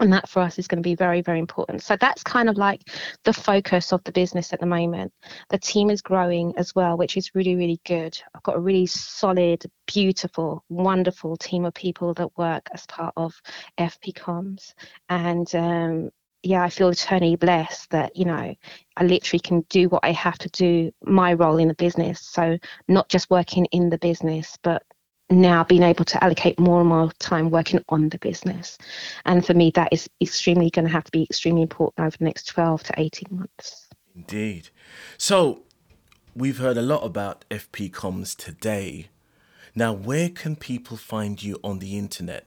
And 0.00 0.12
that 0.12 0.28
for 0.28 0.42
us 0.42 0.58
is 0.58 0.66
going 0.66 0.82
to 0.82 0.88
be 0.88 0.96
very, 0.96 1.20
very 1.20 1.38
important. 1.38 1.80
So 1.82 1.96
that's 1.96 2.24
kind 2.24 2.48
of 2.48 2.56
like 2.56 2.82
the 3.22 3.32
focus 3.32 3.92
of 3.92 4.02
the 4.02 4.10
business 4.10 4.52
at 4.52 4.58
the 4.58 4.66
moment. 4.66 5.12
The 5.50 5.58
team 5.58 5.88
is 5.88 6.02
growing 6.02 6.52
as 6.56 6.74
well, 6.74 6.96
which 6.96 7.16
is 7.16 7.30
really, 7.32 7.54
really 7.54 7.80
good. 7.86 8.20
I've 8.34 8.42
got 8.42 8.56
a 8.56 8.60
really 8.60 8.86
solid, 8.86 9.64
beautiful, 9.86 10.64
wonderful 10.68 11.36
team 11.36 11.64
of 11.64 11.74
people 11.74 12.12
that 12.14 12.36
work 12.36 12.66
as 12.72 12.86
part 12.86 13.12
of 13.16 13.40
FP 13.78 14.14
Comms. 14.14 14.74
And 15.08 15.54
um, 15.54 16.10
yeah, 16.44 16.62
I 16.62 16.68
feel 16.68 16.90
eternally 16.90 17.36
blessed 17.36 17.90
that, 17.90 18.14
you 18.16 18.24
know, 18.24 18.54
I 18.96 19.04
literally 19.04 19.40
can 19.40 19.62
do 19.70 19.88
what 19.88 20.04
I 20.04 20.12
have 20.12 20.38
to 20.38 20.48
do, 20.50 20.92
my 21.04 21.32
role 21.32 21.56
in 21.56 21.68
the 21.68 21.74
business. 21.74 22.20
So 22.20 22.58
not 22.88 23.08
just 23.08 23.30
working 23.30 23.64
in 23.66 23.88
the 23.88 23.98
business, 23.98 24.58
but 24.62 24.82
now 25.30 25.64
being 25.64 25.82
able 25.82 26.04
to 26.04 26.22
allocate 26.22 26.58
more 26.60 26.80
and 26.80 26.88
more 26.88 27.10
time 27.18 27.50
working 27.50 27.82
on 27.88 28.10
the 28.10 28.18
business. 28.18 28.76
And 29.24 29.44
for 29.44 29.54
me, 29.54 29.70
that 29.74 29.92
is 29.92 30.08
extremely 30.20 30.70
going 30.70 30.84
to 30.84 30.92
have 30.92 31.04
to 31.04 31.12
be 31.12 31.24
extremely 31.24 31.62
important 31.62 32.06
over 32.06 32.16
the 32.16 32.24
next 32.24 32.44
12 32.48 32.82
to 32.84 33.00
18 33.00 33.24
months. 33.30 33.88
Indeed. 34.14 34.68
So 35.16 35.62
we've 36.34 36.58
heard 36.58 36.76
a 36.76 36.82
lot 36.82 37.04
about 37.04 37.44
FP 37.50 37.90
Comms 37.90 38.36
today. 38.36 39.08
Now, 39.74 39.92
where 39.92 40.28
can 40.28 40.56
people 40.56 40.96
find 40.96 41.42
you 41.42 41.58
on 41.64 41.78
the 41.78 41.98
internet? 41.98 42.46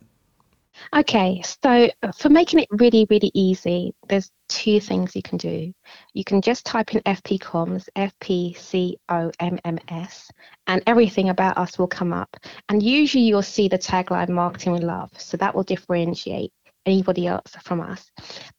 Okay, 0.95 1.41
so 1.43 1.89
uh, 2.03 2.11
for 2.11 2.29
making 2.29 2.59
it 2.59 2.67
really, 2.71 3.05
really 3.09 3.31
easy, 3.33 3.93
there's 4.07 4.31
two 4.47 4.79
things 4.79 5.15
you 5.15 5.21
can 5.21 5.37
do. 5.37 5.73
You 6.13 6.23
can 6.23 6.41
just 6.41 6.65
type 6.65 6.93
in 6.93 7.01
FP 7.01 7.39
Comms, 7.39 7.87
F 7.95 8.13
P 8.19 8.53
C 8.53 8.97
O 9.09 9.31
M 9.39 9.59
M 9.65 9.79
S, 9.89 10.29
and 10.67 10.81
everything 10.87 11.29
about 11.29 11.57
us 11.57 11.77
will 11.77 11.87
come 11.87 12.13
up. 12.13 12.37
And 12.69 12.81
usually 12.81 13.23
you'll 13.23 13.41
see 13.41 13.67
the 13.67 13.77
tagline 13.77 14.29
marketing 14.29 14.73
with 14.73 14.83
love. 14.83 15.11
So 15.17 15.37
that 15.37 15.53
will 15.55 15.63
differentiate 15.63 16.51
anybody 16.85 17.27
else 17.27 17.51
from 17.63 17.81
us. 17.81 18.09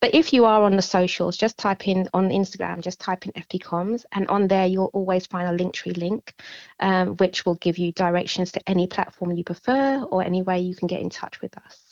But 0.00 0.14
if 0.14 0.32
you 0.32 0.44
are 0.44 0.62
on 0.62 0.76
the 0.76 0.82
socials, 0.82 1.36
just 1.36 1.56
type 1.56 1.88
in 1.88 2.08
on 2.12 2.28
Instagram, 2.28 2.82
just 2.82 3.00
type 3.00 3.26
in 3.26 3.32
FP 3.32 3.62
Comms, 3.62 4.04
and 4.12 4.28
on 4.28 4.48
there 4.48 4.66
you'll 4.66 4.90
always 4.92 5.26
find 5.26 5.48
a 5.48 5.64
Linktree 5.64 5.96
link, 5.96 6.34
um, 6.80 7.16
which 7.16 7.46
will 7.46 7.56
give 7.56 7.78
you 7.78 7.90
directions 7.92 8.52
to 8.52 8.60
any 8.68 8.86
platform 8.86 9.32
you 9.32 9.44
prefer 9.44 10.02
or 10.02 10.22
any 10.22 10.42
way 10.42 10.60
you 10.60 10.76
can 10.76 10.88
get 10.88 11.00
in 11.00 11.10
touch 11.10 11.40
with 11.40 11.56
us. 11.56 11.87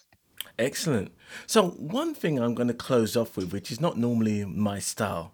Excellent. 0.59 1.13
So, 1.47 1.71
one 1.71 2.15
thing 2.15 2.39
I'm 2.39 2.55
going 2.55 2.69
to 2.69 2.75
close 2.75 3.17
off 3.17 3.37
with, 3.37 3.53
which 3.53 3.71
is 3.71 3.81
not 3.81 3.99
normally 3.99 4.45
my 4.45 4.79
style, 4.79 5.33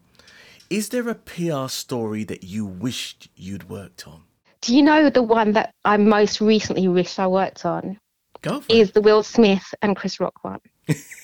is 0.68 0.88
there 0.88 1.08
a 1.08 1.14
PR 1.14 1.68
story 1.68 2.24
that 2.24 2.42
you 2.44 2.64
wished 2.64 3.28
you'd 3.36 3.68
worked 3.68 4.08
on? 4.08 4.22
Do 4.62 4.74
you 4.74 4.82
know 4.82 5.10
the 5.10 5.22
one 5.22 5.52
that 5.52 5.74
I 5.84 5.96
most 5.96 6.40
recently 6.40 6.88
wish 6.88 7.18
I 7.18 7.26
worked 7.26 7.64
on 7.64 7.98
Go 8.42 8.60
for 8.60 8.72
is 8.74 8.90
the 8.90 9.00
Will 9.00 9.22
Smith 9.22 9.72
and 9.82 9.96
Chris 9.96 10.18
Rock 10.18 10.42
one. 10.42 10.60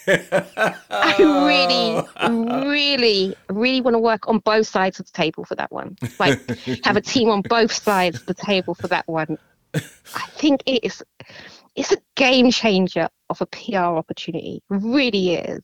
I 0.06 1.16
really, 1.18 2.68
really, 2.68 3.34
really 3.50 3.80
want 3.80 3.94
to 3.94 3.98
work 3.98 4.28
on 4.28 4.38
both 4.38 4.68
sides 4.68 5.00
of 5.00 5.06
the 5.06 5.12
table 5.12 5.44
for 5.44 5.56
that 5.56 5.72
one. 5.72 5.96
Like 6.20 6.40
have 6.84 6.96
a 6.96 7.00
team 7.00 7.28
on 7.28 7.42
both 7.42 7.72
sides 7.72 8.20
of 8.20 8.26
the 8.26 8.34
table 8.34 8.74
for 8.74 8.86
that 8.88 9.06
one. 9.08 9.36
I 9.74 10.26
think 10.36 10.62
it 10.64 10.84
is 10.84 11.02
it's 11.78 11.92
a 11.92 11.98
game 12.16 12.50
changer 12.50 13.08
of 13.30 13.40
a 13.40 13.46
PR 13.46 13.76
opportunity. 13.76 14.62
It 14.70 14.74
really 14.82 15.34
is. 15.34 15.62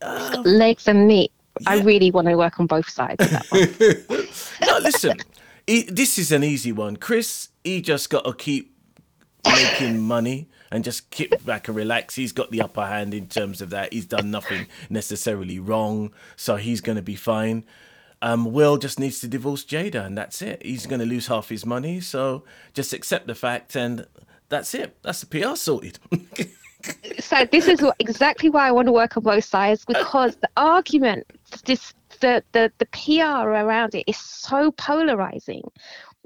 Uh, 0.00 0.42
Legs 0.44 0.88
and 0.88 1.06
meat. 1.06 1.32
I 1.66 1.80
really 1.80 2.10
want 2.10 2.28
to 2.28 2.36
work 2.36 2.58
on 2.58 2.66
both 2.66 2.88
sides 2.88 3.22
of 3.22 3.30
that 3.30 4.04
one. 4.08 4.26
no, 4.66 4.78
listen, 4.78 5.18
he, 5.66 5.82
this 5.82 6.18
is 6.18 6.32
an 6.32 6.42
easy 6.42 6.72
one. 6.72 6.96
Chris, 6.96 7.50
he 7.62 7.82
just 7.82 8.08
got 8.08 8.24
to 8.24 8.32
keep 8.32 8.74
making 9.44 10.00
money 10.00 10.48
and 10.70 10.82
just 10.82 11.10
kick 11.10 11.44
back 11.44 11.68
and 11.68 11.76
relax. 11.76 12.14
He's 12.14 12.32
got 12.32 12.50
the 12.50 12.62
upper 12.62 12.86
hand 12.86 13.12
in 13.12 13.26
terms 13.26 13.60
of 13.60 13.68
that. 13.70 13.92
He's 13.92 14.06
done 14.06 14.30
nothing 14.30 14.66
necessarily 14.88 15.58
wrong, 15.58 16.12
so 16.36 16.56
he's 16.56 16.80
going 16.80 16.96
to 16.96 17.02
be 17.02 17.16
fine. 17.16 17.64
Um, 18.22 18.52
Will 18.52 18.78
just 18.78 18.98
needs 18.98 19.20
to 19.20 19.28
divorce 19.28 19.64
Jada, 19.64 20.06
and 20.06 20.16
that's 20.16 20.40
it. 20.40 20.64
He's 20.64 20.86
going 20.86 21.00
to 21.00 21.06
lose 21.06 21.26
half 21.26 21.50
his 21.50 21.66
money, 21.66 22.00
so 22.00 22.44
just 22.72 22.94
accept 22.94 23.26
the 23.26 23.34
fact, 23.34 23.76
and 23.76 24.06
that's 24.52 24.74
it. 24.74 24.96
That's 25.02 25.22
the 25.22 25.26
PR 25.26 25.56
sorted. 25.56 25.98
so 27.20 27.44
this 27.50 27.66
is 27.66 27.82
exactly 27.98 28.50
why 28.50 28.68
I 28.68 28.70
want 28.70 28.86
to 28.86 28.92
work 28.92 29.16
on 29.16 29.22
both 29.22 29.44
sides 29.44 29.84
uh, 29.88 29.94
because 29.94 30.36
the 30.36 30.50
argument, 30.56 31.26
this 31.64 31.94
the, 32.20 32.44
the 32.52 32.70
the 32.78 32.86
PR 32.86 33.48
around 33.48 33.94
it 33.94 34.04
is 34.06 34.18
so 34.18 34.70
polarizing 34.72 35.62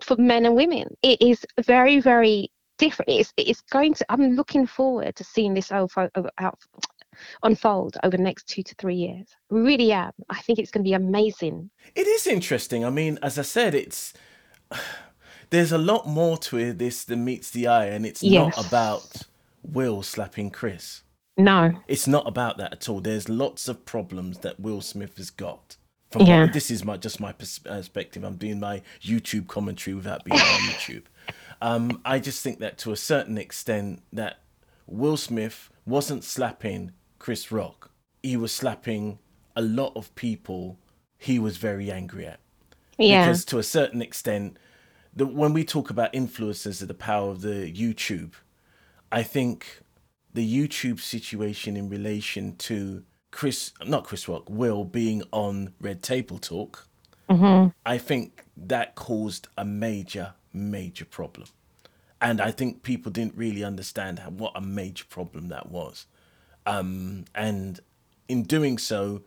for 0.02 0.16
men 0.16 0.44
and 0.44 0.56
women. 0.56 0.88
It 1.02 1.22
is 1.22 1.46
very 1.64 2.00
very 2.00 2.50
different. 2.78 3.10
It's 3.12 3.32
it's 3.36 3.60
going 3.60 3.94
to. 3.94 4.06
I'm 4.08 4.34
looking 4.34 4.66
forward 4.66 5.14
to 5.14 5.24
seeing 5.24 5.54
this 5.54 5.70
over, 5.70 6.10
over, 6.16 6.30
uh, 6.38 6.46
out, 6.46 6.58
unfold 7.44 7.96
over 8.02 8.16
the 8.16 8.22
next 8.24 8.48
two 8.48 8.64
to 8.64 8.74
three 8.74 8.96
years. 8.96 9.28
Really 9.50 9.92
am. 9.92 10.10
I 10.30 10.40
think 10.40 10.58
it's 10.58 10.72
going 10.72 10.84
to 10.84 10.88
be 10.88 10.94
amazing. 10.94 11.70
It 11.94 12.08
is 12.08 12.26
interesting. 12.26 12.84
I 12.84 12.90
mean, 12.90 13.20
as 13.22 13.38
I 13.38 13.42
said, 13.42 13.72
it's 13.72 14.14
there's 15.51 15.73
a 15.73 15.78
lot 15.78 16.06
more 16.06 16.36
to 16.39 16.59
it, 16.59 16.78
this 16.78 17.05
than 17.05 17.24
meets 17.24 17.51
the 17.51 17.66
eye, 17.66 17.86
and 17.86 18.05
it's 18.06 18.23
Yes. 18.23 18.56
not 18.56 18.66
about 18.66 19.23
Will 19.62 20.02
slapping 20.02 20.51
Chris. 20.51 21.02
No. 21.36 21.73
It's 21.86 22.06
not 22.06 22.27
about 22.27 22.56
that 22.59 22.73
at 22.73 22.89
all. 22.89 23.01
There's 23.01 23.28
lots 23.28 23.68
of 23.68 23.85
problems 23.85 24.39
that 24.39 24.59
Will 24.60 24.81
Smith 24.81 25.16
has 25.18 25.31
got. 25.31 25.77
From 26.10 26.23
Yeah. 26.27 26.43
what, 26.43 26.52
this 26.52 26.70
is 26.70 26.85
my 26.85 26.97
just 26.97 27.20
my 27.20 27.32
perspective. 27.32 28.24
I'm 28.24 28.36
doing 28.36 28.60
my 28.60 28.81
YouTube 29.02 29.48
commentary 29.48 29.94
without 29.94 30.24
being 30.24 30.39
on 30.40 30.47
YouTube. 30.70 31.02
Um, 31.60 32.01
I 32.05 32.18
just 32.20 32.43
think 32.43 32.59
that 32.60 32.78
to 32.78 32.93
a 32.93 32.97
certain 32.97 33.36
extent 33.39 34.02
that 34.12 34.40
Will 34.86 35.16
Smith 35.16 35.68
wasn't 35.85 36.23
slapping 36.24 36.93
Chris 37.18 37.51
Rock. 37.51 37.90
He 38.23 38.36
was 38.36 38.52
slapping 38.52 39.18
a 39.56 39.62
lot 39.62 39.93
of 39.97 40.14
people 40.14 40.78
he 41.18 41.39
was 41.39 41.56
very 41.56 41.90
angry 41.90 42.27
at 42.27 42.40
Yeah. 42.98 43.24
because 43.27 43.44
to 43.47 43.59
a 43.59 43.62
certain 43.62 44.01
extent 44.02 44.59
the, 45.16 45.26
when 45.26 45.52
we 45.52 45.64
talk 45.64 45.90
about 45.90 46.12
influencers 46.12 46.80
and 46.80 46.88
the 46.88 46.94
power 46.94 47.30
of 47.30 47.40
the 47.40 47.72
youtube 47.72 48.32
i 49.10 49.22
think 49.22 49.80
the 50.32 50.47
youtube 50.47 51.01
situation 51.01 51.76
in 51.76 51.88
relation 51.88 52.55
to 52.56 53.02
chris 53.32 53.72
not 53.84 54.05
chris 54.05 54.28
rock 54.28 54.48
will 54.48 54.84
being 54.84 55.22
on 55.32 55.72
red 55.80 56.02
table 56.02 56.38
talk 56.38 56.86
hmm 57.28 57.66
i 57.84 57.98
think 57.98 58.44
that 58.56 58.94
caused 58.94 59.48
a 59.59 59.64
major 59.64 60.34
major 60.52 61.05
problem 61.05 61.48
and 62.20 62.40
i 62.40 62.51
think 62.51 62.82
people 62.82 63.10
didn't 63.10 63.34
really 63.36 63.64
understand 63.64 64.20
how, 64.20 64.30
what 64.30 64.52
a 64.55 64.60
major 64.60 65.05
problem 65.06 65.48
that 65.48 65.70
was 65.70 66.06
um, 66.66 67.24
and 67.34 67.80
in 68.28 68.43
doing 68.43 68.78
so 68.78 69.22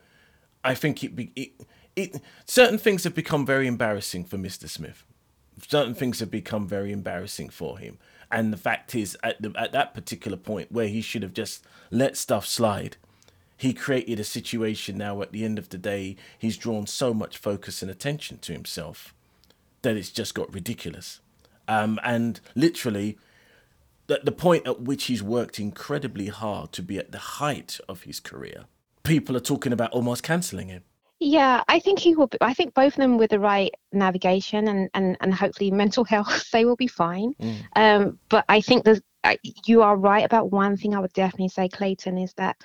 i 0.63 0.73
think 0.73 1.03
it, 1.03 1.15
be, 1.15 1.31
it 1.35 1.51
it, 1.95 2.21
certain 2.45 2.77
things 2.77 3.03
have 3.03 3.13
become 3.13 3.45
very 3.45 3.67
embarrassing 3.67 4.23
for 4.23 4.37
Mr. 4.37 4.69
Smith. 4.69 5.03
Certain 5.67 5.93
things 5.93 6.19
have 6.19 6.31
become 6.31 6.67
very 6.67 6.91
embarrassing 6.91 7.49
for 7.49 7.77
him. 7.77 7.97
And 8.31 8.53
the 8.53 8.57
fact 8.57 8.93
is, 8.93 9.17
at, 9.23 9.41
the, 9.41 9.53
at 9.57 9.71
that 9.71 9.93
particular 9.93 10.37
point 10.37 10.71
where 10.71 10.87
he 10.87 11.01
should 11.01 11.23
have 11.23 11.33
just 11.33 11.65
let 11.89 12.15
stuff 12.15 12.45
slide, 12.45 12.97
he 13.57 13.73
created 13.73 14.19
a 14.19 14.23
situation 14.23 14.97
now 14.97 15.21
at 15.21 15.31
the 15.31 15.43
end 15.43 15.57
of 15.59 15.69
the 15.69 15.77
day, 15.77 16.15
he's 16.37 16.57
drawn 16.57 16.87
so 16.87 17.13
much 17.13 17.37
focus 17.37 17.81
and 17.81 17.91
attention 17.91 18.37
to 18.39 18.53
himself 18.53 19.13
that 19.81 19.97
it's 19.97 20.11
just 20.11 20.33
got 20.33 20.53
ridiculous. 20.53 21.19
Um, 21.67 21.99
and 22.03 22.39
literally, 22.55 23.17
at 24.09 24.25
the 24.25 24.31
point 24.31 24.67
at 24.67 24.81
which 24.81 25.05
he's 25.05 25.21
worked 25.21 25.59
incredibly 25.59 26.27
hard 26.27 26.71
to 26.73 26.81
be 26.81 26.97
at 26.97 27.11
the 27.11 27.17
height 27.17 27.79
of 27.87 28.03
his 28.03 28.19
career, 28.19 28.65
people 29.03 29.35
are 29.35 29.41
talking 29.41 29.73
about 29.73 29.91
almost 29.91 30.23
cancelling 30.23 30.69
him. 30.69 30.83
Yeah, 31.19 31.63
I 31.67 31.79
think 31.79 31.99
he 31.99 32.15
will. 32.15 32.27
Be, 32.27 32.37
I 32.39 32.53
think 32.53 32.73
both 32.73 32.93
of 32.93 32.97
them 32.97 33.17
with 33.17 33.31
the 33.31 33.39
right 33.39 33.73
navigation 33.91 34.67
and 34.69 34.89
and 34.93 35.17
and 35.19 35.33
hopefully 35.33 35.69
mental 35.69 36.03
health, 36.05 36.49
they 36.51 36.65
will 36.65 36.77
be 36.77 36.87
fine. 36.87 37.33
Mm. 37.41 37.65
Um, 37.75 38.19
but 38.29 38.45
I 38.47 38.61
think 38.61 38.85
there's 38.85 39.01
you 39.65 39.81
are 39.81 39.97
right 39.97 40.25
about 40.25 40.51
one 40.51 40.77
thing. 40.77 40.95
I 40.95 40.99
would 40.99 41.13
definitely 41.13 41.49
say, 41.49 41.67
Clayton, 41.67 42.17
is 42.17 42.33
that 42.35 42.57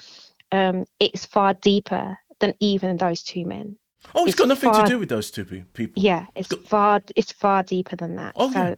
um, 0.53 0.85
it's 1.01 1.27
far 1.27 1.55
deeper 1.55 2.17
than 2.39 2.55
even 2.61 2.97
those 2.97 3.23
two 3.23 3.45
men. 3.45 3.77
Oh, 4.15 4.23
it's, 4.23 4.33
it's 4.33 4.39
got 4.39 4.49
nothing 4.49 4.73
far, 4.73 4.85
to 4.85 4.93
do 4.93 4.99
with 4.99 5.09
those 5.09 5.31
two 5.31 5.45
people. 5.45 6.03
Yeah, 6.03 6.27
it's 6.37 6.55
far 6.69 7.03
it's 7.17 7.33
far 7.33 7.63
deeper 7.63 7.97
than 7.97 8.17
that. 8.17 8.35
Oh, 8.37 8.53
so, 8.53 8.61
yeah. 8.61 8.75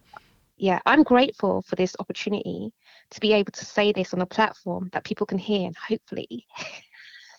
yeah, 0.57 0.79
I'm 0.87 1.03
grateful 1.03 1.63
for 1.63 1.77
this 1.77 1.95
opportunity 1.99 2.73
to 3.11 3.21
be 3.21 3.33
able 3.33 3.53
to 3.53 3.65
say 3.65 3.93
this 3.93 4.15
on 4.15 4.23
a 4.23 4.27
platform 4.27 4.89
that 4.93 5.05
people 5.05 5.27
can 5.27 5.39
hear 5.39 5.67
and 5.67 5.77
hopefully 5.77 6.47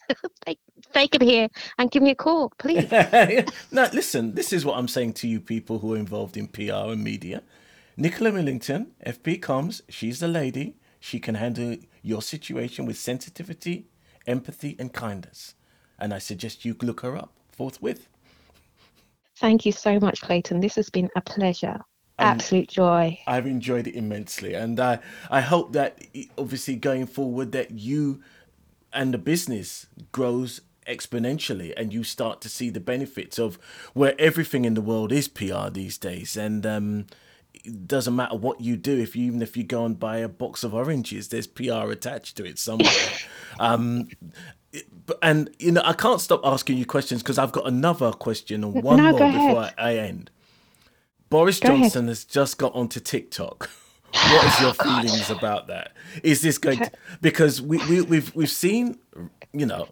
they, 0.46 0.58
they 0.94 1.08
can 1.08 1.22
hear 1.22 1.48
and 1.78 1.92
give 1.92 2.04
me 2.04 2.12
a 2.12 2.16
call, 2.16 2.52
please. 2.58 2.90
now, 3.72 3.90
listen, 3.94 4.36
this 4.36 4.54
is 4.54 4.66
what 4.66 4.78
I'm 4.78 4.88
saying 4.88 5.14
to 5.14 5.28
you 5.28 5.40
people 5.40 5.80
who 5.80 5.94
are 5.94 5.98
involved 5.98 6.38
in 6.38 6.48
PR 6.48 6.92
and 6.92 7.04
media. 7.04 7.44
Nicola 7.96 8.32
Millington, 8.32 8.92
FP 9.06 9.40
Comms, 9.40 9.82
she's 9.90 10.20
the 10.20 10.28
lady. 10.28 10.76
She 11.00 11.20
can 11.20 11.36
handle 11.36 11.78
your 12.02 12.22
situation 12.22 12.86
with 12.86 12.98
sensitivity, 12.98 13.88
empathy, 14.26 14.76
and 14.78 14.94
kindness. 14.94 15.56
And 16.00 16.14
I 16.14 16.20
suggest 16.20 16.66
you 16.66 16.76
look 16.82 17.02
her 17.02 17.16
up 17.16 17.34
forthwith. 17.58 18.08
Thank 19.38 19.66
you 19.66 19.72
so 19.72 20.00
much, 20.00 20.22
Clayton. 20.22 20.60
This 20.62 20.76
has 20.76 20.90
been 20.90 21.10
a 21.16 21.22
pleasure. 21.22 21.80
Absolute 22.20 22.70
joy. 22.70 23.20
I've 23.28 23.46
enjoyed 23.46 23.86
it 23.86 23.96
immensely, 23.96 24.56
and 24.56 24.80
I 24.80 24.98
I 25.30 25.42
hope 25.42 25.74
that 25.74 26.02
obviously 26.36 26.76
going 26.76 27.06
forward 27.06 27.52
that 27.52 27.70
you 27.72 28.24
and 28.94 29.14
the 29.14 29.18
business 29.18 29.88
grows 30.12 30.62
exponentially 30.88 31.74
and 31.76 31.94
you 31.94 32.04
start 32.04 32.42
to 32.42 32.50
see 32.50 32.70
the 32.70 32.80
benefits 32.80 33.38
of 33.38 33.60
where 33.94 34.16
everything 34.18 34.66
in 34.66 34.74
the 34.74 34.82
world 34.82 35.12
is 35.12 35.28
PR 35.28 35.70
these 35.70 35.98
days. 35.98 36.38
And 36.38 36.66
um, 36.66 37.08
it 37.54 37.88
doesn't 37.88 38.16
matter 38.16 38.36
what 38.36 38.62
you 38.62 38.78
do 38.78 38.98
if 38.98 39.16
you 39.16 39.26
even 39.26 39.42
if 39.42 39.58
you 39.58 39.64
go 39.64 39.86
and 39.86 40.00
buy 40.00 40.18
a 40.18 40.30
box 40.30 40.64
of 40.64 40.74
oranges 40.74 41.30
there's 41.30 41.48
PR 41.48 41.92
attached 41.92 42.38
to 42.38 42.46
it 42.46 42.60
somewhere. 42.60 42.92
Um, 43.60 44.10
and 45.24 45.50
you 45.58 45.72
know 45.72 45.82
I 45.84 45.94
can't 45.94 46.22
stop 46.22 46.42
asking 46.44 46.78
you 46.78 46.86
questions 46.86 47.24
because 47.24 47.40
I've 47.40 47.52
got 47.52 47.66
another 47.66 48.12
question 48.12 48.64
and 48.64 48.84
one 48.84 48.98
no, 48.98 49.18
more 49.18 49.32
before 49.32 49.58
I, 49.58 49.74
I, 49.80 49.96
end. 49.96 50.30
Boris 51.32 51.60
go 51.60 51.70
Johnson 51.70 52.02
ahead. 52.02 52.10
has 52.10 52.24
just 52.24 52.60
got 52.60 52.76
onto 52.76 53.00
TikTok 53.00 53.72
what 54.14 54.46
is 54.46 54.60
your 54.62 54.74
feelings 54.86 55.30
about 55.30 55.68
that? 55.68 55.94
Is 56.24 56.42
this 56.42 56.58
going 56.58 56.80
to 56.80 56.92
because 57.22 57.62
we, 57.62 57.78
we 57.88 58.02
we've 58.02 58.36
we've 58.36 58.50
seen 58.50 59.00
you 59.54 59.66
know 59.66 59.88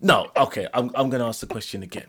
no 0.00 0.30
okay 0.36 0.66
I'm 0.74 0.90
I'm 0.94 1.10
going 1.10 1.20
to 1.20 1.26
ask 1.26 1.40
the 1.40 1.46
question 1.46 1.82
again. 1.82 2.06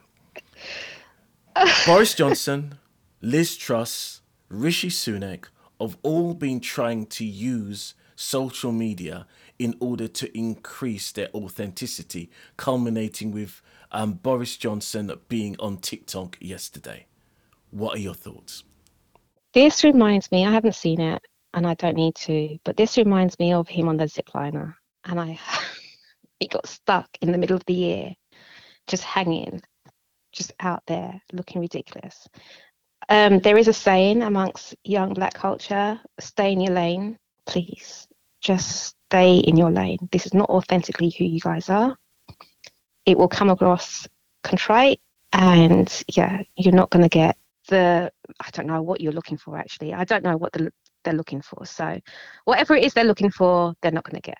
Boris 1.85 2.13
Johnson, 2.13 2.79
Liz 3.21 3.57
Truss, 3.57 4.21
Rishi 4.49 4.89
Sunak 4.89 5.45
have 5.79 5.97
all 6.03 6.33
been 6.33 6.59
trying 6.59 7.05
to 7.07 7.25
use 7.25 7.95
social 8.15 8.71
media 8.71 9.25
in 9.57 9.75
order 9.79 10.07
to 10.07 10.37
increase 10.37 11.11
their 11.11 11.29
authenticity, 11.33 12.29
culminating 12.57 13.31
with 13.31 13.61
um, 13.91 14.13
Boris 14.13 14.57
Johnson 14.57 15.11
being 15.27 15.55
on 15.59 15.77
TikTok 15.77 16.37
yesterday. 16.39 17.07
What 17.71 17.95
are 17.95 18.01
your 18.01 18.13
thoughts? 18.13 18.63
This 19.53 19.83
reminds 19.83 20.31
me, 20.31 20.45
I 20.45 20.51
haven't 20.51 20.75
seen 20.75 21.01
it, 21.01 21.21
and 21.53 21.65
I 21.65 21.73
don't 21.75 21.95
need 21.95 22.15
to. 22.15 22.57
But 22.63 22.77
this 22.77 22.97
reminds 22.97 23.37
me 23.39 23.53
of 23.53 23.67
him 23.67 23.87
on 23.87 23.97
the 23.97 24.05
zipliner, 24.05 24.73
and 25.05 25.19
I 25.19 25.39
he 26.39 26.47
got 26.47 26.67
stuck 26.67 27.09
in 27.21 27.31
the 27.31 27.37
middle 27.37 27.55
of 27.55 27.65
the 27.65 27.73
year, 27.73 28.13
just 28.87 29.03
hanging, 29.03 29.61
just 30.31 30.53
out 30.59 30.83
there 30.87 31.21
looking 31.33 31.61
ridiculous. 31.61 32.27
Um, 33.07 33.39
there 33.39 33.57
is 33.57 33.67
a 33.67 33.73
saying 33.73 34.21
amongst 34.21 34.75
young 34.83 35.13
black 35.13 35.33
culture: 35.33 35.99
"Stay 36.19 36.51
in 36.51 36.61
your 36.61 36.73
lane, 36.73 37.17
please. 37.45 38.07
Just 38.41 38.95
stay 39.09 39.37
in 39.39 39.57
your 39.57 39.71
lane. 39.71 39.97
This 40.11 40.25
is 40.25 40.33
not 40.33 40.49
authentically 40.49 41.13
who 41.17 41.25
you 41.25 41.39
guys 41.39 41.69
are. 41.69 41.97
It 43.05 43.17
will 43.17 43.27
come 43.27 43.49
across 43.49 44.07
contrite, 44.43 45.01
and 45.33 46.03
yeah, 46.15 46.43
you're 46.55 46.73
not 46.73 46.89
going 46.89 47.03
to 47.03 47.09
get 47.09 47.37
the 47.67 48.11
I 48.39 48.49
don't 48.51 48.67
know 48.67 48.81
what 48.81 49.01
you're 49.01 49.13
looking 49.13 49.37
for 49.37 49.57
actually. 49.57 49.93
I 49.93 50.03
don't 50.03 50.23
know 50.23 50.37
what 50.37 50.53
the 50.53 50.71
they're 51.03 51.13
looking 51.13 51.41
for. 51.41 51.65
So 51.65 51.99
whatever 52.45 52.75
it 52.75 52.83
is 52.83 52.93
they're 52.93 53.03
looking 53.03 53.31
for, 53.31 53.75
they're 53.81 53.91
not 53.91 54.03
going 54.03 54.21
to 54.21 54.27
get. 54.27 54.37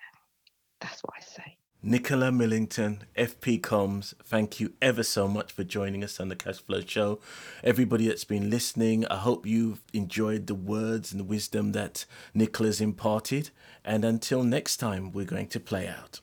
That's 0.80 1.00
what 1.02 1.14
I 1.18 1.22
say. 1.22 1.56
Nicola 1.82 2.30
Millington, 2.30 3.04
FP 3.16 3.58
Comms, 3.58 4.12
thank 4.22 4.60
you 4.60 4.74
ever 4.82 5.02
so 5.02 5.26
much 5.26 5.50
for 5.50 5.64
joining 5.64 6.04
us 6.04 6.20
on 6.20 6.28
the 6.28 6.36
Cashflow 6.36 6.86
Show. 6.86 7.20
Everybody 7.64 8.06
that's 8.06 8.24
been 8.24 8.50
listening, 8.50 9.06
I 9.06 9.16
hope 9.16 9.46
you've 9.46 9.82
enjoyed 9.94 10.46
the 10.46 10.54
words 10.54 11.10
and 11.10 11.18
the 11.18 11.24
wisdom 11.24 11.72
that 11.72 12.04
Nicola's 12.34 12.82
imparted. 12.82 13.48
And 13.82 14.04
until 14.04 14.44
next 14.44 14.76
time, 14.76 15.10
we're 15.10 15.24
going 15.24 15.46
to 15.48 15.58
play 15.58 15.88
out. 15.88 16.20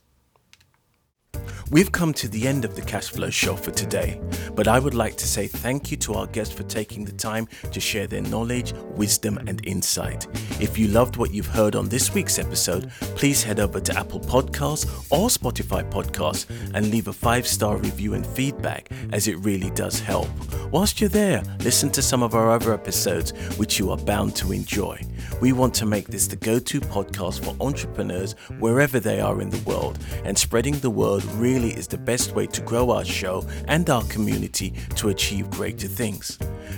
We've 1.70 1.92
come 1.92 2.14
to 2.14 2.28
the 2.28 2.48
end 2.48 2.66
of 2.66 2.76
the 2.76 2.82
Cashflow 2.82 3.32
Show 3.32 3.56
for 3.56 3.72
today, 3.72 4.22
but 4.56 4.68
I 4.68 4.80
would 4.80 4.94
like 4.94 5.18
to 5.18 5.28
say 5.28 5.48
thank 5.48 5.92
you 5.92 5.98
to 5.98 6.14
our 6.14 6.28
guests 6.28 6.54
for 6.54 6.64
taking 6.64 7.04
the 7.04 7.12
time 7.12 7.48
to 7.72 7.80
share 7.80 8.08
their 8.08 8.22
knowledge, 8.22 8.74
wisdom, 8.96 9.38
and 9.48 9.66
insight. 9.66 10.28
If 10.62 10.78
you 10.78 10.88
loved 10.88 11.18
what 11.18 11.34
you've 11.34 11.48
heard 11.48 11.76
on 11.76 11.90
this 11.90 12.14
week's 12.14 12.40
episode, 12.40 12.90
please 13.16 13.44
head 13.44 13.60
over 13.60 13.80
to 13.80 13.98
Apple 13.98 14.20
Podcasts 14.20 14.86
or 15.12 15.28
Spotify 15.28 15.90
Podcasts 15.92 16.46
and 16.74 16.90
leave 16.90 17.08
a 17.08 17.14
five 17.14 17.46
star 17.46 17.78
review 17.78 18.14
and 18.14 18.26
feedback, 18.26 18.90
as 19.12 19.28
it 19.28 19.38
really 19.40 19.70
does 19.72 20.00
help. 20.00 20.30
Whilst 20.72 21.02
you're 21.02 21.10
there, 21.10 21.44
listen 21.60 21.90
to 21.92 22.02
some 22.02 22.24
of 22.24 22.36
our 22.36 22.52
other 22.52 22.74
episodes, 22.74 23.32
which 23.58 23.80
you 23.80 23.92
are 23.92 23.98
bound 23.98 24.36
to 24.38 24.52
enjoy. 24.52 25.02
We 25.42 25.54
want 25.54 25.74
to 25.76 25.86
make 25.86 26.08
this 26.08 26.28
the 26.28 26.36
go 26.36 26.60
to 26.60 26.82
podcast 26.82 27.44
for 27.44 27.56
entrepreneurs 27.62 28.34
wherever 28.60 29.00
they 29.00 29.20
are 29.20 29.42
in 29.42 29.50
the 29.50 29.70
world, 29.70 30.00
and 30.24 30.38
spreading 30.38 30.80
the 30.80 30.90
word 30.90 31.24
really 31.36 31.72
is 31.72 31.88
the 31.88 31.98
best 31.98 32.34
way 32.36 32.48
to 32.48 32.62
grow 32.62 32.92
our 32.92 33.06
show 33.06 33.46
and 33.68 33.90
our 33.90 34.04
community 34.04 34.74
to 34.96 35.10
achieve 35.10 35.50
greater 35.50 35.88
things. 35.88 36.38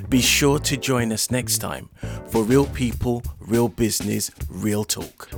Be 0.10 0.22
sure 0.22 0.60
to 0.60 0.78
join 0.78 1.12
us 1.12 1.32
next 1.32 1.60
time 1.60 1.90
for 2.28 2.44
Real 2.44 2.66
People, 2.68 3.24
Real 3.40 3.70
Business, 3.70 4.32
Real 4.50 4.84
Talk. 4.84 5.30